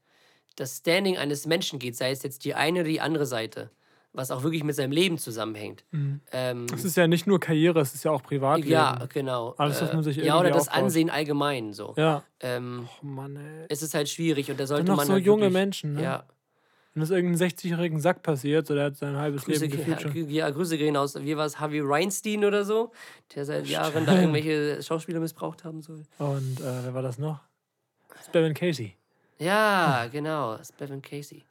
das 0.56 0.78
Standing 0.78 1.18
eines 1.18 1.46
Menschen 1.46 1.80
geht, 1.80 1.96
sei 1.96 2.12
es 2.12 2.24
jetzt 2.24 2.46
die 2.46 2.54
eine 2.54 2.82
oder 2.82 2.90
die 2.90 3.02
andere 3.02 3.26
Seite, 3.26 3.72
was 4.14 4.32
auch 4.32 4.44
wirklich 4.44 4.64
mit 4.64 4.76
seinem 4.76 4.92
Leben 4.92 5.18
zusammenhängt. 5.18 5.84
Ähm, 6.32 6.66
Es 6.74 6.86
ist 6.86 6.96
ja 6.96 7.08
nicht 7.08 7.28
nur 7.28 7.40
Karriere, 7.40 7.82
es 7.82 7.94
ist 7.94 8.04
ja 8.06 8.12
auch 8.12 8.24
Privatleben. 8.24 8.72
ja, 8.72 9.06
genau. 9.12 9.54
Alles, 9.58 9.82
was 9.82 9.92
man 9.94 10.04
sich 10.04 10.16
Ja, 10.18 10.24
irgendwie 10.24 10.40
oder 10.48 10.50
das 10.52 10.68
aufbaut. 10.70 10.84
Ansehen 10.84 11.10
allgemein 11.10 11.74
so. 11.74 11.94
Ja. 11.98 12.24
Ähm, 12.40 12.88
Oh 13.02 13.06
Mann, 13.06 13.36
ey. 13.36 13.66
es 13.70 13.82
ist 13.84 13.94
halt 13.94 14.08
schwierig 14.08 14.50
und 14.50 14.60
da 14.60 14.66
sollte 14.68 14.86
noch 14.86 14.96
man 14.98 15.08
so 15.08 15.14
halt 15.14 15.26
junge 15.26 15.42
wirklich, 15.42 15.54
Menschen, 15.54 15.94
ne? 15.96 16.04
Ja, 16.04 16.24
Wenn 16.94 17.02
das 17.02 17.10
irgendeinem 17.10 17.50
60-jährigen 17.50 18.00
Sack 18.00 18.24
passiert, 18.24 18.68
so 18.68 18.74
der 18.76 18.86
hat 18.86 18.96
sein 18.96 19.18
halbes 19.18 19.44
Grüße, 19.44 19.66
Leben 19.66 19.78
ja, 19.80 19.96
gefühlt 19.96 20.14
schon. 20.14 20.30
Ja, 20.30 20.50
Grüße 20.50 20.78
gehen 20.78 20.96
aus, 20.96 21.16
wie 21.22 21.36
war 21.36 21.46
es, 21.46 21.60
Harvey 21.60 21.86
Weinstein 21.86 22.46
oder 22.46 22.64
so, 22.64 22.94
der 23.36 23.44
seit 23.44 23.68
Jahren 23.68 24.06
da 24.06 24.18
irgendwelche 24.18 24.82
Schauspieler 24.82 25.20
missbraucht 25.20 25.66
haben 25.66 25.82
soll. 25.82 26.04
Und 26.20 26.62
äh, 26.62 26.84
wer 26.86 26.94
war 26.94 27.02
das 27.02 27.18
noch? 27.18 27.40
Bevan 28.32 28.54
Casey. 28.54 28.96
Ja, 29.40 30.08
genau, 30.12 30.58
das 30.58 30.70
ist 30.70 30.78
Bevan 30.78 31.02
Casey. 31.02 31.44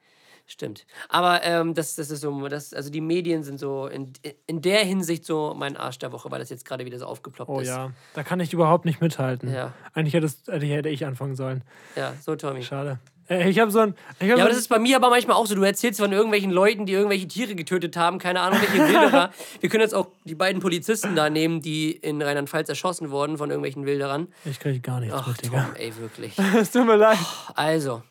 Stimmt. 0.47 0.87
Aber 1.09 1.43
ähm, 1.43 1.73
das, 1.73 1.95
das 1.97 2.11
ist 2.11 2.21
so, 2.21 2.49
das, 2.49 2.75
also 2.75 2.91
die 2.91 3.01
Medien 3.01 3.43
sind 3.45 3.59
so 3.59 3.87
in, 3.87 4.13
in 4.47 4.61
der 4.61 4.81
Hinsicht 4.85 5.25
so 5.25 5.55
mein 5.57 5.75
Arsch 5.75 5.99
der 5.99 6.13
Woche, 6.13 6.31
weil 6.31 6.39
das 6.39 6.51
jetzt 6.51 6.67
gerade 6.67 6.85
wieder 6.85 6.99
so 6.99 7.07
aufgeploppt 7.07 7.51
Oh 7.51 7.61
ist. 7.61 7.69
ja, 7.69 7.93
da 8.13 8.23
kann 8.23 8.41
ich 8.41 8.53
überhaupt 8.53 8.85
nicht 8.85 9.01
mithalten. 9.01 9.51
Ja. 9.51 9.73
Eigentlich 9.95 10.13
hätte, 10.13 10.31
hätte 10.53 10.67
hätte 10.67 10.89
ich 10.91 11.07
anfangen 11.07 11.35
sollen. 11.35 11.65
Ja, 11.97 12.13
so 12.21 12.37
Tommy. 12.37 12.63
Schade. 12.63 12.99
Ich 13.29 13.59
habe 13.59 13.71
so 13.71 13.81
ein. 13.81 13.95
Hab 14.21 14.23
Ja, 14.29 14.37
so 14.37 14.43
aber 14.43 14.51
das 14.51 14.59
ist 14.59 14.69
bei 14.69 14.79
mir 14.79 14.97
aber 14.97 15.09
manchmal 15.11 15.37
auch 15.37 15.47
so. 15.47 15.55
Du 15.55 15.63
erzählst 15.63 15.99
von 16.01 16.13
irgendwelchen 16.13 16.51
Leuten, 16.51 16.85
die 16.87 16.93
irgendwelche 16.93 17.27
Tiere 17.27 17.55
getötet 17.55 17.97
haben, 17.97 18.19
keine 18.19 18.41
Ahnung, 18.41 18.61
welche 18.61 18.87
Wilderer. 18.89 19.31
Wir 19.61 19.69
können 19.71 19.81
jetzt 19.83 19.95
auch 19.95 20.09
die 20.25 20.35
beiden 20.35 20.61
Polizisten 20.61 21.17
da 21.17 21.31
nehmen, 21.31 21.63
die 21.63 21.93
in 21.93 22.21
Rheinland-Pfalz 22.21 22.69
erschossen 22.69 23.11
wurden 23.11 23.39
von 23.39 23.51
irgendwelchen 23.51 23.87
Wilderern. 23.87 24.29
ich 24.45 24.61
kriege 24.61 24.81
gar 24.81 25.01
nichts 25.01 25.15
Ach, 25.19 25.27
mit, 25.27 25.43
Tom, 25.51 25.65
ey, 25.75 25.93
wirklich. 25.97 26.37
Es 26.59 26.71
tut 26.71 26.87
mir 26.87 26.97
leid. 26.97 27.19
Also, 27.55 28.03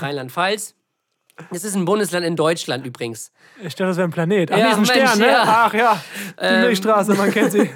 Rheinland-Pfalz. 0.00 0.74
Es 1.50 1.64
ist 1.64 1.74
ein 1.74 1.84
Bundesland 1.84 2.24
in 2.24 2.34
Deutschland 2.34 2.86
übrigens. 2.86 3.30
Ich 3.58 3.74
dachte, 3.74 3.88
das 3.88 3.96
wäre 3.98 4.08
ein 4.08 4.12
Planet. 4.12 4.50
Ach, 4.52 4.56
Ja, 4.58 4.70
ein 4.70 4.76
Mensch, 4.76 4.88
Stern, 4.90 5.18
ne? 5.18 5.26
ja. 5.26 5.42
Ach 5.68 5.74
ja. 5.74 6.02
Die 6.40 6.44
Ähm, 6.44 6.60
Milchstraße, 6.62 7.14
man 7.14 7.30
kennt 7.30 7.52
sie. 7.52 7.70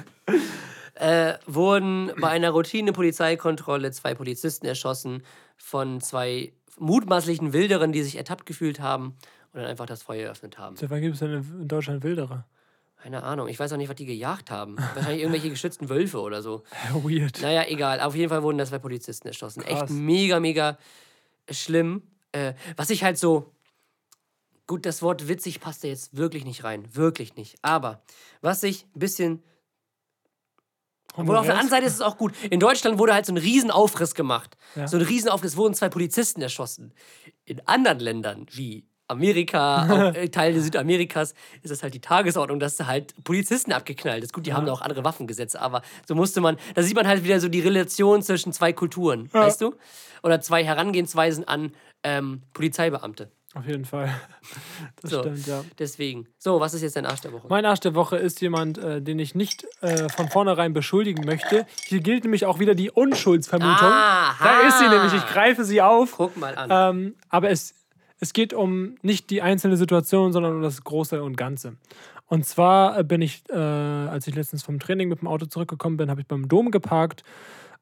äh, 0.95 1.33
wurden 1.45 2.11
bei 2.19 2.29
einer 2.29 2.49
Routine-Polizeikontrolle 2.51 3.91
zwei 3.91 4.15
Polizisten 4.15 4.65
erschossen 4.65 5.23
von 5.57 6.01
zwei 6.01 6.53
mutmaßlichen 6.81 7.53
Wilderern, 7.53 7.91
die 7.91 8.03
sich 8.03 8.17
ertappt 8.17 8.45
gefühlt 8.45 8.79
haben 8.79 9.15
und 9.53 9.61
dann 9.61 9.65
einfach 9.65 9.85
das 9.85 10.03
Feuer 10.03 10.25
eröffnet 10.25 10.57
haben. 10.57 10.75
Seit 10.75 10.89
wann 10.89 11.01
gibt 11.01 11.13
es 11.13 11.19
denn 11.19 11.31
in 11.31 11.67
Deutschland 11.67 12.03
Wilderer? 12.03 12.45
Keine 13.01 13.23
Ahnung, 13.23 13.47
ich 13.47 13.59
weiß 13.59 13.73
auch 13.73 13.77
nicht, 13.77 13.89
was 13.89 13.95
die 13.95 14.05
gejagt 14.05 14.51
haben. 14.51 14.77
Wahrscheinlich 14.93 15.21
irgendwelche 15.21 15.49
geschützten 15.51 15.89
Wölfe 15.89 16.19
oder 16.19 16.41
so. 16.41 16.63
Weird. 16.93 17.41
Naja, 17.41 17.65
egal. 17.67 17.99
Auf 17.99 18.15
jeden 18.15 18.29
Fall 18.29 18.43
wurden 18.43 18.57
da 18.57 18.65
zwei 18.65 18.79
Polizisten 18.79 19.27
erschossen. 19.27 19.63
Krass. 19.63 19.83
Echt 19.83 19.91
mega, 19.91 20.39
mega 20.39 20.77
schlimm. 21.49 22.03
Äh, 22.31 22.53
was 22.75 22.89
ich 22.89 23.03
halt 23.03 23.17
so. 23.17 23.51
Gut, 24.67 24.85
das 24.85 25.01
Wort 25.01 25.27
witzig 25.27 25.59
passt 25.59 25.83
da 25.83 25.87
jetzt 25.87 26.15
wirklich 26.15 26.45
nicht 26.45 26.63
rein. 26.63 26.95
Wirklich 26.95 27.35
nicht. 27.35 27.57
Aber 27.61 28.03
was 28.41 28.63
ich 28.63 28.85
ein 28.95 28.99
bisschen 28.99 29.43
obwohl 31.15 31.37
auf 31.37 31.45
der 31.45 31.55
anderen 31.55 31.69
Seite 31.69 31.85
ist 31.85 31.95
es 31.95 32.01
auch 32.01 32.17
gut. 32.17 32.33
In 32.49 32.59
Deutschland 32.59 32.97
wurde 32.97 33.13
halt 33.13 33.25
so 33.25 33.33
ein 33.33 33.37
Riesenaufriss 33.37 34.15
gemacht. 34.15 34.57
Ja. 34.75 34.87
So 34.87 34.97
ein 34.97 35.03
Riesenaufriss, 35.03 35.57
wurden 35.57 35.73
zwei 35.73 35.89
Polizisten 35.89 36.41
erschossen. 36.41 36.93
In 37.45 37.61
anderen 37.67 37.99
Ländern 37.99 38.45
wie 38.51 38.85
Amerika, 39.07 39.87
auch 40.11 40.15
äh, 40.15 40.29
Teile 40.29 40.61
Südamerikas, 40.61 41.33
ist 41.61 41.71
das 41.71 41.83
halt 41.83 41.93
die 41.93 42.01
Tagesordnung, 42.01 42.59
dass 42.59 42.77
da 42.77 42.87
halt 42.87 43.13
Polizisten 43.23 43.73
abgeknallt 43.73 44.23
ist. 44.23 44.33
Gut, 44.33 44.45
die 44.45 44.53
haben 44.53 44.65
da 44.65 44.71
auch 44.71 44.81
andere 44.81 45.03
Waffengesetze, 45.03 45.61
aber 45.61 45.81
so 46.07 46.15
musste 46.15 46.41
man, 46.41 46.57
da 46.75 46.81
sieht 46.81 46.95
man 46.95 47.07
halt 47.07 47.23
wieder 47.23 47.39
so 47.39 47.49
die 47.49 47.59
Relation 47.59 48.21
zwischen 48.21 48.53
zwei 48.53 48.73
Kulturen, 48.73 49.31
weißt 49.33 49.61
du? 49.61 49.75
Oder 50.23 50.39
zwei 50.39 50.63
Herangehensweisen 50.63 51.47
an 51.47 51.73
ähm, 52.03 52.43
Polizeibeamte. 52.53 53.31
Auf 53.53 53.65
jeden 53.67 53.85
Fall. 53.85 54.09
Das 55.01 55.11
So. 55.11 55.19
stimmt, 55.21 55.47
ja. 55.47 55.63
Deswegen. 55.79 56.27
So, 56.37 56.59
was 56.59 56.73
ist 56.73 56.81
jetzt 56.81 56.95
dein 56.95 57.05
Arsch 57.05 57.21
der 57.21 57.31
Woche? 57.33 57.47
Mein 57.49 57.65
Arsch 57.65 57.79
der 57.79 57.95
Woche 57.95 58.17
ist 58.17 58.39
jemand, 58.41 58.77
äh, 58.77 59.01
den 59.01 59.19
ich 59.19 59.35
nicht 59.35 59.65
äh, 59.81 60.09
von 60.09 60.29
vornherein 60.29 60.73
beschuldigen 60.73 61.25
möchte. 61.25 61.65
Hier 61.85 61.99
gilt 62.01 62.23
nämlich 62.23 62.45
auch 62.45 62.59
wieder 62.59 62.75
die 62.75 62.91
Unschuldsvermutung. 62.91 63.87
Aha. 63.87 64.43
Da 64.43 64.67
ist 64.67 64.79
sie 64.79 64.87
nämlich, 64.89 65.13
ich 65.13 65.25
greife 65.27 65.65
sie 65.65 65.81
auf. 65.81 66.13
Guck 66.17 66.37
mal 66.37 66.55
an. 66.55 66.95
Ähm, 66.95 67.15
aber 67.29 67.49
es, 67.49 67.73
es 68.19 68.33
geht 68.33 68.53
um 68.53 68.95
nicht 69.01 69.29
die 69.29 69.41
einzelne 69.41 69.75
Situation, 69.77 70.31
sondern 70.33 70.55
um 70.55 70.61
das 70.61 70.83
Große 70.83 71.23
und 71.23 71.35
Ganze. 71.35 71.77
Und 72.27 72.45
zwar 72.45 73.03
bin 73.03 73.21
ich, 73.21 73.43
äh, 73.49 73.55
als 73.55 74.27
ich 74.27 74.35
letztens 74.35 74.63
vom 74.63 74.79
Training 74.79 75.09
mit 75.09 75.19
dem 75.21 75.27
Auto 75.27 75.45
zurückgekommen 75.47 75.97
bin, 75.97 76.09
habe 76.09 76.21
ich 76.21 76.27
beim 76.27 76.47
Dom 76.47 76.71
geparkt 76.71 77.23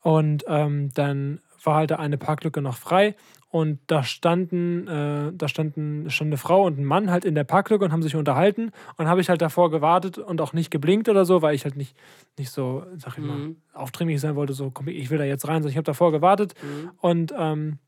und 0.02 0.46
ähm, 0.48 0.90
dann 0.96 1.42
war 1.64 1.76
halt 1.76 1.92
da 1.92 1.98
eine 1.98 2.18
Parklücke 2.18 2.62
noch 2.62 2.78
frei 2.78 3.16
und 3.52 3.80
da 3.88 4.04
standen, 4.04 4.88
äh, 4.88 5.32
da 5.34 5.48
standen 5.48 6.10
stand 6.12 6.30
eine 6.30 6.38
Frau 6.38 6.66
und 6.66 6.78
ein 6.78 6.86
Mann 6.86 7.10
halt 7.10 7.26
in 7.26 7.34
der 7.34 7.44
Parklücke 7.44 7.84
und 7.84 7.92
haben 7.92 8.04
sich 8.04 8.16
unterhalten. 8.16 8.72
Und 8.98 9.08
habe 9.08 9.22
ich 9.22 9.30
halt 9.30 9.42
davor 9.42 9.72
gewartet 9.72 10.20
und 10.20 10.40
auch 10.40 10.54
nicht 10.54 10.70
geblinkt 10.70 11.10
oder 11.10 11.26
so, 11.26 11.42
weil 11.42 11.56
ich 11.56 11.64
halt 11.64 11.76
nicht, 11.76 11.98
nicht 12.38 12.52
so, 12.52 12.84
sag 12.98 13.18
ich 13.18 13.24
mal, 13.24 13.56
aufdringlich 13.74 14.22
sein 14.22 14.36
wollte, 14.36 14.54
so, 14.54 14.70
komm, 14.70 14.88
ich 14.88 15.10
will 15.10 15.18
da 15.18 15.24
jetzt 15.24 15.48
rein. 15.48 15.64
sondern 15.64 15.72
ich 15.72 15.78
habe 15.78 15.84
davor 15.84 16.12
gewartet 16.12 16.54
und 17.02 17.34
ähm, 17.38 17.80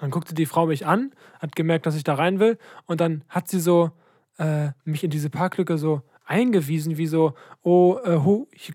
dann 0.00 0.10
guckte 0.10 0.34
die 0.34 0.46
Frau 0.46 0.66
mich 0.66 0.84
an, 0.86 1.12
hat 1.38 1.54
gemerkt, 1.54 1.86
dass 1.86 1.94
ich 1.94 2.04
da 2.04 2.14
rein 2.14 2.40
will 2.40 2.58
und 2.86 3.00
dann 3.00 3.22
hat 3.28 3.48
sie 3.48 3.60
so 3.60 3.90
äh, 4.38 4.70
mich 4.84 5.04
in 5.04 5.10
diese 5.10 5.30
Parklücke 5.30 5.78
so 5.78 6.02
eingewiesen, 6.24 6.96
wie 6.96 7.06
so, 7.06 7.34
oh, 7.62 7.98
äh, 8.04 8.18
hier, 8.56 8.74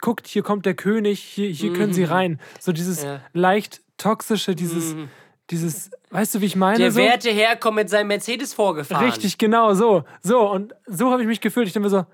guckt, 0.00 0.26
hier 0.26 0.42
kommt 0.42 0.66
der 0.66 0.74
König, 0.74 1.20
hier, 1.20 1.48
hier 1.48 1.72
können 1.72 1.92
Sie 1.92 2.04
rein. 2.04 2.40
So 2.60 2.72
dieses 2.72 3.02
Ja. 3.02 3.20
leicht 3.32 3.82
toxische, 3.96 4.54
dieses, 4.54 4.94
dieses, 5.50 5.90
weißt 6.10 6.34
du, 6.34 6.40
wie 6.40 6.46
ich 6.46 6.56
meine? 6.56 6.78
Der 6.78 6.90
so? 6.92 7.00
werte 7.00 7.30
Herr 7.30 7.56
kommt 7.56 7.76
mit 7.76 7.88
seinem 7.90 8.08
Mercedes 8.08 8.54
vorgefahren. 8.54 9.04
Richtig, 9.04 9.38
genau, 9.38 9.74
so. 9.74 10.04
So, 10.22 10.50
und 10.50 10.74
so 10.86 11.10
habe 11.10 11.22
ich 11.22 11.28
mich 11.28 11.40
gefühlt. 11.40 11.66
Ich 11.66 11.72
denke 11.72 11.88
mir 11.88 11.90
so, 11.90 12.06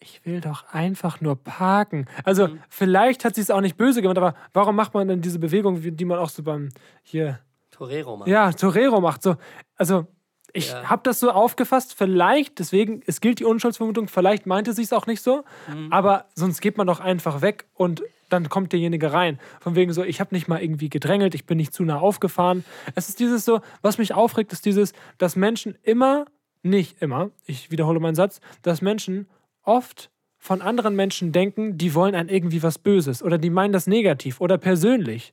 ich 0.00 0.24
will 0.24 0.40
doch 0.40 0.64
einfach 0.72 1.20
nur 1.20 1.36
parken. 1.36 2.06
Also, 2.24 2.48
Mhm. 2.48 2.60
vielleicht 2.68 3.24
hat 3.24 3.34
sie 3.34 3.40
es 3.40 3.50
auch 3.50 3.60
nicht 3.60 3.76
böse 3.76 4.00
gemacht, 4.02 4.18
aber 4.18 4.34
warum 4.52 4.76
macht 4.76 4.94
man 4.94 5.08
denn 5.08 5.20
diese 5.20 5.38
Bewegung, 5.38 5.80
die 5.82 6.04
man 6.04 6.18
auch 6.18 6.30
so 6.30 6.42
beim, 6.42 6.68
hier, 7.02 7.40
Torero, 7.70 8.16
Mann. 8.16 8.28
ja, 8.28 8.52
Torero 8.52 9.00
macht? 9.00 9.22
So, 9.22 9.36
also, 9.76 10.06
ich 10.52 10.70
Ja. 10.70 10.84
habe 10.90 11.02
das 11.04 11.20
so 11.20 11.30
aufgefasst, 11.30 11.94
vielleicht, 11.94 12.58
deswegen, 12.58 13.02
es 13.06 13.20
gilt 13.20 13.38
die 13.38 13.44
Unschuldsvermutung, 13.44 14.08
vielleicht 14.08 14.46
meinte 14.46 14.72
sie 14.72 14.82
es 14.82 14.92
auch 14.92 15.06
nicht 15.06 15.22
so, 15.22 15.44
Mhm. 15.68 15.92
aber 15.92 16.26
sonst 16.34 16.60
geht 16.60 16.76
man 16.78 16.86
doch 16.86 17.00
einfach 17.00 17.42
weg 17.42 17.66
und 17.74 18.02
dann 18.28 18.48
kommt 18.50 18.72
derjenige 18.72 19.12
rein. 19.12 19.38
Von 19.60 19.74
wegen 19.74 19.92
so, 19.92 20.02
ich 20.04 20.20
habe 20.20 20.34
nicht 20.34 20.48
mal 20.48 20.60
irgendwie 20.62 20.90
gedrängelt, 20.90 21.34
ich 21.34 21.46
bin 21.46 21.56
nicht 21.56 21.72
zu 21.72 21.82
nah 21.84 21.98
aufgefahren. 21.98 22.64
Es 22.94 23.08
ist 23.08 23.20
dieses 23.20 23.44
so, 23.44 23.60
was 23.80 23.96
mich 23.98 24.12
aufregt, 24.14 24.52
ist 24.52 24.66
dieses, 24.66 24.92
dass 25.16 25.34
Menschen 25.36 25.76
immer, 25.82 26.26
nicht 26.62 27.00
immer, 27.00 27.30
ich 27.46 27.70
wiederhole 27.70 28.00
meinen 28.00 28.14
Satz, 28.16 28.40
dass 28.62 28.82
Menschen 28.82 29.28
oft 29.62 30.10
von 30.36 30.60
anderen 30.62 30.94
Menschen 30.94 31.32
denken, 31.32 31.78
die 31.78 31.94
wollen 31.94 32.14
an 32.14 32.28
irgendwie 32.28 32.62
was 32.62 32.78
Böses 32.78 33.22
oder 33.22 33.38
die 33.38 33.50
meinen 33.50 33.72
das 33.72 33.86
negativ 33.86 34.40
oder 34.40 34.58
persönlich. 34.58 35.32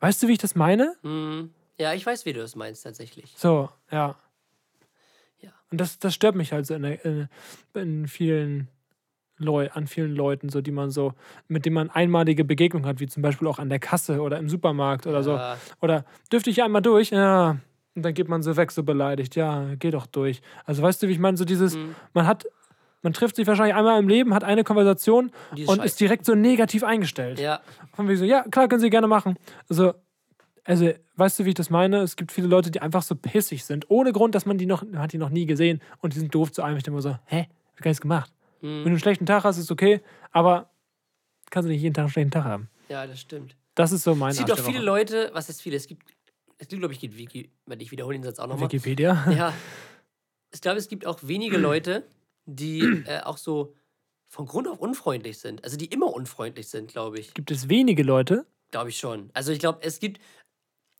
Weißt 0.00 0.22
du, 0.22 0.28
wie 0.28 0.32
ich 0.32 0.38
das 0.38 0.54
meine? 0.54 0.94
Ja, 1.78 1.94
ich 1.94 2.04
weiß, 2.04 2.24
wie 2.26 2.32
du 2.34 2.40
es 2.42 2.54
meinst, 2.56 2.84
tatsächlich. 2.84 3.32
So, 3.36 3.68
ja. 3.90 4.16
Und 5.74 5.80
das, 5.80 5.98
das 5.98 6.14
stört 6.14 6.36
mich 6.36 6.52
halt 6.52 6.66
so 6.66 6.74
in, 6.74 6.84
in, 6.84 7.28
in 7.74 8.06
vielen 8.06 8.68
Leu 9.38 9.68
an 9.72 9.88
vielen 9.88 10.14
Leuten, 10.14 10.48
so 10.48 10.60
die 10.60 10.70
man 10.70 10.90
so, 10.92 11.12
mit 11.48 11.66
denen 11.66 11.74
man 11.74 11.90
einmalige 11.90 12.44
Begegnung 12.44 12.86
hat, 12.86 13.00
wie 13.00 13.08
zum 13.08 13.20
Beispiel 13.20 13.48
auch 13.48 13.58
an 13.58 13.68
der 13.68 13.80
Kasse 13.80 14.20
oder 14.22 14.38
im 14.38 14.48
Supermarkt 14.48 15.08
oder 15.08 15.24
so. 15.24 15.32
Ja. 15.32 15.56
Oder 15.80 16.04
dürfte 16.30 16.50
ich 16.50 16.62
einmal 16.62 16.82
durch? 16.82 17.10
Ja. 17.10 17.56
Und 17.96 18.02
dann 18.04 18.14
geht 18.14 18.28
man 18.28 18.44
so 18.44 18.56
weg, 18.56 18.70
so 18.70 18.84
beleidigt. 18.84 19.34
Ja, 19.34 19.66
geh 19.80 19.90
doch 19.90 20.06
durch. 20.06 20.40
Also 20.64 20.82
weißt 20.82 21.02
du, 21.02 21.08
wie 21.08 21.12
ich 21.12 21.18
meine, 21.18 21.36
so 21.36 21.44
dieses, 21.44 21.74
Mhm. 21.74 21.96
man 22.12 22.28
hat, 22.28 22.46
man 23.02 23.12
trifft 23.12 23.34
sich 23.34 23.46
wahrscheinlich 23.48 23.74
einmal 23.74 23.98
im 23.98 24.08
Leben, 24.08 24.32
hat 24.34 24.44
eine 24.44 24.62
Konversation 24.62 25.32
Die 25.56 25.62
ist 25.62 25.68
und 25.68 25.76
scheiße. 25.78 25.86
ist 25.86 26.00
direkt 26.00 26.24
so 26.26 26.36
negativ 26.36 26.84
eingestellt. 26.84 27.40
Ja. 27.40 27.60
Von 27.96 28.06
wegen 28.06 28.18
so, 28.20 28.24
ja, 28.24 28.44
klar, 28.48 28.68
können 28.68 28.80
Sie 28.80 28.88
gerne 28.90 29.08
machen. 29.08 29.36
Also, 29.68 29.94
also, 30.64 30.90
weißt 31.16 31.38
du, 31.38 31.44
wie 31.44 31.50
ich 31.50 31.54
das 31.54 31.70
meine? 31.70 31.98
Es 31.98 32.16
gibt 32.16 32.32
viele 32.32 32.46
Leute, 32.46 32.70
die 32.70 32.80
einfach 32.80 33.02
so 33.02 33.14
pissig 33.14 33.64
sind, 33.64 33.90
ohne 33.90 34.12
Grund, 34.12 34.34
dass 34.34 34.46
man 34.46 34.58
die 34.58 34.66
noch, 34.66 34.82
man 34.82 35.00
hat 35.00 35.12
die 35.12 35.18
noch 35.18 35.30
nie 35.30 35.46
gesehen 35.46 35.80
und 35.98 36.14
die 36.14 36.18
sind 36.18 36.34
doof 36.34 36.52
zu 36.52 36.62
einem. 36.62 36.78
Ich 36.78 36.82
denke 36.82 36.96
mir 36.96 37.02
so, 37.02 37.18
hä, 37.26 37.40
hab 37.40 37.76
ich 37.76 37.82
gar 37.82 37.90
nichts 37.90 38.00
gemacht. 38.00 38.32
Mhm. 38.60 38.66
Wenn 38.68 38.84
du 38.84 38.90
einen 38.90 38.98
schlechten 38.98 39.26
Tag 39.26 39.44
hast, 39.44 39.58
ist 39.58 39.70
okay, 39.70 40.00
aber 40.32 40.70
kannst 41.50 41.66
du 41.66 41.72
nicht 41.72 41.82
jeden 41.82 41.94
Tag 41.94 42.04
einen 42.04 42.12
schlechten 42.12 42.30
Tag 42.30 42.44
haben. 42.44 42.68
Ja, 42.88 43.06
das 43.06 43.20
stimmt. 43.20 43.56
Das 43.74 43.92
ist 43.92 44.04
so 44.04 44.14
mein 44.14 44.30
Es 44.30 44.38
gibt 44.38 44.52
auch 44.52 44.58
viele. 44.58 44.80
Leute, 44.80 45.30
was 45.34 45.48
ist 45.48 45.60
viele? 45.60 45.76
Es 45.76 45.86
gibt, 45.86 46.06
es 46.58 46.68
gibt, 46.68 46.80
glaube 46.80 46.94
ich, 46.94 47.00
gibt 47.00 47.16
Wiki, 47.16 47.50
ich 47.78 47.90
wiederhole 47.90 48.16
den 48.16 48.22
Satz 48.22 48.38
auch 48.38 48.46
nochmal. 48.46 48.64
Wikipedia. 48.64 49.24
Ja. 49.36 49.52
Ich 50.52 50.60
glaube, 50.60 50.78
es 50.78 50.88
gibt 50.88 51.04
auch 51.04 51.18
wenige 51.22 51.58
Leute, 51.58 52.06
die 52.46 52.80
äh, 53.06 53.20
auch 53.20 53.36
so 53.36 53.74
von 54.28 54.46
Grund 54.46 54.68
auf 54.68 54.78
unfreundlich 54.78 55.38
sind. 55.38 55.62
Also 55.64 55.76
die 55.76 55.86
immer 55.86 56.12
unfreundlich 56.12 56.68
sind, 56.68 56.90
glaube 56.90 57.18
ich. 57.18 57.34
Gibt 57.34 57.50
es 57.50 57.68
wenige 57.68 58.02
Leute? 58.02 58.46
Glaube 58.70 58.90
ich 58.90 58.98
schon. 58.98 59.30
Also 59.34 59.52
ich 59.52 59.58
glaube, 59.58 59.80
es 59.82 60.00
gibt. 60.00 60.20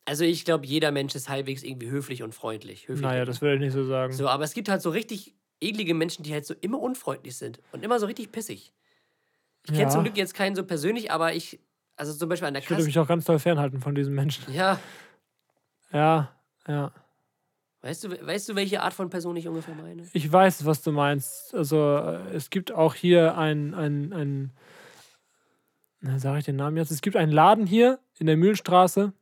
Also 0.05 0.23
ich 0.23 0.45
glaube, 0.45 0.65
jeder 0.67 0.91
Mensch 0.91 1.15
ist 1.15 1.29
halbwegs 1.29 1.63
irgendwie 1.63 1.89
höflich 1.89 2.21
und 2.21 2.33
freundlich. 2.35 2.87
Höflich 2.87 3.01
Naja, 3.01 3.25
das 3.25 3.41
würde 3.41 3.55
ich 3.55 3.59
nicht 3.61 3.73
so 3.73 3.85
sagen. 3.85 4.13
So, 4.13 4.27
aber 4.29 4.43
es 4.43 4.53
gibt 4.53 4.69
halt 4.69 4.81
so 4.81 4.91
richtig 4.91 5.33
eklige 5.59 5.93
Menschen, 5.95 6.23
die 6.23 6.31
halt 6.31 6.45
so 6.45 6.53
immer 6.61 6.79
unfreundlich 6.79 7.35
sind 7.37 7.59
und 7.71 7.83
immer 7.83 7.99
so 7.99 8.05
richtig 8.05 8.31
pissig. 8.31 8.71
Ich 9.63 9.71
kenne 9.71 9.83
Ja. 9.85 9.89
zum 9.89 10.03
Glück 10.03 10.15
jetzt 10.15 10.35
keinen 10.35 10.55
so 10.55 10.63
persönlich, 10.63 11.09
aber 11.11 11.33
ich, 11.33 11.59
also 11.95 12.13
zum 12.13 12.29
Beispiel 12.29 12.47
an 12.47 12.53
der 12.53 12.61
Ich 12.61 12.69
würde 12.69 12.77
Kasse. 12.77 12.87
mich 12.87 12.99
auch 12.99 13.07
ganz 13.07 13.25
toll 13.25 13.39
fernhalten 13.39 13.81
von 13.81 13.95
diesen 13.95 14.13
Menschen. 14.13 14.43
Ja, 14.53 14.79
Ja, 15.91 16.31
ja. 16.67 16.91
weißt 17.81 18.03
du, 18.03 18.27
weißt 18.27 18.49
du, 18.49 18.55
welche 18.55 18.81
Art 18.83 18.93
von 18.93 19.09
Person 19.09 19.35
ich 19.37 19.47
ungefähr 19.47 19.73
meine? 19.73 20.03
Ich 20.13 20.31
weiß, 20.31 20.65
was 20.65 20.83
du 20.83 20.91
meinst. 20.91 21.55
Also, 21.55 21.97
äh, 21.97 22.35
es 22.35 22.51
gibt 22.51 22.71
auch 22.71 22.93
hier 22.93 23.37
ein, 23.39 23.73
ein, 23.73 24.13
ein 24.13 24.51
na, 26.01 26.19
sage 26.19 26.39
ich 26.39 26.45
den 26.45 26.57
Namen 26.57 26.77
jetzt? 26.77 26.91
Es 26.91 27.01
gibt 27.01 27.15
einen 27.15 27.31
Laden 27.31 27.65
hier 27.65 27.97
in 28.19 28.27
der 28.27 28.37
Mühlenstraße 28.37 29.13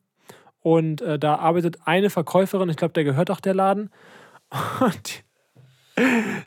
und 0.64 1.02
äh, 1.02 1.20
da 1.20 1.36
arbeitet 1.36 1.78
eine 1.86 2.10
Verkäuferin, 2.10 2.70
ich 2.70 2.78
glaube, 2.78 2.94
der 2.94 3.04
gehört 3.04 3.30
auch 3.30 3.40
der 3.40 3.54
Laden. 3.54 3.92
Und 4.80 5.24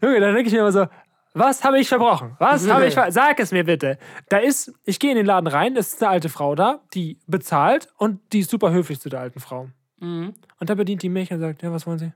Junge, 0.03 0.21
da 0.21 0.33
denke 0.33 0.49
ich 0.49 0.53
mir 0.53 0.61
immer 0.61 0.73
so, 0.73 0.87
was 1.35 1.63
habe 1.63 1.79
ich 1.79 1.89
verbrochen? 1.89 2.35
Was 2.39 2.69
habe 2.71 2.87
ich 2.87 2.95
ver 2.95 3.13
Sag 3.13 3.39
es 3.39 3.53
mir 3.53 3.65
bitte. 3.65 3.99
Da 4.29 4.39
ist, 4.39 4.73
ich 4.85 4.99
gehe 4.99 5.11
in 5.11 5.17
den 5.17 5.27
Laden 5.27 5.47
rein, 5.47 5.77
es 5.77 5.93
ist 5.93 6.03
eine 6.03 6.11
alte 6.11 6.29
Frau 6.29 6.55
da, 6.55 6.81
die 6.95 7.19
bezahlt 7.27 7.89
und 7.99 8.21
die 8.33 8.41
ist 8.41 8.51
super 8.51 8.73
höflich 8.73 9.01
zu 9.01 9.09
der 9.09 9.21
alten 9.21 9.39
Frau. 9.39 9.69
Mhm. 10.01 10.35
Und 10.59 10.71
da 10.71 10.75
bedient 10.75 11.03
die 11.03 11.09
mich 11.09 11.31
und 11.31 11.41
sagt, 11.41 11.63
ja, 11.63 11.71
was 11.71 11.87
wollen 11.87 11.99
Sie? 11.99 12.13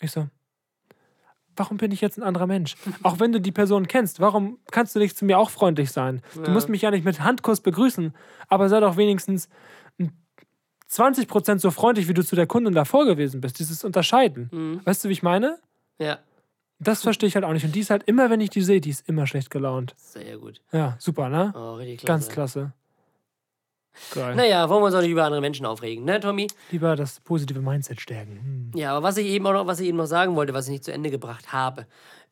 Ich 0.00 0.12
so, 0.12 0.28
warum 1.56 1.76
bin 1.76 1.90
ich 1.90 2.00
jetzt 2.00 2.18
ein 2.18 2.22
anderer 2.22 2.46
Mensch? 2.46 2.76
Auch 3.02 3.18
wenn 3.18 3.32
du 3.32 3.40
die 3.40 3.52
Person 3.52 3.88
kennst, 3.88 4.20
warum 4.20 4.58
kannst 4.70 4.94
du 4.94 5.00
nicht 5.00 5.16
zu 5.16 5.24
mir 5.24 5.38
auch 5.38 5.50
freundlich 5.50 5.90
sein? 5.90 6.22
Du 6.34 6.50
musst 6.52 6.68
mich 6.68 6.82
ja 6.82 6.90
nicht 6.92 7.04
mit 7.04 7.20
Handkuss 7.20 7.60
begrüßen, 7.60 8.14
aber 8.48 8.68
sei 8.68 8.80
doch 8.80 8.96
wenigstens 8.96 9.48
ein 9.98 10.12
20% 10.90 11.58
so 11.58 11.70
freundlich, 11.70 12.08
wie 12.08 12.14
du 12.14 12.24
zu 12.24 12.36
der 12.36 12.46
Kundin 12.46 12.74
davor 12.74 13.04
gewesen 13.06 13.40
bist. 13.40 13.58
Dieses 13.58 13.84
Unterscheiden. 13.84 14.80
Weißt 14.84 15.04
du, 15.04 15.08
wie 15.08 15.12
ich 15.12 15.22
meine? 15.22 15.58
Ja, 15.98 16.18
Das 16.78 17.02
verstehe 17.02 17.26
ich 17.28 17.34
halt 17.34 17.44
auch 17.44 17.52
nicht. 17.52 17.64
Und 17.64 17.74
die 17.74 17.80
ist 17.80 17.90
halt 17.90 18.02
immer, 18.04 18.28
wenn 18.30 18.40
ich 18.40 18.50
die 18.50 18.60
sehe, 18.62 18.80
die 18.80 18.90
ist 18.90 19.08
immer 19.08 19.26
schlecht 19.26 19.50
gelaunt. 19.50 19.94
sehr 19.96 20.36
gut. 20.38 20.60
Ja, 20.72 20.94
super, 20.98 21.28
ne? 21.28 21.52
Oh, 21.56 21.74
richtig 21.74 22.00
klasse. 22.00 22.06
Ganz 22.06 22.28
klasse. 22.28 22.72
Geil. 24.14 24.34
Naja, 24.36 24.68
wollen 24.68 24.82
wir 24.82 24.86
uns 24.86 24.94
auch 24.94 25.00
nicht 25.00 25.10
über 25.10 25.24
andere 25.24 25.40
Menschen 25.40 25.66
aufregen, 25.66 26.04
ne, 26.04 26.20
Tommy? 26.20 26.46
Lieber 26.70 26.96
das 26.96 27.20
positive 27.20 27.60
Mindset 27.60 28.00
stärken. 28.00 28.70
Hm. 28.72 28.78
Ja, 28.78 28.92
aber 28.94 29.02
was 29.02 29.16
ich 29.16 29.26
eben 29.26 29.46
auch 29.46 29.52
noch, 29.52 29.66
was 29.66 29.80
ich 29.80 29.88
eben 29.88 29.96
noch 29.98 30.06
sagen 30.06 30.36
wollte, 30.36 30.54
was 30.54 30.66
ich 30.66 30.72
nicht 30.72 30.84
zu 30.84 30.92
Ende 30.92 31.10
gebracht 31.10 31.52
habe, 31.52 31.86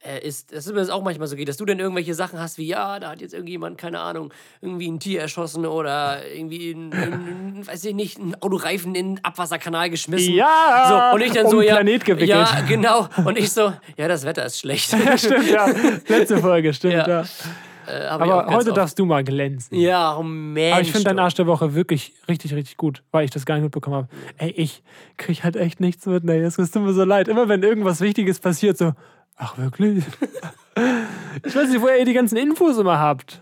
äh, 0.06 0.26
ist, 0.26 0.52
dass 0.52 0.66
es 0.66 0.72
mir 0.72 0.80
das 0.80 0.90
auch 0.90 1.02
manchmal 1.02 1.28
so 1.28 1.36
geht, 1.36 1.48
dass 1.48 1.56
du 1.56 1.64
dann 1.64 1.78
irgendwelche 1.78 2.12
Sachen 2.14 2.38
hast 2.38 2.58
wie, 2.58 2.66
ja, 2.66 3.00
da 3.00 3.10
hat 3.10 3.22
jetzt 3.22 3.32
irgendjemand, 3.32 3.78
keine 3.78 4.00
Ahnung, 4.00 4.32
irgendwie 4.60 4.90
ein 4.90 5.00
Tier 5.00 5.20
erschossen 5.22 5.64
oder 5.64 6.18
irgendwie 6.30 6.72
ein, 6.72 6.92
ein, 6.92 7.66
weiß 7.66 7.84
ich 7.86 7.94
nicht, 7.94 8.18
ein 8.18 8.34
Autoreifen 8.42 8.94
in 8.94 9.14
den 9.14 9.24
Abwasserkanal 9.24 9.88
geschmissen. 9.88 10.34
Ja, 10.34 11.10
so, 11.10 11.14
und 11.16 11.22
ich 11.22 11.32
dann 11.32 11.46
um 11.46 11.50
so, 11.50 11.62
ja, 11.62 11.76
Planet 11.76 12.04
gewickelt. 12.04 12.28
ja, 12.28 12.60
genau. 12.68 13.08
Und 13.24 13.38
ich 13.38 13.50
so, 13.50 13.72
ja, 13.96 14.08
das 14.08 14.24
Wetter 14.24 14.44
ist 14.44 14.58
schlecht. 14.58 14.94
Ja, 15.04 15.18
stimmt, 15.18 15.50
ja. 15.50 15.66
Letzte 16.08 16.38
Folge, 16.38 16.72
stimmt, 16.74 16.94
Ja. 16.94 17.08
ja. 17.08 17.24
Äh, 17.86 18.04
Aber 18.06 18.46
heute 18.46 18.72
darfst 18.72 18.98
du 18.98 19.04
mal 19.04 19.24
glänzen. 19.24 19.78
Ja, 19.78 20.16
oh 20.16 20.22
Mensch. 20.22 20.72
Aber 20.72 20.82
ich 20.82 20.92
finde 20.92 21.04
deinen. 21.04 21.18
Arsch 21.18 21.34
der 21.34 21.46
Woche 21.46 21.74
wirklich 21.74 22.12
richtig, 22.28 22.54
richtig 22.54 22.76
gut, 22.76 23.02
weil 23.10 23.24
ich 23.24 23.30
das 23.30 23.46
gar 23.46 23.54
nicht 23.54 23.64
mitbekommen 23.64 23.96
habe. 23.96 24.08
Ey, 24.38 24.50
ich 24.50 24.82
krieg 25.16 25.44
halt 25.44 25.56
echt 25.56 25.80
nichts 25.80 26.06
mit. 26.06 26.24
Nee, 26.24 26.40
es 26.40 26.56
tut 26.56 26.74
mir 26.76 26.92
so 26.92 27.04
leid. 27.04 27.28
Immer 27.28 27.48
wenn 27.48 27.62
irgendwas 27.62 28.00
Wichtiges 28.00 28.40
passiert, 28.40 28.76
so, 28.78 28.92
ach 29.36 29.58
wirklich? 29.58 30.04
ich 31.44 31.54
weiß 31.54 31.68
nicht, 31.70 31.80
woher 31.80 31.98
ihr 31.98 32.04
die 32.04 32.12
ganzen 32.12 32.36
Infos 32.36 32.78
immer 32.78 32.98
habt. 32.98 33.40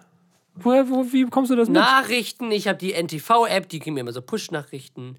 Woher, 0.54 0.88
wo, 0.88 1.04
wie 1.12 1.24
bekommst 1.24 1.50
du 1.50 1.56
das 1.56 1.68
mit? 1.68 1.76
Nachrichten, 1.76 2.50
ich 2.50 2.68
habe 2.68 2.78
die 2.78 2.92
NTV-App, 2.92 3.68
die 3.68 3.78
geben 3.78 3.94
mir 3.94 4.00
immer 4.00 4.12
so 4.12 4.20
Push-Nachrichten. 4.20 5.16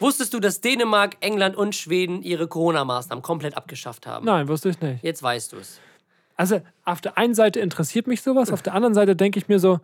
Wusstest 0.00 0.34
du, 0.34 0.40
dass 0.40 0.60
Dänemark, 0.60 1.16
England 1.20 1.56
und 1.56 1.74
Schweden 1.74 2.22
ihre 2.22 2.48
Corona-Maßnahmen 2.48 3.22
komplett 3.22 3.56
abgeschafft 3.56 4.06
haben? 4.06 4.26
Nein, 4.26 4.48
wusste 4.48 4.70
ich 4.70 4.80
nicht. 4.80 5.02
Jetzt 5.04 5.22
weißt 5.22 5.52
du 5.52 5.58
es. 5.58 5.80
Also, 6.36 6.60
auf 6.84 7.00
der 7.00 7.16
einen 7.18 7.34
Seite 7.34 7.60
interessiert 7.60 8.06
mich 8.06 8.22
sowas, 8.22 8.50
auf 8.52 8.62
der 8.62 8.74
anderen 8.74 8.94
Seite 8.94 9.14
denke 9.16 9.38
ich 9.38 9.48
mir 9.48 9.58
so, 9.58 9.80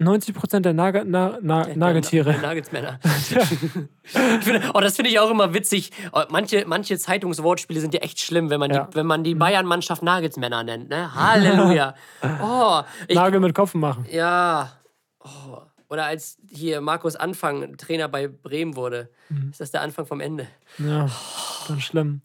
90% 0.00 0.60
der 0.60 0.72
Nage, 0.72 1.04
na, 1.06 1.38
na, 1.42 1.66
Nagetiere. 1.76 2.34
Nagelsmänner. 2.42 2.98
Finde- 4.04 4.70
oh, 4.74 4.80
das 4.80 4.96
finde 4.96 5.10
ich 5.10 5.20
auch 5.20 5.30
immer 5.30 5.54
witzig. 5.54 5.92
Oh, 6.12 6.22
Manche, 6.28 6.64
manche 6.66 6.98
Zeitungswortspiele 6.98 7.78
sind 7.80 7.94
ja 7.94 8.00
echt 8.00 8.18
schlimm, 8.20 8.50
wenn 8.50 8.58
man 8.58 8.72
Ja. 8.72 8.84
die, 8.90 8.96
wenn 8.96 9.06
man 9.06 9.22
die 9.22 9.34
Bayern-Mannschaft 9.36 10.02
Nagelsmänner 10.02 10.64
nennt. 10.64 10.88
Ne? 10.88 11.14
Halleluja. 11.14 11.94
Oh, 12.42 12.80
ich, 13.06 13.14
Nagel 13.14 13.38
mit 13.40 13.54
Kopf 13.54 13.74
machen. 13.74 14.06
ja. 14.10 14.70
Oh. 15.20 15.58
Oder 15.92 16.06
als 16.06 16.38
hier 16.50 16.80
Markus 16.80 17.16
Anfang 17.16 17.76
Trainer 17.76 18.08
bei 18.08 18.26
Bremen 18.26 18.76
wurde. 18.76 19.10
Mhm. 19.28 19.50
Ist 19.50 19.60
das 19.60 19.72
der 19.72 19.82
Anfang 19.82 20.06
vom 20.06 20.20
Ende? 20.20 20.48
Ja, 20.78 21.10
dann 21.68 21.82
schlimm. 21.82 22.22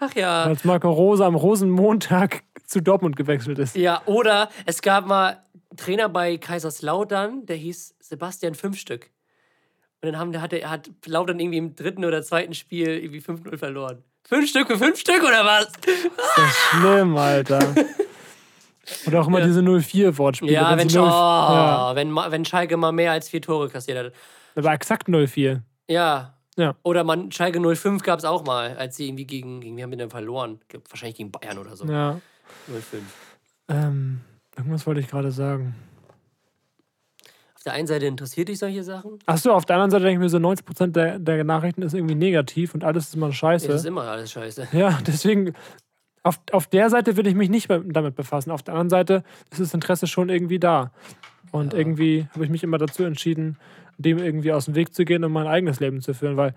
Ach 0.00 0.12
ja. 0.16 0.42
Als 0.42 0.64
Marco 0.64 0.90
Rose 0.90 1.24
am 1.24 1.36
Rosenmontag 1.36 2.42
zu 2.64 2.82
Dortmund 2.82 3.14
gewechselt 3.14 3.60
ist. 3.60 3.76
Ja, 3.76 4.02
oder 4.06 4.48
es 4.64 4.82
gab 4.82 5.06
mal 5.06 5.28
einen 5.28 5.76
Trainer 5.76 6.08
bei 6.08 6.36
Kaiserslautern, 6.36 7.46
der 7.46 7.54
hieß 7.54 7.94
Sebastian 8.00 8.56
Fünfstück. 8.56 9.12
Und 10.02 10.10
dann 10.10 10.18
haben, 10.18 10.40
hat, 10.40 10.52
er, 10.52 10.68
hat 10.68 10.90
Laut 11.06 11.28
dann 11.28 11.38
irgendwie 11.38 11.58
im 11.58 11.76
dritten 11.76 12.04
oder 12.04 12.24
zweiten 12.24 12.54
Spiel 12.54 12.88
irgendwie 12.88 13.20
5-0 13.20 13.56
verloren. 13.56 14.02
Fünf 14.24 14.48
Stück 14.48 14.66
für 14.66 14.78
fünf 14.78 14.98
Stück 14.98 15.22
oder 15.22 15.44
was? 15.44 15.70
Das 15.74 16.44
ist 16.44 16.56
schlimm, 16.72 17.16
Alter. 17.16 17.60
Oder 19.06 19.20
auch 19.20 19.26
immer 19.26 19.40
diese 19.40 19.60
04-Wortspiele. 19.60 20.52
Ja, 20.52 20.76
wenn, 20.76 20.88
sie 20.88 20.98
oh, 20.98 21.02
0 21.02 21.10
ja, 21.10 21.92
wenn, 21.94 22.14
wenn 22.14 22.44
Schalke 22.44 22.76
mal 22.76 22.92
mehr 22.92 23.12
als 23.12 23.28
vier 23.28 23.42
Tore 23.42 23.68
kassiert 23.68 23.98
hat. 23.98 24.12
aber 24.54 24.72
exakt 24.72 25.08
04. 25.08 25.62
Ja. 25.88 26.34
Ja. 26.56 26.74
Oder 26.84 27.04
man, 27.04 27.30
Schalke 27.32 27.60
05 27.60 28.02
gab 28.02 28.18
es 28.18 28.24
auch 28.24 28.44
mal, 28.44 28.76
als 28.76 28.96
sie 28.96 29.08
irgendwie 29.08 29.26
gegen, 29.26 29.60
gegen, 29.60 29.76
wir 29.76 29.84
haben 29.84 29.96
dann 29.98 30.10
verloren. 30.10 30.60
Wahrscheinlich 30.88 31.16
gegen 31.16 31.30
Bayern 31.30 31.58
oder 31.58 31.76
so. 31.76 31.84
Ja. 31.84 32.20
05. 32.66 33.02
Ähm, 33.68 34.20
irgendwas 34.56 34.86
wollte 34.86 35.00
ich 35.00 35.08
gerade 35.08 35.30
sagen. 35.30 35.74
Auf 37.56 37.62
der 37.64 37.72
einen 37.74 37.86
Seite 37.88 38.06
interessiert 38.06 38.48
dich 38.48 38.58
solche 38.58 38.84
Sachen. 38.84 39.18
Achso, 39.26 39.50
auf 39.52 39.64
der 39.66 39.76
anderen 39.76 39.90
Seite 39.90 40.04
denke 40.04 40.24
ich 40.24 40.24
mir 40.24 40.28
so, 40.28 40.38
90% 40.38 40.92
der, 40.92 41.18
der 41.18 41.44
Nachrichten 41.44 41.82
ist 41.82 41.94
irgendwie 41.94 42.14
negativ 42.14 42.72
und 42.74 42.84
alles 42.84 43.08
ist 43.08 43.16
immer 43.16 43.32
scheiße. 43.32 43.66
Das 43.66 43.80
ist 43.80 43.86
immer 43.86 44.02
alles 44.02 44.30
scheiße. 44.30 44.68
Ja, 44.72 44.98
deswegen, 45.06 45.52
auf, 46.26 46.40
auf 46.50 46.66
der 46.66 46.90
Seite 46.90 47.16
will 47.16 47.26
ich 47.26 47.36
mich 47.36 47.48
nicht 47.48 47.70
damit 47.70 48.16
befassen. 48.16 48.50
Auf 48.50 48.62
der 48.62 48.74
anderen 48.74 48.90
Seite 48.90 49.22
ist 49.50 49.60
das 49.60 49.74
Interesse 49.74 50.08
schon 50.08 50.28
irgendwie 50.28 50.58
da. 50.58 50.90
Und 51.52 51.72
irgendwie 51.72 52.26
habe 52.34 52.44
ich 52.44 52.50
mich 52.50 52.64
immer 52.64 52.78
dazu 52.78 53.04
entschieden, 53.04 53.56
dem 53.98 54.18
irgendwie 54.18 54.52
aus 54.52 54.66
dem 54.66 54.74
Weg 54.74 54.94
zu 54.94 55.04
gehen 55.04 55.24
und 55.24 55.32
mein 55.32 55.46
eigenes 55.46 55.80
Leben 55.80 56.00
zu 56.00 56.12
führen, 56.14 56.36
weil 56.36 56.54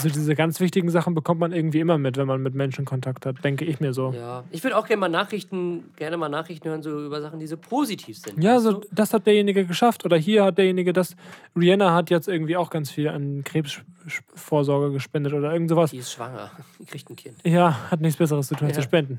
so 0.00 0.08
diese 0.08 0.34
ganz 0.34 0.60
wichtigen 0.60 0.90
Sachen 0.90 1.14
bekommt 1.14 1.40
man 1.40 1.52
irgendwie 1.52 1.80
immer 1.80 1.98
mit, 1.98 2.16
wenn 2.16 2.26
man 2.26 2.42
mit 2.42 2.54
Menschen 2.54 2.84
Kontakt 2.84 3.26
hat, 3.26 3.44
denke 3.44 3.64
ich 3.64 3.80
mir 3.80 3.92
so. 3.92 4.12
Ja. 4.12 4.44
Ich 4.50 4.62
würde 4.64 4.76
auch 4.76 4.86
gerne 4.86 5.00
mal 5.00 5.08
Nachrichten, 5.08 5.84
gerne 5.96 6.16
mal 6.16 6.28
Nachrichten 6.28 6.68
hören, 6.68 6.82
so 6.82 7.04
über 7.06 7.20
Sachen, 7.20 7.38
die 7.38 7.46
so 7.46 7.56
positiv 7.56 8.18
sind. 8.18 8.42
Ja, 8.42 8.58
so, 8.60 8.72
du? 8.74 8.88
das 8.92 9.12
hat 9.14 9.26
derjenige 9.26 9.64
geschafft. 9.64 10.04
Oder 10.04 10.16
hier 10.16 10.44
hat 10.44 10.58
derjenige 10.58 10.92
das. 10.92 11.14
Rihanna 11.56 11.94
hat 11.94 12.10
jetzt 12.10 12.28
irgendwie 12.28 12.56
auch 12.56 12.70
ganz 12.70 12.90
viel 12.90 13.08
an 13.08 13.42
Krebsvorsorge 13.44 14.92
gespendet 14.92 15.32
oder 15.32 15.52
irgend 15.52 15.68
sowas. 15.70 15.90
Die 15.90 15.98
ist 15.98 16.12
schwanger. 16.12 16.50
Die 16.78 16.84
kriegt 16.86 17.08
ein 17.10 17.16
Kind. 17.16 17.36
Ja, 17.44 17.90
hat 17.90 18.00
nichts 18.00 18.18
Besseres 18.18 18.48
zu 18.48 18.54
tun, 18.54 18.68
als 18.68 18.76
Ja. 18.76 18.82
zu 18.82 18.88
spenden. 18.88 19.18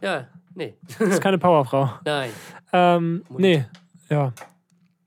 Ja, 0.00 0.26
nee. 0.54 0.74
Ist 0.98 1.20
keine 1.20 1.38
Powerfrau. 1.38 1.90
Nein. 2.04 2.30
Ähm, 2.72 3.22
nee, 3.30 3.64
ja. 4.08 4.32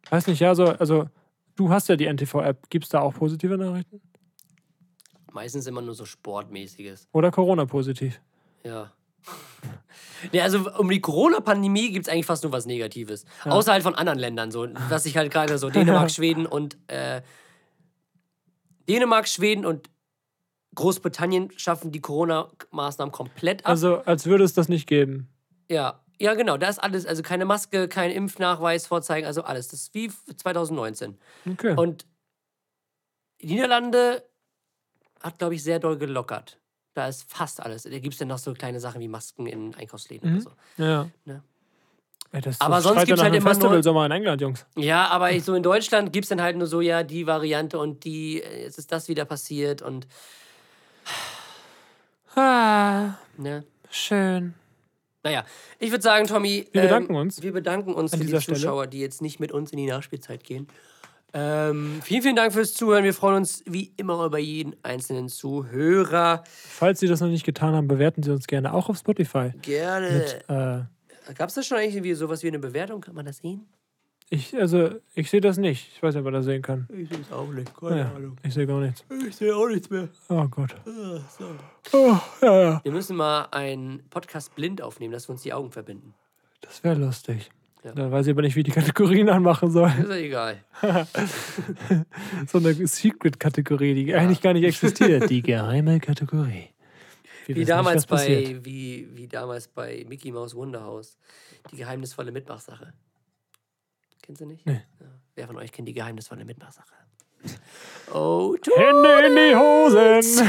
Weiß 0.09 0.27
nicht, 0.27 0.39
ja, 0.39 0.53
so, 0.55 0.65
also 0.67 1.07
du 1.55 1.69
hast 1.69 1.87
ja 1.89 1.95
die 1.95 2.05
NTV-App. 2.05 2.69
Gibt 2.69 2.85
es 2.85 2.89
da 2.89 3.01
auch 3.01 3.13
positive 3.13 3.57
Nachrichten? 3.57 4.01
Meistens 5.31 5.67
immer 5.67 5.81
nur 5.81 5.93
so 5.93 6.05
Sportmäßiges. 6.05 7.07
Oder 7.11 7.31
Corona-positiv? 7.31 8.21
Ja. 8.63 8.91
Ja, 10.31 10.43
also 10.43 10.71
um 10.77 10.89
die 10.89 11.01
Corona-Pandemie 11.01 11.91
gibt 11.91 12.07
es 12.07 12.11
eigentlich 12.11 12.25
fast 12.25 12.43
nur 12.43 12.51
was 12.51 12.65
Negatives. 12.65 13.25
Außer 13.43 13.71
halt 13.73 13.83
von 13.83 13.95
anderen 13.95 14.17
Ländern. 14.17 14.49
So, 14.49 14.67
was 14.89 15.05
ich 15.05 15.17
halt 15.17 15.31
gerade 15.31 15.57
so 15.57 15.69
Dänemark, 15.69 16.09
Schweden 16.11 16.45
und 16.45 16.77
äh, 16.87 17.21
Dänemark, 18.87 19.27
Schweden 19.27 19.65
und 19.65 19.89
Großbritannien 20.75 21.51
schaffen 21.57 21.91
die 21.91 22.01
Corona-Maßnahmen 22.01 23.11
komplett 23.11 23.65
ab. 23.65 23.71
Also, 23.71 23.97
als 23.99 24.25
würde 24.25 24.43
es 24.43 24.53
das 24.53 24.67
nicht 24.69 24.87
geben. 24.87 25.29
ja. 25.69 25.99
Ja, 26.19 26.33
genau, 26.33 26.57
da 26.57 26.67
ist 26.69 26.79
alles. 26.79 27.05
Also 27.05 27.21
keine 27.23 27.45
Maske, 27.45 27.87
kein 27.87 28.11
Impfnachweis 28.11 28.87
vorzeigen, 28.87 29.25
also 29.27 29.43
alles. 29.43 29.67
Das 29.69 29.81
ist 29.81 29.93
wie 29.93 30.09
2019. 30.37 31.17
Okay. 31.51 31.73
Und 31.75 32.05
die 33.41 33.47
Niederlande 33.47 34.23
hat, 35.21 35.37
glaube 35.39 35.55
ich, 35.55 35.63
sehr 35.63 35.79
doll 35.79 35.97
gelockert. 35.97 36.59
Da 36.93 37.07
ist 37.07 37.29
fast 37.31 37.61
alles. 37.61 37.83
Da 37.83 37.89
gibt 37.99 38.13
es 38.13 38.19
dann 38.19 38.29
noch 38.29 38.37
so 38.37 38.53
kleine 38.53 38.79
Sachen 38.79 39.01
wie 39.01 39.07
Masken 39.07 39.45
in 39.47 39.75
Einkaufsläden 39.75 40.31
oder 40.31 40.41
so. 40.41 40.51
ja. 40.77 41.09
Ne? 41.25 41.43
Das, 42.31 42.59
Aber 42.59 42.81
sonst 42.81 42.97
ja 42.97 43.03
gibt's 43.05 43.17
nach 43.21 43.25
halt 43.29 43.35
immer 43.35 43.49
Festival 43.49 43.75
nur- 43.75 43.83
Sommer 43.83 44.05
in 44.07 44.11
England, 44.11 44.41
Jungs. 44.41 44.65
Ja, 44.75 45.07
aber 45.07 45.31
ich, 45.33 45.43
so 45.45 45.53
in 45.53 45.63
Deutschland 45.63 46.11
gibt 46.11 46.25
es 46.25 46.29
dann 46.29 46.41
halt 46.41 46.57
nur 46.57 46.67
so, 46.67 46.81
ja, 46.81 47.03
die 47.03 47.27
Variante 47.27 47.79
und 47.79 48.03
die, 48.03 48.35
jetzt 48.39 48.77
ist 48.77 48.91
das 48.91 49.07
wieder 49.07 49.23
passiert 49.23 49.81
und, 49.81 50.05
Ah, 52.35 53.13
ne. 53.37 53.63
schön. 53.89 54.53
Naja, 55.25 55.43
ich 55.79 55.89
würde 55.89 56.03
sagen, 56.03 56.27
Tommy. 56.27 56.67
Wir 56.71 56.83
bedanken 56.83 57.15
uns 57.15 57.41
Wir 57.41 57.51
bedanken 57.51 57.93
uns 57.95 58.13
an 58.13 58.19
für 58.19 58.25
die 58.25 58.39
Stelle. 58.39 58.57
Zuschauer, 58.57 58.85
die 58.85 58.99
jetzt 58.99 59.23
nicht 59.23 59.39
mit 59.39 59.51
uns 59.51 59.71
in 59.71 59.77
die 59.77 59.87
Nachspielzeit 59.87 60.43
gehen. 60.43 60.67
Ähm, 61.33 61.99
vielen, 62.03 62.21
vielen 62.21 62.35
Dank 62.35 62.53
fürs 62.53 62.75
Zuhören. 62.75 63.03
Wir 63.03 63.13
freuen 63.13 63.37
uns 63.37 63.63
wie 63.65 63.91
immer 63.97 64.23
über 64.23 64.37
jeden 64.37 64.75
einzelnen 64.83 65.27
Zuhörer. 65.27 66.43
Falls 66.47 66.99
Sie 66.99 67.07
das 67.07 67.21
noch 67.21 67.27
nicht 67.27 67.43
getan 67.43 67.73
haben, 67.73 67.87
bewerten 67.87 68.21
Sie 68.21 68.31
uns 68.31 68.45
gerne 68.45 68.71
auch 68.71 68.87
auf 68.87 68.97
Spotify. 68.97 69.51
Gerne. 69.63 70.87
Äh, 71.27 71.33
Gab 71.33 71.49
es 71.49 71.55
da 71.55 71.63
schon 71.63 71.79
eigentlich 71.79 71.95
irgendwie 71.95 72.13
sowas 72.13 72.43
wie 72.43 72.47
eine 72.47 72.59
Bewertung? 72.59 73.01
Kann 73.01 73.15
man 73.15 73.25
das 73.25 73.39
sehen? 73.39 73.65
Ich, 74.29 74.55
also, 74.57 74.89
ich 75.13 75.29
sehe 75.29 75.41
das 75.41 75.57
nicht. 75.57 75.91
Ich 75.95 76.01
weiß 76.01 76.15
nicht, 76.15 76.19
ob 76.19 76.25
man 76.25 76.33
das 76.33 76.45
sehen 76.45 76.61
kann. 76.61 76.87
Ich 76.91 77.09
sehe 77.09 77.19
es 77.19 77.31
auch 77.31 77.47
nicht. 77.47 77.71
Ja, 77.81 78.11
ich 78.43 78.53
sehe 78.53 78.65
gar 78.65 78.81
nichts. 78.81 79.05
Ich 79.27 79.35
sehe 79.35 79.55
auch 79.55 79.67
nichts 79.67 79.89
mehr. 79.89 80.09
Oh 80.29 80.47
Gott. 80.47 80.75
Oh, 81.93 82.17
ja, 82.41 82.61
ja. 82.61 82.81
Wir 82.83 82.91
müssen 82.91 83.15
mal 83.15 83.47
einen 83.51 84.03
Podcast 84.09 84.55
blind 84.55 84.81
aufnehmen, 84.81 85.13
dass 85.13 85.27
wir 85.29 85.33
uns 85.33 85.43
die 85.43 85.53
Augen 85.53 85.71
verbinden. 85.71 86.15
Das 86.61 86.83
wäre 86.83 86.95
lustig. 86.95 87.51
Ja. 87.83 87.91
Da 87.93 88.11
weiß 88.11 88.25
ich 88.25 88.31
aber 88.31 88.41
nicht, 88.41 88.55
wie 88.55 88.63
die 88.63 88.71
Kategorien 88.71 89.29
anmachen 89.29 89.69
sollen. 89.69 89.93
Ist 89.99 90.09
ja 90.09 90.15
egal. 90.15 90.63
So 92.47 92.57
eine 92.57 92.73
Secret-Kategorie, 92.73 93.93
die 93.93 94.15
eigentlich 94.15 94.41
gar 94.41 94.53
nicht 94.53 94.63
existiert. 94.63 95.29
Die 95.29 95.43
geheime 95.43 95.99
Kategorie. 95.99 96.69
Wie 97.45 97.55
wissen 97.55 97.67
damals, 97.67 98.09
nicht, 98.09 98.09
bei, 98.09 98.65
wie, 98.65 99.07
wie 99.13 99.27
damals 99.27 99.67
bei 99.67 100.03
Mickey 100.09 100.31
Mouse 100.31 100.55
Wunderhaus. 100.55 101.19
Die 101.71 101.77
geheimnisvolle 101.77 102.31
Mitmachsache. 102.31 102.93
Kennst 104.25 104.41
du 104.41 104.45
nicht? 104.45 104.65
Nee. 104.65 104.81
Ja. 104.99 105.05
Wer 105.35 105.47
von 105.47 105.57
euch 105.57 105.71
kennt 105.71 105.87
die 105.87 105.93
geheimnisvolle 105.93 106.45
Mitmachsache? 106.45 106.93
Oh, 108.13 108.55
tu- 108.61 108.71
Hände 108.75 109.25
in 109.27 109.35
die 109.35 109.55
Hosen! 109.55 110.47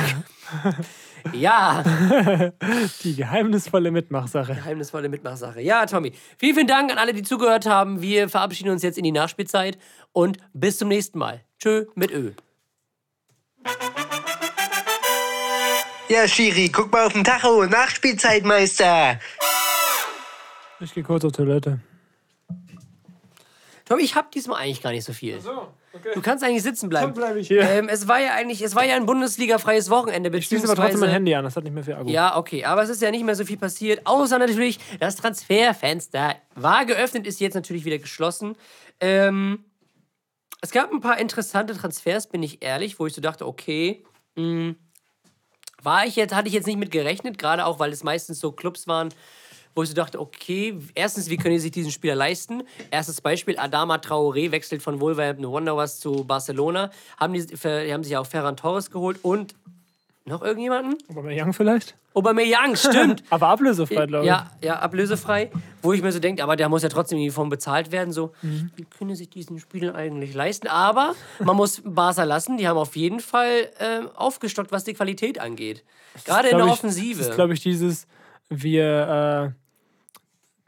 ja, 1.32 1.82
Die 3.02 3.16
geheimnisvolle 3.16 3.90
Mitmachsache. 3.90 4.54
geheimnisvolle 4.54 5.08
Mitmachsache. 5.08 5.60
Ja, 5.62 5.86
Tommy. 5.86 6.12
Vielen, 6.38 6.54
vielen 6.54 6.66
Dank 6.66 6.92
an 6.92 6.98
alle, 6.98 7.12
die 7.14 7.22
zugehört 7.22 7.64
haben. 7.66 8.02
Wir 8.02 8.28
verabschieden 8.28 8.68
uns 8.70 8.82
jetzt 8.82 8.98
in 8.98 9.04
die 9.04 9.12
Nachspielzeit 9.12 9.78
und 10.12 10.36
bis 10.52 10.76
zum 10.78 10.88
nächsten 10.88 11.18
Mal. 11.18 11.40
Tschö 11.58 11.86
mit 11.94 12.10
Ö. 12.12 12.32
Ja, 16.08 16.28
Schiri, 16.28 16.68
guck 16.68 16.92
mal 16.92 17.06
auf 17.06 17.12
den 17.14 17.24
Tacho. 17.24 17.64
Nachspielzeitmeister. 17.66 19.18
Ich 20.80 20.94
gehe 20.94 21.02
kurz 21.02 21.24
auf 21.24 21.32
Toilette. 21.32 21.80
Tommy, 23.86 24.02
ich 24.02 24.16
habe 24.16 24.28
diesmal 24.34 24.60
eigentlich 24.60 24.82
gar 24.82 24.90
nicht 24.90 25.04
so 25.04 25.12
viel. 25.12 25.38
Du 26.12 26.20
kannst 26.20 26.44
eigentlich 26.44 26.64
sitzen 26.64 26.88
bleiben. 26.88 27.14
bleibe 27.14 27.38
ich 27.38 27.48
hier. 27.48 27.62
Ähm, 27.62 27.88
es 27.88 28.06
war 28.08 28.20
ja 28.20 28.34
eigentlich, 28.34 28.60
es 28.60 28.74
war 28.74 28.84
ja 28.84 28.96
ein 28.96 29.06
Bundesliga-freies 29.06 29.88
Wochenende, 29.88 30.36
Ich 30.36 30.46
schließe 30.46 30.64
aber 30.64 30.74
trotzdem 30.74 31.00
mein 31.00 31.10
Handy 31.10 31.34
an, 31.34 31.44
das 31.44 31.56
hat 31.56 31.64
nicht 31.64 31.72
mehr 31.72 31.84
viel 31.84 31.94
Akku. 31.94 32.10
Ja, 32.10 32.36
okay, 32.36 32.64
aber 32.64 32.82
es 32.82 32.90
ist 32.90 33.00
ja 33.00 33.10
nicht 33.10 33.24
mehr 33.24 33.36
so 33.36 33.44
viel 33.44 33.56
passiert, 33.56 34.04
außer 34.04 34.38
natürlich 34.38 34.78
das 35.00 35.16
Transferfenster 35.16 36.34
war 36.56 36.84
geöffnet, 36.84 37.26
ist 37.26 37.40
jetzt 37.40 37.54
natürlich 37.54 37.84
wieder 37.84 37.98
geschlossen. 37.98 38.56
Ähm, 39.00 39.64
es 40.60 40.72
gab 40.72 40.90
ein 40.92 41.00
paar 41.00 41.18
interessante 41.18 41.76
Transfers, 41.76 42.28
bin 42.28 42.42
ich 42.42 42.62
ehrlich, 42.64 42.98
wo 42.98 43.06
ich 43.06 43.14
so 43.14 43.20
dachte, 43.20 43.46
okay, 43.46 44.04
mh, 44.34 44.74
war 45.82 46.04
ich 46.06 46.16
jetzt, 46.16 46.34
hatte 46.34 46.48
ich 46.48 46.54
jetzt 46.54 46.66
nicht 46.66 46.78
mit 46.78 46.90
gerechnet, 46.90 47.38
gerade 47.38 47.64
auch, 47.64 47.78
weil 47.78 47.92
es 47.92 48.02
meistens 48.02 48.40
so 48.40 48.50
Clubs 48.50 48.88
waren, 48.88 49.10
wo 49.76 49.82
ich 49.84 49.90
so 49.90 49.94
dachte, 49.94 50.18
okay, 50.18 50.76
erstens, 50.94 51.30
wie 51.30 51.36
können 51.36 51.54
die 51.54 51.60
sich 51.60 51.70
diesen 51.70 51.92
Spieler 51.92 52.16
leisten? 52.16 52.62
Erstes 52.90 53.20
Beispiel, 53.20 53.56
Adama 53.58 53.96
Traoré 53.96 54.50
wechselt 54.50 54.82
von 54.82 55.00
Wolverhampton 55.00 55.52
Wanderers 55.52 56.00
zu 56.00 56.24
Barcelona, 56.24 56.90
haben 57.18 57.34
die, 57.34 57.46
die 57.46 57.92
haben 57.92 58.02
sich 58.02 58.16
auch 58.16 58.26
Ferran 58.26 58.56
Torres 58.56 58.90
geholt 58.90 59.18
und 59.22 59.54
noch 60.24 60.42
irgendjemanden? 60.42 60.96
Aubameyang 61.08 61.52
vielleicht? 61.52 61.94
Aubameyang, 62.14 62.74
stimmt. 62.74 63.22
Aber 63.30 63.48
ablösefrei, 63.48 64.06
glaube 64.06 64.24
ich. 64.24 64.28
Ja, 64.28 64.50
ja, 64.62 64.78
ablösefrei. 64.80 65.50
Wo 65.82 65.92
ich 65.92 66.02
mir 66.02 66.10
so 66.10 66.18
denke, 66.18 66.42
aber 66.42 66.56
der 66.56 66.68
muss 66.70 66.82
ja 66.82 66.88
trotzdem 66.88 67.18
irgendwie 67.18 67.30
von 67.34 67.48
bezahlt 67.50 67.92
werden. 67.92 68.12
So, 68.12 68.32
Mhm. 68.42 68.70
wie 68.74 68.84
können 68.84 69.14
sich 69.14 69.28
diesen 69.28 69.60
Spieler 69.60 69.94
eigentlich 69.94 70.34
leisten? 70.34 70.66
Aber 70.66 71.14
man 71.44 71.54
muss 71.54 71.82
Barca 71.84 72.24
lassen. 72.24 72.56
Die 72.56 72.66
haben 72.66 72.78
auf 72.78 72.96
jeden 72.96 73.20
Fall 73.20 73.70
ähm, 73.78 74.08
aufgestockt, 74.16 74.72
was 74.72 74.82
die 74.84 74.94
Qualität 74.94 75.38
angeht. 75.38 75.84
Gerade 76.24 76.48
in 76.48 76.56
der 76.56 76.64
Glaub 76.64 76.68
ich, 76.74 76.80
Offensive. 76.80 77.18
Das 77.18 77.28
ist, 77.28 77.34
glaube 77.34 77.52
ich, 77.52 77.60
dieses, 77.60 78.06
wir 78.48 79.54
äh, 79.54 79.65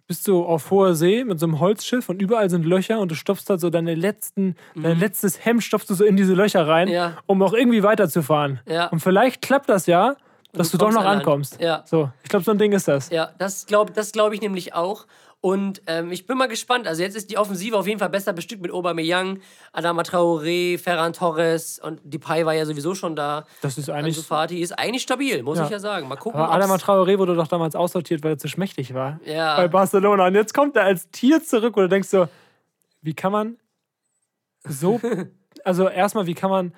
bist 0.08 0.26
du 0.26 0.42
auf 0.44 0.70
hoher 0.70 0.94
See 0.94 1.22
mit 1.22 1.38
so 1.38 1.46
einem 1.46 1.60
Holzschiff 1.60 2.08
und 2.08 2.20
überall 2.20 2.48
sind 2.50 2.64
Löcher 2.66 2.98
und 2.98 3.10
du 3.10 3.14
stopfst 3.14 3.44
da 3.48 3.58
so 3.58 3.68
deine 3.70 3.94
letzten, 3.94 4.56
dein 4.74 4.98
letztes 4.98 5.44
Hemd 5.44 5.62
stopfst 5.62 5.88
du 5.90 5.94
so 5.94 6.04
in 6.04 6.16
diese 6.16 6.32
Löcher 6.34 6.66
rein, 6.66 6.88
Mhm. 6.88 6.94
Ja. 6.94 7.18
um 7.26 7.42
auch 7.42 7.52
irgendwie 7.52 7.82
weiterzufahren. 7.82 8.60
Ja. 8.66 8.86
Und 8.86 9.00
vielleicht 9.00 9.42
klappt 9.42 9.68
das 9.68 9.86
ja, 9.86 10.16
dass 10.54 10.70
du 10.70 10.78
du, 10.78 10.86
doch 10.86 10.92
noch 10.92 11.04
Land. 11.04 11.20
ankommst. 11.20 11.60
Ja. 11.60 11.82
So, 11.84 12.10
ich 12.22 12.30
glaube, 12.30 12.44
so 12.44 12.50
ein 12.52 12.58
Ding 12.58 12.72
ist 12.72 12.88
das. 12.88 13.10
Ja, 13.10 13.30
das 13.38 13.66
glaube 13.66 13.92
das 13.92 14.12
glaub 14.12 14.32
ich 14.32 14.40
nämlich 14.40 14.74
auch. 14.74 15.06
Und 15.40 15.82
ähm, 15.86 16.10
ich 16.10 16.26
bin 16.26 16.36
mal 16.36 16.48
gespannt. 16.48 16.88
Also 16.88 17.02
jetzt 17.02 17.14
ist 17.14 17.30
die 17.30 17.38
Offensive 17.38 17.76
auf 17.76 17.86
jeden 17.86 18.00
Fall 18.00 18.08
besser 18.10 18.32
bestückt 18.32 18.60
mit 18.60 18.72
Aubameyang, 18.72 19.40
Adama 19.72 20.02
Traoré, 20.02 20.78
Ferran 20.78 21.12
Torres 21.12 21.78
und 21.78 22.00
Depay 22.02 22.44
war 22.44 22.54
ja 22.54 22.66
sowieso 22.66 22.96
schon 22.96 23.14
da. 23.14 23.46
Das 23.62 23.78
ist 23.78 23.88
eigentlich. 23.88 24.18
Fati 24.18 24.60
ist 24.60 24.72
eigentlich 24.72 25.02
stabil, 25.02 25.44
muss 25.44 25.58
Ja. 25.58 25.64
ich 25.66 25.70
ja 25.70 25.78
sagen. 25.78 26.08
Mal 26.08 26.16
gucken, 26.16 26.40
Aber 26.40 26.52
Adama 26.52 26.74
Traoré 26.74 27.18
wurde 27.18 27.36
doch 27.36 27.46
damals 27.46 27.76
aussortiert, 27.76 28.24
weil 28.24 28.32
er 28.32 28.38
zu 28.38 28.48
schmächtig 28.48 28.94
war. 28.94 29.20
Ja. 29.24 29.56
Bei 29.56 29.68
Barcelona. 29.68 30.26
Und 30.26 30.34
jetzt 30.34 30.54
kommt 30.54 30.74
er 30.74 30.82
als 30.84 31.08
Tier 31.10 31.42
zurück, 31.44 31.76
wo 31.76 31.82
du 31.82 31.88
denkst 31.88 32.08
so, 32.08 32.26
wie 33.02 33.14
kann 33.14 33.32
man 33.32 33.56
so. 34.68 35.00
Also 35.64 35.88
erstmal, 35.88 36.26
wie 36.26 36.34
kann 36.34 36.50
man 36.50 36.72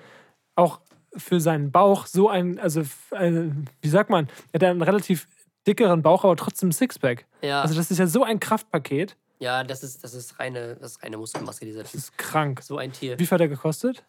auch 0.55 0.79
für 1.15 1.39
seinen 1.39 1.71
Bauch 1.71 2.07
so 2.07 2.29
ein, 2.29 2.57
also 2.59 2.81
äh, 3.11 3.43
wie 3.81 3.87
sagt 3.89 4.09
man, 4.09 4.27
er 4.51 4.59
hat 4.59 4.63
einen 4.63 4.81
relativ 4.81 5.27
dickeren 5.67 6.01
Bauch, 6.01 6.23
aber 6.23 6.35
trotzdem 6.35 6.71
Sixpack. 6.71 7.25
Ja. 7.41 7.61
Also 7.61 7.75
das 7.75 7.91
ist 7.91 7.97
ja 7.97 8.07
so 8.07 8.23
ein 8.23 8.39
Kraftpaket. 8.39 9.17
Ja, 9.39 9.63
das 9.63 9.83
ist, 9.83 10.03
das 10.03 10.13
ist 10.13 10.39
reine, 10.39 10.75
das 10.75 10.91
ist 10.93 11.03
reine 11.03 11.17
Muskelmasse, 11.17 11.65
dieser 11.65 11.81
Das 11.81 11.91
Typ. 11.91 11.99
ist 11.99 12.17
krank. 12.17 12.61
So 12.61 12.77
ein 12.77 12.91
Tier. 12.91 13.17
Wie 13.17 13.25
viel 13.25 13.35
hat 13.35 13.41
er 13.41 13.47
gekostet? 13.47 14.03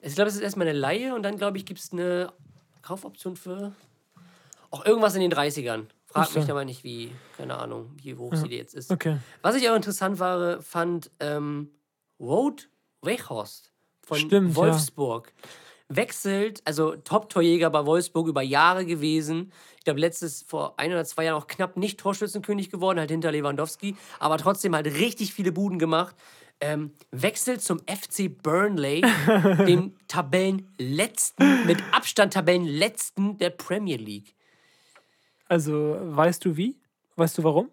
Ich 0.00 0.14
glaube, 0.14 0.28
es 0.28 0.36
ist 0.36 0.42
erstmal 0.42 0.66
eine 0.68 0.78
Laie 0.78 1.14
und 1.14 1.22
dann, 1.22 1.36
glaube 1.36 1.58
ich, 1.58 1.66
gibt 1.66 1.80
es 1.80 1.92
eine 1.92 2.32
Kaufoption 2.82 3.36
für 3.36 3.72
auch 4.70 4.84
irgendwas 4.84 5.14
in 5.14 5.20
den 5.20 5.32
30ern. 5.32 5.86
Frag 6.06 6.34
mich 6.34 6.50
aber 6.50 6.64
nicht, 6.64 6.84
wie, 6.84 7.10
keine 7.36 7.58
Ahnung, 7.58 7.90
wie 7.96 8.14
hoch 8.14 8.34
sie 8.34 8.48
jetzt 8.48 8.74
ist. 8.74 8.90
Okay. 8.90 9.18
Was 9.42 9.56
ich 9.56 9.68
auch 9.68 9.74
interessant 9.74 10.18
war, 10.18 10.62
fand, 10.62 11.10
ähm, 11.20 11.70
Wout 12.18 12.68
Weghorst 13.02 13.72
von 14.02 14.18
Stimmt, 14.18 14.56
ja. 14.56 14.62
Wechselt, 15.96 16.62
also 16.64 16.96
Top-Torjäger 16.96 17.70
bei 17.70 17.84
Wolfsburg 17.86 18.28
über 18.28 18.42
Jahre 18.42 18.84
gewesen. 18.86 19.52
Ich 19.78 19.84
glaube, 19.84 20.00
letztes, 20.00 20.42
vor 20.42 20.74
ein 20.78 20.92
oder 20.92 21.04
zwei 21.04 21.24
Jahren 21.24 21.40
auch 21.40 21.46
knapp 21.46 21.76
nicht 21.76 22.00
Torschützenkönig 22.00 22.70
geworden, 22.70 22.98
halt 22.98 23.10
hinter 23.10 23.32
Lewandowski, 23.32 23.96
aber 24.18 24.38
trotzdem 24.38 24.74
halt 24.74 24.86
richtig 24.86 25.34
viele 25.34 25.52
Buden 25.52 25.78
gemacht. 25.78 26.14
Ähm, 26.60 26.92
wechselt 27.10 27.62
zum 27.62 27.80
FC 27.80 28.30
Burnley, 28.42 29.00
dem 29.66 29.96
Tabellenletzten, 30.08 31.66
mit 31.66 31.78
Abstand 31.92 32.32
Tabellenletzten 32.32 33.38
der 33.38 33.50
Premier 33.50 33.96
League. 33.96 34.34
Also, 35.48 35.96
weißt 36.00 36.44
du 36.44 36.56
wie? 36.56 36.76
Weißt 37.16 37.36
du 37.38 37.44
warum? 37.44 37.70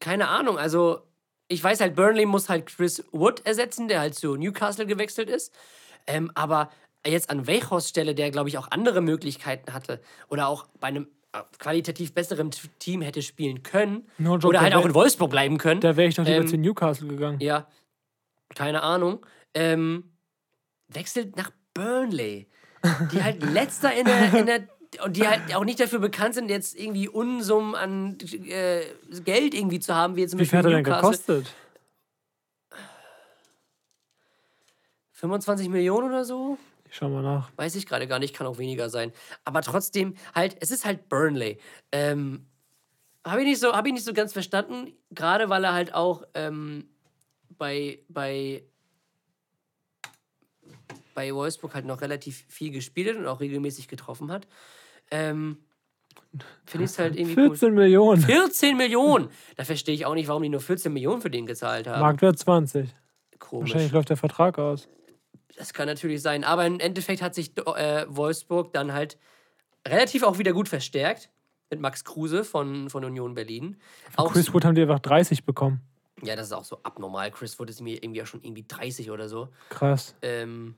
keine 0.00 0.28
Ahnung, 0.28 0.58
also 0.58 1.02
ich 1.48 1.62
weiß 1.62 1.80
halt, 1.80 1.94
Burnley 1.94 2.26
muss 2.26 2.48
halt 2.48 2.66
Chris 2.66 3.04
Wood 3.12 3.46
ersetzen, 3.46 3.88
der 3.88 4.00
halt 4.00 4.14
zu 4.14 4.36
Newcastle 4.36 4.86
gewechselt 4.86 5.30
ist. 5.30 5.52
Ähm, 6.08 6.30
aber 6.34 6.70
jetzt 7.06 7.30
an 7.30 7.46
Weichhorst 7.46 7.88
Stelle, 7.88 8.14
der 8.14 8.30
glaube 8.30 8.48
ich 8.48 8.58
auch 8.58 8.70
andere 8.70 9.00
Möglichkeiten 9.00 9.72
hatte 9.72 10.00
oder 10.28 10.48
auch 10.48 10.66
bei 10.80 10.88
einem 10.88 11.08
äh, 11.32 11.40
qualitativ 11.58 12.14
besseren 12.14 12.50
Team 12.78 13.02
hätte 13.02 13.22
spielen 13.22 13.62
können 13.62 14.06
No 14.18 14.34
joke, 14.34 14.48
oder 14.48 14.60
halt 14.60 14.74
auch 14.74 14.84
in 14.84 14.94
Wolfsburg 14.94 15.30
bleiben 15.30 15.58
können. 15.58 15.80
Da 15.80 15.96
wäre 15.96 16.08
ich 16.08 16.14
doch 16.14 16.24
lieber 16.24 16.38
Ähm, 16.38 16.48
zu 16.48 16.56
Newcastle 16.56 17.08
gegangen. 17.08 17.40
Ja, 17.40 17.66
keine 18.54 18.82
Ahnung. 18.82 19.24
Ähm, 19.54 20.12
wechselt 20.88 21.36
nach 21.36 21.50
Burnley, 21.74 22.48
die 23.12 23.22
halt 23.22 23.42
letzter 23.52 23.92
in 23.92 24.04
der, 24.04 24.34
in 24.34 24.46
der 24.46 24.68
und 25.04 25.16
die 25.16 25.26
halt 25.26 25.54
auch 25.54 25.64
nicht 25.64 25.80
dafür 25.80 25.98
bekannt 25.98 26.34
sind, 26.34 26.48
jetzt 26.48 26.78
irgendwie 26.78 27.08
Unsummen 27.08 27.74
an 27.74 28.16
äh, 28.48 28.82
Geld 29.24 29.52
irgendwie 29.54 29.80
zu 29.80 29.94
haben, 29.94 30.16
wie 30.16 30.22
jetzt 30.22 30.30
zum 30.30 30.40
Wie 30.40 30.46
viel 30.46 30.58
Beispiel 30.62 30.74
hat 30.76 30.86
er 30.86 30.92
denn 30.92 31.02
gekostet? 31.02 31.54
25 35.12 35.68
Millionen 35.68 36.08
oder 36.08 36.24
so? 36.24 36.58
Ich 36.88 36.96
schau 36.96 37.08
mal 37.08 37.22
nach. 37.22 37.50
Weiß 37.56 37.74
ich 37.74 37.86
gerade 37.86 38.06
gar 38.06 38.18
nicht, 38.18 38.34
kann 38.34 38.46
auch 38.46 38.58
weniger 38.58 38.88
sein. 38.88 39.12
Aber 39.44 39.62
trotzdem, 39.62 40.14
halt, 40.34 40.56
es 40.60 40.70
ist 40.70 40.84
halt 40.84 41.08
Burnley. 41.08 41.58
Ähm, 41.92 42.46
habe 43.24 43.40
ich, 43.40 43.46
nicht 43.46 43.60
so- 43.60 43.72
hab 43.72 43.86
ich 43.86 43.92
nicht 43.92 44.04
so 44.04 44.12
ganz 44.12 44.32
verstanden, 44.32 44.92
gerade 45.10 45.48
weil 45.48 45.64
er 45.64 45.72
halt 45.74 45.94
auch 45.94 46.22
ähm, 46.34 46.88
bei, 47.58 47.98
bei, 48.08 48.62
bei 51.14 51.34
Wolfsburg 51.34 51.74
halt 51.74 51.86
noch 51.86 52.00
relativ 52.02 52.44
viel 52.48 52.70
gespielt 52.70 53.08
hat 53.08 53.16
und 53.16 53.26
auch 53.26 53.40
regelmäßig 53.40 53.88
getroffen 53.88 54.30
hat. 54.30 54.46
Ähm, 55.10 55.58
Finde 56.66 56.84
ich 56.84 56.90
es 56.90 56.98
halt 56.98 57.16
irgendwie 57.16 57.34
komisch. 57.34 57.58
14 57.60 57.74
Millionen. 57.74 58.20
14 58.22 58.76
Millionen! 58.76 59.28
Da 59.56 59.64
verstehe 59.64 59.94
ich 59.94 60.04
auch 60.06 60.14
nicht, 60.14 60.28
warum 60.28 60.42
die 60.42 60.48
nur 60.48 60.60
14 60.60 60.92
Millionen 60.92 61.20
für 61.22 61.30
den 61.30 61.46
gezahlt 61.46 61.86
haben. 61.86 62.00
Marktwert 62.00 62.38
20. 62.38 62.94
Komisch. 63.38 63.70
Wahrscheinlich 63.72 63.92
läuft 63.92 64.10
der 64.10 64.16
Vertrag 64.16 64.58
aus. 64.58 64.88
Das 65.56 65.72
kann 65.72 65.86
natürlich 65.86 66.22
sein. 66.22 66.44
Aber 66.44 66.66
im 66.66 66.80
Endeffekt 66.80 67.22
hat 67.22 67.34
sich 67.34 67.56
äh, 67.58 68.06
Wolfsburg 68.08 68.72
dann 68.72 68.92
halt 68.92 69.18
relativ 69.86 70.22
auch 70.22 70.38
wieder 70.38 70.52
gut 70.52 70.68
verstärkt. 70.68 71.30
Mit 71.70 71.80
Max 71.80 72.04
Kruse 72.04 72.44
von, 72.44 72.90
von 72.90 73.04
Union 73.04 73.34
Berlin. 73.34 73.76
Auch, 74.14 74.32
Chris 74.32 74.54
Wood 74.54 74.64
haben 74.64 74.76
die 74.76 74.82
einfach 74.82 75.00
30 75.00 75.44
bekommen. 75.44 75.80
ja, 76.22 76.36
das 76.36 76.46
ist 76.46 76.52
auch 76.52 76.64
so 76.64 76.78
abnormal. 76.84 77.32
Chris 77.32 77.58
Wood 77.58 77.70
ist 77.70 77.80
mir 77.80 77.94
irgendwie 77.94 78.22
auch 78.22 78.26
schon 78.26 78.40
irgendwie 78.42 78.64
30 78.68 79.10
oder 79.10 79.28
so. 79.28 79.48
Krass. 79.70 80.14
Ähm, 80.22 80.76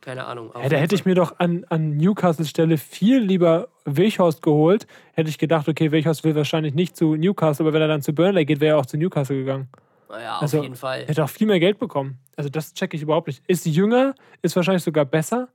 keine 0.00 0.24
Ahnung. 0.24 0.50
Ja, 0.54 0.68
da 0.68 0.76
hätte 0.76 0.94
ich 0.94 1.04
mir 1.04 1.14
doch 1.14 1.38
an, 1.38 1.64
an 1.68 1.96
Newcastles 1.96 2.48
Stelle 2.48 2.78
viel 2.78 3.18
lieber 3.18 3.68
Weghorst 3.84 4.42
geholt. 4.42 4.86
Hätte 5.12 5.30
ich 5.30 5.38
gedacht, 5.38 5.68
okay, 5.68 5.92
Weghorst 5.92 6.24
will 6.24 6.34
wahrscheinlich 6.34 6.74
nicht 6.74 6.96
zu 6.96 7.14
Newcastle, 7.14 7.64
aber 7.64 7.72
wenn 7.72 7.82
er 7.82 7.88
dann 7.88 8.02
zu 8.02 8.12
Burnley 8.12 8.44
geht, 8.44 8.60
wäre 8.60 8.76
er 8.76 8.78
auch 8.78 8.86
zu 8.86 8.96
Newcastle 8.96 9.36
gegangen. 9.36 9.68
Naja, 10.08 10.36
auf 10.36 10.42
Also, 10.42 10.62
jeden 10.62 10.76
Fall. 10.76 11.00
Er 11.02 11.08
hätte 11.08 11.24
auch 11.24 11.30
viel 11.30 11.46
mehr 11.46 11.60
Geld 11.60 11.78
bekommen. 11.78 12.18
Also 12.36 12.48
das 12.48 12.72
checke 12.74 12.96
ich 12.96 13.02
überhaupt 13.02 13.26
nicht. 13.26 13.42
Ist 13.48 13.66
jünger, 13.66 14.14
ist 14.42 14.54
wahrscheinlich 14.56 14.84
sogar 14.84 15.04
besser. 15.04 15.48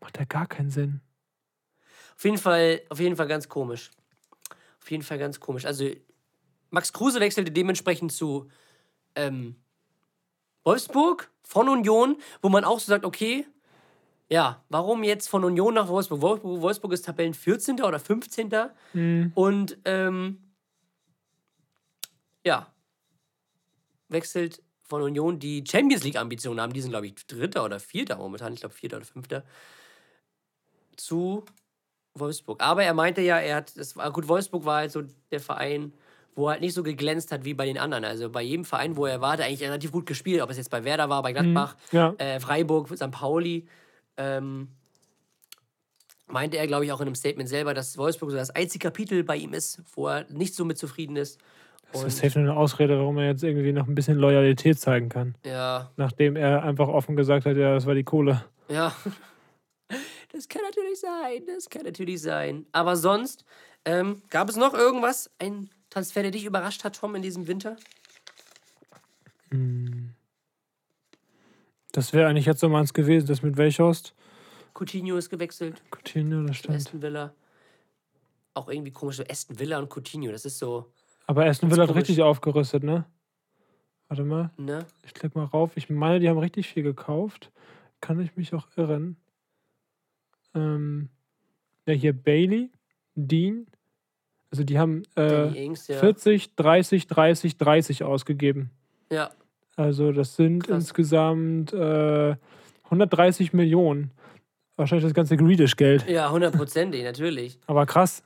Macht 0.00 0.18
ja 0.18 0.24
gar 0.24 0.46
keinen 0.46 0.70
Sinn. 0.70 1.00
Auf 2.16 2.24
jeden 2.24 2.38
Fall, 2.38 2.80
auf 2.88 2.98
jeden 2.98 3.16
Fall 3.16 3.28
ganz 3.28 3.48
komisch. 3.48 3.90
Auf 4.80 4.90
jeden 4.90 5.02
Fall 5.02 5.18
ganz 5.18 5.38
komisch. 5.38 5.64
Also, 5.66 5.88
Max 6.70 6.92
Kruse 6.92 7.20
wechselte 7.20 7.50
dementsprechend 7.50 8.12
zu 8.12 8.50
ähm, 9.14 9.56
Wolfsburg 10.64 11.30
von 11.42 11.68
Union, 11.68 12.16
wo 12.42 12.48
man 12.48 12.64
auch 12.64 12.78
so 12.80 12.86
sagt, 12.90 13.04
okay, 13.04 13.46
ja, 14.28 14.62
warum 14.68 15.02
jetzt 15.04 15.28
von 15.28 15.44
Union 15.44 15.72
nach 15.74 15.88
Wolfsburg? 15.88 16.20
Wolfsburg, 16.20 16.60
Wolfsburg 16.60 16.92
ist 16.92 17.06
Tabellen 17.06 17.32
14. 17.32 17.80
oder 17.82 17.98
15. 17.98 18.50
Und 19.34 19.78
ähm, 19.86 20.42
ja, 22.44 22.66
wechselt 24.08 24.62
von 24.82 25.02
Union, 25.02 25.38
die 25.38 25.64
Champions 25.66 26.02
League-Ambitionen 26.04 26.60
haben. 26.60 26.72
Die 26.72 26.80
sind, 26.80 26.90
glaube 26.90 27.06
ich, 27.06 27.14
Dritter 27.26 27.64
oder 27.64 27.78
Vierter 27.78 28.16
momentan. 28.16 28.54
Ich 28.54 28.60
glaube, 28.60 28.74
Vierter 28.74 28.96
oder 28.96 29.06
Fünfter. 29.06 29.44
Zu 30.96 31.44
Wolfsburg. 32.14 32.62
Aber 32.62 32.82
er 32.82 32.94
meinte 32.94 33.20
ja, 33.20 33.38
er 33.38 33.56
hat, 33.56 33.76
das 33.76 33.96
war, 33.96 34.10
gut, 34.12 34.28
Wolfsburg 34.28 34.64
war 34.64 34.78
halt 34.78 34.90
so 34.90 35.02
der 35.30 35.40
Verein, 35.40 35.92
wo 36.34 36.46
er 36.46 36.52
halt 36.52 36.60
nicht 36.60 36.74
so 36.74 36.82
geglänzt 36.82 37.32
hat 37.32 37.44
wie 37.44 37.54
bei 37.54 37.66
den 37.66 37.78
anderen. 37.78 38.04
Also 38.04 38.30
bei 38.30 38.42
jedem 38.42 38.64
Verein, 38.64 38.96
wo 38.96 39.06
er 39.06 39.20
war, 39.20 39.32
hat 39.32 39.40
er 39.40 39.46
eigentlich 39.46 39.62
relativ 39.62 39.92
gut 39.92 40.06
gespielt. 40.06 40.40
Ob 40.40 40.50
es 40.50 40.56
jetzt 40.56 40.70
bei 40.70 40.84
Werder 40.84 41.08
war, 41.08 41.22
bei 41.22 41.32
Gladbach, 41.32 41.76
ja. 41.92 42.14
äh, 42.18 42.40
Freiburg, 42.40 42.88
St. 42.96 43.10
Pauli. 43.10 43.66
Ähm, 44.16 44.68
meinte 46.26 46.56
er, 46.56 46.66
glaube 46.66 46.84
ich, 46.84 46.92
auch 46.92 47.00
in 47.00 47.06
einem 47.06 47.14
Statement 47.14 47.48
selber, 47.48 47.74
dass 47.74 47.96
Wolfsburg 47.98 48.30
so 48.30 48.36
das 48.36 48.50
einzige 48.50 48.88
Kapitel 48.88 49.24
bei 49.24 49.36
ihm 49.36 49.52
ist, 49.52 49.82
wo 49.94 50.08
er 50.08 50.26
nicht 50.30 50.54
so 50.54 50.64
mit 50.64 50.78
zufrieden 50.78 51.16
ist. 51.16 51.38
Das 51.92 52.04
ist 52.04 52.18
safe 52.18 52.38
nur 52.38 52.50
eine 52.50 52.60
Ausrede, 52.60 52.98
warum 52.98 53.18
er 53.18 53.26
jetzt 53.28 53.42
irgendwie 53.42 53.72
noch 53.72 53.88
ein 53.88 53.94
bisschen 53.94 54.18
Loyalität 54.18 54.78
zeigen 54.78 55.08
kann. 55.08 55.34
ja, 55.44 55.90
Nachdem 55.96 56.36
er 56.36 56.62
einfach 56.62 56.88
offen 56.88 57.16
gesagt 57.16 57.46
hat, 57.46 57.56
ja, 57.56 57.74
das 57.74 57.86
war 57.86 57.94
die 57.94 58.04
Kohle. 58.04 58.44
Ja. 58.68 58.94
Das 60.30 60.46
kann 60.46 60.60
natürlich 60.62 61.00
sein, 61.00 61.42
das 61.46 61.70
kann 61.70 61.84
natürlich 61.84 62.20
sein. 62.20 62.66
Aber 62.72 62.96
sonst, 62.96 63.46
ähm, 63.86 64.20
gab 64.28 64.50
es 64.50 64.56
noch 64.56 64.74
irgendwas, 64.74 65.30
ein 65.38 65.70
Transfer, 65.88 66.20
der 66.20 66.30
dich 66.30 66.44
überrascht 66.44 66.84
hat, 66.84 66.96
Tom, 66.96 67.14
in 67.14 67.22
diesem 67.22 67.46
Winter? 67.46 67.76
Das 71.92 72.12
wäre 72.12 72.28
eigentlich 72.28 72.44
jetzt 72.44 72.60
so 72.60 72.68
meins 72.68 72.92
gewesen, 72.92 73.26
das 73.26 73.42
mit 73.42 73.56
Welchhorst. 73.56 74.14
Coutinho 74.74 75.16
ist 75.16 75.30
gewechselt, 75.30 75.82
Coutinho, 75.90 76.42
das 76.42 76.58
stimmt. 76.58 76.76
Aston 76.76 77.02
Villa. 77.02 77.34
Auch 78.54 78.68
irgendwie 78.68 78.92
komisch, 78.92 79.16
so 79.16 79.24
Aston 79.28 79.58
Villa 79.58 79.78
und 79.78 79.88
Coutinho, 79.88 80.30
das 80.30 80.44
ist 80.44 80.58
so, 80.58 80.92
Aber 81.28 81.44
Aston 81.44 81.70
Villa 81.70 81.86
hat 81.86 81.94
richtig 81.94 82.22
aufgerüstet, 82.22 82.82
ne? 82.82 83.04
Warte 84.08 84.24
mal, 84.24 84.50
ne? 84.56 84.86
ich 85.04 85.12
klick 85.12 85.34
mal 85.36 85.44
rauf. 85.44 85.72
Ich 85.76 85.90
meine, 85.90 86.20
die 86.20 86.28
haben 86.30 86.38
richtig 86.38 86.66
viel 86.68 86.82
gekauft. 86.82 87.52
Kann 88.00 88.18
ich 88.18 88.34
mich 88.34 88.54
auch 88.54 88.66
irren? 88.76 89.16
Ähm, 90.54 91.10
ja, 91.86 91.92
hier 91.92 92.14
Bailey, 92.14 92.70
Dean. 93.14 93.66
Also 94.50 94.64
die 94.64 94.78
haben 94.78 95.02
äh, 95.18 95.66
Ings, 95.66 95.88
ja. 95.88 95.98
40, 95.98 96.56
30, 96.56 97.06
30, 97.06 97.58
30 97.58 98.04
ausgegeben. 98.04 98.70
Ja, 99.12 99.30
Also 99.76 100.12
das 100.12 100.34
sind 100.36 100.64
Krass. 100.64 100.84
insgesamt 100.84 101.74
äh, 101.74 102.36
130 102.84 103.52
Millionen. 103.52 104.12
Wahrscheinlich 104.76 105.04
das 105.04 105.12
ganze 105.12 105.36
Greedish-Geld. 105.36 106.08
ja, 106.08 106.30
hundertprozentig, 106.30 107.04
natürlich. 107.04 107.58
Aber 107.66 107.84
krass. 107.84 108.22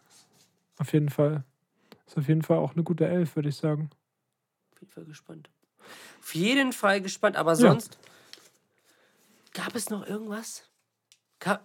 Auf 0.79 0.93
jeden 0.93 1.09
Fall. 1.09 1.43
Ist 2.13 2.19
auf 2.19 2.29
jeden 2.29 2.43
Fall 2.43 2.59
auch 2.59 2.75
eine 2.75 2.83
gute 2.83 3.07
Elf, 3.09 3.37
würde 3.37 3.49
ich 3.49 3.57
sagen. 3.57 3.89
Auf 4.75 4.81
jeden 4.83 4.93
Fall 4.93 5.05
gespannt. 5.07 5.49
Auf 6.21 6.35
jeden 6.35 6.75
Fall 6.75 7.01
gespannt, 7.01 7.37
aber 7.37 7.57
sonst, 7.57 7.99
gab 9.55 9.75
es 9.75 9.89
noch 9.89 10.07
irgendwas? 10.07 10.69
Gab, 11.39 11.65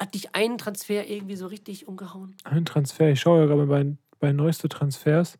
hat 0.00 0.14
dich 0.14 0.34
ein 0.34 0.58
Transfer 0.58 1.08
irgendwie 1.08 1.36
so 1.36 1.46
richtig 1.46 1.86
umgehauen? 1.86 2.36
Ein 2.42 2.64
Transfer. 2.64 3.08
Ich 3.10 3.20
schaue 3.20 3.42
ja 3.42 3.46
gerade 3.46 3.66
bei, 3.66 3.96
bei 4.18 4.32
neueste 4.32 4.68
Transfers. 4.68 5.38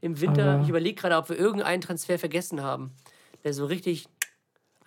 Im 0.00 0.20
Winter, 0.20 0.52
Aber- 0.52 0.62
ich 0.62 0.68
überlege 0.68 0.94
gerade, 1.00 1.16
ob 1.16 1.28
wir 1.28 1.36
irgendeinen 1.36 1.80
Transfer 1.80 2.16
vergessen 2.16 2.62
haben, 2.62 2.92
der 3.42 3.54
so 3.54 3.66
richtig 3.66 4.06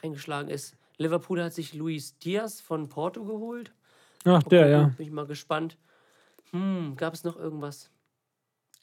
eingeschlagen 0.01 0.47
ist. 0.47 0.77
Liverpool 0.97 1.43
hat 1.43 1.53
sich 1.53 1.73
Luis 1.73 2.17
Diaz 2.19 2.61
von 2.61 2.87
Porto 2.87 3.25
geholt. 3.25 3.73
Ach, 4.23 4.43
der, 4.43 4.69
ja. 4.69 4.83
Bin 4.85 5.05
ich 5.07 5.11
mal 5.11 5.27
gespannt. 5.27 5.77
Hm, 6.51 6.95
gab 6.95 7.13
es 7.13 7.25
noch 7.25 7.35
irgendwas? 7.35 7.89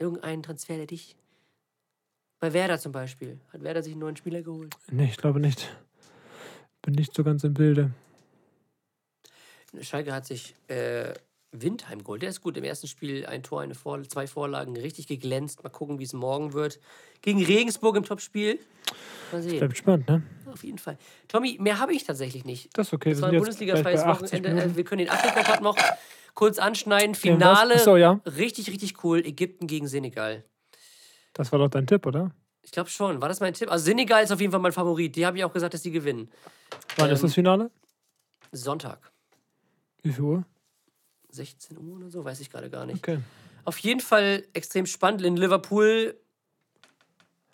Irgendeinen 0.01 0.43
Transfer, 0.43 0.77
der 0.77 0.87
dich. 0.87 1.15
Bei 2.41 2.55
Werder 2.55 2.79
zum 2.79 2.91
Beispiel. 2.91 3.39
Hat 3.53 3.63
Werder 3.63 3.83
sich 3.83 3.93
einen 3.93 4.01
neuen 4.01 4.17
Spieler 4.17 4.43
geholt? 4.43 4.75
Nee, 4.91 5.05
ich 5.05 5.19
glaube 5.19 5.41
nicht. 5.41 5.77
Bin 6.81 6.95
nicht 6.95 7.15
so 7.15 7.23
ganz 7.23 7.45
im 7.45 7.53
Bilde. 7.53 7.93
Schalke 9.83 10.15
hat 10.15 10.25
sich 10.25 10.55
äh, 10.69 11.13
Windheim 11.53 12.05
geholt. 12.05 12.23
Der 12.23 12.29
ist 12.31 12.41
gut. 12.41 12.57
Im 12.57 12.65
ersten 12.65 12.87
Spiel 12.87 13.27
ein 13.27 13.43
Tor, 13.43 13.61
eine 13.61 13.75
Vor 13.75 14.03
zwei 14.05 14.27
Vorlagen, 14.27 14.77
richtig 14.77 15.07
geglänzt. 15.09 15.63
Mal 15.65 15.71
gucken, 15.71 15.99
wie 15.99 16.05
es 16.05 16.13
morgen 16.13 16.53
wird. 16.53 16.79
Gegen 17.23 17.45
Regensburg 17.45 17.97
im 17.97 18.05
Topspiel. 18.05 18.59
Mal 19.33 19.43
sehen. 19.43 19.59
Bleibt 19.59 19.77
spannend, 19.77 20.09
ne? 20.09 20.23
Auf 20.47 20.63
jeden 20.65 20.79
Fall. 20.79 20.97
Tommy, 21.29 21.57
mehr 21.61 21.79
habe 21.79 21.93
ich 21.93 22.05
tatsächlich 22.05 22.45
nicht. 22.45 22.77
Das 22.77 22.89
ist 22.89 22.93
okay. 22.93 23.11
Das 23.11 23.19
Wir 23.19 23.23
war 23.23 23.29
ein 23.31 23.39
Bundesliga-freies 23.39 24.03
gleich 24.03 24.19
bei 24.19 24.25
80 24.25 24.39
Wochenende. 24.45 24.63
Äh. 24.63 24.77
Wir 24.77 24.85
können 24.85 25.01
den 25.01 25.11
Afrika 25.11 25.43
Cup 25.43 25.61
noch 25.61 25.77
kurz 26.35 26.59
anschneiden. 26.59 27.15
Finale. 27.15 27.79
So, 27.79 27.97
ja. 27.97 28.21
Richtig, 28.27 28.69
richtig 28.71 29.03
cool. 29.05 29.19
Ägypten 29.25 29.67
gegen 29.67 29.87
Senegal. 29.89 30.45
Das 31.33 31.53
war 31.53 31.59
doch 31.59 31.69
dein 31.69 31.87
Tipp, 31.87 32.07
oder? 32.07 32.33
Ich 32.63 32.73
glaube 32.73 32.91
schon. 32.91 33.21
War 33.21 33.29
das 33.29 33.41
mein 33.41 33.55
Tipp? 33.55 33.71
Also 33.71 33.85
Senegal 33.85 34.23
ist 34.23 34.31
auf 34.33 34.41
jeden 34.41 34.51
Fall 34.53 34.61
mein 34.61 34.73
Favorit. 34.73 35.17
Die 35.17 35.27
habe 35.27 35.37
ich 35.39 35.45
auch 35.45 35.53
gesagt, 35.53 35.75
dass 35.75 35.83
die 35.83 35.91
gewinnen. 35.91 36.31
Wann 36.97 37.11
ist 37.11 37.21
Ähm, 37.21 37.27
das 37.27 37.35
Finale? 37.35 37.71
Sonntag. 38.53 39.11
Wie 40.03 40.13
viel 40.13 40.25
Uhr? 40.25 40.45
16 41.31 41.79
Uhr 41.79 41.97
oder 41.97 42.11
so, 42.11 42.25
weiß 42.25 42.41
ich 42.41 42.51
gerade 42.51 42.71
gar 42.71 42.87
nicht. 42.87 42.99
Okay. 42.99 43.19
Auf 43.65 43.79
jeden 43.79 44.01
Fall 44.01 44.45
extrem 44.53 44.87
spannend. 44.87 45.23
In 45.23 45.37
Liverpool 45.37 46.15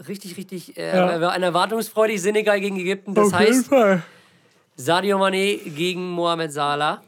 richtig, 0.06 0.36
richtig 0.36 0.76
äh, 0.76 0.96
Ja. 0.96 1.28
eine 1.30 1.46
erwartungsfreudig. 1.46 2.20
Senegal 2.20 2.60
gegen 2.60 2.76
Ägypten. 2.78 3.14
Das 3.14 3.32
heißt, 3.32 3.66
Fall. 3.68 4.02
Sadio 4.76 5.18
Mané 5.18 5.58
gegen 5.70 6.10
Mohamed 6.10 6.52
Salah. 6.52 7.02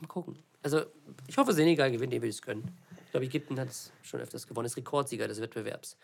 Mal 0.00 0.06
gucken. 0.08 0.38
Also, 0.62 0.82
ich 1.26 1.36
hoffe, 1.36 1.52
Senegal 1.52 1.90
gewinnt, 1.90 2.12
will 2.12 2.24
ich 2.24 2.36
es 2.36 2.42
gönnen. 2.42 2.64
Ich 3.06 3.10
glaube, 3.10 3.26
Ägypten 3.26 3.58
hat 3.60 3.68
es 3.68 3.92
schon 4.02 4.20
öfters 4.20 4.46
gewonnen, 4.46 4.66
ist 4.66 4.76
Rekordsieger 4.76 5.28
des 5.28 5.40
Wettbewerbs. 5.40 5.96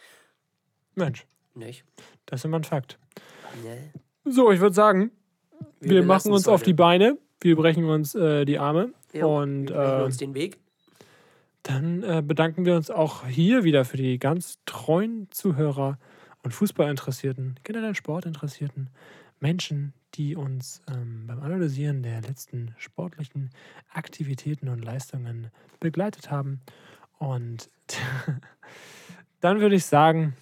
Mensch, 0.95 1.27
Nicht? 1.55 1.85
das 2.27 2.41
ist 2.41 2.45
immer 2.45 2.59
ein 2.59 2.65
Fakt. 2.65 2.99
Nee. 3.65 3.91
So, 4.25 4.51
ich 4.53 4.61
würde 4.61 4.75
sagen, 4.75 5.11
wir, 5.81 6.03
belassen's 6.03 6.07
machen 6.07 6.33
uns 6.33 6.49
auf 6.49 6.61
heute. 6.61 6.65
die 6.71 6.75
Beine, 6.75 7.19
wir 7.41 7.57
brechen 7.57 7.85
uns 7.87 8.15
äh, 8.15 8.45
die 8.45 8.59
Arme 8.59 8.93
Ja, 9.13 9.25
und 9.27 9.69
wir 9.69 10.01
äh, 10.01 10.03
uns 10.05 10.17
den 10.19 10.35
Weg. 10.35 10.59
dann 11.63 12.03
äh, 12.03 12.23
bedanken 12.25 12.65
wir 12.65 12.77
uns 12.77 12.91
auch 12.91 13.27
hier 13.27 13.65
wieder 13.65 13.85
für 13.85 13.97
die 13.97 14.19
ganz 14.19 14.59
treuen 14.67 15.29
Zuhörer 15.31 15.99
und 16.43 16.53
Fußballinteressierten, 16.53 17.59
generell 17.65 17.95
Sportinteressierten 17.95 18.89
Menschen, 19.41 19.93
die 20.15 20.37
uns 20.37 20.83
ähm, 20.89 21.27
beim 21.27 21.41
Analysieren 21.41 22.03
der 22.03 22.21
letzten 22.23 22.75
sportlichen 22.79 23.51
Aktivitäten 23.93 24.69
und 24.69 24.85
Leistungen 24.85 25.51
begleitet 25.81 26.31
haben. 26.31 26.61
Und 27.19 27.69
dann 29.41 29.61
würde 29.61 29.77
ich 29.77 29.85
sagen, 29.87 30.35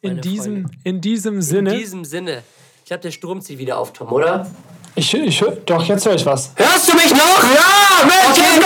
in 0.00 0.10
Meine 0.10 0.20
diesem, 0.20 0.62
Freunde. 0.62 0.78
in 0.84 1.00
diesem 1.00 1.34
In 1.36 1.42
Sinne. 1.42 1.76
diesem 1.76 2.04
Sinne. 2.04 2.42
Ich 2.80 2.86
glaube, 2.86 3.02
der 3.02 3.10
Sturm 3.12 3.40
zieht 3.40 3.58
wieder 3.58 3.78
auf, 3.78 3.92
Tom, 3.92 4.10
oder? 4.12 4.50
Ich, 4.94 5.14
ich, 5.14 5.42
doch, 5.64 5.84
jetzt 5.84 6.04
höre 6.04 6.14
ich 6.14 6.26
was. 6.26 6.50
Hörst 6.54 6.88
du 6.88 6.94
mich 6.94 7.10
noch? 7.14 7.42
Ja, 7.42 8.04
Mensch, 8.04 8.38
okay. 8.38 8.60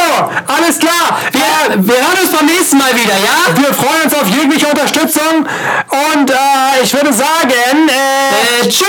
Alles 0.46 0.78
klar. 0.78 1.20
Wir, 1.30 1.86
wir 1.86 1.94
hören 1.94 2.18
uns 2.20 2.32
beim 2.36 2.46
nächsten 2.46 2.78
Mal 2.78 2.92
wieder, 2.94 3.14
ja? 3.14 3.56
Wir 3.56 3.72
freuen 3.72 4.02
uns 4.04 4.14
auf 4.14 4.28
jegliche 4.28 4.66
Unterstützung 4.66 5.46
und 6.16 6.30
äh, 6.30 6.82
ich 6.82 6.92
würde 6.92 7.12
sagen, 7.12 7.88
äh, 7.88 8.64
Äh, 8.64 8.68
tschüss! 8.68 8.86